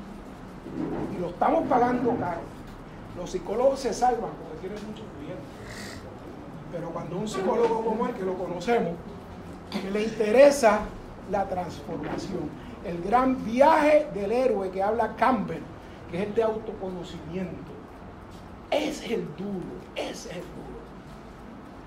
Y 1.16 1.20
lo 1.20 1.28
estamos 1.28 1.66
pagando 1.68 2.16
caro. 2.16 2.40
Los 3.16 3.30
psicólogos 3.30 3.80
se 3.80 3.94
salvan 3.94 4.30
porque 4.30 4.68
tienen 4.68 4.78
muchos 4.86 5.06
clientes. 5.18 5.98
Pero 6.70 6.90
cuando 6.90 7.16
un 7.16 7.28
psicólogo 7.28 7.84
como 7.84 8.06
el 8.06 8.14
que 8.14 8.22
lo 8.22 8.34
conocemos, 8.34 8.92
que 9.70 9.90
le 9.90 10.02
interesa 10.02 10.80
la 11.30 11.48
transformación, 11.48 12.48
el 12.84 13.02
gran 13.02 13.44
viaje 13.44 14.08
del 14.14 14.32
héroe 14.32 14.70
que 14.70 14.82
habla 14.82 15.16
Campbell, 15.16 15.62
que 16.10 16.18
es 16.18 16.28
el 16.28 16.34
de 16.34 16.42
autoconocimiento, 16.42 17.72
es 18.70 19.02
el 19.10 19.26
duro, 19.36 19.80
es 19.94 20.26
el 20.26 20.40
duro. 20.40 20.76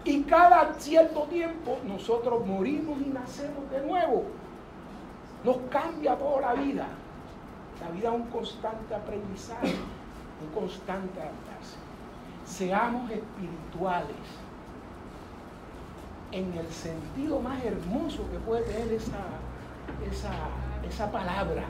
Y 0.03 0.23
cada 0.23 0.73
cierto 0.75 1.23
tiempo 1.23 1.77
nosotros 1.85 2.45
morimos 2.45 2.99
y 3.01 3.09
nacemos 3.09 3.69
de 3.69 3.81
nuevo. 3.85 4.23
Nos 5.43 5.57
cambia 5.69 6.17
toda 6.17 6.41
la 6.41 6.53
vida. 6.53 6.87
La 7.81 7.89
vida 7.91 8.09
es 8.09 8.15
un 8.15 8.27
constante 8.27 8.93
aprendizaje, 8.93 9.75
un 10.41 10.59
constante 10.59 11.19
adaptarse. 11.19 11.77
Seamos 12.45 13.09
espirituales 13.11 14.15
en 16.31 16.53
el 16.57 16.67
sentido 16.71 17.39
más 17.39 17.63
hermoso 17.63 18.29
que 18.31 18.37
puede 18.39 18.61
tener 18.63 18.91
esa, 18.93 19.17
esa, 20.11 20.31
esa 20.87 21.11
palabra, 21.11 21.63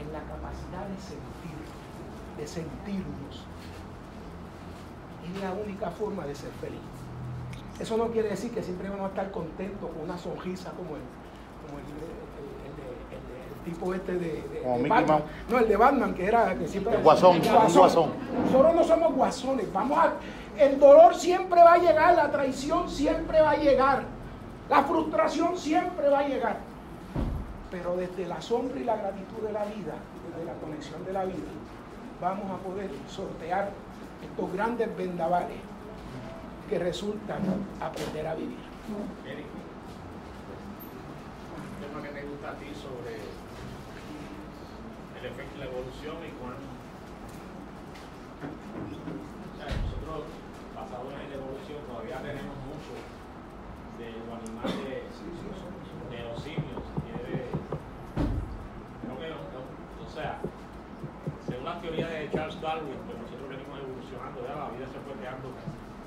en 0.00 0.12
la 0.12 0.20
capacidad 0.20 0.86
de 0.86 1.00
sentir, 1.00 1.58
de 2.38 2.46
sentirnos. 2.46 3.44
Es 5.24 5.40
la 5.42 5.52
única 5.52 5.90
forma 5.90 6.26
de 6.26 6.34
ser 6.34 6.50
feliz. 6.60 6.80
Eso 7.80 7.96
no 7.96 8.08
quiere 8.08 8.28
decir 8.28 8.50
que 8.52 8.62
siempre 8.62 8.88
vamos 8.88 9.06
a 9.06 9.08
estar 9.08 9.30
contentos 9.30 9.90
con 9.90 10.04
una 10.04 10.18
sonrisa 10.18 10.70
como 10.72 10.96
el, 10.96 11.02
como 11.66 11.78
el, 11.78 11.84
el- 11.84 12.53
tipo 13.64 13.94
este 13.94 14.12
de, 14.12 14.18
de- 14.18 14.60
Como 14.62 14.76
de 14.76 14.82
Mickey 14.84 14.88
Batman. 14.90 15.18
Mouse. 15.18 15.30
No, 15.50 15.58
el 15.58 15.68
de 15.68 15.76
Batman, 15.76 16.14
que 16.14 16.26
era 16.26 16.54
que 16.54 16.68
siempre 16.68 16.94
El 16.96 17.02
guasón, 17.02 17.36
el 17.36 17.42
un 17.42 17.74
guasón. 17.74 18.10
Nosotros 18.44 18.74
no 18.74 18.84
somos 18.84 19.14
guasones. 19.14 19.72
Vamos 19.72 19.98
a, 19.98 20.12
el 20.58 20.78
dolor 20.78 21.14
siempre 21.14 21.60
va 21.62 21.74
a 21.74 21.78
llegar, 21.78 22.14
la 22.14 22.30
traición 22.30 22.88
siempre 22.88 23.40
va 23.40 23.50
a 23.52 23.56
llegar, 23.56 24.04
la 24.68 24.82
frustración 24.84 25.56
siempre 25.58 26.08
va 26.08 26.20
a 26.20 26.28
llegar. 26.28 26.56
Pero 27.70 27.96
desde 27.96 28.26
la 28.26 28.40
sombra 28.40 28.78
y 28.78 28.84
la 28.84 28.96
gratitud 28.96 29.42
de 29.46 29.52
la 29.52 29.64
vida, 29.64 29.94
desde 30.30 30.44
la 30.46 30.52
conexión 30.60 31.04
de 31.04 31.12
la 31.12 31.24
vida, 31.24 31.34
vamos 32.20 32.50
a 32.50 32.62
poder 32.62 32.90
sortear 33.08 33.70
estos 34.22 34.52
grandes 34.52 34.96
vendavales 34.96 35.58
que 36.70 36.78
resultan 36.78 37.40
aprender 37.80 38.26
a 38.26 38.34
vivir. 38.34 38.56
Eric, 39.26 39.46
te 41.80 41.86
tema 41.86 42.02
que 42.02 42.08
te 42.20 42.26
gusta 42.26 42.50
a 42.50 42.54
ti 42.54 42.66
sobre 42.74 43.18
el 45.24 45.32
efecto 45.32 45.56
de 45.56 45.64
la 45.64 45.70
evolución 45.72 46.16
y 46.20 46.30
cuán... 46.36 46.60
O 48.44 49.56
sea, 49.56 49.72
nosotros, 49.72 50.28
basados 50.76 51.08
en 51.16 51.32
la 51.32 51.36
evolución, 51.40 51.80
todavía 51.88 52.20
tenemos 52.20 52.52
mucho 52.68 52.92
de 53.96 54.12
los 54.20 54.28
animales, 54.36 55.00
de 56.12 56.20
los 56.28 56.36
simios, 56.44 56.84
creo 59.00 59.16
que, 59.16 59.32
o 59.32 60.10
sea, 60.12 60.44
según 61.48 61.64
la 61.64 61.80
teoría 61.80 62.08
de 62.08 62.28
Charles 62.28 62.60
Darwin, 62.60 63.00
pues 63.08 63.16
nosotros 63.16 63.48
venimos 63.48 63.80
evolucionando, 63.80 64.44
ya 64.44 64.60
la 64.60 64.76
vida 64.76 64.92
se 64.92 65.00
fue 65.08 65.16
creando 65.16 65.56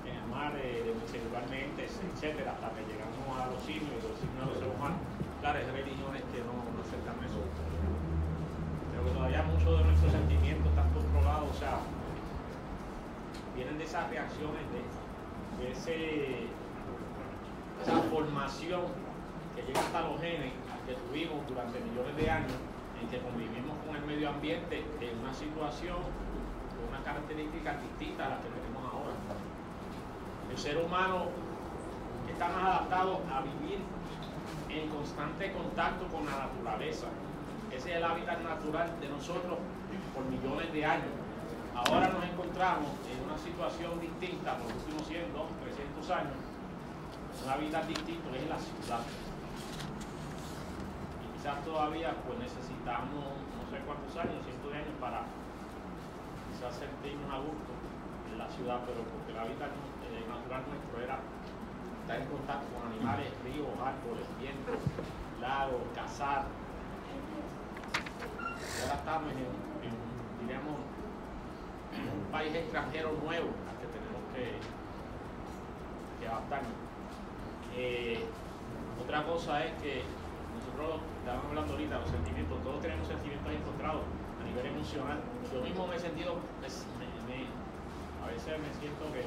en 0.05 0.13
el 0.13 0.27
mar, 0.29 0.53
eh, 0.61 0.93
celularmente, 1.09 1.89
etcétera, 1.89 2.53
hasta 2.53 2.69
que 2.77 2.85
llegamos 2.85 3.33
a 3.33 3.49
los 3.49 3.65
simios 3.65 3.97
y 3.97 4.13
los 4.13 4.19
simios 4.21 4.45
a 4.45 4.53
los 4.53 4.61
seres 4.61 4.77
humanos. 4.77 5.01
Claro, 5.41 5.57
hay 5.57 5.65
religiones 5.73 6.21
que 6.29 6.45
no. 6.45 6.66
Pero 9.07 9.13
que 9.13 9.19
todavía 9.19 9.43
muchos 9.43 9.79
de 9.79 9.85
nuestros 9.85 10.11
sentimientos 10.11 10.67
están 10.67 10.89
controlados, 10.91 11.49
o 11.49 11.53
sea, 11.53 11.79
vienen 13.55 13.77
de 13.77 13.83
esas 13.83 14.09
reacciones, 14.09 14.63
de, 14.73 16.47
esa 17.81 18.01
formación 18.11 18.81
que 19.55 19.63
llega 19.63 19.79
hasta 19.79 20.01
los 20.01 20.19
genes 20.19 20.51
que 20.85 20.93
tuvimos 20.93 21.47
durante 21.47 21.79
millones 21.79 22.15
de 22.17 22.29
años 22.29 22.51
en 23.01 23.07
que 23.07 23.19
convivimos 23.19 23.77
con 23.85 23.95
el 23.95 24.03
medio 24.05 24.29
ambiente 24.29 24.83
en 24.99 25.19
una 25.19 25.33
situación 25.33 25.97
con 25.97 26.89
unas 26.89 27.01
características 27.03 27.81
distintas 27.81 28.27
a 28.27 28.29
las 28.29 28.39
que 28.39 28.49
tenemos 28.49 28.83
ahora. 28.83 29.13
El 30.51 30.57
ser 30.57 30.77
humano 30.77 31.29
está 32.29 32.49
más 32.49 32.63
adaptado 32.63 33.21
a 33.31 33.41
vivir 33.41 33.79
en 34.69 34.89
constante 34.89 35.51
contacto 35.53 36.07
con 36.07 36.25
la 36.25 36.47
naturaleza. 36.47 37.07
Ese 37.77 37.91
es 37.93 37.97
el 37.97 38.03
hábitat 38.03 38.41
natural 38.41 38.89
de 38.99 39.07
nosotros 39.07 39.53
por 40.09 40.25
millones 40.25 40.73
de 40.73 40.81
años. 40.81 41.13
Ahora 41.77 42.09
nos 42.09 42.25
encontramos 42.25 42.89
en 43.05 43.21
una 43.21 43.37
situación 43.37 44.01
distinta 44.01 44.57
por 44.57 44.73
los 44.73 44.81
últimos 44.81 45.05
100, 45.05 45.29
200, 45.29 46.01
300 46.01 46.09
años, 46.09 46.37
un 46.41 47.49
hábitat 47.53 47.85
distinto 47.85 48.33
que 48.33 48.41
es 48.41 48.49
la 48.49 48.57
ciudad. 48.57 49.05
Y 51.21 51.25
quizás 51.37 51.61
todavía 51.61 52.17
pues 52.25 52.49
necesitamos 52.49 53.13
no 53.29 53.63
sé 53.69 53.77
cuántos 53.85 54.09
años, 54.25 54.41
cientos 54.41 54.73
de 54.73 54.77
años 54.81 54.97
para 54.97 55.21
quizás 56.49 56.81
sentirnos 56.81 57.29
a 57.29 57.45
gusto 57.45 57.77
en 58.25 58.41
la 58.41 58.49
ciudad, 58.57 58.81
pero 58.89 59.05
porque 59.05 59.37
el 59.37 59.37
hábitat 59.37 59.69
eh, 59.69 60.25
natural 60.25 60.65
nuestro 60.65 60.97
era 60.97 61.21
estar 61.21 62.17
en 62.17 62.25
contacto 62.25 62.65
con 62.73 62.89
animales, 62.89 63.29
ríos, 63.45 63.69
árboles, 63.77 64.25
vientos, 64.41 64.81
lagos, 65.37 65.85
cazar. 65.93 66.49
Ahora 68.83 68.95
estamos 68.95 69.31
en, 69.31 69.39
en, 69.87 69.93
diríamos, 70.41 70.77
en 71.95 72.03
un 72.07 72.25
país 72.31 72.53
extranjero 72.53 73.11
nuevo 73.23 73.49
al 73.67 73.75
que 73.81 73.87
tenemos 73.89 74.21
que, 74.33 74.45
que 76.19 76.27
adaptarnos. 76.27 76.73
Eh, 77.75 78.25
otra 79.01 79.23
cosa 79.23 79.63
es 79.65 79.71
que 79.81 80.03
nosotros 80.57 81.01
estábamos 81.19 81.45
hablando 81.49 81.73
ahorita, 81.73 81.99
los 81.99 82.09
sentimientos, 82.09 82.57
todos 82.63 82.81
tenemos 82.81 83.07
sentimientos 83.07 83.53
encontrados 83.53 84.01
a 84.41 84.43
nivel 84.45 84.65
emocional. 84.65 85.19
Yo 85.53 85.61
mismo 85.61 85.87
me 85.87 85.95
he 85.95 85.99
sentido, 85.99 86.37
a 86.37 88.27
veces 88.27 88.53
me 88.59 88.71
siento 88.79 89.03
que 89.13 89.23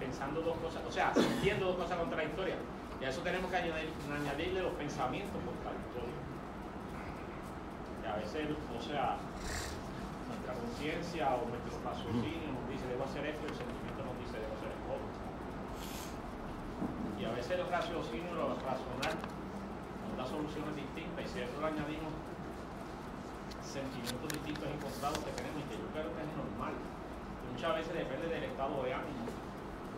pensando 0.00 0.40
dos 0.40 0.56
cosas, 0.58 0.82
o 0.88 0.90
sea, 0.92 1.12
sintiendo 1.14 1.66
dos 1.66 1.76
cosas 1.76 1.98
contradictorias. 1.98 2.58
Y 3.00 3.04
a 3.04 3.10
eso 3.10 3.20
tenemos 3.22 3.50
que 3.50 3.56
añadir- 3.58 3.90
añadirle 4.10 4.62
los 4.62 4.72
pensamientos. 4.74 5.38
Que 8.02 8.08
a 8.10 8.16
veces, 8.18 8.50
o 8.50 8.82
sea, 8.82 9.16
nuestra 10.26 10.52
conciencia 10.58 11.38
o 11.38 11.46
nuestro 11.46 11.78
raciocinio 11.86 12.50
nos 12.50 12.66
dice 12.66 12.90
debo 12.90 13.06
hacer 13.06 13.22
esto 13.30 13.46
y 13.46 13.50
el 13.54 13.58
sentimiento 13.62 14.02
nos 14.02 14.18
dice 14.18 14.42
debo 14.42 14.58
hacer 14.58 14.74
esto. 14.74 14.94
Y 17.16 17.24
a 17.24 17.30
veces 17.30 17.54
el 17.54 17.66
raciocinio, 17.70 18.34
lo 18.34 18.58
racional, 18.58 19.14
nos 19.14 20.14
da 20.18 20.24
soluciones 20.26 20.74
distintas 20.74 21.22
y 21.22 21.28
si 21.30 21.38
a 21.38 21.44
eso 21.46 21.54
le 21.62 21.66
añadimos 21.70 22.10
sentimientos 23.62 24.28
distintos 24.28 24.66
encontrados 24.68 25.18
que 25.22 25.32
tenemos 25.38 25.62
y 25.62 25.66
que 25.70 25.76
yo 25.78 25.86
creo 25.94 26.10
que 26.12 26.20
es 26.26 26.32
normal. 26.36 26.74
Muchas 27.52 27.72
veces 27.78 27.94
depende 27.94 28.26
del 28.28 28.44
estado 28.50 28.82
de 28.82 28.92
ánimo. 28.92 29.24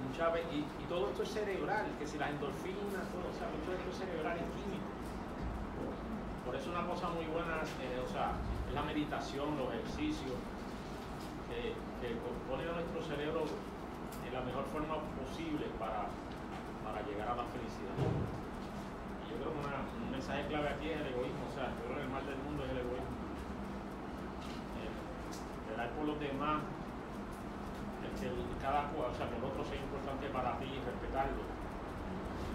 Muchas 0.05 0.31
veces, 0.35 0.51
y, 0.53 0.85
todo 0.87 1.11
esto 1.11 1.23
es 1.23 1.31
cerebral, 1.31 1.87
que 1.99 2.07
si 2.07 2.19
las 2.19 2.31
endorfinas, 2.31 3.09
todo, 3.09 3.25
o 3.25 3.35
sea, 3.35 3.49
mucho 3.49 3.73
de 3.73 3.79
esto 3.81 3.91
es 3.91 3.99
cerebral 4.05 4.37
y 4.37 4.45
químico. 4.59 4.74
Por 6.55 6.63
eso 6.63 6.71
una 6.71 6.87
cosa 6.87 7.11
muy 7.11 7.27
buena, 7.35 7.67
eh, 7.83 7.99
o 7.99 8.07
sea, 8.07 8.31
es 8.71 8.75
la 8.79 8.87
meditación, 8.87 9.59
los 9.59 9.75
ejercicios, 9.75 10.39
que, 11.51 11.75
que 11.99 12.15
ponen 12.47 12.71
a 12.71 12.79
nuestro 12.79 13.03
cerebro 13.03 13.43
en 13.43 14.31
la 14.31 14.39
mejor 14.47 14.63
forma 14.71 15.03
posible 15.19 15.67
para, 15.83 16.07
para 16.87 17.03
llegar 17.11 17.35
a 17.35 17.43
la 17.43 17.47
felicidad. 17.51 17.99
Y 17.99 19.35
yo 19.35 19.43
creo 19.43 19.51
que 19.51 19.67
un 19.67 20.15
mensaje 20.15 20.47
clave 20.47 20.79
aquí 20.79 20.95
es 20.95 21.03
el 21.03 21.11
egoísmo, 21.19 21.43
o 21.43 21.55
sea, 21.59 21.75
yo 21.75 21.91
creo 21.91 21.99
que 21.99 22.07
el 22.07 22.15
mal 22.15 22.23
del 22.23 22.39
mundo 22.47 22.63
es 22.63 22.71
el 22.71 22.87
egoísmo. 22.87 23.19
El 24.79 24.95
velar 25.75 25.91
por 25.91 26.07
los 26.07 26.19
demás, 26.23 26.63
el 27.99 28.15
que 28.15 28.31
cada 28.63 28.95
cual, 28.95 29.11
o 29.11 29.17
sea, 29.19 29.27
que 29.27 29.43
el 29.43 29.43
otro 29.43 29.67
sea 29.67 29.83
importante 29.83 30.31
para 30.31 30.55
ti 30.63 30.71
y 30.71 30.79
respetarlo. 30.79 31.51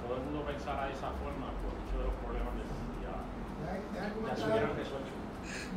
Todo 0.08 0.16
el 0.16 0.24
mundo 0.24 0.48
pensara 0.48 0.88
de 0.88 0.96
esa 0.96 1.12
forma, 1.20 1.52
pues 1.60 1.76
muchos 1.84 2.00
de 2.00 2.08
los 2.08 2.16
problemas 2.24 2.56
del 2.56 2.69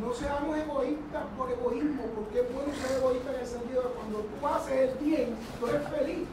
No 0.00 0.12
seamos 0.12 0.56
egoístas 0.58 1.24
por 1.36 1.50
egoísmo, 1.50 2.02
porque 2.14 2.40
es 2.40 2.52
bueno 2.52 2.72
ser 2.74 2.98
egoísta 2.98 3.32
en 3.32 3.40
el 3.40 3.46
sentido 3.46 3.82
de 3.82 3.88
cuando 3.90 4.18
tú 4.18 4.46
haces 4.46 4.90
el 4.90 4.98
bien, 4.98 5.36
tú 5.58 5.66
eres 5.66 5.88
feliz. 5.88 6.28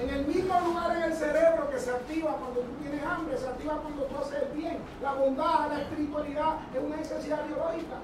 En 0.00 0.10
el 0.10 0.26
mismo 0.26 0.60
lugar 0.60 0.96
en 0.96 1.02
el 1.02 1.14
cerebro 1.14 1.68
que 1.70 1.78
se 1.78 1.90
activa 1.90 2.36
cuando 2.36 2.60
tú 2.60 2.72
tienes 2.82 3.04
hambre, 3.04 3.36
se 3.36 3.46
activa 3.48 3.78
cuando 3.82 4.02
tú 4.04 4.16
haces 4.18 4.42
el 4.42 4.56
bien. 4.56 4.78
La 5.02 5.12
bondad, 5.12 5.68
la 5.70 5.82
espiritualidad 5.82 6.54
es 6.74 6.82
una 6.82 6.96
necesidad 6.96 7.46
biológica. 7.46 7.98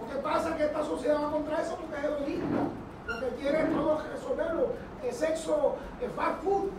Lo 0.00 0.12
que 0.12 0.22
pasa 0.22 0.50
es 0.50 0.56
que 0.56 0.64
esta 0.64 0.84
sociedad 0.84 1.22
va 1.22 1.30
contra 1.30 1.62
eso 1.62 1.76
porque 1.76 1.98
es 1.98 2.04
egoísta. 2.04 2.60
Lo 3.06 3.20
que 3.20 3.28
quiere 3.36 3.62
es 3.62 3.70
todo 3.70 4.02
resolverlo. 4.12 4.72
El 5.02 5.12
sexo, 5.12 5.76
el 6.00 6.10
fast 6.10 6.42
food. 6.42 6.70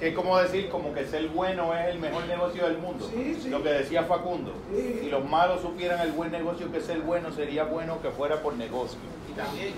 Que 0.00 0.08
es 0.08 0.14
como 0.14 0.38
decir, 0.38 0.70
como 0.70 0.94
que 0.94 1.04
ser 1.04 1.28
bueno 1.28 1.74
es 1.76 1.88
el 1.88 1.98
mejor 1.98 2.24
negocio 2.24 2.64
del 2.66 2.78
mundo. 2.78 3.06
Sí, 3.12 3.38
sí. 3.38 3.50
Lo 3.50 3.62
que 3.62 3.68
decía 3.68 4.04
Facundo. 4.04 4.54
Sí. 4.74 5.00
Si 5.02 5.10
los 5.10 5.22
malos 5.28 5.60
supieran 5.60 6.00
el 6.00 6.12
buen 6.12 6.32
negocio 6.32 6.72
que 6.72 6.80
ser 6.80 7.00
bueno, 7.00 7.30
sería 7.30 7.64
bueno 7.64 8.00
que 8.00 8.08
fuera 8.10 8.40
por 8.40 8.54
negocio. 8.54 8.98
Y 9.30 9.32
también, 9.34 9.74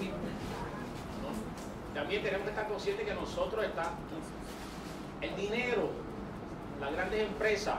también 1.93 2.23
tenemos 2.23 2.45
que 2.45 2.51
estar 2.51 2.69
conscientes 2.69 3.05
que 3.05 3.15
nosotros 3.15 3.65
estamos, 3.65 3.99
el 5.21 5.35
dinero, 5.35 5.91
las 6.81 6.93
grandes 6.93 7.23
empresas, 7.23 7.79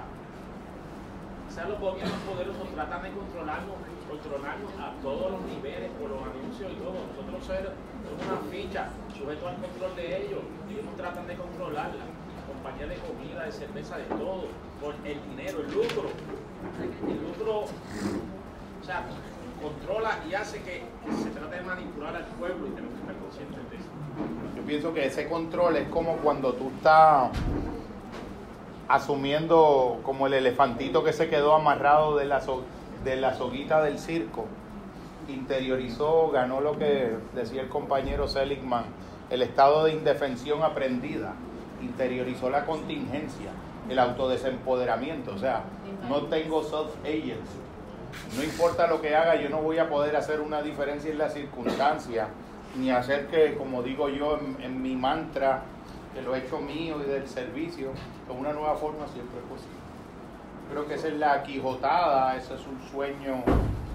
sean 1.47 1.69
los 1.69 1.79
gobiernos 1.79 2.19
poderosos, 2.29 2.67
tratan 2.73 3.03
de 3.03 3.11
controlarnos, 3.11 3.75
controlarnos 4.09 4.71
a 4.79 4.93
todos 5.01 5.31
los 5.31 5.41
niveles 5.43 5.91
por 5.99 6.09
los 6.09 6.21
anuncios 6.21 6.71
y 6.71 6.75
todo. 6.75 6.95
Nosotros 7.07 7.45
somos 7.45 8.25
una 8.27 8.51
ficha 8.51 8.89
sujetos 9.17 9.47
al 9.47 9.55
control 9.57 9.95
de 9.95 10.25
ellos. 10.25 10.41
Ellos 10.69 10.83
nos 10.83 10.95
tratan 10.97 11.25
de 11.27 11.35
controlarla. 11.35 12.03
De 12.63 12.95
comida, 12.95 13.45
de 13.45 13.51
cerveza, 13.51 13.97
de 13.97 14.03
todo, 14.05 14.45
por 14.81 14.93
el 15.05 15.17
dinero, 15.29 15.59
el 15.61 15.73
lucro. 15.73 16.09
El 17.07 17.23
lucro 17.27 17.59
o 17.61 18.85
sea, 18.85 19.03
controla 19.61 20.19
y 20.29 20.33
hace 20.33 20.61
que 20.63 20.83
se 21.23 21.29
trate 21.29 21.55
de 21.57 21.61
manipular 21.61 22.15
al 22.15 22.25
pueblo 22.25 22.67
y 22.67 22.71
tenemos 22.71 22.93
que 22.95 22.99
estar 23.01 23.15
conscientes 23.17 23.69
de 23.69 23.75
eso. 23.77 23.85
Yo 24.57 24.63
pienso 24.63 24.93
que 24.93 25.05
ese 25.05 25.29
control 25.29 25.77
es 25.77 25.87
como 25.89 26.17
cuando 26.17 26.53
tú 26.53 26.71
estás 26.75 27.29
asumiendo 28.87 29.99
como 30.03 30.27
el 30.27 30.33
elefantito 30.33 31.03
que 31.03 31.13
se 31.13 31.29
quedó 31.29 31.53
amarrado 31.55 32.17
de 32.17 32.25
la, 32.25 32.41
so- 32.41 32.63
de 33.03 33.15
la 33.15 33.33
soguita 33.35 33.81
del 33.81 33.97
circo. 33.99 34.45
Interiorizó, 35.29 36.29
ganó 36.31 36.59
lo 36.59 36.77
que 36.77 37.15
decía 37.33 37.61
el 37.61 37.69
compañero 37.69 38.27
Seligman, 38.27 38.85
el 39.29 39.41
estado 39.41 39.85
de 39.85 39.93
indefensión 39.93 40.63
aprendida. 40.63 41.33
Interiorizó 41.83 42.49
la 42.49 42.65
contingencia, 42.65 43.51
el 43.89 43.99
autodesempoderamiento. 43.99 45.33
O 45.33 45.37
sea, 45.37 45.63
no 46.09 46.23
tengo 46.23 46.63
self-agency. 46.63 47.59
No 48.37 48.43
importa 48.43 48.87
lo 48.87 49.01
que 49.01 49.15
haga, 49.15 49.35
yo 49.35 49.49
no 49.49 49.61
voy 49.61 49.79
a 49.79 49.89
poder 49.89 50.15
hacer 50.15 50.39
una 50.39 50.61
diferencia 50.61 51.11
en 51.11 51.17
las 51.17 51.33
circunstancias, 51.33 52.27
ni 52.77 52.91
hacer 52.91 53.27
que, 53.27 53.55
como 53.55 53.83
digo 53.83 54.09
yo 54.09 54.39
en, 54.39 54.63
en 54.63 54.81
mi 54.81 54.95
mantra, 54.95 55.63
que 56.13 56.21
lo 56.21 56.35
he 56.35 56.39
hecho 56.39 56.59
mío 56.59 56.97
y 57.03 57.09
del 57.09 57.27
servicio, 57.27 57.89
de 58.27 58.33
una 58.33 58.53
nueva 58.53 58.75
forma 58.75 59.07
siempre 59.07 59.39
es 59.39 59.45
posible. 59.45 59.83
Creo 60.71 60.87
que 60.87 60.93
esa 60.95 61.07
es 61.07 61.15
la 61.15 61.43
quijotada, 61.43 62.35
ese 62.37 62.53
es 62.53 62.61
un 62.67 62.79
sueño 62.91 63.43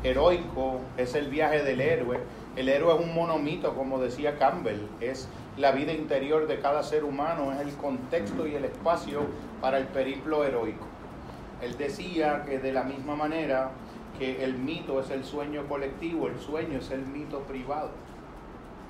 heroico, 0.03 0.81
es 0.97 1.15
el 1.15 1.29
viaje 1.29 1.63
del 1.63 1.81
héroe, 1.81 2.21
El 2.57 2.69
héroe 2.69 2.95
es 2.95 3.05
un 3.05 3.15
monomito, 3.15 3.75
como 3.75 4.01
decía 4.01 4.37
Campbell, 4.37 4.81
es 5.01 5.29
la 5.59 5.73
vida 5.73 5.93
interior 5.93 6.47
de 6.47 6.61
cada 6.61 6.83
ser 6.85 7.05
humano, 7.05 7.53
es 7.53 7.61
el 7.61 7.75
contexto 7.75 8.47
y 8.47 8.55
el 8.55 8.65
espacio 8.65 9.23
para 9.61 9.79
el 9.79 9.87
periplo 9.87 10.45
heroico. 10.45 10.87
Él 11.61 11.77
decía 11.77 12.45
que 12.47 12.61
de 12.61 12.73
la 12.73 12.85
misma 12.85 13.17
manera 13.17 13.73
que 14.19 14.45
el 14.45 14.55
mito 14.55 15.01
es 15.01 15.11
el 15.11 15.25
sueño 15.25 15.67
colectivo, 15.67 16.29
el 16.29 16.39
sueño 16.39 16.79
es 16.79 16.91
el 16.93 17.05
mito 17.05 17.41
privado. 17.41 17.91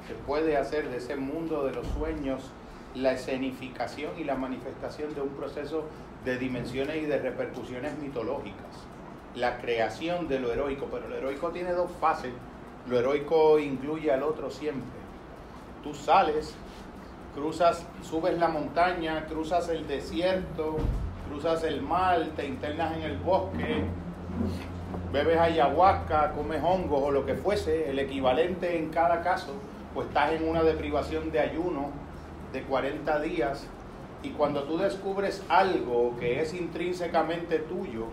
Se 0.06 0.14
puede 0.14 0.58
hacer 0.58 0.90
de 0.90 0.98
ese 0.98 1.16
mundo 1.16 1.64
de 1.64 1.72
los 1.72 1.86
sueños 1.86 2.50
la 2.94 3.12
escenificación 3.12 4.12
y 4.18 4.24
la 4.24 4.34
manifestación 4.34 5.14
de 5.14 5.22
un 5.22 5.30
proceso 5.30 5.84
de 6.24 6.36
dimensiones 6.38 6.96
y 6.96 7.06
de 7.06 7.18
repercusiones 7.18 7.98
mitológicas. 7.98 8.86
La 9.34 9.58
creación 9.58 10.28
de 10.28 10.40
lo 10.40 10.52
heroico, 10.52 10.88
pero 10.90 11.08
lo 11.08 11.16
heroico 11.16 11.50
tiene 11.50 11.72
dos 11.72 11.90
fases. 11.98 12.32
Lo 12.88 12.98
heroico 12.98 13.58
incluye 13.58 14.12
al 14.12 14.22
otro 14.22 14.50
siempre. 14.50 14.97
Tú 15.82 15.94
sales, 15.94 16.54
cruzas, 17.34 17.86
subes 18.02 18.38
la 18.38 18.48
montaña, 18.48 19.26
cruzas 19.26 19.68
el 19.68 19.86
desierto, 19.86 20.76
cruzas 21.28 21.62
el 21.64 21.82
mar, 21.82 22.20
te 22.36 22.46
internas 22.46 22.96
en 22.96 23.02
el 23.02 23.16
bosque, 23.18 23.84
bebes 25.12 25.38
ayahuasca, 25.38 26.32
comes 26.32 26.62
hongos 26.62 27.02
o 27.02 27.10
lo 27.10 27.24
que 27.24 27.34
fuese, 27.34 27.90
el 27.90 27.98
equivalente 27.98 28.78
en 28.78 28.90
cada 28.90 29.22
caso, 29.22 29.54
pues 29.94 30.08
estás 30.08 30.32
en 30.32 30.48
una 30.48 30.62
deprivación 30.62 31.30
de 31.30 31.40
ayuno 31.40 31.90
de 32.52 32.62
40 32.62 33.20
días 33.20 33.66
y 34.22 34.30
cuando 34.30 34.64
tú 34.64 34.78
descubres 34.78 35.44
algo 35.48 36.16
que 36.18 36.42
es 36.42 36.54
intrínsecamente 36.54 37.58
tuyo, 37.58 38.06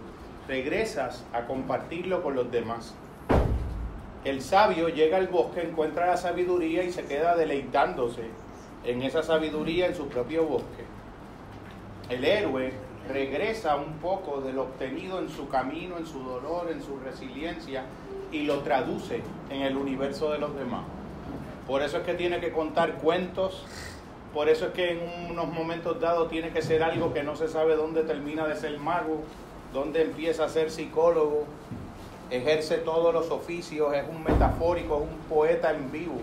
regresas 0.48 1.24
a 1.34 1.46
compartirlo 1.46 2.22
con 2.22 2.36
los 2.36 2.52
demás. 2.52 2.94
El 4.26 4.42
sabio 4.42 4.90
llega 4.90 5.18
al 5.18 5.28
bosque, 5.28 5.62
encuentra 5.62 6.08
la 6.08 6.18
sabiduría 6.18 6.84
y 6.84 6.92
se 6.92 7.06
queda 7.06 7.36
deleitándose 7.36 8.24
en 8.84 9.04
esa 9.04 9.22
sabiduría 9.22 9.86
en 9.86 9.94
su 9.94 10.08
propio 10.08 10.46
bosque. 10.46 10.84
El 12.10 12.26
héroe 12.26 12.74
regresa 13.08 13.76
un 13.76 13.94
poco 14.00 14.42
de 14.42 14.52
lo 14.52 14.64
obtenido 14.64 15.20
en 15.20 15.30
su 15.30 15.48
camino, 15.48 16.00
en 16.00 16.08
su 16.08 16.24
dolor, 16.24 16.72
en 16.72 16.82
su 16.82 16.98
resiliencia 17.00 17.84
y 18.32 18.44
lo 18.44 18.62
traduce 18.62 19.22
en 19.52 19.62
el 19.62 19.78
universo 19.78 20.32
de 20.32 20.40
los 20.40 20.56
demás. 20.56 20.86
Por 21.68 21.84
eso 21.84 21.98
es 21.98 22.04
que 22.04 22.16
tiene 22.16 22.40
que 22.40 22.52
contar 22.52 22.96
cuentos, 22.96 23.64
por 24.34 24.50
eso 24.50 24.66
es 24.68 24.72
que 24.74 24.94
en 24.94 25.32
unos 25.32 25.50
momentos 25.50 26.02
dados 26.02 26.32
tiene 26.32 26.50
que 26.50 26.64
ser 26.64 26.82
algo 26.82 27.14
que 27.14 27.22
no 27.22 27.36
se 27.36 27.48
sabe 27.48 27.76
dónde 27.76 28.02
termina 28.02 28.48
de 28.48 28.56
ser 28.56 28.80
mago, 28.80 29.22
dónde 29.72 30.02
empieza 30.02 30.46
a 30.46 30.50
ser 30.50 30.72
psicólogo, 30.72 31.46
ejerce 32.30 32.78
todos 32.78 33.14
los 33.14 33.32
oficios, 33.32 33.94
es 33.94 34.04
un 34.10 34.24
metafórico, 34.24 34.98
es 34.98 35.02
un 35.04 35.18
poeta 35.30 35.72
en 35.72 35.92
vivo. 35.92 36.16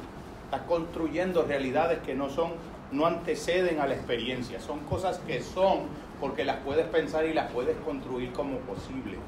Está 0.44 0.64
construyendo 0.66 1.42
realidades 1.42 2.00
que 2.00 2.14
no 2.14 2.28
son, 2.28 2.52
no 2.90 3.06
anteceden 3.06 3.80
a 3.80 3.86
la 3.86 3.94
experiencia, 3.94 4.60
son 4.60 4.80
cosas 4.80 5.18
que 5.26 5.42
son 5.42 5.80
porque 6.20 6.44
las 6.44 6.58
puedes 6.58 6.86
pensar 6.86 7.24
y 7.26 7.32
las 7.32 7.50
puedes 7.50 7.76
construir 7.78 8.32
como 8.32 8.58
posible. 8.58 9.18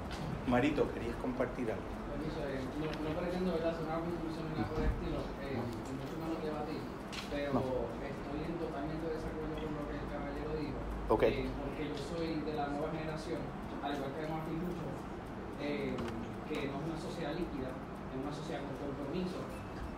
Marito, 0.46 0.86
¿querías 0.92 1.16
compartir 1.16 1.70
algo? 1.70 1.82
Eh, 2.24 2.60
no, 2.78 2.86
no 2.86 3.10
pretendo 3.18 3.52
¿verdad? 3.52 3.74
una 3.82 3.98
conclusión 3.98 4.44
ni 4.52 4.60
nada 4.60 4.70
por 4.70 4.78
el 4.78 4.88
estilo, 4.88 5.18
eh, 5.42 5.58
mucho 5.58 6.14
menos 6.22 6.38
debatir, 6.44 6.80
pero 7.30 7.50
estoy 7.98 8.40
en 8.46 8.56
totalmente 8.62 9.06
desacuerdo 9.10 9.54
con 9.58 9.72
lo 9.74 9.82
que 9.90 9.96
el 9.98 10.06
caballero 10.06 10.50
dijo. 10.54 10.78
Okay. 11.10 11.32
Eh, 11.34 11.50
porque 11.58 11.82
yo 11.90 11.96
soy 11.98 12.28
de 12.46 12.54
la 12.54 12.66
nueva 12.70 12.88
generación, 12.94 13.42
al 13.82 13.90
igual 13.92 14.12
que 14.14 14.22
Martín 14.24 14.56
Lucho, 14.62 14.86
eh, 15.60 15.96
que 16.54 16.70
no 16.70 16.78
es 16.78 16.84
una 16.86 17.00
sociedad 17.02 17.34
líquida, 17.34 17.70
es 17.74 18.16
una 18.22 18.30
sociedad 18.32 18.62
con 18.62 18.78
compromiso. 18.78 19.42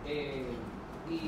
Eh, 0.09 0.49
y 1.05 1.21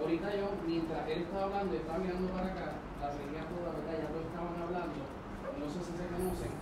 ahorita 0.00 0.26
yo, 0.34 0.46
mientras 0.66 1.06
él 1.08 1.22
estaba 1.22 1.44
hablando, 1.46 1.72
estaba 1.78 1.98
mirando 2.02 2.26
para 2.34 2.50
acá, 2.50 2.66
la 3.00 3.08
veía 3.14 3.46
toda, 3.46 3.70
¿verdad? 3.78 3.94
Ya 4.02 4.08
todos 4.10 4.26
estaban 4.26 4.56
hablando, 4.58 4.98
no 5.54 5.66
sé 5.70 5.78
si 5.86 5.92
se 5.94 6.06
conocen, 6.10 6.52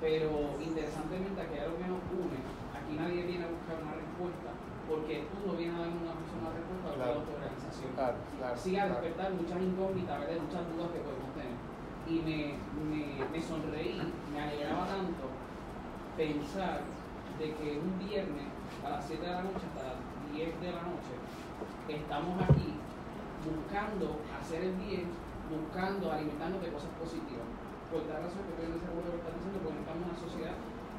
pero 0.00 0.56
interesantemente 0.64 1.36
aquí 1.44 1.54
hay 1.60 1.64
algo 1.68 1.76
que 1.76 1.90
nos 1.92 2.02
une, 2.08 2.40
aquí 2.72 2.92
nadie 2.96 3.20
viene 3.28 3.44
a 3.44 3.52
buscar 3.52 3.76
una 3.84 3.94
respuesta, 4.00 4.50
porque 4.88 5.28
tú 5.30 5.36
no 5.44 5.52
vienes 5.60 5.76
a 5.76 5.84
darme 5.84 6.00
una, 6.08 6.14
una 6.16 6.50
respuesta 6.56 6.86
a 6.88 6.90
la 6.90 7.04
Claro. 7.04 7.20
autorrealización. 7.20 7.90
Claro, 7.94 8.16
claro, 8.40 8.56
Sí, 8.56 8.70
a 8.74 8.88
despertar 8.88 9.28
muchas 9.36 9.58
incógnitas, 9.60 10.16
muchas 10.40 10.62
dudas 10.72 10.88
que 10.90 11.04
podemos 11.04 11.30
tener. 11.36 11.54
Y 12.10 12.14
me, 12.26 12.38
me, 12.90 13.02
me 13.30 13.40
sonreí, 13.44 13.94
me 14.32 14.38
alegraba 14.40 14.88
tanto 14.88 15.30
pensar 16.20 16.84
de 17.40 17.46
que 17.56 17.80
un 17.80 17.96
viernes 17.96 18.52
a 18.84 19.00
las 19.00 19.08
7 19.08 19.24
de 19.24 19.32
la 19.32 19.40
noche 19.40 19.64
hasta 19.72 19.96
las 19.96 20.00
10 20.36 20.60
de 20.60 20.68
la 20.68 20.84
noche 20.84 21.16
estamos 21.88 22.36
aquí 22.44 22.76
buscando 23.40 24.20
hacer 24.36 24.68
el 24.68 24.76
bien, 24.84 25.08
buscando 25.48 26.12
alimentarnos 26.12 26.60
de 26.60 26.76
cosas 26.76 26.92
positivas. 27.00 27.48
Por 27.88 28.04
tal 28.04 28.28
razón 28.28 28.44
que 28.44 28.52
estoy 28.52 28.68
en 28.68 28.84
con 28.84 29.00
lo 29.00 29.16
que 29.16 29.20
estás 29.24 29.32
diciendo, 29.32 29.64
porque 29.64 29.80
estamos 29.80 30.00
en 30.04 30.08
una 30.12 30.20
sociedad 30.20 30.56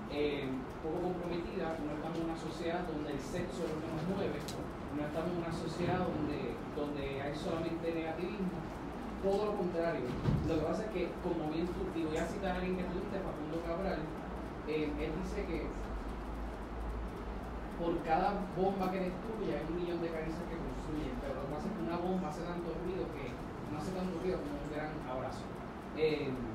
eh, 0.09 0.49
poco 0.81 0.97
comprometida, 1.05 1.77
no 1.85 1.91
estamos 1.93 2.17
en 2.17 2.25
una 2.25 2.39
sociedad 2.41 2.81
donde 2.89 3.09
el 3.13 3.21
sexo 3.21 3.61
es 3.61 3.71
lo 3.71 3.77
que 3.77 3.93
nos 3.93 4.05
mueve, 4.09 4.41
no 4.41 5.01
estamos 5.05 5.29
en 5.37 5.39
una 5.45 5.53
sociedad 5.53 6.01
donde, 6.01 6.57
donde 6.73 7.05
hay 7.21 7.33
solamente 7.37 7.93
negativismo, 7.93 8.57
todo 9.21 9.53
lo 9.53 9.53
contrario. 9.53 10.09
Lo 10.49 10.53
que 10.57 10.65
pasa 10.65 10.81
es 10.89 10.91
que, 10.97 11.13
como 11.21 11.53
bien 11.53 11.69
tú, 11.69 11.85
y 11.93 12.09
voy 12.09 12.17
a 12.17 12.25
citar 12.25 12.57
a 12.57 12.59
alguien 12.59 12.75
que 12.75 12.89
tú 12.89 13.05
Facundo 13.05 13.61
Cabral, 13.61 14.01
él 14.71 15.11
dice 15.19 15.45
que 15.45 15.67
por 17.81 17.97
cada 18.05 18.45
bomba 18.55 18.91
que 18.93 19.09
destruye 19.09 19.57
hay 19.57 19.65
un 19.65 19.75
millón 19.75 19.99
de 20.05 20.13
caricias 20.13 20.45
que 20.45 20.53
construyen, 20.53 21.17
pero 21.17 21.33
lo 21.33 21.49
que 21.49 21.51
pasa 21.57 21.65
es 21.65 21.73
que 21.73 21.81
una 21.81 21.97
bomba 21.97 22.29
hace 22.29 22.45
tanto 22.45 22.69
ruido 22.85 23.09
que 23.09 23.33
no 23.33 23.75
hace 23.81 23.91
tanto 23.97 24.21
ruido 24.21 24.37
como 24.37 24.61
un 24.61 24.69
gran 24.69 24.93
abrazo. 25.09 25.43
En, 25.97 26.51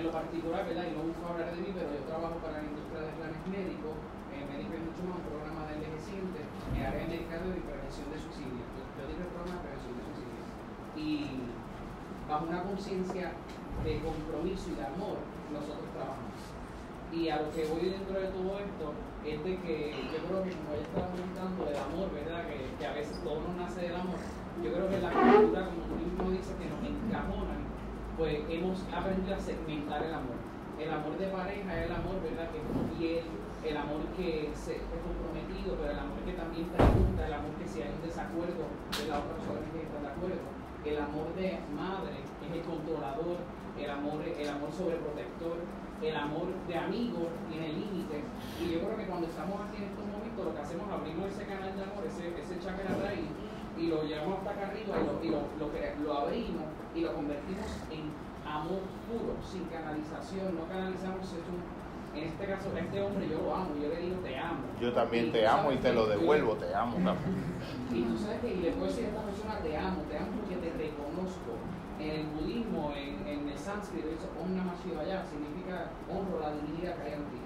lo 0.00 0.12
particular, 0.12 0.64
¿verdad? 0.64 0.88
Y 0.88 0.96
no 0.96 1.12
busco 1.12 1.28
hablar 1.28 1.52
de 1.52 1.60
mí, 1.60 1.76
pero 1.76 1.92
yo 1.92 2.08
trabajo 2.08 2.40
para 2.40 2.60
la 2.60 2.68
industria 2.72 3.04
de 3.04 3.12
planes 3.20 3.42
médicos, 3.52 3.96
eh, 4.32 4.48
médico 4.48 4.72
es 4.80 4.84
mucho 4.84 5.02
más 5.04 5.20
un 5.20 5.28
programa 5.28 5.68
de 5.68 5.76
envejecientes 5.76 6.44
en 6.72 6.80
área 6.80 7.04
de 7.04 7.20
medicamento 7.20 7.52
y 7.52 7.68
prevención 7.68 8.08
de 8.08 8.16
suicidio. 8.16 8.64
Yo, 8.64 8.82
yo 8.96 9.02
digo 9.12 9.20
el 9.28 9.32
programa 9.32 9.60
de 9.60 9.64
prevención 9.64 9.92
de 9.96 10.04
suicidio. 10.08 10.42
Y 10.96 11.04
bajo 12.28 12.48
una 12.48 12.64
conciencia 12.64 13.36
de 13.84 13.92
compromiso 14.00 14.72
y 14.72 14.76
de 14.76 14.84
amor, 14.88 15.20
nosotros 15.52 15.88
trabajamos. 15.94 16.40
Y 17.10 17.28
a 17.28 17.42
lo 17.42 17.50
que 17.50 17.66
voy 17.66 17.90
dentro 17.90 18.14
de 18.14 18.28
todo 18.30 18.58
esto 18.62 18.94
es 19.26 19.36
de 19.44 19.52
que 19.60 19.92
yo 20.14 20.18
creo 20.24 20.40
que 20.46 20.54
como 20.54 20.72
ya 20.78 20.82
estaba 20.86 21.10
comentando 21.10 21.60
del 21.66 21.76
amor, 21.76 22.06
¿verdad? 22.14 22.46
Que, 22.46 22.86
a 22.86 22.92
veces 22.94 23.20
todo 23.22 23.42
nos 23.42 23.54
nace 23.56 23.90
del 23.90 23.96
amor. 23.96 24.16
Yo 24.62 24.72
creo 24.72 24.88
que 24.88 24.98
la 25.02 25.10
cultura, 25.10 25.68
como 25.68 25.82
tú 25.90 25.94
mismo 25.98 26.30
dices, 26.30 26.54
que 26.56 26.70
nos 26.70 26.80
encajonan, 26.80 27.60
pues 28.16 28.40
hemos 28.48 28.78
aprendido 28.94 29.34
a 29.34 29.40
segmentar 29.40 30.02
el 30.02 30.14
amor. 30.14 30.38
El 30.78 30.90
amor 30.90 31.18
de 31.18 31.28
pareja 31.28 31.70
es 31.76 31.86
el 31.90 31.92
amor, 31.92 32.16
¿verdad? 32.24 32.48
Que 32.48 32.58
es 32.62 32.68
fiel, 32.96 33.24
el 33.64 33.76
amor 33.76 34.00
que 34.16 34.48
se, 34.56 34.80
es 34.80 35.00
comprometido, 35.04 35.76
pero 35.76 35.92
el 35.92 36.00
amor 36.00 36.20
que 36.24 36.32
también 36.32 36.72
pregunta, 36.72 37.26
el 37.26 37.34
amor 37.34 37.52
que 37.60 37.68
si 37.68 37.82
hay 37.82 37.92
un 37.92 38.00
desacuerdo 38.00 38.64
de 38.64 39.04
la 39.04 39.20
otra 39.20 39.36
persona 39.36 39.60
que 39.68 39.84
estar 39.84 40.00
de 40.00 40.08
acuerdo. 40.08 40.46
El 40.80 40.96
amor 40.96 41.28
de 41.36 41.60
madre 41.76 42.24
es 42.40 42.48
el 42.48 42.62
controlador, 42.64 43.36
el 43.84 43.90
amor, 43.90 44.20
el 44.22 44.48
amor 44.48 44.70
sobreprotector, 44.72 45.56
el 46.02 46.16
amor 46.16 46.48
de 46.68 46.74
amigo 46.76 47.28
tiene 47.50 47.68
límites. 47.72 48.24
Y 48.60 48.72
yo 48.72 48.80
creo 48.80 48.96
que 48.96 49.06
cuando 49.06 49.26
estamos 49.26 49.60
aquí 49.68 49.76
en 49.78 49.88
estos 49.92 50.04
momentos, 50.06 50.44
lo 50.44 50.54
que 50.54 50.60
hacemos 50.60 50.86
es 50.88 50.92
abrimos 50.94 51.24
ese 51.32 51.44
canal 51.46 51.72
de 51.76 51.82
amor, 51.84 52.02
ese, 52.06 52.24
ese 52.36 52.54
chakra 52.60 52.96
raíz, 53.00 53.28
y 53.78 53.86
lo 53.88 54.02
llevamos 54.04 54.38
hasta 54.38 54.50
acá 54.50 54.68
arriba 54.68 54.96
y 54.96 55.04
lo, 55.04 55.14
y 55.24 55.28
lo, 55.30 55.40
lo, 55.60 56.12
abrimos 56.18 56.68
y 56.94 57.00
lo 57.00 57.14
convertimos 57.14 57.68
en 57.90 58.12
amor 58.44 58.82
puro, 59.08 59.36
sin 59.44 59.64
canalización. 59.72 60.56
No 60.56 60.66
canalizamos, 60.68 61.24
es 61.24 61.44
un, 61.48 61.60
en 62.12 62.24
este 62.28 62.44
caso, 62.44 62.68
a 62.74 62.80
este 62.80 63.00
hombre 63.00 63.28
yo 63.28 63.38
lo 63.40 63.54
amo, 63.54 63.70
yo 63.80 63.88
le 63.88 63.96
digo 64.02 64.16
te 64.24 64.36
amo. 64.36 64.66
Yo 64.80 64.92
también 64.92 65.26
Y 65.26 65.30
te 65.30 65.46
amo 65.46 65.70
y 65.72 65.76
te 65.76 65.92
lo 65.92 66.04
yo- 66.04 66.18
devuelvo, 66.18 66.54
te 66.54 66.74
amo 66.74 66.96
también. 66.96 67.40
y 67.94 68.02
tú 68.02 68.18
sabes 68.18 68.40
que 68.40 68.52
y 68.54 68.56
le 68.60 68.72
puedo 68.72 68.86
decir 68.90 69.04
a 69.04 69.08
esta 69.08 69.22
persona 69.22 69.58
te 69.62 69.76
amo, 69.76 70.02
te 70.10 70.18
amo 70.18 70.28
porque 70.40 70.56
el 72.00 72.26
budismo, 72.32 72.92
en, 72.96 73.26
en 73.26 73.48
el 73.48 73.58
sánscrito, 73.58 74.08
dice 74.08 74.28
Om 74.40 74.56
Namah 74.56 74.76
Shivaya, 74.80 75.24
significa 75.28 75.92
honro 76.08 76.40
la 76.40 76.56
divinidad 76.56 76.96
que 76.96 77.02
hay 77.02 77.14
en 77.20 77.26
ti. 77.28 77.40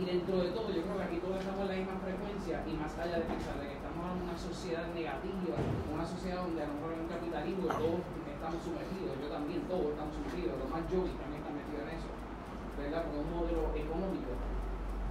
Y 0.00 0.02
dentro 0.04 0.38
de 0.40 0.50
todo, 0.50 0.72
yo 0.72 0.82
creo 0.82 0.96
que 0.96 1.06
aquí 1.06 1.18
todos 1.20 1.38
estamos 1.38 1.62
en 1.62 1.68
la 1.68 1.76
misma 1.76 1.96
frecuencia 2.00 2.64
y 2.64 2.72
más 2.72 2.96
allá 2.96 3.20
de 3.20 3.28
pensar 3.28 3.60
de 3.60 3.68
que 3.68 3.76
estamos 3.76 4.00
en 4.00 4.22
una 4.24 4.38
sociedad 4.38 4.86
negativa, 4.96 5.56
una 5.92 6.06
sociedad 6.06 6.40
donde 6.42 6.62
a 6.62 6.66
lo 6.66 6.74
mejor 6.80 6.96
hay 6.96 7.00
un 7.04 7.12
capitalismo 7.12 7.68
todos 7.68 8.00
estamos 8.40 8.64
sumergidos, 8.64 9.20
yo 9.20 9.28
también, 9.28 9.60
todos 9.68 9.92
estamos 9.92 10.16
sumergidos, 10.16 10.56
los 10.56 10.70
más 10.72 10.80
yogis 10.88 11.12
también 11.20 11.44
están 11.44 11.60
metidos 11.60 11.84
en 11.84 11.90
eso, 11.92 12.08
¿verdad? 12.80 13.04
Es 13.04 13.20
un 13.20 13.28
modelo 13.36 13.68
económico, 13.76 14.32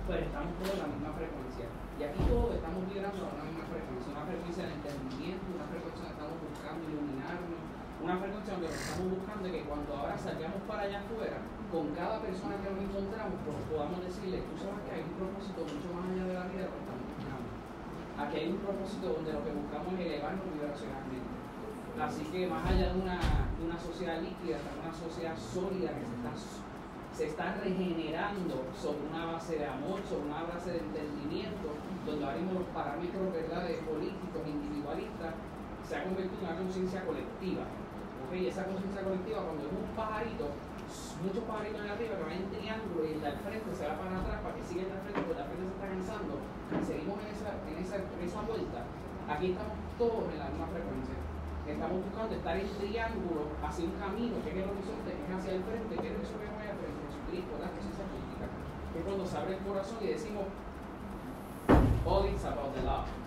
pero 0.09 0.25
estamos 0.25 0.51
todos 0.57 0.73
en 0.73 0.81
la 0.81 0.89
misma 0.89 1.11
frecuencia. 1.13 1.65
Y 1.69 2.01
aquí 2.09 2.21
todos 2.25 2.57
estamos 2.57 2.81
vibrando 2.89 3.21
a 3.21 3.29
una 3.29 3.45
misma 3.45 3.65
frecuencia, 3.69 4.07
una 4.09 4.25
frecuencia 4.25 4.63
de 4.65 4.73
entendimiento, 4.81 5.45
una 5.45 5.67
frecuencia 5.69 6.01
donde 6.09 6.17
estamos 6.17 6.37
buscando 6.41 6.81
iluminarnos, 6.89 7.61
una 7.99 8.15
frecuencia 8.15 8.53
donde 8.55 8.71
estamos 8.71 9.11
buscando 9.11 9.51
que 9.51 9.67
cuando 9.67 9.91
ahora 9.91 10.15
salgamos 10.15 10.63
para 10.63 10.87
allá 10.87 11.03
afuera, 11.03 11.43
con 11.67 11.91
cada 11.91 12.23
persona 12.23 12.55
que 12.63 12.71
nos 12.71 12.81
encontramos, 12.87 13.35
pues 13.43 13.59
podamos 13.67 13.99
decirle, 13.99 14.39
tú 14.47 14.55
sabes 14.55 14.79
que 14.87 14.91
hay 14.95 15.03
un 15.03 15.15
propósito 15.19 15.59
mucho 15.67 15.87
más 15.91 16.07
allá 16.07 16.25
de 16.25 16.35
la 16.39 16.47
vida, 16.47 16.65
lo 16.71 16.79
que 18.27 18.35
hay 18.39 18.47
un 18.51 18.59
propósito 18.63 19.05
donde 19.15 19.31
lo 19.31 19.43
que 19.43 19.51
buscamos 19.51 19.93
es 19.95 19.99
elevarnos 19.99 20.47
vibracionalmente. 20.51 21.31
Así 21.99 22.23
que 22.31 22.47
más 22.47 22.63
allá 22.67 22.95
de 22.95 22.99
una, 22.99 23.19
de 23.19 23.61
una 23.63 23.79
sociedad 23.79 24.19
líquida, 24.23 24.59
estamos 24.63 24.79
una 24.79 24.93
sociedad 24.95 25.35
sólida 25.35 25.91
que 25.91 26.03
se 26.07 26.15
está, 26.15 26.31
se 27.11 27.23
está 27.27 27.45
regenerando 27.59 28.63
sobre 28.75 29.07
una 29.11 29.35
base 29.35 29.59
de 29.59 29.67
amor, 29.67 29.99
sobre 30.07 30.31
una 30.31 30.47
base 30.47 30.71
de 30.71 30.79
entendimiento, 30.79 31.75
donde 32.07 32.23
ahora 32.23 32.39
los 32.39 32.71
parámetros 32.71 33.33
de 33.35 33.83
políticos 33.83 34.43
individualistas 34.47 35.35
se 35.83 35.95
ha 35.95 36.03
convertido 36.03 36.39
en 36.39 36.47
una 36.47 36.57
conciencia 36.59 37.03
colectiva. 37.03 37.63
Y 38.29 38.45
esa 38.45 38.63
conciencia 38.63 39.01
colectiva, 39.01 39.41
cuando 39.41 39.65
es 39.65 39.73
un 39.73 39.89
pajarito, 39.97 40.53
muchos 41.25 41.43
pajaritos 41.49 41.81
en 41.81 41.89
arriba 41.89 42.13
que 42.15 42.23
van 42.23 42.37
en 42.39 42.47
triángulo 42.53 43.01
y 43.03 43.17
el 43.17 43.21
de 43.21 43.27
al 43.27 43.39
frente 43.41 43.69
se 43.73 43.83
va 43.89 43.97
para 43.97 44.21
atrás 44.21 44.39
para 44.45 44.53
que 44.55 44.63
siga 44.63 44.85
el 44.85 44.89
de 44.89 44.95
al 44.95 45.03
frente, 45.03 45.21
porque 45.27 45.41
al 45.41 45.49
frente 45.49 45.65
se 45.65 45.75
está 45.75 45.87
cansando, 45.89 46.33
seguimos 46.85 47.17
en 47.19 47.29
esa, 47.33 47.49
en 47.67 47.77
esa, 47.81 47.95
en 47.99 48.21
esa 48.21 48.39
vuelta, 48.45 48.79
aquí 49.27 49.45
estamos 49.51 49.75
todos 49.97 50.23
en 50.29 50.37
la 50.39 50.47
misma 50.53 50.67
frecuencia. 50.71 51.17
Estamos 51.67 52.01
buscando 52.01 52.33
estar 52.33 52.55
en 52.57 52.69
triángulo 52.79 53.41
hacia 53.61 53.85
un 53.85 53.95
camino 53.97 54.35
que 54.41 54.49
es 54.49 54.57
el 54.57 54.69
horizonte, 54.71 55.09
que 55.13 55.25
es 55.25 55.33
hacia 55.35 55.51
el 55.53 55.63
frente, 55.65 55.93
que 55.99 56.07
es 56.07 56.17
eso 56.23 56.35
que 56.39 56.49
voy 56.49 56.69
a 56.69 56.75
frente, 56.79 57.01
Jesucristo, 57.09 57.53
la 57.59 57.69
presencia 57.73 58.05
política. 58.09 58.45
Que 58.93 58.97
es 59.01 59.05
cuando 59.05 59.25
se 59.25 59.35
abre 59.37 59.53
el 59.57 59.61
corazón 59.61 59.97
y 60.01 60.07
decimos, 60.07 60.45
all 62.05 62.25
it's 62.25 62.45
about 62.45 62.73
the 62.73 62.81
love. 62.81 63.18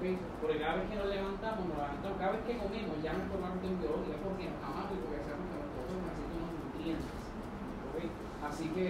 Porque 0.00 0.56
cada 0.56 0.80
vez 0.80 0.88
que 0.88 0.96
nos 0.96 1.12
levantamos, 1.12 1.68
nos 1.68 1.76
levantamos, 1.76 2.16
cada 2.16 2.32
vez 2.32 2.40
que 2.48 2.56
comemos, 2.56 2.96
ya 3.04 3.12
una 3.12 3.52
cuestión 3.52 3.76
biológica, 3.76 4.16
porque 4.24 4.48
nos 4.48 4.60
amamos 4.64 4.96
y 4.96 5.00
porque 5.04 5.20
sabemos 5.20 5.44
que 5.44 5.56
nuestro 5.60 5.80
cuerpo 5.84 6.08
necesita 6.08 6.36
unos 6.40 6.54
nutrientes. 6.56 7.20
¿Okay? 7.92 8.08
Así 8.40 8.64
que, 8.72 8.88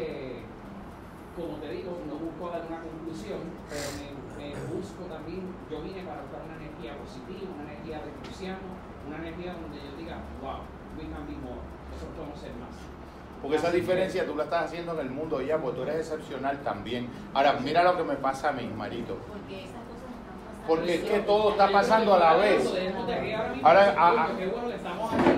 como 1.35 1.59
te 1.59 1.69
digo, 1.74 1.99
no 2.07 2.15
busco 2.15 2.55
dar 2.55 2.62
una 2.62 2.78
conclusión, 2.87 3.43
pero 3.66 3.87
me, 3.99 4.07
me 4.39 4.49
busco 4.70 5.03
también, 5.11 5.51
yo 5.66 5.82
vine 5.82 6.07
para 6.07 6.23
buscar 6.23 6.47
una 6.47 6.57
energía 6.62 6.95
positiva, 6.95 7.59
una 7.59 7.66
energía 7.74 8.07
de 8.07 8.11
cristiano, 8.23 8.70
una 9.03 9.19
energía 9.19 9.59
donde 9.59 9.82
yo 9.82 9.91
diga, 9.99 10.23
wow, 10.39 10.62
we 10.95 11.11
can 11.11 11.27
be 11.27 11.35
more, 11.43 11.59
nosotros 11.91 12.15
podemos 12.15 12.39
ser 12.39 12.55
más. 12.62 12.78
Porque 13.43 13.59
esa 13.59 13.74
diferencia 13.74 14.23
tú 14.23 14.39
la 14.39 14.47
estás 14.47 14.70
haciendo 14.70 14.95
en 14.95 15.01
el 15.01 15.11
mundo 15.11 15.43
ya, 15.43 15.59
porque 15.59 15.74
tú 15.74 15.82
eres 15.82 16.07
excepcional 16.07 16.62
también. 16.62 17.11
Ahora, 17.35 17.59
mira 17.59 17.82
lo 17.82 17.97
que 17.97 18.05
me 18.05 18.15
pasa 18.15 18.51
a 18.51 18.53
mí, 18.53 18.70
Marito. 18.78 19.19
Porque. 19.27 19.66
Porque 20.71 20.95
es 20.95 21.03
que 21.03 21.19
todo 21.27 21.51
está 21.51 21.67
pasando 21.73 22.15
a 22.15 22.19
la 22.21 22.37
vez. 22.37 22.63
Ahora, 23.65 23.91
a- 23.99 24.09
a-. 24.23 24.29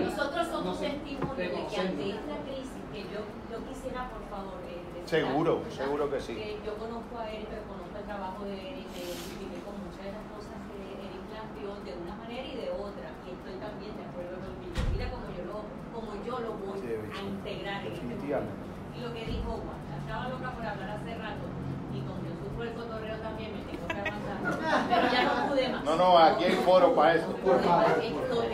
Nosotros 0.04 0.46
somos 0.52 0.78
testimonios 0.78 1.36
de 1.38 1.48
que 1.48 1.80
ante 1.80 2.04
esta 2.10 2.36
crisis, 2.44 2.82
que 2.92 3.00
yo, 3.08 3.24
yo 3.48 3.56
quisiera, 3.64 4.12
por 4.12 4.20
favor, 4.28 4.60
eh, 4.68 4.76
Seguro, 5.08 5.64
¿verdad? 5.64 5.72
seguro 5.72 6.10
que 6.12 6.20
sí. 6.20 6.34
Que 6.36 6.60
yo 6.60 6.76
conozco 6.76 7.16
a 7.16 7.32
Eric, 7.32 7.48
pero 7.48 7.62
conozco 7.64 7.96
el 7.96 8.04
trabajo 8.04 8.44
de 8.44 8.52
Eric, 8.60 8.84
identifiqué 8.92 9.56
con 9.64 9.74
muchas 9.80 10.04
de 10.04 10.12
las 10.20 10.26
cosas 10.36 10.56
que 10.68 10.76
Eric 11.00 11.22
planteó 11.32 11.70
de 11.80 11.92
una 11.96 12.14
manera 12.20 12.44
y 12.52 12.56
de 12.60 12.68
otra, 12.76 13.08
y 13.24 13.28
estoy 13.32 13.56
también 13.56 13.92
de 13.96 14.04
acuerdo 14.04 14.36
contigo. 14.36 14.76
Mira 14.92 15.06
como 15.16 15.26
yo 15.32 15.42
lo, 15.48 15.56
como 15.96 16.10
yo 16.28 16.34
lo 16.44 16.50
voy 16.60 16.76
Sí, 16.76 16.92
a 16.92 17.20
integrar 17.24 17.80
en 17.80 17.88
este 17.88 18.04
definitivamente. 18.04 18.68
Y 18.92 18.98
lo 19.00 19.08
que 19.16 19.22
dijo 19.24 19.48
Juan, 19.64 19.80
estaba 19.96 20.28
loca 20.28 20.48
por 20.52 20.64
hablar 20.68 20.90
hace 21.00 21.12
rato, 21.16 21.44
y 21.88 21.98
con 22.04 22.20
Jesús 22.20 22.48
por 22.52 22.64
el 22.68 22.76
cotorreo 22.76 23.16
también 23.24 23.48
me 23.56 23.60
pero 24.02 25.12
ya 25.12 25.22
no 25.24 25.48
pude 25.48 25.68
más. 25.68 25.84
No, 25.84 25.96
no, 25.96 26.18
aquí 26.18 26.44
hay 26.44 26.56
foro 26.56 26.94
para 26.94 27.14
eso. 27.14 27.28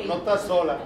No 0.07 0.15
estás 0.15 0.43
sola. 0.43 0.77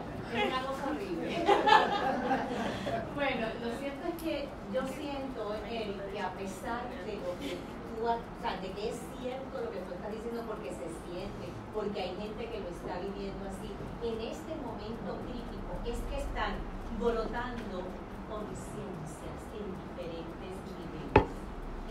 bueno, 3.14 3.46
lo 3.62 3.70
cierto 3.78 4.08
es 4.08 4.22
que 4.22 4.48
yo 4.72 4.82
siento, 4.86 5.54
Eric, 5.68 6.12
que 6.12 6.20
a 6.20 6.30
pesar 6.32 6.82
de 7.06 7.14
lo 7.16 7.32
que 7.40 7.56
tú, 7.96 8.08
ha- 8.08 8.16
o 8.16 8.40
sea, 8.42 8.56
de 8.60 8.70
que 8.72 8.88
es 8.90 8.98
cierto 9.20 9.60
lo 9.60 9.70
que 9.70 9.78
tú 9.84 9.92
estás 9.94 10.10
diciendo 10.12 10.42
porque 10.46 10.70
se 10.70 10.88
siente, 11.06 11.46
porque 11.74 12.00
hay 12.00 12.16
gente 12.16 12.42
que 12.48 12.60
lo 12.60 12.68
está 12.68 12.98
viviendo 13.00 13.42
así, 13.48 13.70
en 14.02 14.16
este 14.28 14.52
momento 14.64 15.18
crítico 15.28 15.72
es 15.86 15.98
que 16.10 16.18
están 16.22 16.54
brotando 16.98 17.82
conciencias 18.30 19.38
en 19.52 19.66
diferentes 19.76 20.54
niveles, 20.72 21.28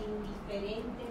en 0.01 0.11
diferentes 0.25 1.10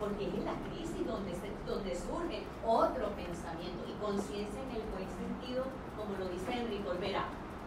porque 0.00 0.26
es 0.26 0.34
en 0.34 0.46
la 0.46 0.56
crisis 0.72 1.06
donde, 1.06 1.94
surge 1.94 2.42
otro 2.66 3.10
pensamiento 3.14 3.84
y 3.86 3.92
conciencia 4.02 4.60
en 4.62 4.80
el 4.80 4.82
buen 4.88 5.06
sentido, 5.06 5.64
como 5.96 6.16
lo 6.18 6.32
dice 6.32 6.52
Enrique 6.52 6.88
Olvera, 6.88 7.24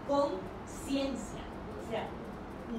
conciencia, 0.08 1.46
o 1.78 1.90
sea, 1.90 2.10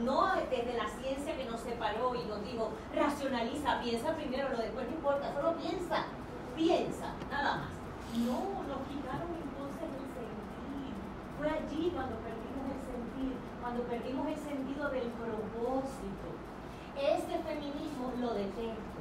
no 0.03 0.35
desde 0.51 0.75
la 0.75 0.89
ciencia 0.89 1.37
que 1.37 1.45
nos 1.45 1.61
separó 1.61 2.15
y 2.15 2.25
nos 2.27 2.45
dijo, 2.45 2.71
racionaliza, 2.95 3.81
piensa 3.81 4.17
primero, 4.17 4.51
lo 4.51 4.59
después 4.59 4.87
no 4.89 4.95
importa, 4.97 5.33
solo 5.33 5.55
piensa, 5.57 6.05
piensa, 6.57 7.15
nada 7.31 7.57
más. 7.59 7.71
No, 8.19 8.63
nos 8.67 8.83
quitaron 8.91 9.31
entonces 9.31 9.87
el 9.91 10.07
sentir. 10.15 10.95
Fue 11.39 11.49
allí 11.51 11.91
cuando 11.95 12.17
perdimos 12.23 12.67
el 12.71 12.81
sentir, 12.87 13.35
cuando 13.63 13.83
perdimos 13.85 14.27
el 14.29 14.39
sentido 14.39 14.89
del 14.91 15.09
propósito. 15.15 16.27
Este 16.95 17.39
feminismo 17.43 18.15
lo 18.21 18.35
detesto, 18.35 18.94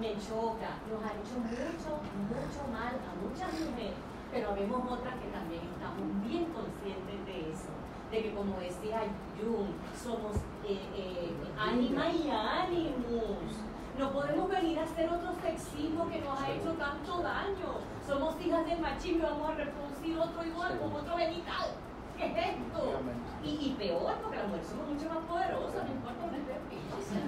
me 0.00 0.14
choca, 0.14 0.78
nos 0.86 1.02
ha 1.02 1.10
hecho 1.18 1.34
mucho, 1.42 1.98
mucho 2.30 2.62
mal 2.70 2.94
a 2.94 3.12
muchas 3.18 3.50
mujeres, 3.66 3.98
pero 4.30 4.54
vemos 4.54 4.80
otras 4.86 5.14
que 5.18 5.28
también 5.28 5.62
estamos 5.74 6.06
bien 6.22 6.46
conscientes 6.54 7.26
de 7.26 7.50
eso, 7.50 7.70
de 8.10 8.22
que 8.22 8.34
como 8.34 8.60
decía 8.60 9.02
Jung, 9.34 9.74
somos 9.92 10.36
eh, 10.64 10.78
eh, 10.94 11.34
ánima 11.58 12.10
y 12.10 12.30
ánimos. 12.30 13.58
No 13.98 14.12
podemos 14.12 14.48
venir 14.48 14.78
a 14.78 14.84
hacer 14.84 15.10
otro 15.10 15.32
sexismo 15.42 16.08
que 16.08 16.20
nos 16.20 16.40
ha 16.40 16.52
hecho 16.52 16.70
tanto 16.74 17.20
daño. 17.20 17.82
Somos 18.06 18.40
hijas 18.40 18.64
del 18.64 18.78
machismo 18.78 19.24
vamos 19.24 19.50
a 19.50 19.54
reproducir 19.54 20.16
otro 20.16 20.44
igual 20.44 20.78
con 20.78 20.92
otro 20.92 21.16
genital. 21.16 21.74
¿Qué 22.16 22.26
es 22.26 22.36
esto? 22.36 23.00
Y, 23.42 23.48
y 23.48 23.76
peor, 23.76 24.14
porque 24.22 24.36
las 24.38 24.46
mujeres 24.46 24.68
somos 24.68 24.88
mucho 24.88 25.08
más 25.08 25.18
poderosas, 25.26 25.84
no 25.84 25.94
importa 25.94 26.26
dónde 26.26 26.38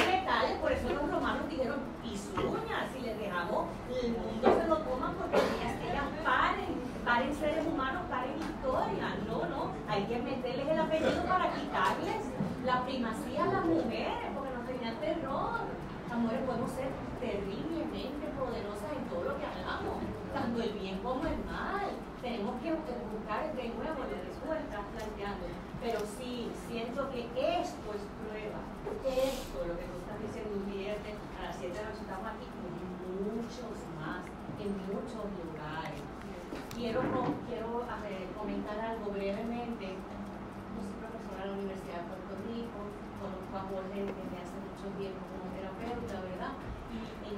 vegetales, 0.00 0.58
por 0.60 0.72
eso 0.72 0.88
los 0.88 1.10
romanos 1.10 1.48
dijeron 1.48 1.80
uñas 2.02 2.88
si 2.94 3.00
les 3.00 3.18
dejamos, 3.18 3.66
el 4.02 4.12
mundo 4.12 4.56
se 4.60 4.68
lo 4.68 4.84
coman 4.84 5.14
porque 5.14 5.36
ellas, 5.36 5.74
ellas 5.82 6.04
paren, 6.24 6.80
paren 7.04 7.34
seres 7.34 7.66
humanos, 7.66 8.02
paren 8.08 8.38
historia, 8.38 9.16
no, 9.28 9.44
no, 9.46 9.72
hay 9.88 10.04
que 10.04 10.18
meterles 10.20 10.68
el 10.68 10.78
apellido 10.78 11.24
para 11.24 11.52
quitarles 11.52 12.24
la 12.64 12.84
primacía 12.84 13.44
a 13.44 13.46
las 13.46 13.64
mujeres, 13.64 14.30
porque 14.34 14.50
nos 14.54 14.66
tenían 14.66 14.96
terror. 15.00 15.60
Las 16.08 16.18
mujeres 16.18 16.39
podemos 16.50 16.70
ser 16.74 16.90
terriblemente 17.22 18.26
poderosas 18.34 18.90
en 18.98 19.06
todo 19.06 19.22
lo 19.22 19.38
que 19.38 19.46
hagamos, 19.46 20.02
tanto 20.34 20.58
el 20.58 20.74
bien 20.82 20.98
como 20.98 21.22
el 21.22 21.38
mal. 21.46 21.94
Tenemos 22.18 22.58
que 22.58 22.74
buscar 22.74 23.54
de 23.54 23.70
nuevo, 23.70 24.02
le 24.10 24.18
tú 24.18 24.50
estás 24.50 24.84
planteando. 24.90 25.46
Pero 25.78 26.02
sí, 26.18 26.50
siento 26.66 27.06
que 27.14 27.30
esto 27.38 27.86
es 27.94 28.02
prueba. 28.18 28.60
Esto, 29.06 29.62
lo 29.62 29.78
que 29.78 29.86
tú 29.86 29.94
estás 30.02 30.18
diciendo, 30.18 30.58
un 30.58 30.66
viernes 30.66 31.14
a 31.38 31.54
las 31.54 31.56
7 31.56 31.70
de 31.70 31.78
la 31.78 31.88
noche, 31.88 32.02
estamos 32.02 32.26
aquí 32.34 32.46
con 32.50 32.66
muchos 33.30 33.76
más, 34.02 34.26
en 34.58 34.70
muchos 34.90 35.24
lugares. 35.38 36.02
Quiero, 36.74 37.00
quiero 37.46 37.86
comentar 38.34 38.74
algo 38.74 39.06
brevemente. 39.14 39.86
Yo 39.86 40.78
soy 40.82 40.98
profesora 40.98 41.46
de 41.46 41.46
la 41.46 41.56
Universidad 41.62 42.02
de 42.02 42.06
Puerto 42.10 42.32
Rico, 42.50 42.78
conozco 43.22 43.54
a 43.54 43.62
Jorge 43.70 43.98
desde 44.02 44.34
hace 44.34 44.56
mucho 44.60 44.86
tiempo 44.98 45.22
como 45.30 45.46
terapeuta. 45.54 46.39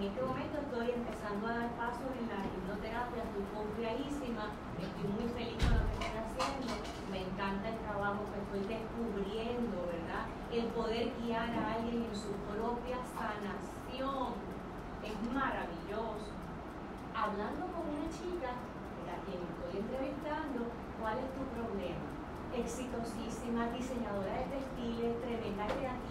En 0.03 0.09
este 0.09 0.21
momento 0.21 0.59
estoy 0.59 0.99
empezando 0.99 1.47
a 1.47 1.63
dar 1.63 1.71
pasos 1.79 2.11
en 2.19 2.27
la 2.27 2.43
hipnoterapia, 2.43 3.23
estoy 3.23 3.47
confiadísima, 3.55 4.51
estoy 4.75 5.07
muy 5.15 5.31
feliz 5.31 5.55
con 5.63 5.79
lo 5.79 5.87
que 5.87 5.95
estoy 5.95 6.11
haciendo, 6.19 6.75
me 7.07 7.23
encanta 7.23 7.71
el 7.71 7.79
trabajo 7.87 8.27
que 8.35 8.43
estoy 8.43 8.67
descubriendo, 8.67 9.79
¿verdad? 9.87 10.27
El 10.51 10.75
poder 10.75 11.07
guiar 11.23 11.55
a 11.55 11.79
alguien 11.79 12.03
en 12.03 12.17
su 12.19 12.35
propia 12.51 12.99
sanación 13.15 14.43
es 15.07 15.17
maravilloso. 15.31 16.35
Hablando 17.15 17.63
con 17.71 17.87
una 17.87 18.11
chica, 18.11 18.59
a 18.59 19.17
quien 19.23 19.39
estoy 19.39 19.87
entrevistando, 19.87 20.67
¿cuál 20.99 21.15
es 21.23 21.31
tu 21.31 21.47
problema? 21.55 22.11
Exitosísima, 22.51 23.71
diseñadora 23.71 24.35
de 24.35 24.51
textiles, 24.51 25.15
tremenda 25.23 25.71
creativa, 25.71 26.03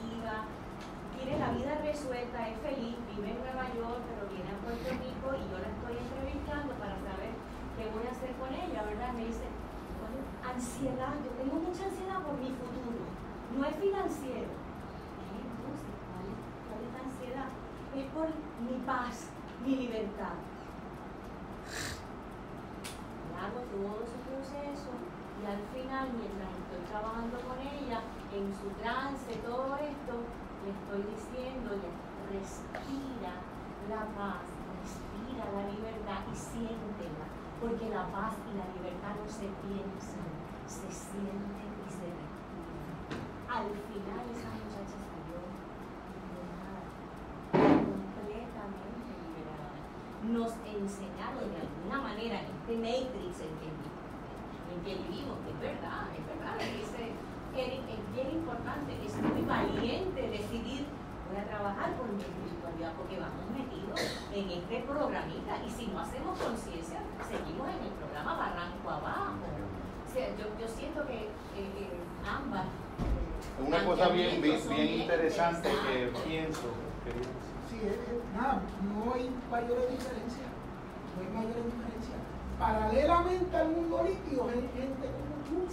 tiene 1.22 1.38
la 1.38 1.54
vida 1.54 1.78
resuelta, 1.86 2.50
es 2.50 2.58
feliz, 2.66 2.98
vive 3.14 3.30
en 3.30 3.38
Nueva 3.46 3.70
York, 3.78 4.02
pero 4.10 4.26
viene 4.34 4.50
a 4.50 4.58
Puerto 4.66 4.90
Rico 4.90 5.28
y 5.38 5.44
yo 5.54 5.58
la 5.62 5.70
estoy 5.70 5.96
entrevistando 6.02 6.74
para 6.82 6.98
saber 6.98 7.38
qué 7.78 7.86
voy 7.94 8.10
a 8.10 8.12
hacer 8.12 8.34
con 8.42 8.50
ella, 8.50 8.82
¿verdad? 8.90 9.14
Me 9.14 9.30
dice, 9.30 9.46
"Bueno, 10.02 10.18
ansiedad, 10.42 11.14
yo 11.22 11.30
tengo 11.38 11.62
mucha 11.62 11.86
ansiedad 11.86 12.26
por 12.26 12.42
mi 12.42 12.50
futuro, 12.58 13.06
no 13.54 13.62
es 13.70 13.76
financiero. 13.78 14.50
¿Cuál 16.66 16.82
es, 16.82 16.90
la 16.90 17.02
ansiedad? 17.06 17.50
Es 17.94 18.06
por 18.16 18.28
mi 18.66 18.82
paz, 18.82 19.30
mi 19.62 19.76
libertad. 19.78 20.42
Y 23.30 23.34
hago 23.38 23.62
todo 23.70 24.02
ese 24.02 24.18
proceso 24.26 24.90
y 25.38 25.44
al 25.46 25.62
final, 25.70 26.10
mientras 26.18 26.50
estoy 26.50 26.82
trabajando 26.90 27.38
con 27.46 27.58
ella, 27.62 28.02
en 28.34 28.48
su 28.56 28.70
trance, 28.82 29.36
todo 29.44 29.76
esto, 29.76 30.14
le 30.64 30.70
estoy 30.70 31.02
diciéndole, 31.10 31.90
respira 32.30 33.34
la 33.90 34.06
paz, 34.14 34.46
respira 34.78 35.50
la 35.50 35.66
libertad 35.74 36.22
y 36.30 36.36
siéntela, 36.36 37.26
porque 37.60 37.90
la 37.90 38.06
paz 38.14 38.38
y 38.46 38.54
la 38.54 38.70
libertad 38.78 39.18
no 39.18 39.26
se 39.26 39.50
piensan, 39.66 40.30
se 40.70 40.86
sienten 40.86 41.70
y 41.82 41.90
se 41.90 42.06
respiran. 42.14 43.02
Al 43.50 43.74
final 43.74 44.22
esa 44.30 44.54
muchacha 44.54 44.98
salió 45.02 45.42
liberada, 46.14 46.82
completamente 47.58 49.12
liberada. 49.18 49.74
Nos 50.30 50.54
enseñaron 50.62 51.50
de 51.50 51.58
alguna 51.58 51.98
manera 52.06 52.46
este 52.46 52.78
matrix 52.78 53.42
en 53.42 53.54
que, 53.58 53.70
en 53.74 54.80
que 54.86 54.94
vivimos, 55.10 55.42
que 55.42 55.58
es 55.58 55.60
verdad, 55.60 56.06
es 56.14 56.22
verdad, 56.22 56.54
dice 56.62 57.31
Es 57.56 58.16
bien 58.16 58.32
importante, 58.32 58.94
es 59.06 59.14
muy 59.22 59.42
valiente 59.44 60.22
decidir 60.30 60.86
voy 61.30 61.40
a 61.40 61.46
trabajar 61.48 61.94
por 61.96 62.08
mi 62.12 62.22
espiritualidad 62.22 62.94
porque 62.98 63.20
vamos 63.20 63.44
metidos 63.52 64.00
en 64.34 64.50
este 64.52 64.80
programita 64.88 65.58
y 65.66 65.70
si 65.70 65.88
no 65.88 66.00
hacemos 66.00 66.40
conciencia, 66.40 67.00
seguimos 67.28 67.68
en 67.68 67.84
el 67.88 67.94
programa 68.00 68.36
Barranco 68.36 68.90
Abajo. 68.90 69.48
O 70.08 70.14
sea, 70.14 70.28
yo, 70.38 70.46
yo 70.60 70.68
siento 70.68 71.06
que 71.08 71.28
eh, 71.28 71.28
eh, 71.60 71.90
ambas. 72.28 72.66
Una 73.66 73.86
cosa 73.86 74.10
bien, 74.10 74.42
bien, 74.42 75.02
interesante 75.02 75.70
que 75.70 76.12
pienso. 76.28 76.68
Sí, 77.70 77.78
es- 77.84 77.94
es- 77.94 78.24
nada, 78.36 78.62
no 78.96 79.14
hay 79.14 79.30
mayores 79.52 79.90
diferencias. 79.92 80.50
No 81.16 81.22
hay 81.22 81.30
mayores 81.36 81.66
diferencias. 81.66 82.20
Paralelamente 82.60 83.56
al 83.58 83.70
mundo 83.70 84.04
líquido 84.04 84.48
hay 84.50 84.62
gente 84.76 85.08
como 85.08 85.36
tú. 85.48 85.68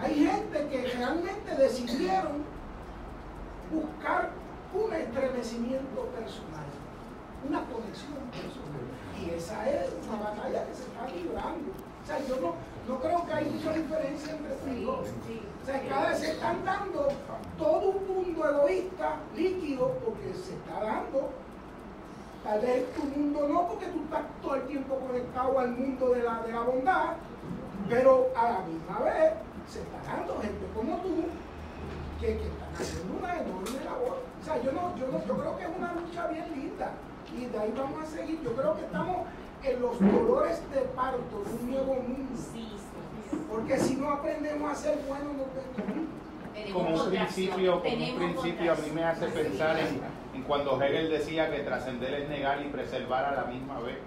Hay 0.00 0.14
gente 0.26 0.68
que 0.68 0.86
realmente 0.96 1.54
decidieron 1.56 2.42
buscar 3.70 4.30
un 4.74 4.92
estremecimiento 4.92 6.02
personal, 6.16 6.64
una 7.48 7.60
conexión 7.66 8.14
personal. 8.30 8.86
Y 9.20 9.30
esa 9.36 9.68
es 9.68 9.90
una 10.08 10.30
batalla 10.30 10.64
que 10.66 10.74
se 10.74 10.82
está 10.84 11.06
librando. 11.14 11.70
O 12.02 12.06
sea, 12.06 12.18
yo 12.26 12.36
no, 12.40 12.54
no 12.88 13.00
creo 13.00 13.26
que 13.26 13.32
hay 13.32 13.44
mucha 13.50 13.72
diferencia 13.72 14.32
entre 14.32 14.54
Sí, 14.74 14.84
dos. 14.84 15.06
sí. 15.26 15.40
O 15.62 15.66
sea, 15.66 15.88
cada 15.88 16.08
vez 16.08 16.18
se 16.18 16.30
están 16.32 16.64
dando 16.64 17.08
todo 17.58 17.90
un 17.90 18.08
mundo 18.08 18.48
egoísta, 18.48 19.16
líquido, 19.36 19.92
porque 20.04 20.32
se 20.34 20.54
está 20.54 20.80
dando. 20.82 21.30
Tal 22.42 22.60
vez 22.60 22.90
tu 22.94 23.04
mundo 23.04 23.46
no, 23.48 23.68
porque 23.68 23.86
tú 23.86 24.00
estás 24.04 24.22
todo 24.40 24.54
el 24.54 24.62
tiempo 24.62 24.96
conectado 24.96 25.58
al 25.58 25.72
mundo 25.72 26.08
de 26.10 26.22
la, 26.22 26.40
de 26.42 26.52
la 26.52 26.60
bondad, 26.62 27.12
pero 27.88 28.30
a 28.36 28.50
la 28.50 28.60
misma 28.60 28.98
vez 29.04 29.32
se 29.68 29.80
está 29.80 29.98
dando 30.04 30.40
gente 30.40 30.66
como 30.74 30.96
tú 30.98 31.24
que, 32.20 32.26
que 32.26 32.46
están 32.46 32.74
haciendo 32.74 33.18
una 33.18 33.34
enorme 33.34 33.84
labor. 33.84 34.18
O 34.40 34.44
sea, 34.44 34.62
yo, 34.62 34.72
no, 34.72 34.96
yo, 34.96 35.06
no, 35.08 35.24
yo 35.26 35.36
creo 35.38 35.56
que 35.56 35.64
es 35.64 35.70
una 35.76 35.92
lucha 35.94 36.26
bien 36.28 36.44
linda 36.54 36.92
y 37.36 37.46
de 37.46 37.58
ahí 37.58 37.72
vamos 37.76 38.02
a 38.02 38.06
seguir. 38.06 38.40
Yo 38.42 38.54
creo 38.54 38.76
que 38.76 38.82
estamos 38.82 39.26
en 39.62 39.80
los 39.80 40.00
dolores 40.00 40.70
de 40.70 40.80
parto 40.80 41.44
de 41.44 41.64
un 41.64 41.70
nuevo 41.70 41.94
mundo. 41.94 42.32
Sí, 42.36 42.68
sí. 43.30 43.38
Porque 43.50 43.78
si 43.78 43.96
no 43.96 44.10
aprendemos 44.10 44.70
a 44.70 44.74
ser 44.74 44.98
buenos, 45.06 45.32
no 45.34 46.20
como 46.72 46.94
un 46.94 47.10
principio, 47.10 47.82
como 47.82 48.04
un 48.04 48.16
principio 48.16 48.72
a 48.72 48.76
mí 48.76 48.90
me 48.92 49.04
hace 49.04 49.26
pensar 49.26 49.78
en, 49.78 50.00
en 50.34 50.42
cuando 50.42 50.80
Hegel 50.80 51.10
decía 51.10 51.50
que 51.50 51.60
trascender 51.60 52.14
es 52.14 52.28
negar 52.28 52.60
y 52.62 52.68
preservar 52.68 53.24
a 53.24 53.34
la 53.34 53.44
misma 53.44 53.80
vez. 53.80 53.98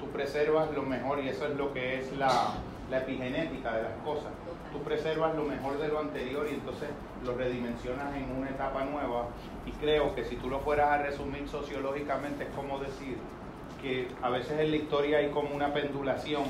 Tú 0.00 0.08
preservas 0.08 0.70
lo 0.72 0.82
mejor 0.82 1.20
y 1.20 1.28
eso 1.28 1.46
es 1.46 1.56
lo 1.56 1.72
que 1.72 2.00
es 2.00 2.12
la, 2.16 2.54
la 2.92 2.98
epigenética 2.98 3.72
de 3.72 3.82
las 3.82 3.94
cosas. 4.04 4.30
Tú 4.70 4.78
preservas 4.82 5.34
lo 5.34 5.44
mejor 5.44 5.78
de 5.78 5.88
lo 5.88 5.98
anterior 5.98 6.46
y 6.48 6.54
entonces 6.54 6.90
lo 7.24 7.34
redimensionas 7.34 8.14
en 8.14 8.36
una 8.36 8.50
etapa 8.50 8.84
nueva. 8.84 9.28
Y 9.66 9.70
creo 9.72 10.14
que 10.14 10.24
si 10.26 10.36
tú 10.36 10.48
lo 10.48 10.60
fueras 10.60 10.90
a 10.90 10.98
resumir 10.98 11.48
sociológicamente 11.48 12.44
es 12.44 12.50
como 12.50 12.78
decir 12.78 13.16
que 13.80 14.08
a 14.22 14.28
veces 14.28 14.60
en 14.60 14.70
la 14.70 14.76
historia 14.76 15.18
hay 15.18 15.30
como 15.30 15.54
una 15.54 15.72
pendulación 15.72 16.44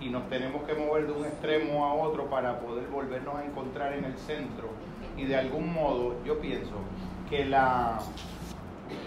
y 0.00 0.08
nos 0.08 0.28
tenemos 0.28 0.62
que 0.64 0.74
mover 0.74 1.06
de 1.06 1.12
un 1.12 1.24
extremo 1.24 1.84
a 1.84 1.94
otro 1.94 2.30
para 2.30 2.60
poder 2.60 2.86
volvernos 2.86 3.34
a 3.34 3.44
encontrar 3.44 3.92
en 3.92 4.04
el 4.04 4.16
centro. 4.18 4.68
Y 5.16 5.24
de 5.24 5.36
algún 5.36 5.72
modo 5.72 6.14
yo 6.24 6.38
pienso 6.38 6.76
que 7.28 7.44
la, 7.44 7.98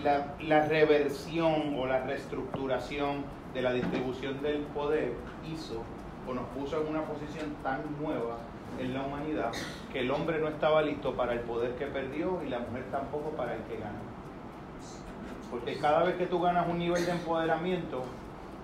la, 0.03 0.36
la 0.41 0.65
reversión 0.68 1.76
o 1.80 1.86
la 1.86 2.03
reestructuración 2.03 3.23
de 3.53 3.61
la 3.61 3.72
distribución 3.72 4.41
del 4.41 4.61
poder 4.73 5.14
hizo 5.49 5.84
o 6.30 6.34
nos 6.34 6.45
puso 6.49 6.81
en 6.81 6.88
una 6.88 7.03
posición 7.03 7.56
tan 7.64 7.81
nueva 7.99 8.38
en 8.80 8.93
la 8.93 9.01
humanidad 9.01 9.51
que 9.91 10.01
el 10.01 10.11
hombre 10.11 10.39
no 10.39 10.47
estaba 10.47 10.81
listo 10.81 11.14
para 11.15 11.34
el 11.34 11.39
poder 11.39 11.72
que 11.76 11.88
perdió 11.88 12.41
y 12.45 12.49
la 12.49 12.60
mujer 12.60 12.85
tampoco 12.91 13.31
para 13.31 13.56
el 13.56 13.64
que 13.64 13.77
ganó. 13.77 13.99
Porque 15.49 15.77
cada 15.80 16.03
vez 16.03 16.15
que 16.15 16.27
tú 16.27 16.39
ganas 16.39 16.68
un 16.68 16.77
nivel 16.77 17.03
de 17.06 17.11
empoderamiento, 17.11 18.03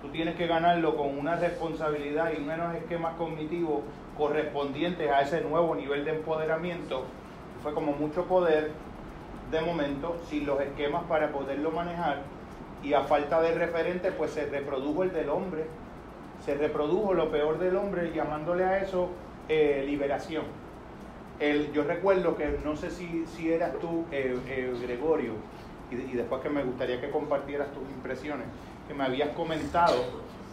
tú 0.00 0.08
tienes 0.08 0.36
que 0.36 0.46
ganarlo 0.46 0.96
con 0.96 1.18
una 1.18 1.34
responsabilidad 1.36 2.30
y 2.32 2.40
unos 2.40 2.76
esquemas 2.76 3.14
cognitivos 3.16 3.80
correspondientes 4.16 5.10
a 5.10 5.22
ese 5.22 5.40
nuevo 5.40 5.74
nivel 5.74 6.04
de 6.04 6.12
empoderamiento. 6.12 7.04
Fue 7.62 7.74
como 7.74 7.92
mucho 7.92 8.24
poder 8.26 8.70
de 9.50 9.60
momento 9.60 10.16
sin 10.28 10.46
los 10.46 10.60
esquemas 10.60 11.04
para 11.04 11.32
poderlo 11.32 11.72
manejar 11.72 12.22
y 12.82 12.92
a 12.94 13.02
falta 13.02 13.40
de 13.40 13.54
referente 13.54 14.12
pues 14.12 14.30
se 14.30 14.46
reprodujo 14.46 15.02
el 15.02 15.12
del 15.12 15.30
hombre, 15.30 15.66
se 16.46 16.54
reprodujo 16.54 17.12
lo 17.12 17.28
peor 17.30 17.58
del 17.58 17.76
hombre 17.76 18.12
llamándole 18.14 18.64
a 18.64 18.78
eso 18.78 19.10
eh, 19.48 19.84
liberación. 19.84 20.44
Yo 21.74 21.82
recuerdo 21.82 22.36
que 22.36 22.58
no 22.64 22.76
sé 22.76 22.90
si, 22.90 23.26
si 23.26 23.52
eras 23.52 23.72
tú, 23.80 24.06
eh, 24.10 24.38
eh, 24.48 24.72
Gregorio, 24.80 25.32
y, 25.90 25.96
y 25.96 26.12
después 26.12 26.40
que 26.40 26.48
me 26.48 26.62
gustaría 26.62 27.00
que 27.00 27.10
compartieras 27.10 27.68
tus 27.72 27.82
impresiones, 27.90 28.46
que 28.88 28.94
me 28.94 29.04
habías 29.04 29.30
comentado 29.30 29.96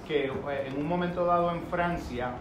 que 0.07 0.25
en 0.25 0.77
un 0.77 0.85
momento 0.85 1.25
dado 1.25 1.51
en 1.51 1.61
Francia 1.67 2.33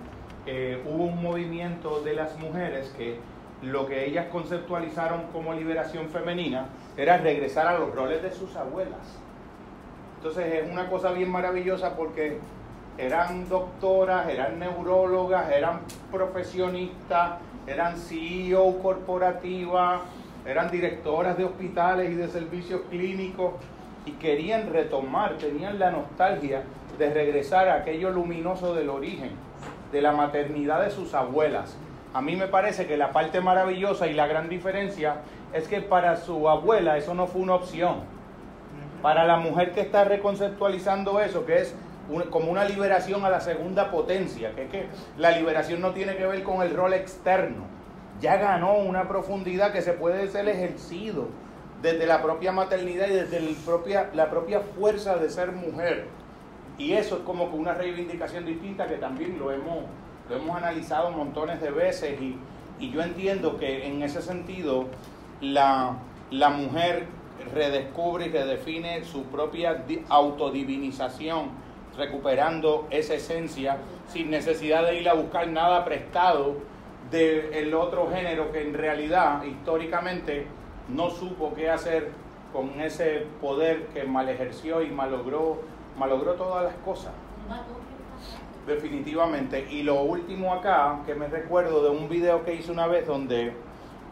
hubo 0.85 1.05
un 1.05 1.23
movimiento 1.23 2.01
de 2.01 2.15
las 2.15 2.37
mujeres 2.39 2.93
que 2.99 3.19
lo 3.63 3.87
que 3.87 4.05
ellas 4.07 4.27
conceptualizaron 4.33 5.29
como 5.33 5.55
liberación 5.55 6.09
femenina 6.09 6.67
era 6.97 7.19
regresar 7.19 7.69
a 7.69 7.79
los 7.79 7.95
roles 7.95 8.21
de 8.23 8.33
sus 8.33 8.57
abuelas. 8.57 9.21
Entonces 10.17 10.65
es 10.65 10.71
una 10.71 10.91
cosa 10.91 11.13
bien 11.13 11.31
maravillosa 11.31 11.97
porque 11.97 12.39
eran 12.99 13.49
doctoras, 13.49 14.29
eran 14.29 14.59
neurólogas, 14.59 15.51
eran 15.51 15.81
profesionistas, 16.11 17.39
eran 17.67 17.97
CEO 17.97 18.79
corporativas, 18.83 20.03
eran 20.47 20.71
directoras 20.71 21.37
de 21.37 21.45
hospitales 21.45 22.11
y 22.11 22.15
de 22.15 22.29
servicios 22.29 22.83
clínicos 22.91 23.55
y 24.05 24.13
querían 24.13 24.73
retomar, 24.73 25.35
tenían 25.39 25.79
la 25.79 25.91
nostalgia 25.91 26.63
de 26.99 27.11
regresar 27.11 27.69
a 27.69 27.77
aquello 27.77 28.11
luminoso 28.11 28.75
del 28.75 28.91
origen, 28.91 29.31
de 29.93 30.03
la 30.03 30.13
maternidad 30.13 30.83
de 30.83 30.91
sus 30.91 31.15
abuelas. 31.15 31.77
A 32.13 32.21
mí 32.21 32.37
me 32.37 32.47
parece 32.47 32.87
que 32.87 32.97
la 32.97 33.13
parte 33.13 33.41
maravillosa 33.41 34.07
y 34.07 34.13
la 34.13 34.27
gran 34.27 34.49
diferencia 34.49 35.17
es 35.53 35.69
que 35.69 35.81
para 35.81 36.17
su 36.17 36.49
abuela 36.49 36.99
eso 36.99 37.15
no 37.15 37.27
fue 37.27 37.41
una 37.41 37.55
opción. 37.55 38.01
Para 39.01 39.25
la 39.25 39.37
mujer 39.37 39.73
que 39.73 39.81
está 39.81 40.05
reconceptualizando 40.05 41.21
eso, 41.21 41.47
que 41.47 41.63
es 41.63 41.75
como 42.31 42.51
una 42.51 42.65
liberación 42.65 43.25
a 43.25 43.31
la 43.31 43.41
segunda 43.41 43.91
potencia, 43.91 44.55
que 44.55 44.65
es 44.65 44.71
que 44.71 44.87
la 45.19 45.31
liberación 45.31 45.81
no 45.81 45.93
tiene 45.93 46.17
que 46.17 46.27
ver 46.27 46.43
con 46.43 46.63
el 46.63 46.75
rol 46.75 46.93
externo, 46.95 47.65
ya 48.21 48.37
ganó 48.37 48.75
una 48.75 49.09
profundidad 49.09 49.73
que 49.73 49.83
se 49.83 49.93
puede 49.93 50.29
ser 50.29 50.49
ejercido 50.49 51.29
desde 51.81 52.07
la 52.07 52.23
propia 52.23 52.53
maternidad 52.53 53.09
y 53.09 53.15
desde 53.15 53.39
el 53.39 53.55
propia, 53.65 54.11
la 54.15 54.31
propia 54.31 54.61
fuerza 54.61 55.17
de 55.17 55.29
ser 55.31 55.53
mujer. 55.53 56.07
Y 56.79 56.93
eso 56.93 57.17
es 57.17 57.23
como 57.23 57.51
que 57.51 57.57
una 57.57 57.75
reivindicación 57.75 58.47
distinta 58.47 58.87
que 58.87 58.97
también 58.97 59.39
lo 59.39 59.51
hemos, 59.51 59.85
lo 60.29 60.37
hemos 60.37 60.57
analizado 60.57 61.11
montones 61.11 61.61
de 61.61 61.71
veces 61.71 62.21
y, 62.21 62.37
y 62.79 62.91
yo 62.91 63.03
entiendo 63.03 63.59
que 63.59 63.87
en 63.87 64.03
ese 64.03 64.23
sentido 64.23 64.87
la, 65.41 65.97
la 66.31 66.49
mujer 66.51 67.07
redescubre 67.53 68.27
y 68.27 68.29
redefine 68.31 69.05
su 69.05 69.25
propia 69.25 69.75
di- 69.75 70.05
autodivinización, 70.09 71.51
recuperando 71.97 72.87
esa 72.91 73.15
esencia 73.15 73.79
sin 74.09 74.31
necesidad 74.31 74.87
de 74.87 75.01
ir 75.01 75.09
a 75.09 75.15
buscar 75.15 75.49
nada 75.49 75.85
prestado 75.85 76.57
del 77.11 77.75
otro 77.75 78.09
género 78.11 78.51
que 78.53 78.63
en 78.63 78.75
realidad 78.75 79.43
históricamente 79.45 80.47
no 80.89 81.11
supo 81.11 81.53
qué 81.55 81.71
hacer 81.71 82.11
con 82.53 82.81
ese 82.81 83.27
poder 83.41 83.87
que 83.89 84.05
mal 84.05 84.29
ejerció 84.29 84.83
y 84.83 84.91
malogró, 84.91 85.61
malogró 85.99 86.35
todas 86.35 86.65
las 86.65 86.75
cosas. 86.85 87.13
Definitivamente. 88.67 89.67
Y 89.71 89.83
lo 89.83 90.03
último 90.03 90.55
acá, 90.55 91.01
que 91.05 91.15
me 91.15 91.29
recuerdo 91.29 91.83
de 91.83 91.91
un 91.91 92.09
video 92.09 92.45
que 92.45 92.55
hice 92.55 92.71
una 92.71 92.87
vez 92.87 93.07
donde 93.07 93.53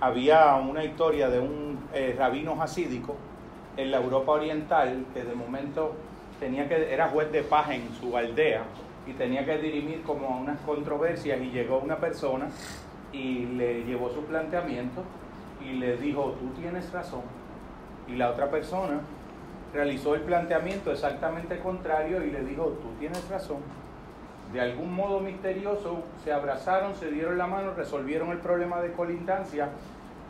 había 0.01 0.55
una 0.57 0.85
historia 0.85 1.28
de 1.28 1.40
un 1.40 1.78
eh, 1.93 2.15
rabino 2.19 2.61
hasídico 2.61 3.15
en 3.77 3.90
la 3.90 3.98
Europa 3.98 4.32
Oriental 4.32 5.05
que 5.15 5.23
de 5.23 5.35
momento 5.35 5.94
tenía 6.41 6.69
que, 6.69 6.93
era 6.93 7.09
juez 7.09 7.31
de 7.31 7.43
paz 7.43 7.71
en 7.71 7.89
su 8.01 8.17
aldea 8.17 8.62
y 9.07 9.12
tenía 9.12 9.45
que 9.45 9.59
dirimir 9.59 10.03
como 10.03 10.41
unas 10.41 10.59
controversias 10.61 11.41
y 11.41 11.51
llegó 11.51 11.79
una 11.79 11.99
persona 11.99 12.49
y 13.12 13.47
le 13.47 13.85
llevó 13.85 14.11
su 14.11 14.25
planteamiento 14.25 15.05
y 15.65 15.75
le 15.75 15.97
dijo, 15.99 16.35
tú 16.41 16.49
tienes 16.61 16.91
razón. 16.93 17.23
Y 18.09 18.17
la 18.17 18.31
otra 18.31 18.51
persona 18.51 19.01
realizó 19.73 20.15
el 20.15 20.23
planteamiento 20.23 20.91
exactamente 20.91 21.59
contrario 21.61 22.25
y 22.25 22.31
le 22.31 22.43
dijo, 22.43 22.65
tú 22.83 22.89
tienes 22.99 23.29
razón. 23.29 23.59
De 24.53 24.61
algún 24.61 24.93
modo 24.93 25.21
misterioso 25.21 26.03
se 26.25 26.33
abrazaron, 26.33 26.95
se 26.97 27.11
dieron 27.11 27.39
la 27.39 27.47
mano, 27.47 27.75
resolvieron 27.75 28.31
el 28.31 28.39
problema 28.39 28.81
de 28.81 28.93
colindancia 28.93 29.69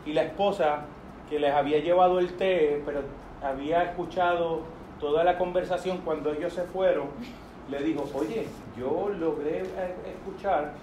y 0.05 0.13
la 0.13 0.23
esposa 0.23 0.81
que 1.29 1.39
les 1.39 1.53
había 1.53 1.79
llevado 1.79 2.19
el 2.19 2.33
té, 2.33 2.83
pero 2.85 3.01
había 3.41 3.83
escuchado 3.83 4.61
toda 5.01 5.23
la 5.23 5.37
conversación 5.37 5.97
cuando 6.05 6.31
ellos 6.31 6.53
se 6.53 6.63
fueron, 6.63 7.07
le 7.69 7.83
dijo, 7.83 8.09
oye, 8.13 8.47
yo 8.77 9.09
logré 9.09 9.61
eh, 9.61 9.95
escuchar 10.15 10.73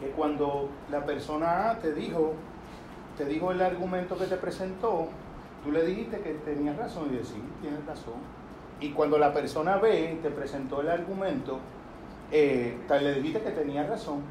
que 0.00 0.08
cuando 0.10 0.70
la 0.90 1.04
persona 1.04 1.70
A 1.70 1.78
te 1.78 1.92
dijo, 1.92 2.32
te 3.18 3.26
dijo 3.26 3.52
el 3.52 3.60
argumento 3.60 4.16
que 4.16 4.24
te 4.24 4.36
presentó, 4.36 5.08
tú 5.62 5.70
le 5.70 5.84
dijiste 5.84 6.20
que 6.20 6.32
tenías 6.32 6.76
razón 6.76 7.08
y 7.10 7.16
decís, 7.16 7.28
sí, 7.34 7.42
tienes 7.60 7.84
razón. 7.86 8.14
Y 8.80 8.90
cuando 8.90 9.18
la 9.18 9.32
persona 9.32 9.76
B 9.76 10.18
te 10.22 10.30
presentó 10.30 10.80
el 10.80 10.88
argumento, 10.88 11.58
eh, 12.32 12.76
le 12.88 13.14
dijiste 13.14 13.42
que 13.42 13.50
tenía 13.50 13.86
razón. 13.86 14.22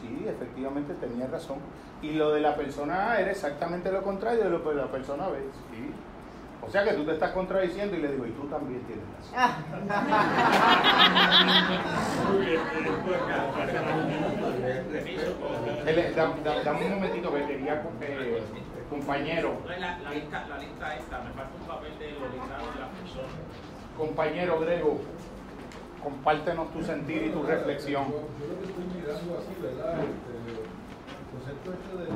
Sí, 0.00 0.26
efectivamente 0.28 0.94
tenía 0.94 1.26
razón. 1.26 1.58
Y 2.02 2.12
lo 2.12 2.30
de 2.30 2.40
la 2.40 2.54
persona 2.54 3.12
A 3.12 3.20
era 3.20 3.30
exactamente 3.30 3.90
lo 3.90 4.02
contrario 4.02 4.44
de 4.44 4.50
lo 4.50 4.58
de 4.58 4.74
la 4.74 4.90
persona 4.90 5.28
B. 5.28 5.38
Sí. 5.72 5.90
O 6.66 6.70
sea 6.70 6.84
que 6.84 6.92
tú 6.94 7.04
te 7.04 7.12
estás 7.12 7.30
contradiciendo 7.30 7.94
y 7.96 8.00
le 8.00 8.08
digo, 8.08 8.26
y 8.26 8.32
tú 8.32 8.48
también 8.48 8.82
tienes 8.82 9.04
razón. 9.06 9.86
Dame 16.64 16.86
un 16.86 16.94
momentito 16.94 17.32
que 17.32 17.46
quería, 17.46 17.84
eh, 18.00 18.42
compañero. 18.90 19.58
La, 19.68 19.98
la, 19.98 20.10
lista, 20.10 20.44
la 20.48 20.58
lista 20.58 20.96
esta, 20.96 21.20
me 21.20 21.30
falta 21.30 21.52
un 21.60 21.66
papel 21.68 21.96
de 22.00 22.10
los 22.12 22.32
de 22.32 22.38
las 22.38 22.48
personas. 23.00 23.30
Compañero 23.96 24.58
Grego, 24.60 24.98
compártenos 26.02 26.72
tu 26.72 26.82
sentir 26.82 27.26
y 27.26 27.30
tu 27.30 27.44
reflexión. 27.44 28.10
Yo, 28.10 28.22
lo 28.48 28.58
que 28.58 28.64
estoy 28.66 28.84
mirando 28.92 29.38
aquí, 29.38 29.54
¿verdad? 29.62 30.00
Este, 30.00 30.32
el 30.50 30.56
concepto 31.30 31.72
este 31.72 31.96
del 31.96 32.08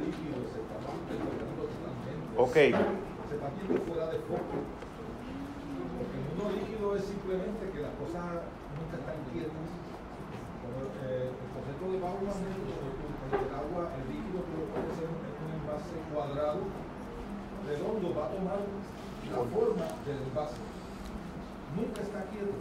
líquido 0.00 0.40
se 0.50 0.60
está 0.64 0.76
interpretando 1.04 1.68
totalmente. 1.68 2.32
Ok. 2.38 2.56
Viendo 3.64 3.80
fuera 3.88 4.12
de 4.12 4.18
foco. 4.28 4.60
Porque 5.96 6.16
el 6.20 6.24
mundo 6.28 6.44
líquido 6.52 6.96
es 6.96 7.04
simplemente 7.08 7.72
que 7.72 7.80
las 7.80 7.96
cosas 7.96 8.44
nunca 8.76 9.00
están 9.00 9.16
quietas. 9.32 9.68
Eh, 11.04 11.32
el 11.32 11.48
concepto 11.56 11.84
de 11.88 11.98
Bauman 12.00 12.40
es 12.44 13.40
el 13.40 13.52
agua, 13.56 13.88
el 13.96 14.04
líquido 14.12 14.44
puede 14.44 14.90
ser 15.00 15.08
un, 15.08 15.16
un 15.16 15.48
envase 15.56 15.96
cuadrado, 16.12 16.60
redondo, 17.64 18.06
va 18.12 18.24
a 18.28 18.32
tomar 18.36 18.60
la 18.60 19.40
forma 19.48 19.86
del 20.04 20.18
envase. 20.28 20.60
Nunca 21.72 22.00
está 22.04 22.20
quieto 22.28 22.52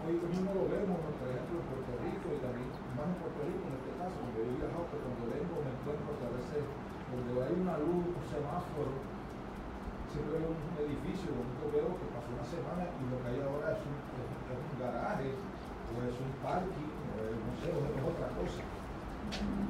hoy 0.00 0.16
mismo 0.32 0.48
lo 0.56 0.64
vemos, 0.64 0.96
por 1.20 1.28
ejemplo, 1.28 1.60
en 1.60 1.66
Puerto 1.68 1.92
Rico 2.00 2.26
y 2.32 2.38
también 2.40 2.68
más 2.96 3.04
en 3.04 3.18
Puerto 3.20 3.40
Rico 3.44 3.62
en 3.68 3.74
este 3.76 3.92
caso, 4.00 4.16
donde 4.16 4.40
yo 4.48 4.52
he 4.56 4.70
cuando 4.72 5.24
vengo 5.28 5.54
me 5.60 5.72
encuentro 5.76 6.08
que 6.16 6.24
a 6.24 6.32
veces 6.40 6.62
donde 7.10 7.32
hay 7.36 7.54
una 7.60 7.76
luz, 7.76 8.04
un 8.08 8.26
semáforo, 8.30 8.92
siempre 10.10 10.42
veo 10.42 10.52
un 10.52 10.76
edificio, 10.82 11.30
donde 11.32 11.70
veo 11.70 11.94
que 11.96 12.06
pasó 12.10 12.28
una 12.30 12.46
semana 12.46 12.84
y 12.98 13.02
lo 13.08 13.16
que 13.22 13.26
hay 13.30 13.40
ahora 13.40 13.74
es 13.74 13.82
un, 13.86 13.96
es 14.50 14.58
un 14.58 14.76
garaje, 14.78 15.30
o 15.34 15.94
es 16.06 16.16
un 16.18 16.32
parking, 16.42 16.90
o 16.90 17.14
es, 17.26 17.38
no 17.38 17.52
sé, 17.58 17.68
o 17.70 17.80
es 17.86 18.02
otra 18.02 18.28
cosa. 18.34 18.62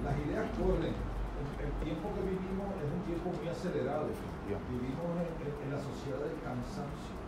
Las 0.04 0.16
ideas 0.20 0.48
corren. 0.56 0.96
El, 1.40 1.46
el, 1.56 1.72
tiempo 1.80 2.12
que 2.12 2.20
vivimos 2.20 2.68
es 2.84 2.88
un 2.92 3.02
tiempo 3.08 3.32
muy 3.32 3.48
acelerado. 3.48 4.12
Vivimos 4.44 5.08
en, 5.16 5.28
en, 5.40 5.52
en 5.56 5.68
la 5.72 5.80
sociedad 5.80 6.20
del 6.20 6.36
cansancio 6.44 7.20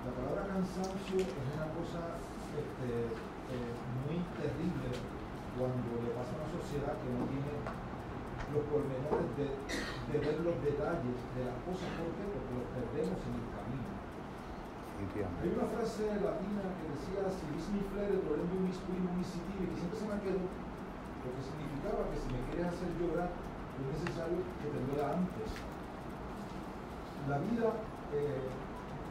la 0.00 0.16
palabra 0.16 0.48
cansancio 0.48 1.20
es 1.20 1.28
una 1.28 1.68
cosa 1.76 2.16
este, 2.56 2.88
eh, 3.52 3.72
muy 4.08 4.16
terrible 4.40 4.96
cuando 5.60 6.00
le 6.00 6.16
pasa 6.16 6.32
a 6.32 6.40
una 6.40 6.50
sociedad 6.56 6.96
que 7.04 7.10
no 7.12 7.28
tiene 7.28 7.52
los 8.50 8.64
pormenores 8.66 9.30
de, 9.38 9.46
de, 9.46 10.16
ver 10.18 10.36
los 10.42 10.56
detalles 10.62 11.18
de 11.38 11.42
las 11.46 11.58
cosas. 11.62 11.88
¿Por 11.94 12.10
qué? 12.18 12.24
Porque 12.26 12.52
los 12.58 12.68
perdemos 12.74 13.18
en 13.22 13.34
el 13.38 13.48
camino. 13.54 13.90
Hay 15.00 15.48
una 15.56 15.64
frase 15.64 16.12
latina 16.20 16.60
que 16.76 16.84
decía, 16.92 17.24
si 17.32 17.48
vis 17.56 17.72
mi 17.72 17.80
flere, 17.88 18.20
dolendo 18.20 18.52
mis 18.60 18.76
primo 18.84 19.08
mis 19.16 19.32
que 19.32 19.72
siempre 19.72 19.96
se 19.96 20.04
me 20.04 20.20
quedó, 20.20 20.44
lo 20.44 21.30
que 21.32 21.40
significaba 21.40 22.04
que 22.12 22.20
si 22.20 22.28
me 22.28 22.40
quieres 22.52 22.68
hacer 22.68 22.90
llorar, 23.00 23.32
es 23.32 23.84
necesario 23.96 24.44
que 24.60 24.68
te 24.68 24.80
duela 24.92 25.16
antes. 25.16 25.48
La 27.32 27.40
vida 27.40 27.80
eh, 28.12 28.44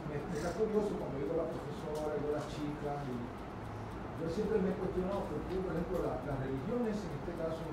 me, 0.06 0.14
me, 0.14 0.34
está 0.38 0.54
curioso 0.54 0.94
cuando 0.94 1.18
digo 1.18 1.34
a 1.34 1.42
la 1.42 1.48
profesora, 1.50 2.14
digo 2.22 2.30
a 2.30 2.38
las 2.38 2.46
chicas, 2.54 2.98
y 3.10 3.16
yo 4.22 4.26
siempre 4.30 4.62
me 4.62 4.70
he 4.70 4.78
cuestionado 4.78 5.26
por 5.26 5.42
qué, 5.50 5.58
por 5.58 5.74
ejemplo, 5.74 5.96
la, 6.06 6.22
las 6.22 6.38
religiones, 6.38 6.96
en 7.02 7.12
este 7.18 7.32
caso, 7.34 7.66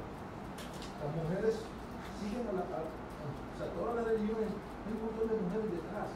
las 1.02 1.12
mujeres 1.14 1.54
siguen 2.18 2.46
a 2.50 2.54
la, 2.58 2.64
a, 2.66 2.80
o 2.82 3.56
sea, 3.58 3.68
todas 3.74 3.94
las 4.02 4.06
religiones, 4.10 4.50
hay 4.50 4.92
un 4.94 5.02
montón 5.06 5.26
de 5.30 5.36
mujeres 5.38 5.70
detrás. 5.74 6.10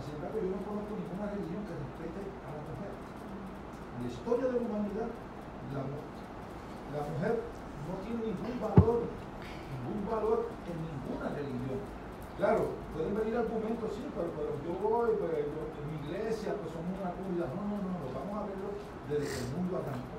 Sin 0.00 0.16
embargo, 0.16 0.40
yo 0.40 0.48
no 0.48 0.64
conozco 0.64 0.96
ninguna 0.96 1.28
religión 1.28 1.60
que 1.68 1.76
respete 1.76 2.20
a 2.24 2.48
la 2.56 2.62
mujer. 2.64 2.92
En 2.96 4.00
la 4.00 4.08
historia 4.08 4.46
de 4.48 4.56
la 4.56 4.64
humanidad, 4.64 5.10
la, 5.76 7.02
mujer 7.04 7.34
no 7.84 7.94
tiene 8.00 8.32
ningún 8.32 8.56
valor, 8.64 9.04
ningún 9.04 10.00
valor 10.08 10.48
en 10.64 10.76
ninguna 10.80 11.36
religión. 11.36 11.80
Claro, 12.40 12.72
pueden 12.96 13.12
venir 13.12 13.36
argumentos, 13.36 13.92
sí, 13.92 14.08
pero, 14.16 14.32
pero 14.32 14.56
yo 14.64 14.72
voy, 14.80 15.12
pues, 15.20 15.44
en 15.44 15.84
mi 15.92 15.96
iglesia, 16.00 16.56
pues 16.56 16.72
somos 16.72 16.96
una 16.96 17.12
comunidad. 17.12 17.52
No, 17.52 17.60
no, 17.68 17.76
no, 17.84 17.92
no, 18.00 18.08
vamos 18.16 18.34
a 18.40 18.48
verlo 18.48 18.72
desde 19.04 19.28
que 19.28 19.38
el 19.44 19.50
mundo 19.52 19.84
arrancó. 19.84 20.16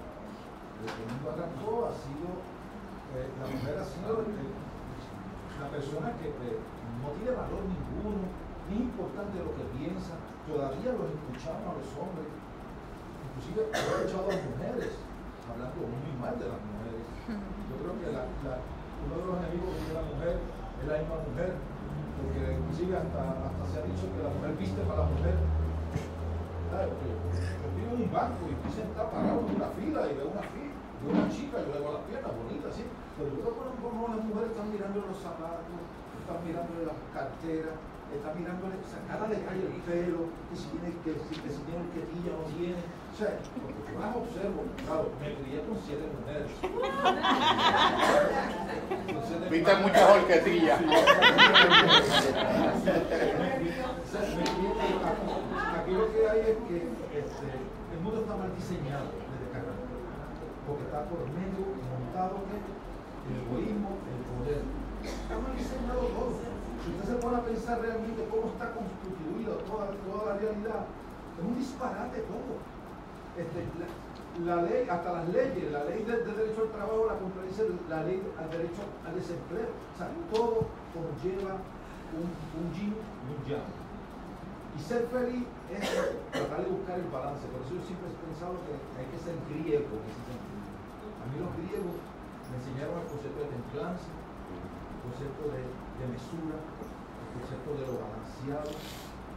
Desde 0.77 0.93
que 0.93 1.01
el 1.01 1.09
mundo 1.09 1.27
arrancó 1.33 1.89
ha 1.89 1.93
sido, 1.97 2.29
eh, 3.15 3.27
la 3.39 3.45
mujer 3.47 3.75
ha 3.79 3.85
sido 3.85 4.23
la 4.23 5.67
persona 5.69 6.15
que 6.17 6.31
eh, 6.31 6.57
no 7.03 7.11
tiene 7.19 7.31
valor 7.35 7.61
ninguno, 7.67 8.23
ni 8.71 8.87
importante 8.87 9.43
lo 9.43 9.51
que 9.55 9.65
piensa. 9.75 10.15
Todavía 10.47 10.95
los 10.95 11.11
escuchamos 11.11 11.63
a 11.67 11.77
los 11.77 11.89
hombres, 11.99 12.27
inclusive 12.31 13.69
he 13.69 13.77
escuchado 13.77 14.25
a 14.25 14.33
las 14.35 14.43
mujeres 14.47 14.91
hablando 15.47 15.79
muy 15.85 16.13
mal 16.17 16.35
de 16.39 16.47
las 16.49 16.59
mujeres. 16.59 17.05
Yo 17.27 17.75
creo 17.79 17.93
que 17.99 18.07
uno 18.09 19.13
de 19.17 19.25
los 19.25 19.35
enemigos 19.41 19.71
de 19.75 19.93
la 19.93 20.03
mujer 20.05 20.35
es 20.39 20.85
la 20.87 20.97
misma 20.97 21.17
mujer 21.25 21.51
porque 22.21 22.41
inclusive 22.53 22.93
hasta, 22.97 23.21
hasta 23.49 23.63
se 23.65 23.75
ha 23.81 23.83
dicho 23.89 24.05
que 24.13 24.21
la 24.21 24.29
mujer 24.29 24.53
viste 24.55 24.81
para 24.85 25.03
la 25.03 25.09
mujer. 25.09 25.35
Yo 26.71 27.67
vivo 27.75 27.91
en 27.97 28.01
un 28.07 28.11
banco 28.13 28.47
y 28.47 28.53
estoy 28.55 28.71
sentado 28.71 29.11
parado 29.11 29.43
en 29.43 29.55
una 29.59 29.69
fila 29.75 29.99
y 30.07 30.13
veo 30.15 30.29
una 30.31 30.45
fila, 30.53 30.73
veo 31.03 31.11
una 31.11 31.27
chica, 31.27 31.59
yo 31.59 31.69
le 31.73 31.79
veo 31.83 31.93
las 31.99 32.05
piernas 32.07 32.31
bonitas, 32.31 32.71
¿sí? 32.71 32.83
Pero 33.21 33.37
yo 33.37 33.53
veo 33.53 33.77
como 33.85 34.09
las 34.17 34.25
mujeres 34.25 34.49
están 34.49 34.73
mirando 34.73 35.05
los 35.05 35.13
zapatos, 35.21 35.77
están 36.25 36.41
mirando 36.41 36.73
las 36.89 36.97
carteras, 37.13 37.77
están 38.09 38.33
mirándole, 38.33 38.81
o 38.81 38.87
sea, 38.89 38.97
cada 39.05 39.29
detalle 39.29 39.61
el 39.61 39.77
pelo, 39.85 40.25
que 40.49 40.57
si 40.57 40.65
tiene, 40.73 40.89
que, 41.05 41.13
si, 41.29 41.37
que 41.37 41.53
si 41.53 41.61
tiene 41.69 41.85
horquetilla 41.85 42.33
o 42.33 42.41
no 42.41 42.49
tiene. 42.49 42.81
O 42.81 43.13
sea, 43.13 43.37
porque 43.61 43.77
yo 43.77 43.93
más 44.01 44.17
observo, 44.17 44.65
claro, 44.81 45.13
me 45.21 45.37
crié 45.37 45.61
con 45.69 45.77
siete 45.85 46.09
mujeres. 46.17 46.49
Viste 49.53 49.69
muchas 49.85 50.05
horquetillas. 50.17 50.81
Aquí 55.77 55.93
lo 55.93 56.09
que 56.09 56.25
hay 56.25 56.41
es 56.41 56.57
que 56.65 56.89
este, 57.21 57.47
el 57.53 57.99
mundo 58.01 58.25
está 58.25 58.33
mal 58.33 58.49
diseñado 58.57 59.13
desde 59.13 59.45
acá, 59.53 59.77
porque 60.65 60.89
está 60.89 61.05
por 61.05 61.21
medio 61.37 61.69
montado 61.85 62.41
que 62.49 62.80
el 63.29 63.35
egoísmo, 63.45 64.01
el 64.09 64.21
poder. 64.29 64.61
Está 65.03 65.37
mal 65.37 65.53
diseñado 65.57 66.01
todo. 66.13 66.33
Si 66.81 66.89
usted 66.89 67.05
se 67.13 67.17
pone 67.21 67.37
a 67.37 67.45
pensar 67.45 67.81
realmente 67.81 68.25
cómo 68.25 68.53
está 68.53 68.73
constituida 68.73 69.53
toda, 69.69 69.93
toda 70.01 70.33
la 70.33 70.35
realidad, 70.41 70.89
es 71.37 71.43
un 71.45 71.55
disparate 71.57 72.25
todo. 72.25 72.57
Este, 73.37 73.63
la, 73.77 73.87
la, 74.43 74.61
ley, 74.63 74.89
hasta 74.89 75.13
las 75.13 75.29
leyes, 75.29 75.71
la 75.71 75.85
ley 75.85 76.03
del 76.03 76.25
de 76.25 76.33
derecho 76.33 76.67
al 76.67 76.73
trabajo 76.73 77.07
la 77.07 77.17
contradice 77.21 77.69
la 77.87 78.03
ley 78.03 78.21
al 78.37 78.49
derecho 78.49 78.81
al 79.05 79.13
desempleo. 79.13 79.69
O 79.69 79.95
sea, 79.97 80.09
todo 80.33 80.67
conlleva 80.91 81.61
un, 82.17 82.27
un 82.27 82.65
yin 82.73 82.97
y 82.97 83.27
un 83.29 83.41
yang. 83.45 83.69
Y 84.71 84.79
ser 84.79 85.05
feliz 85.11 85.45
es 85.69 85.83
tratar 86.31 86.63
de 86.63 86.69
buscar 86.71 86.97
el 86.97 87.09
balance. 87.11 87.45
Por 87.51 87.61
eso 87.61 87.75
yo 87.75 87.83
siempre 87.85 88.07
he 88.09 88.17
pensado 88.25 88.55
que 88.65 88.73
hay 88.97 89.07
que 89.11 89.19
ser 89.19 89.35
griego 89.51 89.99
en 89.99 90.05
ese 90.09 90.23
sentido. 90.31 90.65
A 91.21 91.23
mí 91.27 91.35
los 91.37 91.51
griegos 91.59 92.10
me 92.51 92.59
enseñaron 92.59 92.99
el 92.99 93.07
concepto 93.07 93.39
de 93.39 93.49
templanza, 93.55 94.11
el 94.11 94.99
concepto 95.07 95.43
de 95.55 95.81
de 96.01 96.09
mesura, 96.09 96.57
el 96.57 97.29
concepto 97.37 97.69
de 97.77 97.83
lo 97.85 97.95
balanceado, 98.01 98.73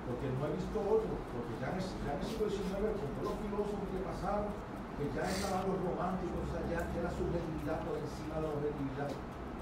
porque 0.08 0.26
no 0.32 0.40
he 0.48 0.52
visto 0.56 0.76
otro, 0.80 1.12
porque 1.32 1.52
ya 1.60 1.76
en, 1.76 1.80
ya 1.80 2.10
en 2.16 2.20
el 2.20 2.24
siglo 2.24 2.46
XIX, 2.48 2.96
con 2.96 3.08
todos 3.20 3.28
los 3.28 3.38
filósofos 3.44 3.86
que 3.92 4.00
pasaron, 4.00 4.48
que 4.96 5.04
ya 5.12 5.24
estaban 5.28 5.68
los 5.68 5.78
románticos, 5.84 6.40
o 6.40 6.48
sea, 6.48 6.62
ya, 6.72 6.80
ya 6.88 7.00
la 7.04 7.12
subjetividad 7.12 7.84
por 7.84 8.00
encima 8.00 8.40
de 8.40 8.42
la 8.48 8.52
objetividad. 8.56 9.10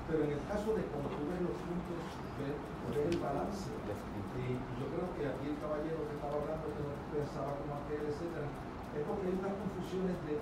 Pero 0.07 0.19
en 0.29 0.31
el 0.35 0.43
caso 0.47 0.69
de 0.75 0.83
cuando 0.91 1.09
tú 1.15 1.23
ves 1.31 1.41
los 1.43 1.57
puntos, 1.63 1.99
ves, 2.39 2.55
ves 2.91 3.07
el 3.11 3.19
balance. 3.23 3.71
Y 3.71 4.59
yo 4.79 4.85
creo 4.91 5.07
que 5.15 5.23
aquí 5.31 5.45
el 5.55 5.59
caballero 5.63 6.03
que 6.07 6.15
estaba 6.19 6.35
hablando, 6.39 6.67
que 6.75 6.83
no 6.83 6.93
pensaba 7.15 7.55
como 7.59 7.79
aquel, 7.83 8.03
etcétera, 8.11 8.47
es 8.93 9.03
porque 9.07 9.25
hay 9.31 9.37
unas 9.39 9.55
confusiones 9.57 10.17
de, 10.27 10.35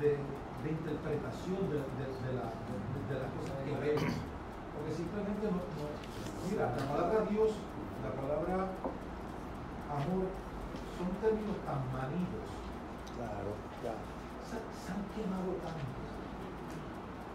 de, 0.00 0.10
de 0.62 0.70
interpretación 0.70 1.60
de, 1.70 1.82
de, 1.82 2.06
de, 2.06 2.30
la, 2.38 2.46
de, 2.54 3.14
las 3.18 3.30
cosas 3.34 3.56
que 3.66 3.74
vemos. 3.82 4.14
Porque 4.72 4.92
simplemente 4.94 5.44
no, 5.50 5.58
no, 5.58 5.86
mira, 6.46 6.70
la 6.70 6.84
palabra 6.86 7.26
Dios, 7.26 7.50
la 8.02 8.12
palabra 8.14 8.54
amor, 9.90 10.24
son 10.96 11.10
términos 11.18 11.58
tan 11.66 11.82
manidos. 11.90 12.46
Claro, 13.18 13.52
claro. 13.82 14.02
Se, 14.46 14.56
se 14.62 14.88
han 14.94 15.02
quemado 15.12 15.50
tanto. 15.66 16.02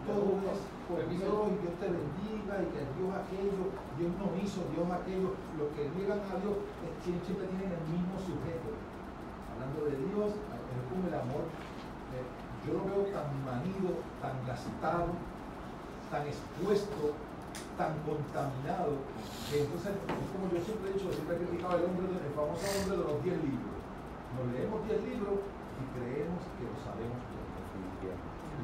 Todo 0.08 0.40
es 0.48 0.60
por 0.88 1.04
Dios 1.04 1.36
y 1.52 1.56
Dios 1.60 1.74
te 1.76 1.88
bendiga 1.92 2.54
y 2.64 2.66
que 2.72 2.80
Dios 2.96 3.12
aquello, 3.12 3.76
Dios 4.00 4.12
no 4.16 4.28
hizo, 4.40 4.64
Dios 4.72 4.88
aquello. 4.88 5.36
Los 5.60 5.68
que 5.76 5.84
niegan 5.92 6.24
a 6.24 6.40
Dios 6.40 6.64
siempre 7.04 7.44
tienen 7.44 7.76
el 7.76 7.84
mismo 7.92 8.16
sujeto. 8.16 8.72
Hablando 9.52 9.84
de 9.84 10.00
Dios, 10.08 10.32
es 10.32 10.82
como 10.88 11.04
el 11.12 11.12
amor. 11.12 11.44
Yo 12.68 12.76
lo 12.76 12.84
veo 12.84 13.08
tan 13.08 13.32
manido, 13.48 13.96
tan 14.20 14.36
gastado, 14.44 15.16
tan 16.12 16.22
expuesto, 16.28 17.16
tan 17.80 17.96
contaminado, 18.04 19.00
que 19.48 19.64
entonces, 19.64 19.96
es 19.96 20.28
como 20.36 20.52
yo 20.52 20.60
siempre 20.60 20.92
he 20.92 20.94
dicho, 21.00 21.08
siempre 21.08 21.40
he 21.40 21.48
criticado 21.48 21.80
el 21.80 21.88
hombre, 21.88 22.12
el 22.12 22.34
famoso 22.36 22.60
hombre 22.60 22.92
de 22.92 23.04
los 23.08 23.18
10 23.24 23.40
libros. 23.40 23.76
Nos 24.36 24.44
leemos 24.52 24.84
10 24.84 25.00
libros 25.08 25.40
y 25.40 25.82
creemos 25.96 26.40
que 26.60 26.68
lo 26.68 26.76
sabemos 26.84 27.20
todo. 27.32 27.48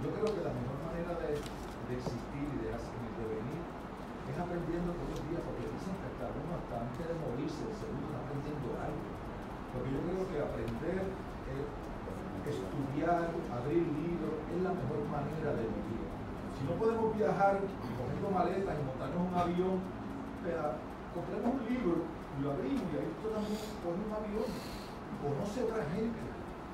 Yo 0.04 0.12
creo 0.12 0.28
que 0.36 0.44
la 0.44 0.52
mejor 0.52 0.76
manera 0.84 1.16
de, 1.16 1.40
de 1.40 1.92
existir 1.96 2.44
y 2.44 2.58
de, 2.60 2.76
de 2.76 3.24
venir 3.24 3.62
es 4.28 4.36
aprendiendo 4.36 4.92
todos 5.00 5.16
los 5.16 5.22
días, 5.32 5.40
porque 5.48 5.64
dicen 5.64 5.96
que 5.96 6.06
hasta 6.12 6.28
uno 6.28 6.60
hasta 6.60 6.74
antes 6.84 7.04
de 7.08 7.16
morirse, 7.24 7.64
el 7.64 7.76
segundo 7.80 8.12
está 8.12 8.20
aprendiendo 8.20 8.68
algo. 8.84 9.04
Porque 9.72 9.88
yo 9.96 10.00
creo 10.04 10.22
que 10.28 10.36
aprender, 10.44 11.08
eh, 11.08 11.64
estudiar, 12.50 13.30
abrir 13.52 13.84
libros, 14.04 14.34
es 14.52 14.60
la 14.62 14.72
mejor 14.72 15.00
manera 15.08 15.50
de 15.56 15.64
vivir. 15.64 16.02
Si 16.58 16.62
no 16.64 16.72
podemos 16.78 17.16
viajar 17.16 17.60
cogiendo 17.98 18.28
maletas 18.30 18.74
y 18.78 18.82
montarnos 18.84 19.22
un 19.28 19.34
avión, 19.34 19.76
compremos 21.14 21.50
un 21.56 21.62
libro 21.66 21.94
y 22.04 22.42
lo 22.42 22.52
abrimos 22.52 22.84
y 22.90 22.94
ahí 22.98 23.10
tú 23.22 23.28
también 23.32 23.58
coges 23.82 24.02
un 24.04 24.12
avión. 24.12 24.48
Conoce 25.24 25.56
otra 25.64 25.82
gente 25.94 26.20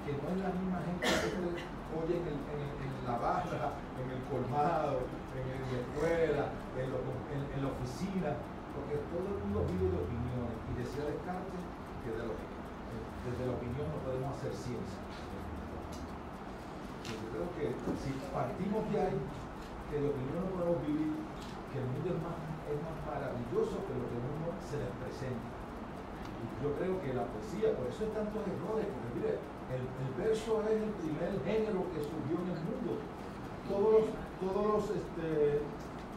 que 0.04 0.10
no 0.16 0.26
es 0.32 0.38
la 0.42 0.50
misma 0.58 0.78
gente 0.82 1.02
que 1.06 1.28
usted 1.30 1.54
oye 1.92 2.14
en, 2.18 2.26
el, 2.26 2.38
en, 2.50 2.58
el- 2.66 2.78
en 2.80 2.92
la 3.06 3.16
barra, 3.20 3.68
en 4.00 4.06
el 4.10 4.20
colmado, 4.26 4.96
en, 5.36 5.44
el- 5.44 5.60
en 5.60 5.70
la 5.70 5.78
escuela, 5.86 6.44
en, 6.80 7.60
la 7.62 7.68
oficina, 7.68 8.30
porque 8.74 8.96
todo 9.12 9.26
el 9.28 9.36
mundo 9.44 9.58
vive 9.70 9.86
de 9.92 9.98
opiniones. 10.02 10.56
Y 10.66 10.72
decía 10.82 11.04
Descartes 11.04 11.62
que 12.02 12.10
de 12.16 12.24
desde 13.20 13.44
la 13.46 13.52
opinión 13.52 13.84
no 13.86 13.98
podemos 14.02 14.32
hacer 14.34 14.50
ciencia. 14.56 14.98
Que 17.56 17.72
si 18.00 18.10
partimos 18.32 18.84
de 18.92 18.96
ahí, 19.00 19.20
que 19.88 19.96
de 20.00 20.08
opinión 20.12 20.44
no 20.44 20.50
podemos 20.54 20.80
vivir, 20.86 21.12
que 21.72 21.78
el 21.80 21.88
mundo 21.88 22.08
es 22.12 22.20
más, 22.20 22.36
es 22.68 22.78
más 22.84 22.96
maravilloso 23.06 23.80
que 23.88 23.94
lo 23.96 24.04
que 24.08 24.18
uno 24.20 24.48
se 24.60 24.76
les 24.76 24.92
presenta. 25.00 25.48
Y 26.40 26.44
yo 26.60 26.68
creo 26.76 26.94
que 27.00 27.16
la 27.16 27.24
poesía, 27.28 27.76
por 27.76 27.88
eso 27.88 28.04
hay 28.04 28.12
tantos 28.16 28.40
errores, 28.44 28.86
porque 28.88 29.10
mire, 29.16 29.32
el, 29.72 29.84
el 29.84 30.10
verso 30.16 30.64
es 30.68 30.76
el 30.80 30.92
primer 31.00 31.32
género 31.44 31.84
que 31.92 32.00
surgió 32.04 32.36
en 32.40 32.48
el 32.52 32.60
mundo. 32.64 32.92
Todos 33.68 33.88
los, 33.92 34.06
todos 34.40 34.64
los 34.66 34.84
este, 34.90 35.60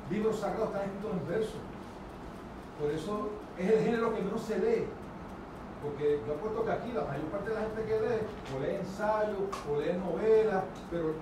libros 0.10 0.40
sagrados 0.40 0.72
están 0.72 0.88
escritos 0.88 1.12
en 1.12 1.28
verso. 1.28 1.58
Por 2.80 2.90
eso 2.92 3.14
es 3.58 3.68
el 3.70 3.80
género 3.84 4.14
que 4.14 4.22
menos 4.22 4.42
se 4.42 4.60
lee. 4.60 4.88
Porque 5.84 6.22
yo 6.26 6.34
apuesto 6.34 6.64
que 6.64 6.72
aquí 6.72 6.92
la 6.94 7.04
mayor 7.04 7.26
parte 7.28 7.50
de 7.50 7.56
la 7.56 7.62
gente 7.68 7.84
que 7.84 8.00
lee, 8.00 8.24
o 8.56 8.60
lee 8.64 8.76
ensayo, 8.80 9.40
o 9.68 9.80
lee 9.80 10.00
novela, 10.00 10.64
pero 10.90 11.14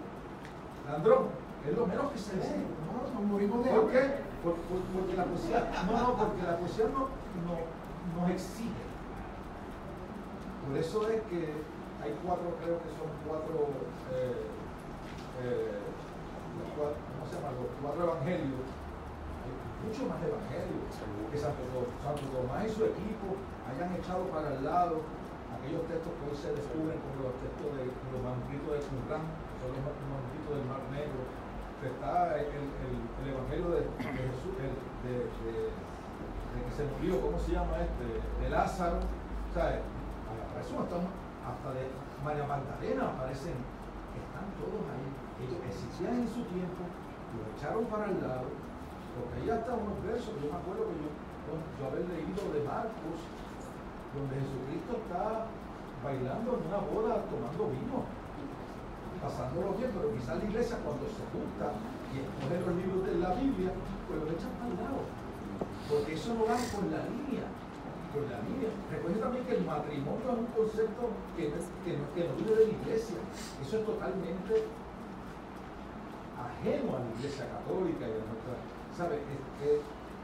Landrón, 0.86 1.30
es 1.68 1.76
lo 1.76 1.88
menos 1.88 2.12
que 2.12 2.20
se 2.20 2.36
lee. 2.38 2.62
No, 2.86 3.02
nos 3.10 3.24
morimos 3.26 3.66
de 3.66 3.72
¿Por 3.72 3.90
qué? 3.92 4.22
Por- 4.46 4.58
por- 4.70 4.86
porque 4.94 5.14
la 5.18 5.26
poesía, 5.26 5.66
no, 5.86 5.94
no, 5.98 6.10
porque 6.18 6.42
la 6.46 6.58
poesía 6.58 6.86
no, 6.94 7.10
no, 7.42 7.54
nos 8.22 8.30
exige. 8.30 8.86
Por 10.68 10.78
eso 10.78 11.10
es 11.10 11.22
que 11.30 11.42
hay 12.06 12.14
cuatro, 12.26 12.54
creo 12.62 12.78
que 12.82 12.90
son 12.98 13.10
cuatro, 13.26 13.66
eh, 14.14 14.46
eh, 15.42 15.78
cuatro- 16.78 17.02
¿cómo 17.18 17.24
se 17.30 17.34
llama? 17.38 17.50
Los 17.58 17.70
cuatro 17.82 18.02
evangelios. 18.14 18.66
Hay 19.42 19.54
mucho 19.86 20.06
más 20.06 20.22
evangelios 20.22 20.86
que 21.34 21.38
Santo, 21.38 21.62
To- 21.74 21.90
Santo 22.06 22.22
Tomás 22.30 22.66
y 22.66 22.70
su 22.70 22.86
equipo 22.86 23.42
hayan 23.72 23.96
echado 23.96 24.28
para 24.28 24.52
el 24.52 24.64
lado 24.64 25.00
aquellos 25.56 25.84
textos 25.88 26.12
que 26.18 26.24
hoy 26.28 26.38
se 26.38 26.52
descubren 26.52 26.98
como 27.00 27.32
los 27.32 27.36
textos 27.40 27.70
de 27.76 27.88
los 27.88 28.22
manuscritos 28.24 28.72
de 28.76 28.82
Qumran, 28.88 29.24
son 29.62 29.70
los 29.72 29.84
manuscritos 29.86 30.52
del 30.58 30.66
Mar 30.68 30.84
Negro, 30.90 31.22
que 31.80 31.88
está 31.94 32.36
el, 32.36 32.50
el, 32.50 32.96
el 32.98 33.26
evangelio 33.30 33.68
de, 33.78 33.82
de 33.86 34.22
Jesús, 34.32 34.54
el, 34.58 34.74
de, 35.06 35.30
que 35.32 36.72
se 36.76 36.84
murió, 36.98 37.22
¿cómo 37.22 37.40
se 37.40 37.56
llama 37.56 37.80
este? 37.80 38.06
De 38.44 38.48
Lázaro, 38.50 39.00
¿sabes? 39.56 39.80
Aparece 39.82 40.72
un 40.76 40.80
montón, 40.84 41.04
hasta 41.48 41.68
de 41.78 41.88
María 42.26 42.44
Magdalena 42.44 43.16
aparecen, 43.16 43.56
están 44.18 44.48
todos 44.60 44.84
ahí. 44.92 45.08
Ellos 45.48 45.60
existían 45.64 46.22
en 46.22 46.30
su 46.30 46.44
tiempo, 46.52 46.84
los 47.38 47.46
echaron 47.56 47.86
para 47.88 48.12
el 48.12 48.20
lado, 48.20 48.52
porque 49.16 49.42
ahí 49.42 49.50
hasta 49.50 49.74
unos 49.74 49.98
versos, 50.04 50.36
yo 50.42 50.48
me 50.52 50.58
acuerdo 50.60 50.92
que 50.92 50.96
yo, 51.02 51.10
yo 51.80 51.82
haber 51.88 52.04
leído 52.10 52.42
de 52.52 52.62
Marcos, 52.68 53.20
donde 54.14 54.34
Jesucristo 54.36 54.92
está 55.04 55.48
bailando 56.04 56.60
en 56.60 56.62
una 56.68 56.82
boda 56.84 57.24
tomando 57.30 57.72
vino 57.72 58.22
pasándolo 59.22 59.78
bien, 59.78 59.94
pero 59.94 60.10
quizás 60.18 60.42
la 60.42 60.46
iglesia 60.50 60.82
cuando 60.82 61.06
se 61.06 61.24
junta 61.30 61.78
y 62.10 62.26
escoge 62.26 62.58
los 62.58 62.74
libros 62.74 63.02
de 63.06 63.16
la 63.22 63.32
Biblia, 63.38 63.72
pues 64.10 64.18
lo 64.18 64.28
echan 64.34 64.52
para 64.58 64.74
el 64.74 64.78
lado. 64.82 65.02
Porque 65.86 66.18
eso 66.18 66.34
no 66.34 66.50
va 66.50 66.58
con 66.58 66.90
la 66.90 67.06
línea. 67.06 67.46
Con 68.10 68.26
la 68.28 68.42
línea. 68.44 68.74
Recuerden 68.90 69.22
también 69.22 69.46
que 69.46 69.56
el 69.62 69.64
matrimonio 69.64 70.26
es 70.26 70.40
un 70.42 70.52
concepto 70.58 71.04
que, 71.38 71.54
que, 71.86 71.92
que 71.94 72.22
no 72.28 72.34
vive 72.42 72.52
de 72.58 72.66
la 72.66 72.76
iglesia. 72.82 73.22
Eso 73.62 73.74
es 73.78 73.84
totalmente 73.86 74.54
ajeno 76.36 76.98
a 76.98 77.00
la 77.06 77.10
iglesia 77.14 77.46
católica 77.46 78.04
y 78.10 78.16
a 78.18 78.26
nuestra. 78.26 78.54
¿Sabe? 78.98 79.22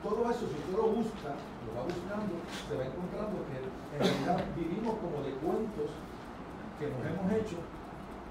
Todo 0.04 0.26
eso, 0.30 0.44
si 0.50 0.58
usted 0.58 0.76
lo 0.76 0.90
busca, 0.90 1.32
lo 1.38 1.70
va 1.78 1.84
buscando, 1.86 2.34
se 2.44 2.74
va 2.76 2.84
encontrando 2.86 3.46
que 3.46 3.62
en 3.98 4.04
realidad 4.06 4.38
vivimos 4.56 4.94
como 5.02 5.18
de 5.26 5.34
cuentos 5.42 5.90
que 6.78 6.86
nos 6.94 7.02
hemos 7.02 7.28
hecho 7.34 7.58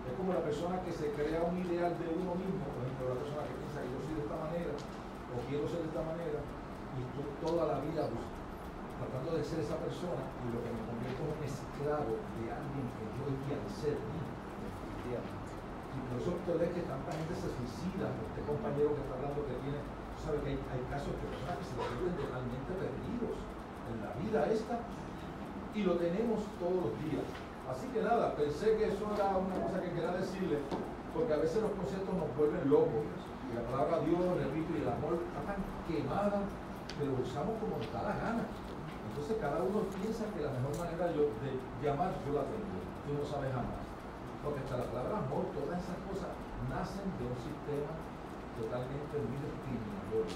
es 0.07 0.13
como 0.15 0.31
la 0.31 0.43
persona 0.47 0.79
que 0.87 0.95
se 0.95 1.11
crea 1.19 1.43
un 1.43 1.59
ideal 1.67 1.91
de 1.99 2.07
uno 2.15 2.39
mismo, 2.39 2.63
por 2.71 2.87
ejemplo, 2.87 3.11
la 3.11 3.19
persona 3.19 3.43
que 3.51 3.59
piensa 3.59 3.83
que 3.83 3.91
yo 3.91 3.99
soy 4.07 4.15
de 4.15 4.23
esta 4.23 4.39
manera 4.39 4.73
o 4.79 5.35
quiero 5.51 5.67
ser 5.67 5.83
de 5.83 5.91
esta 5.91 6.05
manera 6.07 6.39
y 6.95 7.01
tú 7.11 7.21
toda 7.43 7.63
la 7.75 7.83
vida 7.83 8.07
bus- 8.07 8.31
tratando 9.03 9.35
de 9.35 9.43
ser 9.43 9.61
esa 9.67 9.77
persona 9.83 10.23
y 10.41 10.47
lo 10.55 10.63
que 10.63 10.71
me 10.73 10.81
convierto 10.87 11.27
en 11.27 11.43
esclavo 11.45 12.15
de 12.39 12.45
alguien 12.49 12.87
que 12.97 13.05
yo 13.19 13.27
quiero 13.45 13.67
ser. 13.69 13.99
Y 15.07 15.99
por 16.09 16.17
eso 16.23 16.31
usted 16.39 16.55
ve 16.61 16.67
que 16.77 16.83
tanta 16.87 17.11
gente 17.13 17.35
se 17.35 17.49
suicida, 17.51 18.09
este 18.31 18.41
compañero 18.47 18.93
que 18.95 19.03
está 19.05 19.15
hablando 19.17 19.43
que 19.49 19.57
tiene, 19.65 19.81
tú 19.83 20.19
sabes 20.23 20.41
que 20.45 20.49
hay, 20.55 20.59
hay 20.71 20.83
casos 20.93 21.13
de 21.15 21.25
personas 21.29 21.57
que 21.61 21.67
se 21.67 21.75
vuelven 21.77 22.15
totalmente 22.21 22.71
perdidos 22.79 23.37
en 23.91 23.97
la 24.03 24.11
vida 24.19 24.39
esta 24.51 24.77
y 25.77 25.83
lo 25.85 25.95
tenemos 26.01 26.41
todos 26.59 26.89
los 26.89 26.93
días. 27.05 27.27
Así 27.69 27.87
que 27.93 28.01
nada, 28.01 28.33
pensé 28.35 28.77
que 28.81 28.89
eso 28.89 29.05
era 29.13 29.37
una 29.37 29.57
cosa 29.61 29.83
que 29.83 29.93
quería 29.93 30.17
decirle, 30.17 30.59
porque 31.13 31.35
a 31.35 31.43
veces 31.43 31.61
los 31.61 31.73
conceptos 31.77 32.15
nos 32.17 32.31
vuelven 32.37 32.65
locos. 32.71 33.05
Y 33.47 33.55
la 33.55 33.63
palabra 33.69 34.01
Dios, 34.09 34.19
repito, 34.41 34.73
y 34.73 34.83
el 34.83 34.89
amor 34.91 35.21
está 35.21 35.41
tan 35.53 35.61
quemada 35.87 36.43
que 36.97 37.05
lo 37.05 37.15
usamos 37.21 37.55
como 37.61 37.77
nos 37.79 37.91
da 37.93 38.03
la 38.09 38.17
gana. 38.17 38.45
Entonces 39.13 39.37
cada 39.39 39.61
uno 39.63 39.85
piensa 40.01 40.25
que 40.33 40.41
la 40.45 40.53
mejor 40.57 40.75
manera 40.81 41.13
yo- 41.13 41.31
de 41.45 41.51
llamar 41.85 42.11
yo 42.25 42.33
la 42.41 42.45
tengo. 42.49 42.77
Tú 43.05 43.11
no 43.17 43.25
sabes 43.27 43.53
jamás. 43.53 43.85
Porque 44.43 44.61
hasta 44.65 44.81
la 44.81 44.87
palabra 44.91 45.25
amor, 45.27 45.45
todas 45.57 45.77
esas 45.83 45.99
cosas 46.07 46.31
nacen 46.71 47.07
de 47.19 47.25
un 47.27 47.39
sistema 47.39 47.93
totalmente 48.57 49.15
muy 49.27 49.37
discriminador. 49.43 50.27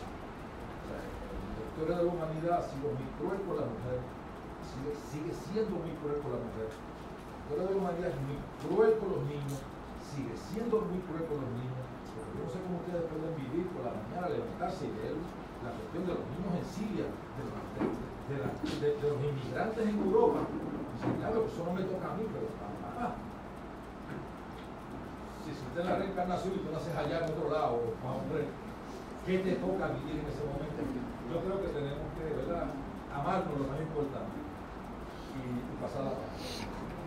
La 0.91 1.63
historia 1.67 1.95
de 1.99 2.05
la 2.05 2.11
humanidad 2.11 2.55
ha 2.61 2.67
sido 2.67 2.91
muy 2.95 3.09
cruel 3.19 3.41
con 3.47 3.55
la 3.61 3.67
mujer, 3.71 3.99
sigue, 5.11 5.33
siendo 5.35 5.75
muy 5.81 5.93
cruel 6.01 6.19
con 6.25 6.31
la 6.35 6.41
mujer. 6.41 6.71
De 6.71 7.53
la 7.59 7.67
humanidad 7.67 8.15
es 8.15 8.21
muy 8.31 8.39
cruel 8.63 8.95
con 9.03 9.09
los 9.19 9.23
niños, 9.27 9.59
sigue 10.15 10.35
siendo 10.39 10.87
muy 10.87 11.01
cruel 11.11 11.25
con 11.27 11.39
los 11.43 11.51
niños. 11.59 11.83
Porque 12.15 12.31
yo 12.39 12.43
no 12.47 12.51
sé 12.51 12.59
cómo 12.63 12.79
ustedes 12.83 13.05
pueden 13.11 13.35
vivir 13.39 13.67
por 13.75 13.83
la 13.87 13.93
mañana, 13.95 14.31
levantarse 14.31 14.87
y 14.87 14.93
ver 14.99 15.15
la 15.67 15.71
cuestión 15.75 16.03
de 16.07 16.13
los 16.15 16.25
niños 16.31 16.53
en 16.57 16.67
Siria, 16.71 17.07
de, 17.11 18.37
los- 18.39 19.25
inmigrantes 19.27 19.83
en 19.83 19.97
Europa. 19.99 20.41
Dicen, 20.47 21.15
claro, 21.19 21.45
eso 21.47 21.61
no 21.67 21.73
me 21.75 21.83
toca 21.87 22.07
a 22.07 22.17
mí, 22.17 22.25
pero 22.31 22.47
mamá, 22.61 23.19
si 25.43 25.51
existe 25.51 25.81
la 25.85 25.97
reencarnación 25.99 26.55
y 26.55 26.59
tú 26.63 26.69
naces 26.71 26.95
allá 26.95 27.27
en 27.27 27.33
otro 27.35 27.51
lado, 27.51 27.83
hombre, 28.05 28.47
qué 29.27 29.39
te 29.43 29.53
toca 29.59 29.91
vivir 29.99 30.23
en 30.23 30.27
ese 30.31 30.43
momento. 30.47 30.81
Yo 31.31 31.37
creo 31.43 31.57
que 31.63 31.71
tenemos 31.75 32.07
que, 32.15 32.25
¿verdad? 32.47 32.71
Amarnos 33.11 33.59
lo 33.59 33.67
más 33.67 33.81
importante 33.81 34.40
y, 35.37 35.83
paz. 35.83 35.93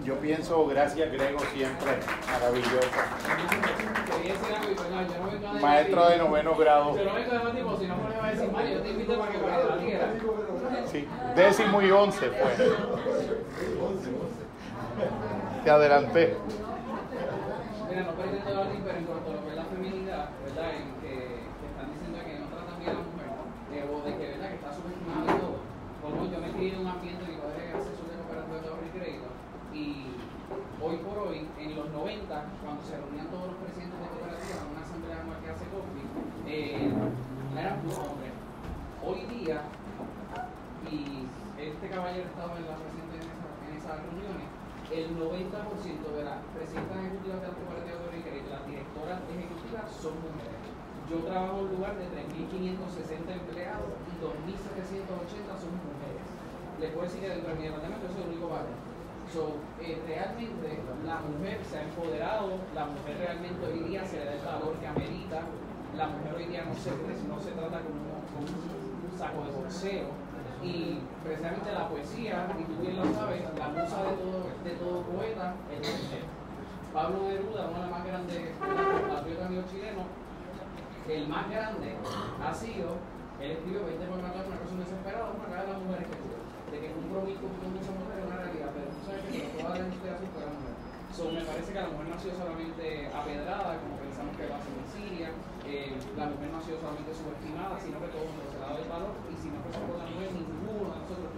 Yo 0.03 0.15
pienso, 0.15 0.65
gracias 0.67 1.11
Grego, 1.11 1.39
siempre 1.53 1.91
maravilloso. 2.31 2.89
Maestro 5.61 6.09
de 6.09 6.17
noveno 6.17 6.55
grado. 6.55 6.95
Sí, 10.91 11.07
décimo 11.35 11.81
y 11.81 11.91
once 11.91 12.29
fue. 12.29 12.69
Te 15.63 15.69
adelanté. 15.71 16.35
Mira, 17.89 18.03
no 18.03 18.11
pretendo 18.13 18.49
debatir, 18.49 18.81
pero 18.83 18.97
en 18.97 19.05
cuanto 19.05 19.29
a 19.29 19.33
lo 19.33 19.41
que 19.43 19.49
es 19.49 19.55
la 19.55 19.65
feminidad, 19.65 20.29
¿verdad? 20.43 20.69
En 20.75 20.87
que, 21.01 21.13
que 21.13 21.65
están 21.71 21.87
diciendo 21.93 22.17
que 22.25 22.33
no 22.41 22.45
tratan 22.51 22.77
bien 22.79 22.89
a 22.89 22.93
la 22.99 23.05
mujer, 23.05 23.29
eh, 23.71 23.85
o 23.87 23.95
de 24.03 24.11
que, 24.17 24.25
¿verdad? 24.33 24.49
Que 24.49 24.55
está 24.59 24.71
subestimada 24.73 25.23
y 25.23 25.39
todo. 25.39 25.57
Como 26.03 26.25
yo 26.27 26.37
me 26.41 26.47
he 26.49 26.53
criado 26.57 26.73
en 26.73 26.81
un 26.83 26.91
ambiente, 26.91 27.23
mi 27.29 27.37
padre 27.39 27.61
es 27.69 27.75
asesor 27.79 28.05
de 28.11 28.15
cooperativa 28.19 28.57
de 28.59 28.67
ahorro 28.67 28.85
y 28.85 28.93
crédito, 28.97 29.27
y 29.73 29.85
hoy 30.83 30.95
por 31.05 31.15
hoy, 31.21 31.39
en 31.57 31.69
los 31.77 31.87
90, 31.89 32.27
cuando 32.65 32.81
se 32.83 32.93
reunían 32.99 33.27
todos 33.31 33.47
los 33.53 33.57
presidentes 33.63 33.97
de 34.03 34.07
cooperativas 34.09 34.57
en 34.57 34.69
una 34.73 34.83
asamblea 34.83 35.17
anual 35.23 35.37
que 35.41 35.49
hace 35.53 35.65
COFI, 35.71 36.03
eh, 36.49 36.91
eran 37.57 37.75
puros 37.81 38.01
hombres. 38.09 38.33
Hoy 39.05 39.21
día, 39.31 39.63
y 40.89 41.29
este 41.61 41.85
caballero 41.93 42.25
estaba 42.27 42.57
en 42.57 42.65
la 42.67 42.75
presente 42.77 43.15
en, 43.21 43.25
esa- 43.31 43.53
en 43.69 43.71
esas 43.79 43.95
reuniones, 44.01 44.49
el 44.93 45.09
90% 45.17 46.05
las 48.49 48.65
directoras 48.69 49.19
ejecutivas 49.29 49.89
son 49.97 50.13
mujeres. 50.21 50.61
Yo 51.09 51.25
trabajo 51.27 51.59
en 51.59 51.65
un 51.65 51.71
lugar 51.75 51.97
de 51.97 52.05
3.560 52.05 53.29
empleados 53.33 53.91
y 54.09 54.13
2.780 54.21 55.57
son 55.59 55.73
mujeres. 55.81 56.25
Les 56.79 56.89
puedo 56.91 57.05
decir 57.05 57.21
que 57.21 57.29
dentro 57.29 57.49
de 57.53 57.59
mi 57.59 57.65
departamento 57.65 58.07
yo 58.07 58.13
soy 58.13 58.23
el 58.23 58.29
único 58.29 58.49
varón. 58.49 58.77
So, 59.33 59.57
eh, 59.81 59.97
realmente 60.05 60.79
la 61.05 61.19
mujer 61.21 61.59
se 61.65 61.77
ha 61.77 61.83
empoderado, 61.83 62.59
la 62.75 62.85
mujer 62.85 63.17
realmente 63.17 63.65
hoy 63.65 63.79
día 63.89 64.05
se 64.05 64.19
le 64.19 64.25
da 64.25 64.33
el 64.33 64.45
valor 64.45 64.75
que 64.77 64.87
amerita, 64.87 65.41
la 65.97 66.07
mujer 66.07 66.33
hoy 66.35 66.45
día 66.45 66.65
no 66.65 66.75
se, 66.75 66.91
no 66.91 67.39
se 67.39 67.51
trata 67.51 67.81
como, 67.81 68.21
como 68.29 68.45
un 68.45 69.17
saco 69.17 69.45
de 69.45 69.51
boxeo. 69.51 70.23
Y 70.63 70.99
precisamente 71.23 71.73
la 71.73 71.89
poesía, 71.89 72.47
y 72.57 72.63
tú 72.63 72.81
bien 72.81 72.95
lo 72.95 73.03
sabes, 73.13 73.43
la 73.57 73.67
musa 73.67 74.03
de 74.03 74.13
todo, 74.15 74.39
de 74.63 74.71
todo 74.79 75.01
poeta 75.03 75.55
es 75.71 75.79
la 75.81 75.91
mujer. 75.91 76.42
Pablo 76.93 77.25
Neruda, 77.25 77.73
uno 77.73 77.81
de 77.81 77.85
los 77.89 77.89
más 77.89 78.05
grandes 78.05 78.53
patriotas 78.53 79.45
amigos 79.49 79.65
chilenos, 79.73 80.05
el 81.09 81.25
más 81.25 81.49
grande 81.49 81.89
ha 81.97 82.53
sido, 82.53 83.01
él 83.41 83.57
escribió 83.57 83.81
20 83.81 83.97
poemas 84.13 84.29
de 84.29 84.45
una 84.45 84.61
persona 84.61 84.85
desesperada, 84.85 85.33
una 85.33 85.49
cara 85.49 85.65
de 85.65 85.73
las 85.73 85.81
mujeres 85.81 86.05
que 86.05 86.21
tuvo, 86.21 86.37
de 86.69 86.77
que 86.77 86.89
un 86.93 87.09
promiscuo 87.09 87.49
con 87.49 87.73
muchas 87.73 87.97
mujeres 87.97 88.21
es 88.21 88.29
una 88.29 88.39
realidad, 88.45 88.69
pero 88.77 88.93
tú 88.93 89.01
sabes 89.09 89.25
que 89.25 89.41
no 89.41 89.57
toda 89.57 89.73
la 89.73 89.89
inspiración 89.89 90.29
fue 90.37 90.45
mujer. 90.53 90.73
Me 91.33 91.45
parece 91.49 91.69
que 91.73 91.81
la 91.81 91.89
mujer 91.89 92.05
no 92.05 92.13
ha 92.13 92.21
sido 92.21 92.33
solamente 92.37 92.85
apedrada, 93.09 93.71
como 93.81 93.93
pensamos 93.97 94.33
que 94.37 94.45
va 94.53 94.57
a 94.57 94.61
ser 94.61 94.73
en 94.77 94.87
Siria, 94.93 95.29
eh, 95.65 95.97
la 95.97 96.29
mujer 96.29 96.47
no 96.53 96.57
ha 96.61 96.65
sido 96.65 96.77
solamente 96.77 97.09
subestimada, 97.09 97.73
sino 97.81 97.97
que 98.05 98.09
todo 98.13 98.21
el 98.21 98.29
mundo 98.37 98.45
se 98.53 98.57
ha 98.61 98.69
dado 98.69 98.77
el 98.77 98.89
valor, 98.89 99.17
y 99.29 99.35
si 99.41 99.49
no 99.49 99.57
fuese 99.65 99.81
por 99.81 99.97
la 99.97 100.05
ninguno 100.05 100.93
de 100.93 100.97
nosotros. 101.01 101.32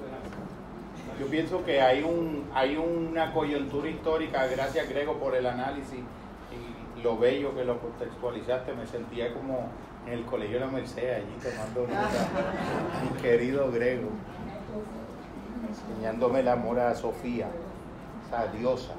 Yo 1.20 1.28
pienso 1.28 1.64
que 1.64 1.82
hay 1.82 2.04
un 2.04 2.50
hay 2.54 2.76
una 2.76 3.34
coyuntura 3.34 3.90
histórica, 3.90 4.48
gracias 4.48 4.90
Grego 4.90 5.14
por 5.14 5.36
el 5.36 5.46
análisis 5.46 6.00
y 6.52 7.02
lo 7.02 7.18
bello 7.18 7.56
que 7.56 7.64
lo 7.64 7.80
contextualizaste, 7.80 8.74
me 8.74 8.86
sentía 8.86 9.34
como 9.34 9.70
en 10.06 10.14
el 10.14 10.26
colegio 10.26 10.60
de 10.60 10.66
la 10.66 10.72
Merced 10.72 11.14
allí 11.14 11.36
tomando 11.42 11.82
nota, 11.88 12.10
mi 13.04 13.22
querido 13.22 13.72
Grego, 13.72 14.10
enseñándome 15.70 16.42
el 16.42 16.48
amor 16.48 16.80
a 16.80 16.94
Sofía, 16.96 17.48
esa 18.28 18.48
diosa, 18.48 18.94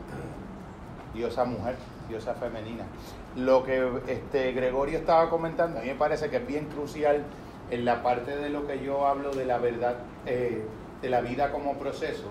diosa 1.15 1.45
mujer, 1.45 1.77
diosa 2.09 2.35
femenina. 2.35 2.85
Lo 3.37 3.65
que 3.65 3.89
este 4.09 4.53
Gregorio 4.53 4.99
estaba 4.99 5.29
comentando, 5.29 5.79
a 5.79 5.83
mí 5.83 5.89
me 5.89 5.95
parece 5.95 6.31
que 6.31 6.37
es 6.37 6.47
bien 6.47 6.67
crucial 6.67 7.25
en 7.71 7.85
la 7.85 8.03
parte 8.03 8.37
de 8.37 8.49
lo 8.49 8.67
que 8.67 8.83
yo 8.83 9.07
hablo 9.07 9.33
de 9.33 9.45
la 9.45 9.59
verdad, 9.59 9.97
eh, 10.25 10.65
de 11.01 11.11
la 11.11 11.21
vida 11.21 11.51
como 11.51 11.75
proceso. 11.75 12.25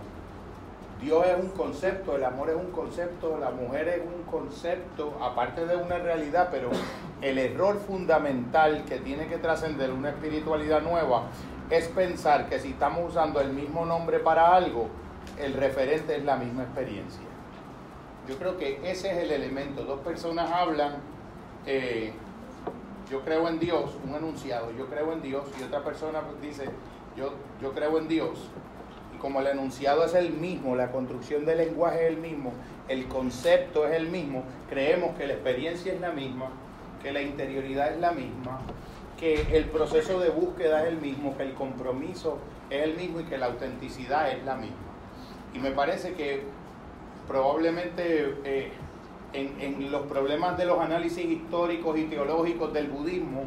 Dios 1.01 1.25
es 1.27 1.35
un 1.37 1.49
concepto, 1.49 2.15
el 2.15 2.23
amor 2.23 2.49
es 2.49 2.55
un 2.55 2.71
concepto, 2.71 3.37
la 3.37 3.51
mujer 3.51 3.87
es 3.89 4.01
un 4.01 4.23
concepto, 4.23 5.17
aparte 5.21 5.65
de 5.65 5.75
una 5.75 5.97
realidad, 5.99 6.47
pero 6.51 6.69
el 7.21 7.37
error 7.37 7.77
fundamental 7.79 8.85
que 8.85 8.97
tiene 8.99 9.27
que 9.27 9.37
trascender 9.37 9.91
una 9.91 10.09
espiritualidad 10.09 10.81
nueva 10.81 11.23
es 11.69 11.87
pensar 11.89 12.47
que 12.47 12.59
si 12.59 12.69
estamos 12.69 13.11
usando 13.11 13.41
el 13.41 13.51
mismo 13.51 13.85
nombre 13.85 14.19
para 14.19 14.55
algo, 14.55 14.87
el 15.37 15.53
referente 15.53 16.15
es 16.15 16.23
la 16.23 16.37
misma 16.37 16.63
experiencia. 16.63 17.21
Yo 18.27 18.37
creo 18.37 18.57
que 18.57 18.79
ese 18.89 19.11
es 19.11 19.17
el 19.17 19.31
elemento. 19.31 19.83
Dos 19.83 19.99
personas 19.99 20.49
hablan, 20.51 20.95
eh, 21.65 22.13
yo 23.09 23.21
creo 23.21 23.47
en 23.47 23.59
Dios, 23.59 23.91
un 24.03 24.15
enunciado, 24.15 24.71
yo 24.71 24.87
creo 24.87 25.13
en 25.13 25.21
Dios, 25.21 25.43
y 25.59 25.63
otra 25.63 25.83
persona 25.83 26.21
dice, 26.41 26.69
yo, 27.15 27.33
yo 27.61 27.71
creo 27.73 27.97
en 27.97 28.07
Dios. 28.07 28.49
Y 29.13 29.17
como 29.17 29.39
el 29.41 29.47
enunciado 29.47 30.05
es 30.05 30.13
el 30.13 30.31
mismo, 30.31 30.75
la 30.75 30.91
construcción 30.91 31.45
del 31.45 31.59
lenguaje 31.59 32.05
es 32.05 32.13
el 32.13 32.17
mismo, 32.17 32.51
el 32.87 33.07
concepto 33.07 33.87
es 33.87 33.95
el 33.95 34.09
mismo, 34.09 34.43
creemos 34.69 35.15
que 35.17 35.27
la 35.27 35.33
experiencia 35.33 35.93
es 35.93 36.01
la 36.01 36.11
misma, 36.11 36.49
que 37.01 37.11
la 37.11 37.21
interioridad 37.21 37.93
es 37.93 37.99
la 37.99 38.11
misma, 38.11 38.59
que 39.19 39.57
el 39.57 39.65
proceso 39.65 40.19
de 40.19 40.29
búsqueda 40.29 40.83
es 40.83 40.89
el 40.89 40.97
mismo, 40.97 41.37
que 41.37 41.43
el 41.43 41.53
compromiso 41.53 42.39
es 42.69 42.83
el 42.83 42.95
mismo 42.95 43.21
y 43.21 43.23
que 43.23 43.37
la 43.37 43.47
autenticidad 43.47 44.31
es 44.31 44.43
la 44.43 44.55
misma. 44.55 44.75
Y 45.53 45.59
me 45.59 45.71
parece 45.71 46.13
que 46.13 46.43
probablemente 47.27 48.35
eh, 48.43 48.71
en, 49.33 49.61
en 49.61 49.91
los 49.91 50.05
problemas 50.07 50.57
de 50.57 50.65
los 50.65 50.79
análisis 50.79 51.25
históricos 51.25 51.97
y 51.97 52.05
teológicos 52.05 52.73
del 52.73 52.87
budismo, 52.87 53.43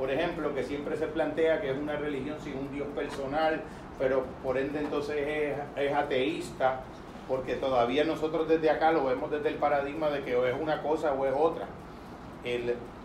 por 0.00 0.10
ejemplo, 0.10 0.54
que 0.54 0.64
siempre 0.64 0.96
se 0.96 1.08
plantea 1.08 1.60
que 1.60 1.72
es 1.72 1.76
una 1.76 1.94
religión 1.94 2.38
sin 2.40 2.56
un 2.56 2.72
Dios 2.72 2.88
personal, 2.94 3.60
pero 3.98 4.24
por 4.42 4.56
ende 4.56 4.78
entonces 4.78 5.58
es, 5.76 5.92
ateísta, 5.92 6.80
porque 7.28 7.56
todavía 7.56 8.02
nosotros 8.04 8.48
desde 8.48 8.70
acá 8.70 8.92
lo 8.92 9.04
vemos 9.04 9.30
desde 9.30 9.50
el 9.50 9.56
paradigma 9.56 10.08
de 10.08 10.22
que 10.22 10.34
o 10.36 10.46
es 10.46 10.54
una 10.58 10.82
cosa 10.82 11.12
o 11.12 11.26
es 11.26 11.34
otra. 11.36 11.66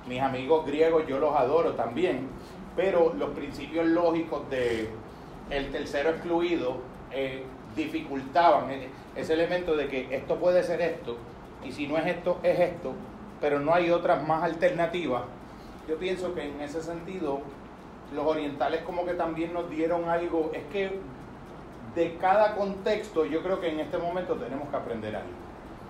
Mis 0.08 0.22
amigos 0.22 0.66
griegos 0.66 1.06
yo 1.06 1.20
los 1.20 1.36
adoro 1.36 1.74
también, 1.74 2.30
pero 2.78 3.14
los 3.14 3.32
principios 3.32 3.86
lógicos 3.88 4.50
de 4.50 4.88
el 5.50 5.72
tercero 5.72 6.12
excluido 6.12 6.78
eh, 7.12 7.44
dificultaban 7.76 8.72
eh, 8.72 8.88
ese 9.18 9.34
elemento 9.34 9.76
de 9.76 9.90
que 9.90 10.16
esto 10.16 10.38
puede 10.38 10.64
ser 10.64 10.80
esto, 10.80 11.18
y 11.62 11.74
si 11.74 11.88
no 11.88 11.98
es 11.98 12.06
esto, 12.08 12.40
es 12.42 12.58
esto, 12.58 12.94
pero 13.42 13.60
no 13.60 13.74
hay 13.74 13.92
otras 13.92 14.26
más 14.26 14.44
alternativas. 14.44 15.24
Yo 15.88 15.98
pienso 15.98 16.34
que 16.34 16.44
en 16.44 16.62
ese 16.62 16.82
sentido 16.82 17.42
los 18.14 18.26
orientales 18.26 18.82
como 18.82 19.06
que 19.06 19.14
también 19.14 19.54
nos 19.54 19.70
dieron 19.70 20.10
algo, 20.10 20.52
es 20.54 20.64
que 20.72 21.00
de 21.96 22.16
cada 22.18 22.56
contexto 22.56 23.26
yo 23.26 23.42
creo 23.42 23.60
que 23.60 23.70
en 23.70 23.80
este 23.80 23.98
momento 23.98 24.36
tenemos 24.36 24.70
que 24.70 24.76
aprender 24.76 25.16
algo. 25.16 25.30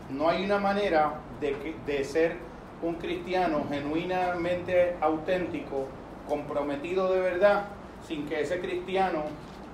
No 0.09 0.29
hay 0.29 0.45
una 0.45 0.59
manera 0.59 1.13
de, 1.39 1.75
de 1.85 2.03
ser 2.03 2.37
un 2.81 2.95
cristiano 2.95 3.65
genuinamente 3.69 4.95
auténtico, 5.01 5.87
comprometido 6.27 7.11
de 7.11 7.19
verdad, 7.19 7.65
sin 8.05 8.27
que 8.27 8.41
ese 8.41 8.59
cristiano 8.59 9.23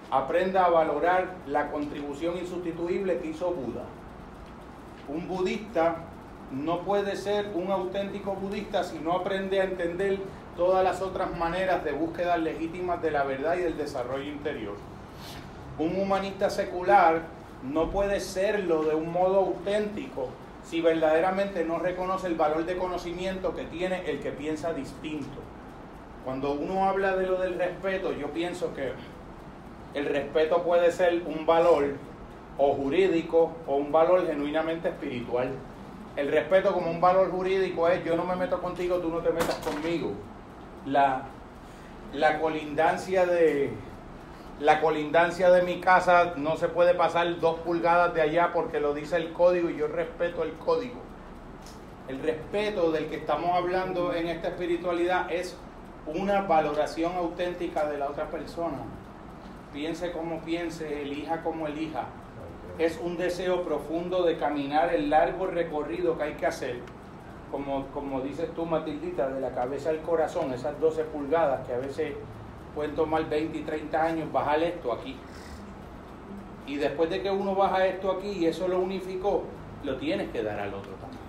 aprenda 0.10 0.66
a 0.66 0.70
valorar 0.70 1.36
la 1.48 1.72
contribución 1.72 2.38
insustituible 2.38 3.20
que 3.20 3.30
hizo 3.30 3.52
Buda. 3.52 3.84
Un 5.08 5.28
budista 5.28 5.96
no 6.52 6.82
puede 6.82 7.16
ser 7.16 7.52
un 7.54 7.72
auténtico 7.72 8.34
budista 8.34 8.84
si 8.84 9.00
no 9.00 9.14
aprende 9.14 9.62
a 9.62 9.66
entender 9.66 10.20
todas 10.58 10.84
las 10.84 11.02
otras 11.02 11.36
maneras 11.38 11.84
de 11.84 11.94
búsqueda 11.94 12.38
legítimas 12.38 13.02
de 13.02 13.12
la 13.12 13.24
verdad 13.24 13.56
y 13.58 13.62
del 13.62 13.78
desarrollo 13.78 14.30
interior. 14.30 14.76
Un 15.80 16.00
humanista 16.00 16.50
secular 16.50 17.22
no 17.64 17.90
puede 17.90 18.20
serlo 18.20 18.84
de 18.84 18.96
un 18.96 19.12
modo 19.12 19.38
auténtico 19.38 20.30
si 20.64 20.82
verdaderamente 20.82 21.64
no 21.64 21.80
reconoce 21.80 22.28
el 22.28 22.36
valor 22.36 22.66
de 22.66 22.78
conocimiento 22.78 23.56
que 23.56 23.64
tiene 23.64 24.10
el 24.10 24.20
que 24.20 24.32
piensa 24.32 24.74
distinto. 24.74 25.40
Cuando 26.26 26.52
uno 26.52 26.86
habla 26.86 27.16
de 27.16 27.26
lo 27.26 27.40
del 27.40 27.58
respeto, 27.58 28.12
yo 28.14 28.28
pienso 28.28 28.74
que 28.76 28.92
el 29.94 30.06
respeto 30.06 30.64
puede 30.64 30.92
ser 30.92 31.24
un 31.26 31.46
valor 31.46 31.96
o 32.58 32.74
jurídico 32.74 33.52
o 33.66 33.76
un 33.76 33.92
valor 33.92 34.28
genuinamente 34.28 34.90
espiritual. 34.90 35.50
El 36.16 36.30
respeto 36.30 36.74
como 36.74 36.92
un 36.92 37.00
valor 37.00 37.32
jurídico 37.32 37.88
es 37.88 38.04
yo 38.04 38.16
no 38.16 38.26
me 38.26 38.36
meto 38.36 38.62
contigo, 38.62 38.98
tú 38.98 39.10
no 39.10 39.20
te 39.20 39.32
metas 39.32 39.56
conmigo. 39.58 40.12
La, 40.86 41.24
la 42.14 42.40
colindancia 42.40 43.26
de 43.26 43.72
la 44.60 44.80
colindancia 44.80 45.50
de 45.50 45.64
mi 45.64 45.80
casa 45.80 46.34
no 46.36 46.56
se 46.56 46.68
puede 46.68 46.94
pasar 46.94 47.40
dos 47.40 47.60
pulgadas 47.62 48.14
de 48.14 48.22
allá 48.22 48.52
porque 48.54 48.80
lo 48.80 48.94
dice 48.94 49.16
el 49.16 49.34
código 49.34 49.72
y 49.72 49.78
yo 49.78 49.88
respeto 49.88 50.44
el 50.44 50.54
código. 50.54 51.02
El 52.08 52.22
respeto 52.22 52.92
del 52.92 53.08
que 53.08 53.16
estamos 53.16 53.52
hablando 53.56 54.14
en 54.14 54.28
esta 54.28 54.50
espiritualidad 54.50 55.32
es 55.32 55.58
una 56.06 56.42
valoración 56.42 57.16
auténtica 57.16 57.90
de 57.90 57.98
la 57.98 58.10
otra 58.10 58.30
persona. 58.30 58.78
Piense 59.74 60.12
como 60.12 60.42
piense, 60.42 61.02
elija 61.02 61.42
como 61.42 61.66
elija. 61.66 62.06
Es 62.82 63.00
un 63.00 63.16
deseo 63.16 63.62
profundo 63.62 64.24
de 64.24 64.38
caminar 64.38 64.92
el 64.92 65.12
largo 65.12 65.46
recorrido 65.46 66.18
que 66.18 66.24
hay 66.24 66.34
que 66.34 66.48
hacer. 66.48 66.80
Como, 67.52 67.86
como 67.90 68.22
dices 68.22 68.52
tú, 68.56 68.66
Matildita, 68.66 69.30
de 69.30 69.40
la 69.40 69.52
cabeza 69.52 69.92
al 69.92 70.02
corazón, 70.02 70.52
esas 70.52 70.80
12 70.80 71.04
pulgadas 71.04 71.68
que 71.68 71.76
a 71.76 71.78
veces 71.78 72.16
pueden 72.74 72.96
tomar 72.96 73.30
20 73.30 73.56
y 73.56 73.62
30 73.62 74.04
años, 74.04 74.32
bajar 74.32 74.64
esto 74.64 74.92
aquí. 74.92 75.16
Y 76.66 76.78
después 76.78 77.12
de 77.12 77.22
que 77.22 77.30
uno 77.30 77.54
baja 77.54 77.86
esto 77.86 78.10
aquí 78.10 78.30
y 78.30 78.46
eso 78.48 78.68
lo 78.68 78.80
unificó, 78.80 79.44
lo 79.84 79.98
tienes 79.98 80.32
que 80.32 80.42
dar 80.42 80.60
al 80.60 80.74
otro 80.74 80.94
también. 80.94 81.22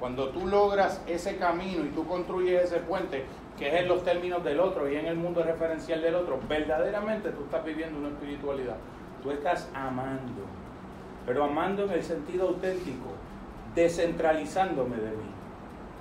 Cuando 0.00 0.30
tú 0.30 0.46
logras 0.46 1.02
ese 1.06 1.36
camino 1.36 1.84
y 1.84 1.88
tú 1.88 2.06
construyes 2.06 2.62
ese 2.62 2.78
puente, 2.78 3.26
que 3.58 3.68
es 3.68 3.74
en 3.74 3.88
los 3.88 4.02
términos 4.04 4.42
del 4.42 4.58
otro 4.58 4.90
y 4.90 4.96
en 4.96 5.04
el 5.04 5.16
mundo 5.16 5.42
referencial 5.42 6.00
del 6.00 6.14
otro, 6.14 6.40
verdaderamente 6.48 7.28
tú 7.28 7.44
estás 7.44 7.62
viviendo 7.62 7.98
una 7.98 8.08
espiritualidad. 8.08 8.76
Tú 9.22 9.30
estás 9.30 9.68
amando, 9.74 10.46
pero 11.26 11.44
amando 11.44 11.84
en 11.84 11.90
el 11.90 12.02
sentido 12.02 12.48
auténtico, 12.48 13.10
descentralizándome 13.74 14.96
de 14.96 15.10
mí, 15.10 15.30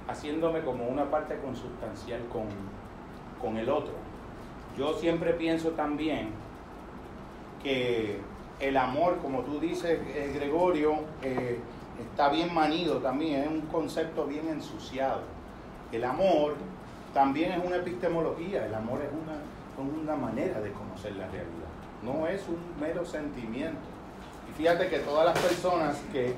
haciéndome 0.08 0.61
como 0.61 0.88
una 0.88 1.09
parte 1.09 1.38
consustancial 1.38 2.22
con, 2.32 2.45
con 3.41 3.58
el 3.58 3.69
otro. 3.69 3.93
Yo 4.77 4.93
siempre 4.93 5.33
pienso 5.33 5.72
también 5.72 6.30
que 7.61 8.19
el 8.59 8.77
amor, 8.77 9.17
como 9.22 9.41
tú 9.41 9.59
dices, 9.59 10.00
eh, 10.08 10.32
Gregorio, 10.33 10.95
eh, 11.22 11.59
está 12.00 12.30
bien 12.30 12.53
manido 12.53 12.98
también, 12.98 13.41
es 13.41 13.48
un 13.48 13.61
concepto 13.61 14.25
bien 14.25 14.48
ensuciado. 14.50 15.22
El 15.91 16.03
amor 16.03 16.56
también 17.14 17.51
es 17.51 17.66
una 17.66 17.77
epistemología, 17.77 18.66
el 18.66 18.74
amor 18.74 19.01
es 19.01 19.09
una, 19.11 20.01
una 20.03 20.16
manera 20.16 20.61
de 20.61 20.72
conocer 20.72 21.16
la 21.16 21.27
realidad, 21.27 21.72
no 22.03 22.27
es 22.27 22.48
un 22.48 22.59
mero 22.80 23.06
sentimiento. 23.06 23.91
Fíjate 24.57 24.88
que 24.89 24.99
todas 24.99 25.25
las 25.25 25.39
personas 25.39 25.97
que 26.11 26.33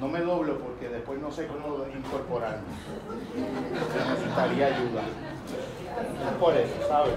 no 0.00 0.08
me 0.08 0.20
doblo 0.20 0.58
porque 0.58 0.88
después 0.88 1.20
no 1.20 1.30
sé 1.30 1.46
cómo 1.46 1.84
incorporarme. 1.96 2.62
Necesitaría 4.10 4.66
ayuda. 4.66 5.02
Es 6.30 6.36
por 6.38 6.54
eso, 6.56 6.74
¿sabes? 6.86 7.14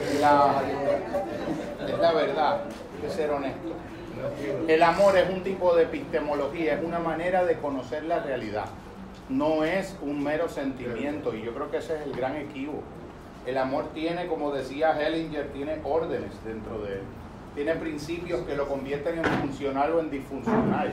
Es 0.00 0.20
la 0.20 2.12
verdad, 2.12 2.60
hay 2.62 3.02
que 3.02 3.10
ser 3.10 3.30
honesto. 3.30 3.68
El 4.66 4.82
amor 4.82 5.16
es 5.16 5.30
un 5.30 5.42
tipo 5.42 5.74
de 5.76 5.84
epistemología, 5.84 6.74
es 6.74 6.84
una 6.84 6.98
manera 6.98 7.44
de 7.44 7.58
conocer 7.58 8.04
la 8.04 8.20
realidad. 8.20 8.66
No 9.28 9.62
es 9.64 9.96
un 10.02 10.22
mero 10.24 10.48
sentimiento 10.48 11.34
y 11.34 11.42
yo 11.42 11.54
creo 11.54 11.70
que 11.70 11.76
ese 11.76 11.96
es 11.96 12.02
el 12.02 12.12
gran 12.14 12.36
equívoco. 12.36 12.82
El 13.46 13.58
amor 13.58 13.90
tiene, 13.94 14.26
como 14.26 14.50
decía 14.50 14.98
Hellinger, 14.98 15.52
tiene 15.52 15.78
órdenes 15.84 16.32
dentro 16.44 16.80
de 16.80 16.94
él. 16.94 17.02
Tiene 17.58 17.74
principios 17.74 18.42
que 18.42 18.54
lo 18.54 18.68
convierten 18.68 19.18
en 19.18 19.24
funcional 19.24 19.92
o 19.92 19.98
en 19.98 20.12
disfuncional 20.12 20.92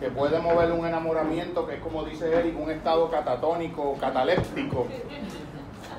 que 0.00 0.10
puede 0.10 0.40
mover 0.40 0.72
un 0.72 0.84
enamoramiento, 0.84 1.64
que 1.64 1.76
es 1.76 1.80
como 1.80 2.02
dice 2.02 2.28
Eric, 2.36 2.58
un 2.58 2.72
estado 2.72 3.08
catatónico, 3.08 3.96
cataléptico, 4.00 4.88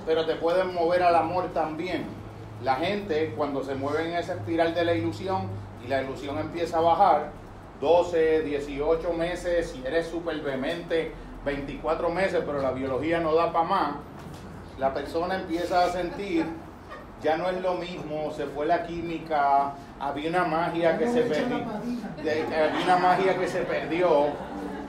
pero 0.06 0.26
te 0.26 0.36
pueden 0.36 0.74
mover 0.74 1.04
al 1.04 1.16
amor 1.16 1.54
también. 1.54 2.04
La 2.66 2.76
gente, 2.76 3.34
cuando 3.38 3.64
se 3.64 3.76
mueve 3.76 4.10
en 4.10 4.18
esa 4.18 4.34
espiral 4.34 4.76
de 4.76 4.84
la 4.84 4.94
ilusión 4.94 5.44
y 5.86 5.88
la 5.88 6.02
ilusión 6.02 6.38
empieza 6.38 6.80
a 6.80 6.82
bajar, 6.82 7.32
12, 7.80 8.42
18 8.42 9.14
meses, 9.14 9.72
si 9.72 9.88
eres 9.88 10.08
súper 10.08 10.42
vehemente, 10.42 11.14
24 11.46 12.10
meses, 12.10 12.44
pero 12.46 12.62
la 12.62 12.72
biología 12.72 13.22
no 13.22 13.34
da 13.34 13.54
para 13.54 13.66
más, 13.66 13.96
la 14.78 14.94
persona 14.94 15.36
empieza 15.36 15.86
a 15.86 15.90
sentir, 15.94 16.46
ya 17.22 17.38
no 17.38 17.50
es 17.50 17.62
lo 17.62 17.76
mismo, 17.76 18.32
se 18.32 18.46
fue 18.46 18.66
la 18.66 18.86
química, 18.86 19.74
había 20.00 20.30
una 20.30 20.46
magia 20.46 20.98
que 20.98 21.08
se 21.08 21.22
perdió, 21.22 21.58
había 21.58 22.84
una 22.84 22.98
magia 22.98 23.38
que 23.38 23.48
se 23.48 23.62
perdió, 23.62 24.28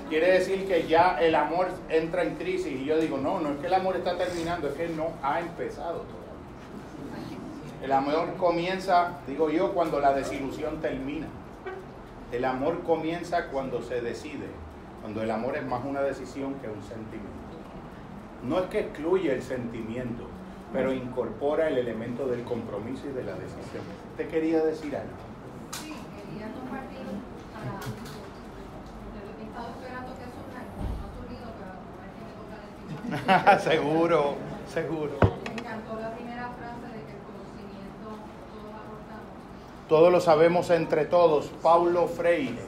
quiere 0.09 0.33
decir 0.33 0.67
que 0.67 0.87
ya 0.87 1.19
el 1.21 1.35
amor 1.35 1.69
entra 1.89 2.23
en 2.23 2.35
crisis. 2.37 2.81
Y 2.81 2.85
yo 2.85 2.99
digo, 2.99 3.19
no, 3.19 3.41
no 3.41 3.51
es 3.51 3.59
que 3.59 3.67
el 3.67 3.75
amor 3.75 3.97
está 3.97 4.17
terminando, 4.17 4.69
es 4.69 4.75
que 4.75 4.89
no 4.89 5.13
ha 5.23 5.41
empezado 5.41 6.01
todavía. 6.01 6.19
El 7.83 7.93
amor 7.93 8.35
comienza, 8.37 9.19
digo 9.27 9.51
yo, 9.51 9.73
cuando 9.73 10.01
la 10.01 10.13
desilusión 10.13 10.81
termina. 10.81 11.29
El 12.33 12.45
amor 12.45 12.83
comienza 12.83 13.47
cuando 13.47 13.81
se 13.83 14.01
decide, 14.01 14.47
cuando 15.01 15.23
el 15.23 15.31
amor 15.31 15.57
es 15.57 15.65
más 15.65 15.85
una 15.85 16.03
decisión 16.03 16.55
que 16.55 16.69
un 16.69 16.83
sentimiento. 16.83 17.29
No 18.43 18.59
es 18.59 18.67
que 18.67 18.81
excluye 18.81 19.33
el 19.33 19.43
sentimiento, 19.43 20.28
pero 20.73 20.93
incorpora 20.93 21.69
el 21.69 21.79
elemento 21.79 22.27
del 22.27 22.45
compromiso 22.45 23.07
y 23.09 23.13
de 23.13 23.25
la 23.25 23.33
decisión. 23.33 23.83
¿Te 24.17 24.29
quería 24.29 24.63
decir 24.65 24.95
algo? 24.95 25.09
Sí, 25.73 25.95
quería 26.17 26.53
compartir 26.53 27.07
para... 27.55 27.81
He 29.39 29.45
estado 29.45 29.69
esperando 29.71 30.13
que 30.15 30.25
sonara, 30.29 30.69
no 30.77 30.83
ha 31.05 31.11
sonido, 31.17 31.49
pero 31.59 31.73
me 31.99 33.17
toca 33.17 33.55
decir. 33.55 33.71
seguro, 33.71 34.35
seguro. 34.73 35.17
Me 35.47 35.53
encantó 35.53 35.99
la 36.01 36.13
primera 36.15 36.51
frase 36.51 36.87
de 36.87 37.01
que 37.07 37.13
el 37.17 37.23
conocimiento 37.25 38.09
todos 38.53 38.75
aportamos. 38.75 39.89
Todo 39.89 40.11
lo 40.11 40.21
sabemos 40.21 40.71
entre 40.71 41.07
todos. 41.07 41.47
Paulo 41.63 42.07
Freire. 42.09 42.63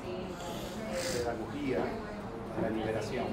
Pedagogía 1.12 1.78
de 2.56 2.62
la 2.62 2.70
liberación. 2.70 3.26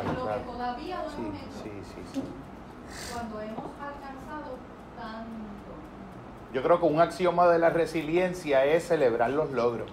claro, 0.00 0.18
lo 0.18 0.24
claro. 0.24 0.40
que 0.40 0.50
todavía 0.50 1.02
no 1.02 1.10
sí, 1.10 1.16
hemos 1.18 1.40
hecho. 1.40 1.50
Sí, 1.62 1.70
sí, 2.12 2.22
cuando 3.12 3.40
hemos 3.40 3.64
alcanzado 3.80 4.56
tanto. 4.96 5.72
Yo 6.52 6.62
creo 6.62 6.80
que 6.80 6.86
un 6.86 7.00
axioma 7.00 7.48
de 7.48 7.58
la 7.58 7.70
resiliencia 7.70 8.64
es 8.64 8.86
celebrar 8.86 9.30
los 9.30 9.50
logros. 9.50 9.90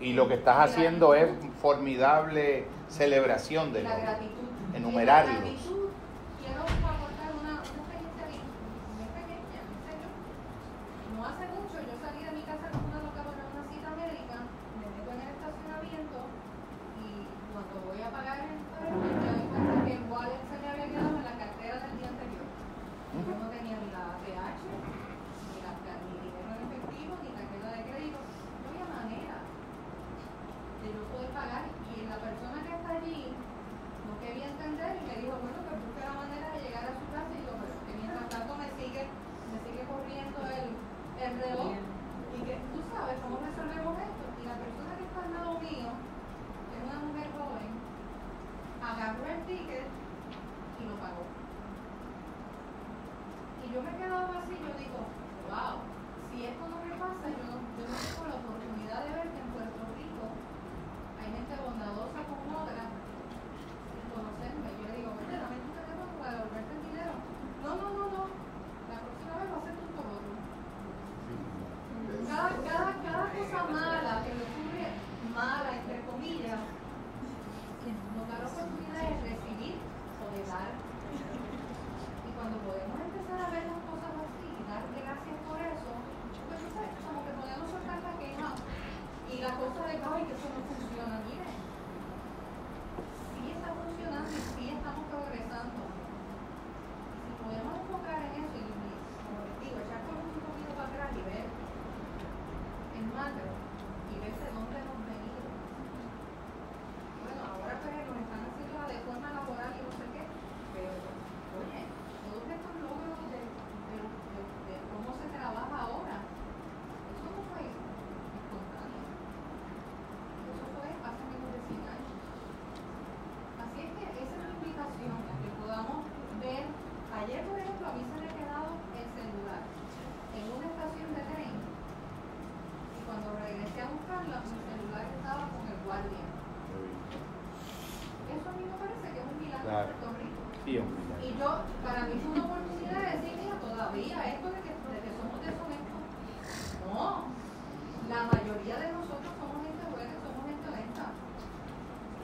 Y 0.00 0.12
lo 0.12 0.28
que 0.28 0.34
estás 0.34 0.70
haciendo 0.70 1.14
es 1.14 1.30
formidable 1.62 2.66
celebración 2.88 3.72
de 3.72 3.82
la 3.82 3.96
gratitud. 3.96 4.46
Enumerarlos. 4.74 5.65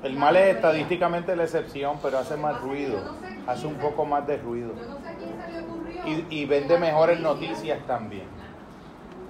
El 0.03 0.17
mal 0.17 0.35
es 0.37 0.57
estadísticamente 0.57 1.37
la 1.37 1.45
excepción, 1.45 1.99
pero 2.03 2.19
hace 2.19 2.37
más 2.37 2.61
ruido, 2.61 2.99
hace 3.47 3.67
un 3.69 3.77
poco 3.77 4.05
más 4.05 4.27
de 4.27 4.37
ruido. 4.37 4.73
Y, 6.05 6.41
y 6.41 6.45
vende 6.45 6.77
mejores 6.77 7.21
noticias 7.21 7.79
también. 7.87 8.27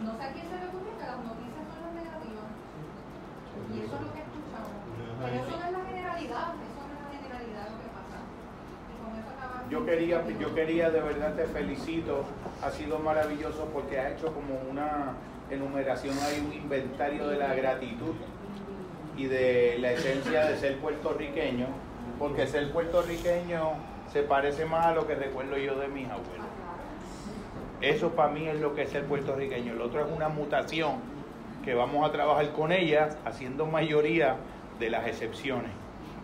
No 0.03 0.17
sé 0.17 0.23
a 0.23 0.33
quién 0.33 0.47
se 0.49 0.57
le 0.57 0.69
ocurrió 0.69 0.97
que 0.99 1.05
las 1.05 1.19
noticias 1.19 1.65
son 1.77 1.85
las 1.85 1.93
negativas. 1.93 2.49
Y 3.69 3.85
eso 3.85 3.95
es 3.97 4.01
lo 4.01 4.13
que 4.15 4.21
escuchamos. 4.25 4.73
Pero 5.21 5.35
eso 5.37 5.51
no 5.51 5.67
es 5.67 5.73
la 5.73 5.85
generalidad, 5.85 6.49
eso 6.57 6.81
no 6.81 6.93
es 6.97 7.01
la 7.05 7.09
generalidad 7.21 7.65
lo 7.69 7.77
que 7.77 7.91
pasa. 7.93 8.19
Yo 9.69 9.85
quería, 9.85 10.39
yo 10.39 10.55
quería, 10.55 10.91
de 10.91 11.01
verdad 11.01 11.35
te 11.35 11.45
felicito, 11.45 12.25
ha 12.63 12.71
sido 12.71 12.99
maravilloso 12.99 13.69
porque 13.75 14.01
ha 14.01 14.11
hecho 14.11 14.33
como 14.33 14.59
una 14.71 15.17
enumeración, 15.51 16.17
hay 16.23 16.41
un 16.41 16.53
inventario 16.55 17.29
de 17.29 17.37
la 17.37 17.55
gratitud 17.55 18.15
y 19.23 19.27
de 19.27 19.79
la 19.79 19.93
esencia 19.93 20.47
de 20.47 20.57
ser 20.57 20.79
puertorriqueño, 20.79 21.67
porque 22.19 22.49
ser 22.49 22.73
puertorriqueño 22.73 23.75
se 24.13 24.25
parece 24.25 24.65
más 24.65 24.87
a 24.87 24.95
lo 24.95 25.07
que 25.07 25.15
recuerdo 25.15 25.57
yo 25.57 25.79
de 25.79 25.87
mis 25.87 26.07
abuelos. 26.09 26.47
Eso 27.81 28.11
para 28.11 28.33
mí 28.33 28.49
es 28.49 28.59
lo 28.61 28.75
que 28.75 28.83
es 28.83 28.91
ser 28.91 29.05
puertorriqueño. 29.05 29.75
El 29.75 29.81
otro 29.81 30.05
es 30.05 30.11
una 30.11 30.29
mutación 30.29 30.97
que 31.65 31.73
vamos 31.75 32.09
a 32.09 32.11
trabajar 32.11 32.51
con 32.51 32.73
ella, 32.73 33.11
haciendo 33.25 33.65
mayoría 33.65 34.39
de 34.81 34.91
las 34.91 35.07
excepciones. 35.07 35.71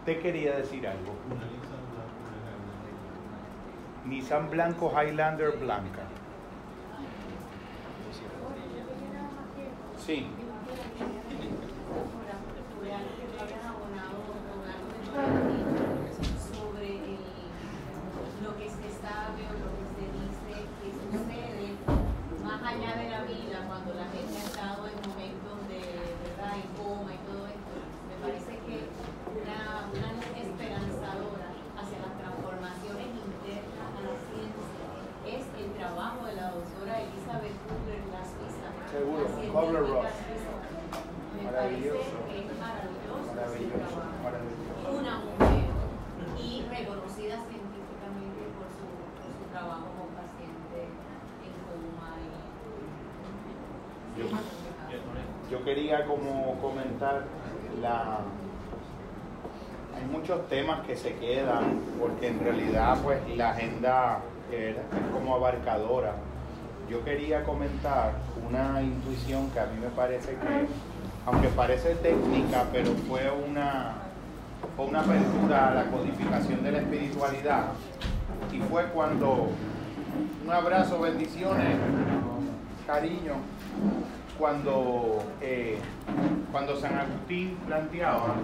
Te 0.05 0.18
quería 0.18 0.57
decir 0.57 0.85
algo. 0.85 1.12
Nissan 4.07 4.51
Blanco 4.51 4.93
Highlander 4.93 5.52
Blanca. 5.52 6.02
Sí. 10.05 10.27
como 56.07 56.55
comentar 56.60 57.25
la 57.81 58.18
hay 59.97 60.05
muchos 60.05 60.47
temas 60.49 60.86
que 60.86 60.97
se 60.97 61.15
quedan 61.15 61.81
porque 61.99 62.28
en 62.28 62.39
realidad 62.41 62.99
pues 63.02 63.18
la 63.36 63.50
agenda 63.50 64.20
eh, 64.52 64.76
es 64.78 65.12
como 65.12 65.34
abarcadora. 65.34 66.12
Yo 66.89 67.05
quería 67.05 67.42
comentar 67.42 68.12
una 68.49 68.81
intuición 68.81 69.50
que 69.50 69.60
a 69.60 69.67
mí 69.67 69.78
me 69.81 69.89
parece 69.89 70.31
que, 70.31 70.67
aunque 71.26 71.49
parece 71.49 71.97
técnica, 71.97 72.65
pero 72.73 72.92
fue 73.08 73.31
una, 73.31 73.94
fue 74.76 74.86
una 74.86 75.00
apertura 75.00 75.68
a 75.68 75.75
la 75.75 75.84
codificación 75.91 76.62
de 76.62 76.73
la 76.73 76.78
espiritualidad. 76.78 77.65
Y 78.52 78.60
fue 78.60 78.84
cuando 78.86 79.49
un 80.47 80.52
abrazo, 80.52 81.00
bendiciones, 81.00 81.76
cariño, 82.86 83.34
cuando, 84.39 85.23
eh, 85.41 85.78
cuando 86.52 86.76
San 86.76 86.97
Agustín 86.97 87.57
planteaba 87.67 88.36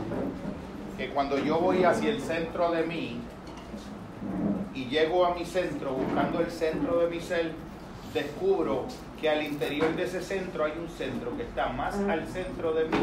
que 0.98 1.08
cuando 1.10 1.38
yo 1.38 1.58
voy 1.58 1.84
hacia 1.84 2.10
el 2.10 2.20
centro 2.20 2.70
de 2.72 2.82
mí 2.82 3.20
y 4.74 4.86
llego 4.86 5.24
a 5.24 5.34
mi 5.34 5.44
centro 5.44 5.92
buscando 5.92 6.40
el 6.40 6.50
centro 6.50 6.98
de 6.98 7.08
mi 7.08 7.20
ser, 7.20 7.52
descubro 8.12 8.86
que 9.20 9.30
al 9.30 9.42
interior 9.42 9.94
de 9.94 10.04
ese 10.04 10.20
centro 10.20 10.64
hay 10.64 10.72
un 10.72 10.88
centro 10.88 11.36
que 11.36 11.44
está 11.44 11.68
más 11.68 11.94
al 11.94 12.26
centro 12.26 12.72
de 12.72 12.84
mí 12.84 12.98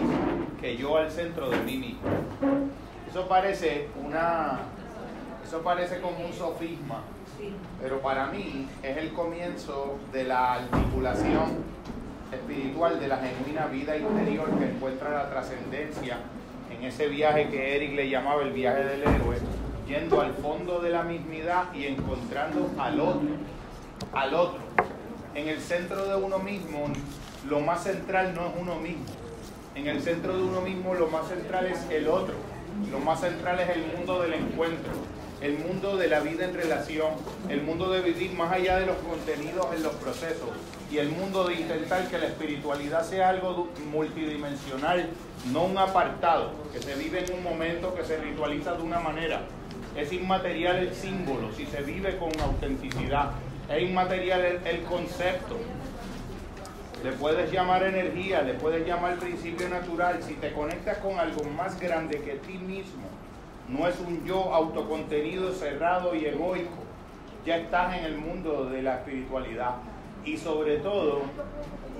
que 0.59 0.77
yo 0.77 0.97
al 0.97 1.09
centro 1.09 1.49
de 1.49 1.57
mí 1.61 1.77
mismo. 1.77 2.01
Eso 3.09 3.27
parece 3.27 3.89
una 4.05 4.59
eso 5.45 5.61
parece 5.61 5.99
como 5.99 6.25
un 6.25 6.31
sofisma, 6.31 7.01
pero 7.81 7.99
para 7.99 8.27
mí 8.27 8.67
es 8.83 8.95
el 8.95 9.11
comienzo 9.11 9.97
de 10.13 10.23
la 10.23 10.53
articulación 10.53 11.63
espiritual 12.31 12.99
de 12.99 13.07
la 13.07 13.17
genuina 13.17 13.67
vida 13.67 13.97
interior 13.97 14.49
que 14.57 14.65
encuentra 14.65 15.11
la 15.11 15.29
trascendencia 15.29 16.17
en 16.71 16.83
ese 16.85 17.07
viaje 17.07 17.49
que 17.49 17.75
Eric 17.75 17.93
le 17.93 18.09
llamaba 18.09 18.41
el 18.43 18.51
viaje 18.51 18.83
del 18.83 19.01
héroe, 19.01 19.37
yendo 19.87 20.21
al 20.21 20.33
fondo 20.35 20.79
de 20.79 20.89
la 20.89 21.03
mismidad 21.03 21.73
y 21.73 21.85
encontrando 21.85 22.71
al 22.77 22.99
otro, 22.99 23.29
al 24.13 24.33
otro. 24.33 24.61
En 25.35 25.47
el 25.47 25.59
centro 25.59 26.05
de 26.05 26.15
uno 26.15 26.39
mismo, 26.39 26.85
lo 27.49 27.59
más 27.59 27.83
central 27.83 28.33
no 28.33 28.47
es 28.47 28.53
uno 28.59 28.75
mismo. 28.75 29.05
En 29.75 29.87
el 29.87 30.01
centro 30.01 30.35
de 30.35 30.43
uno 30.43 30.61
mismo, 30.61 30.93
lo 30.93 31.07
más 31.07 31.27
central 31.27 31.65
es 31.67 31.85
el 31.89 32.07
otro. 32.07 32.35
Lo 32.89 32.99
más 32.99 33.19
central 33.19 33.59
es 33.59 33.69
el 33.69 33.85
mundo 33.95 34.21
del 34.21 34.33
encuentro, 34.33 34.91
el 35.41 35.57
mundo 35.57 35.97
de 35.97 36.07
la 36.07 36.19
vida 36.19 36.45
en 36.45 36.53
relación, 36.53 37.13
el 37.49 37.63
mundo 37.63 37.91
de 37.91 38.01
vivir 38.01 38.33
más 38.33 38.51
allá 38.51 38.77
de 38.77 38.85
los 38.85 38.97
contenidos 38.97 39.67
en 39.75 39.81
los 39.81 39.93
procesos 39.95 40.49
y 40.91 40.99
el 40.99 41.09
mundo 41.09 41.45
de 41.47 41.55
intentar 41.55 42.07
que 42.09 42.17
la 42.19 42.27
espiritualidad 42.27 43.03
sea 43.03 43.29
algo 43.29 43.69
multidimensional, 43.91 45.09
no 45.51 45.63
un 45.63 45.77
apartado, 45.77 46.51
que 46.71 46.79
se 46.79 46.93
vive 46.95 47.25
en 47.25 47.33
un 47.33 47.43
momento, 47.43 47.95
que 47.95 48.03
se 48.03 48.17
ritualiza 48.17 48.73
de 48.73 48.83
una 48.83 48.99
manera. 48.99 49.41
Es 49.95 50.13
inmaterial 50.13 50.77
el 50.77 50.93
símbolo, 50.93 51.51
si 51.53 51.65
se 51.65 51.81
vive 51.81 52.17
con 52.17 52.31
autenticidad. 52.39 53.31
Es 53.69 53.81
inmaterial 53.81 54.59
el, 54.63 54.83
concepto. 54.83 55.57
Le 57.03 57.13
puedes 57.13 57.51
llamar 57.51 57.83
energía, 57.83 58.41
le 58.43 58.53
puedes 58.53 58.85
llamar 58.85 59.17
principio 59.17 59.69
natural. 59.69 60.21
Si 60.21 60.33
te 60.35 60.51
conectas 60.51 60.97
con 60.99 61.19
algo 61.19 61.43
más 61.45 61.79
grande 61.79 62.21
que 62.21 62.33
ti 62.35 62.57
mismo, 62.57 63.07
no 63.71 63.87
es 63.87 63.97
un 63.99 64.23
yo 64.25 64.53
autocontenido, 64.53 65.51
cerrado 65.53 66.13
y 66.13 66.25
egoico. 66.25 66.71
Ya 67.45 67.57
estás 67.57 67.97
en 67.97 68.05
el 68.05 68.17
mundo 68.17 68.65
de 68.65 68.81
la 68.81 68.95
espiritualidad. 68.97 69.75
Y 70.25 70.37
sobre 70.37 70.77
todo, 70.77 71.21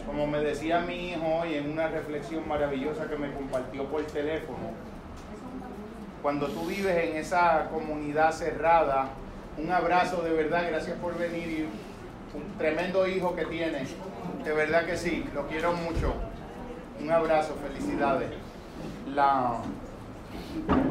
como 0.06 0.28
me 0.28 0.40
decía 0.40 0.82
mi 0.82 1.12
hijo 1.12 1.26
hoy 1.42 1.56
en 1.56 1.72
una 1.72 1.88
reflexión 1.88 2.48
maravillosa 2.48 3.08
que 3.08 3.16
me 3.16 3.32
compartió 3.34 3.86
por 3.86 4.04
teléfono, 4.04 4.72
cuando 6.22 6.48
tú 6.48 6.66
vives 6.66 7.10
en 7.10 7.16
esa 7.16 7.70
comunidad 7.70 8.32
cerrada, 8.32 9.10
un 9.58 9.72
abrazo 9.72 10.22
de 10.22 10.32
verdad, 10.32 10.68
gracias 10.70 10.98
por 11.00 11.18
venir 11.18 11.48
y 11.48 11.68
un 12.38 12.58
tremendo 12.58 13.08
hijo 13.08 13.36
que 13.36 13.46
tienes, 13.46 13.96
de 14.44 14.54
verdad 14.54 14.86
que 14.86 14.98
sí, 14.98 15.26
lo 15.34 15.48
quiero 15.48 15.74
mucho. 15.74 16.14
Un 17.02 17.10
abrazo, 17.10 17.56
felicidades. 17.56 18.30
La, 19.16 19.62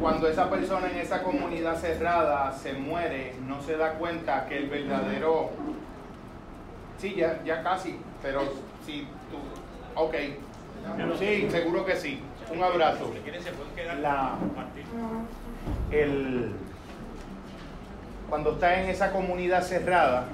cuando 0.01 0.27
esa 0.27 0.49
persona 0.49 0.89
en 0.89 0.97
esa 0.97 1.23
comunidad 1.23 1.77
cerrada 1.77 2.51
se 2.51 2.73
muere, 2.73 3.33
no 3.47 3.61
se 3.61 3.77
da 3.77 3.93
cuenta 3.93 4.45
que 4.47 4.57
el 4.57 4.69
verdadero... 4.69 5.51
Sí, 6.97 7.15
ya, 7.15 7.41
ya 7.43 7.63
casi, 7.63 7.97
pero 8.21 8.41
si 8.85 9.07
tú... 9.29 9.37
Ok. 9.95 10.15
Sí, 11.19 11.47
seguro 11.49 11.85
que 11.85 11.95
sí. 11.95 12.21
Un 12.53 12.63
abrazo. 12.63 13.13
La, 14.01 14.35
el, 15.91 16.51
cuando 18.29 18.53
estás 18.53 18.79
en 18.79 18.89
esa 18.89 19.11
comunidad 19.11 19.61
cerrada 19.61 20.25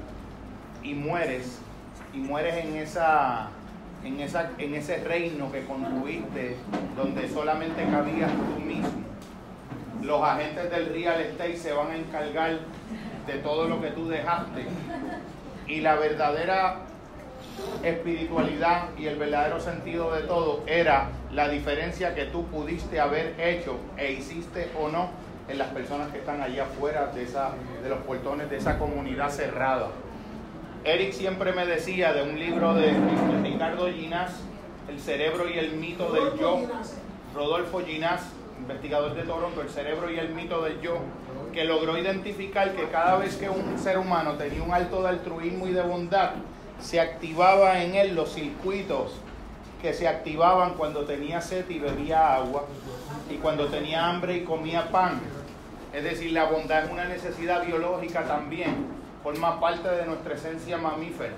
y 0.83 0.93
mueres, 0.93 1.59
y 2.13 2.17
mueres 2.17 2.55
en 2.63 2.75
esa 2.77 3.49
en, 4.03 4.19
esa, 4.19 4.51
en 4.57 4.75
ese 4.75 5.03
reino 5.03 5.51
que 5.51 5.65
construiste 5.65 6.55
donde 6.95 7.27
solamente 7.29 7.83
cabías 7.85 8.31
tú 8.31 8.61
mismo. 8.61 9.07
Los 10.01 10.23
agentes 10.23 10.69
del 10.69 10.93
real 10.93 11.21
estate 11.21 11.57
se 11.57 11.73
van 11.73 11.91
a 11.91 11.95
encargar 11.95 12.59
de 13.25 13.33
todo 13.39 13.67
lo 13.67 13.81
que 13.81 13.89
tú 13.91 14.07
dejaste. 14.07 14.65
Y 15.67 15.81
la 15.81 15.95
verdadera 15.95 16.81
espiritualidad 17.83 18.89
y 18.97 19.07
el 19.07 19.17
verdadero 19.17 19.59
sentido 19.59 20.13
de 20.13 20.21
todo 20.21 20.63
era 20.67 21.09
la 21.31 21.49
diferencia 21.49 22.15
que 22.15 22.25
tú 22.25 22.45
pudiste 22.45 22.99
haber 22.99 23.39
hecho 23.39 23.77
e 23.97 24.13
hiciste 24.13 24.69
o 24.79 24.89
no 24.89 25.09
en 25.47 25.57
las 25.57 25.69
personas 25.69 26.11
que 26.11 26.19
están 26.19 26.41
allá 26.41 26.63
afuera 26.63 27.07
de, 27.07 27.23
esa, 27.23 27.51
de 27.81 27.89
los 27.89 27.99
portones 27.99 28.49
de 28.49 28.57
esa 28.57 28.77
comunidad 28.77 29.29
cerrada. 29.29 29.87
Eric 30.83 31.13
siempre 31.13 31.51
me 31.53 31.65
decía 31.65 32.13
de 32.13 32.23
un 32.23 32.39
libro 32.39 32.73
de 32.73 32.93
Ricardo 33.43 33.87
Ginás, 33.91 34.31
El 34.89 34.99
cerebro 34.99 35.49
y 35.49 35.57
el 35.57 35.73
mito 35.73 36.11
del 36.11 36.39
yo, 36.39 36.61
Rodolfo 37.35 37.81
Ginás, 37.85 38.21
investigador 38.59 39.15
de 39.15 39.23
Toronto, 39.23 39.61
El 39.61 39.69
cerebro 39.69 40.09
y 40.09 40.19
el 40.19 40.29
mito 40.29 40.61
del 40.61 40.81
yo, 40.81 40.97
que 41.53 41.63
logró 41.65 41.97
identificar 41.97 42.73
que 42.73 42.87
cada 42.89 43.17
vez 43.17 43.35
que 43.35 43.49
un 43.49 43.77
ser 43.77 43.97
humano 43.97 44.33
tenía 44.33 44.63
un 44.63 44.73
alto 44.73 45.01
de 45.01 45.09
altruismo 45.09 45.67
y 45.67 45.71
de 45.71 45.81
bondad, 45.81 46.31
se 46.79 46.99
activaba 46.99 47.83
en 47.83 47.95
él 47.95 48.15
los 48.15 48.33
circuitos 48.33 49.13
que 49.81 49.93
se 49.93 50.07
activaban 50.07 50.73
cuando 50.73 51.05
tenía 51.05 51.41
sed 51.41 51.69
y 51.69 51.79
bebía 51.79 52.35
agua 52.35 52.65
y 53.29 53.35
cuando 53.35 53.67
tenía 53.67 54.07
hambre 54.07 54.37
y 54.37 54.43
comía 54.43 54.91
pan. 54.91 55.19
Es 55.93 56.03
decir, 56.03 56.31
la 56.31 56.45
bondad 56.45 56.85
es 56.85 56.91
una 56.91 57.05
necesidad 57.05 57.65
biológica 57.65 58.25
también 58.25 58.87
forma 59.23 59.59
parte 59.59 59.89
de 59.89 60.05
nuestra 60.05 60.35
esencia 60.35 60.77
mamífera. 60.77 61.33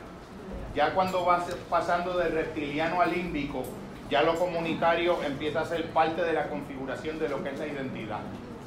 Ya 0.75 0.93
cuando 0.93 1.25
vas 1.25 1.43
pasando 1.69 2.17
del 2.17 2.33
reptiliano 2.33 3.01
al 3.01 3.11
límbico, 3.11 3.63
ya 4.09 4.23
lo 4.23 4.35
comunitario 4.35 5.21
empieza 5.23 5.61
a 5.61 5.65
ser 5.65 5.85
parte 5.91 6.23
de 6.23 6.33
la 6.33 6.49
configuración 6.49 7.19
de 7.19 7.29
lo 7.29 7.43
que 7.43 7.49
es 7.49 7.59
la 7.59 7.67
identidad. 7.67 8.19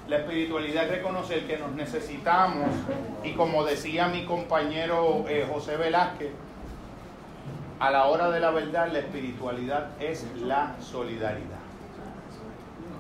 La 0.09 0.19
espiritualidad 0.19 0.85
es 0.85 0.91
reconocer 0.91 1.47
que 1.47 1.59
nos 1.59 1.73
necesitamos 1.73 2.69
y 3.25 3.33
como 3.33 3.65
decía 3.65 4.09
mi 4.09 4.25
compañero 4.25 5.25
eh, 5.29 5.47
José 5.53 5.77
Velázquez, 5.77 6.31
a 7.79 7.91
la 7.91 8.07
hora 8.07 8.31
de 8.31 8.41
la 8.41 8.51
verdad 8.51 8.91
la 8.93 9.01
espiritualidad 9.01 9.91
es 10.01 10.27
la 10.37 10.77
solidaridad. 10.81 11.59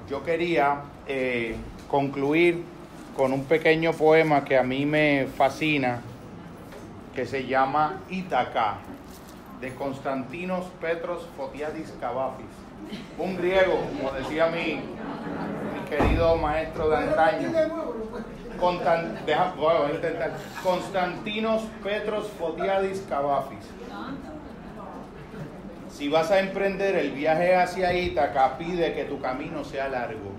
Yo 0.09 0.25
quería 0.25 0.83
eh, 1.07 1.57
concluir 1.89 2.65
con 3.17 3.33
un 3.33 3.45
pequeño 3.45 3.93
poema 3.93 4.45
que 4.45 4.59
a 4.59 4.63
mí 4.63 4.87
me 4.87 5.29
fascina 5.37 6.01
que 7.15 7.27
se 7.27 7.47
llama 7.47 8.01
Ítaca, 8.11 8.79
de 9.63 9.73
Constantinos 9.77 10.67
Petros 10.81 11.25
Fotiadis 11.37 11.95
Cavafis. 12.01 12.45
Un 13.17 13.37
griego, 13.37 13.79
como 13.97 14.11
decía 14.11 14.49
mi, 14.49 14.75
mi 14.75 15.89
querido 15.89 16.37
maestro 16.37 16.91
de 16.91 16.97
antaño. 16.97 17.49
Constan, 18.59 19.25
deja, 19.25 19.55
bueno, 19.57 19.95
intentar. 19.95 20.33
Constantinos 20.65 21.63
Petros 21.83 22.29
Fotiadis 22.39 23.07
Cavafis. 23.09 23.65
Si 25.89 26.09
vas 26.09 26.33
a 26.33 26.41
emprender 26.41 26.97
el 26.97 27.13
viaje 27.13 27.55
hacia 27.55 27.95
Ítaca, 27.95 28.59
pide 28.59 28.95
que 28.95 29.05
tu 29.05 29.21
camino 29.21 29.63
sea 29.63 29.89
largo, 29.89 30.33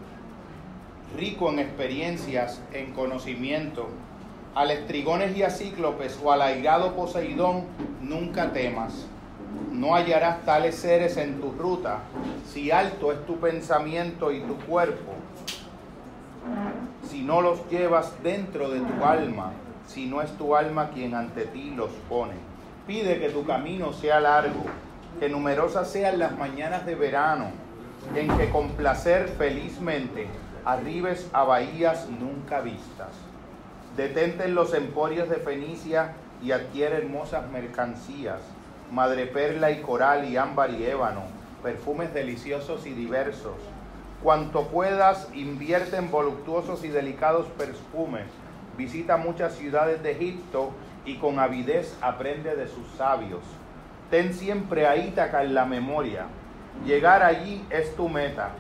rico 1.16 1.50
en 1.50 1.60
experiencias, 1.60 2.62
en 2.74 2.92
conocimiento, 2.92 3.88
a 4.54 4.66
estrigones 4.66 5.38
y 5.38 5.44
a 5.44 5.50
cíclopes 5.50 6.20
o 6.22 6.32
al 6.32 6.42
airado 6.42 6.94
Poseidón, 6.94 7.66
nunca 8.02 8.52
temas. 8.52 9.08
No 9.72 9.96
hallarás 9.96 10.44
tales 10.46 10.76
seres 10.76 11.18
en 11.18 11.42
tu 11.42 11.52
ruta, 11.52 12.00
si 12.48 12.72
alto 12.72 13.12
es 13.12 13.26
tu 13.26 13.38
pensamiento 13.38 14.32
y 14.32 14.42
tu 14.42 14.58
cuerpo, 14.60 15.14
si 17.10 17.22
no 17.22 17.42
los 17.42 17.68
llevas 17.70 18.12
dentro 18.24 18.70
de 18.70 18.80
tu 18.80 19.04
alma, 19.04 19.52
si 19.88 20.08
no 20.08 20.22
es 20.22 20.32
tu 20.38 20.56
alma 20.56 20.90
quien 20.90 21.16
ante 21.16 21.46
ti 21.46 21.74
los 21.76 21.92
pone. 22.10 22.36
Pide 22.88 23.20
que 23.20 23.30
tu 23.30 23.46
camino 23.46 23.94
sea 23.94 24.20
largo, 24.20 24.64
que 25.20 25.30
numerosas 25.30 25.90
sean 25.90 26.20
las 26.20 26.38
mañanas 26.38 26.86
de 26.86 26.96
verano, 26.96 27.52
en 28.16 28.36
que 28.38 28.50
con 28.50 28.70
placer 28.72 29.30
felizmente 29.38 30.28
arribes 30.66 31.30
a 31.34 31.44
bahías 31.44 32.10
nunca 32.10 32.62
vistas. 32.62 33.12
Detente 33.96 34.46
en 34.46 34.56
los 34.56 34.74
emporios 34.74 35.30
de 35.30 35.38
Fenicia 35.38 36.14
y 36.44 36.52
adquiere 36.52 36.98
hermosas 36.98 37.50
mercancías, 37.52 38.40
madre 38.92 39.26
perla 39.26 39.72
y 39.72 39.82
coral 39.82 40.26
y 40.30 40.38
ámbar 40.38 40.72
y 40.72 40.86
ébano, 40.86 41.22
perfumes 41.62 42.14
deliciosos 42.14 42.86
y 42.86 42.92
diversos. 42.92 43.56
Cuanto 44.22 44.68
puedas, 44.68 45.28
invierte 45.34 45.98
en 45.98 46.10
voluptuosos 46.10 46.84
y 46.84 46.88
delicados 46.88 47.48
perfumes. 47.58 48.26
Visita 48.78 49.18
muchas 49.18 49.54
ciudades 49.56 50.02
de 50.02 50.12
Egipto 50.12 50.72
y 51.06 51.18
con 51.18 51.40
avidez 51.40 51.98
aprende 52.02 52.56
de 52.56 52.68
sus 52.68 52.88
sabios. 52.98 53.42
Ten 54.10 54.34
siempre 54.34 54.88
a 54.88 54.96
Ítaca 54.96 55.44
en 55.44 55.54
la 55.54 55.66
memoria. 55.66 56.28
Llegar 56.86 57.22
allí 57.24 57.66
es 57.70 57.96
tu 57.96 58.10
meta, 58.10 58.52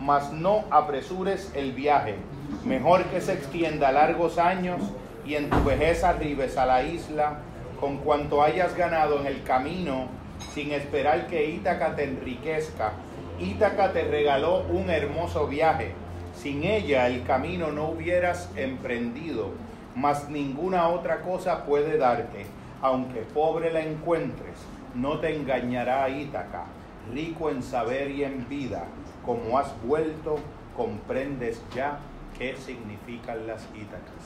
mas 0.00 0.32
no 0.32 0.64
apresures 0.70 1.50
el 1.54 1.72
viaje. 1.72 2.16
Mejor 2.64 3.04
que 3.06 3.20
se 3.20 3.32
extienda 3.32 3.90
largos 3.92 4.38
años 4.38 4.80
y 5.24 5.34
en 5.34 5.50
tu 5.50 5.62
vejez 5.64 6.04
arribes 6.04 6.56
a 6.56 6.64
la 6.64 6.82
isla 6.82 7.38
con 7.80 7.98
cuanto 7.98 8.42
hayas 8.42 8.76
ganado 8.76 9.20
en 9.20 9.26
el 9.26 9.42
camino, 9.42 10.06
sin 10.54 10.72
esperar 10.72 11.26
que 11.26 11.50
Ítaca 11.50 11.94
te 11.94 12.04
enriquezca. 12.04 12.92
Ítaca 13.38 13.92
te 13.92 14.02
regaló 14.02 14.62
un 14.70 14.90
hermoso 14.90 15.46
viaje. 15.46 15.92
Sin 16.34 16.64
ella 16.64 17.06
el 17.06 17.24
camino 17.24 17.72
no 17.72 17.88
hubieras 17.88 18.50
emprendido, 18.56 19.50
mas 19.94 20.28
ninguna 20.28 20.88
otra 20.88 21.22
cosa 21.22 21.64
puede 21.64 21.98
darte. 21.98 22.46
Aunque 22.80 23.22
pobre 23.22 23.72
la 23.72 23.80
encuentres, 23.80 24.58
no 24.94 25.18
te 25.18 25.34
engañará 25.34 26.08
Ítaca, 26.08 26.64
rico 27.12 27.50
en 27.50 27.62
saber 27.62 28.10
y 28.10 28.24
en 28.24 28.48
vida. 28.48 28.84
Como 29.24 29.58
has 29.58 29.72
vuelto, 29.82 30.36
comprendes 30.76 31.60
ya 31.74 31.98
qué 32.38 32.56
significan 32.56 33.46
las 33.46 33.66
Ítacas. 33.74 34.17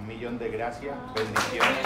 Un 0.00 0.06
millón 0.06 0.38
de 0.38 0.48
gracias, 0.48 0.96
bendiciones. 1.14 1.78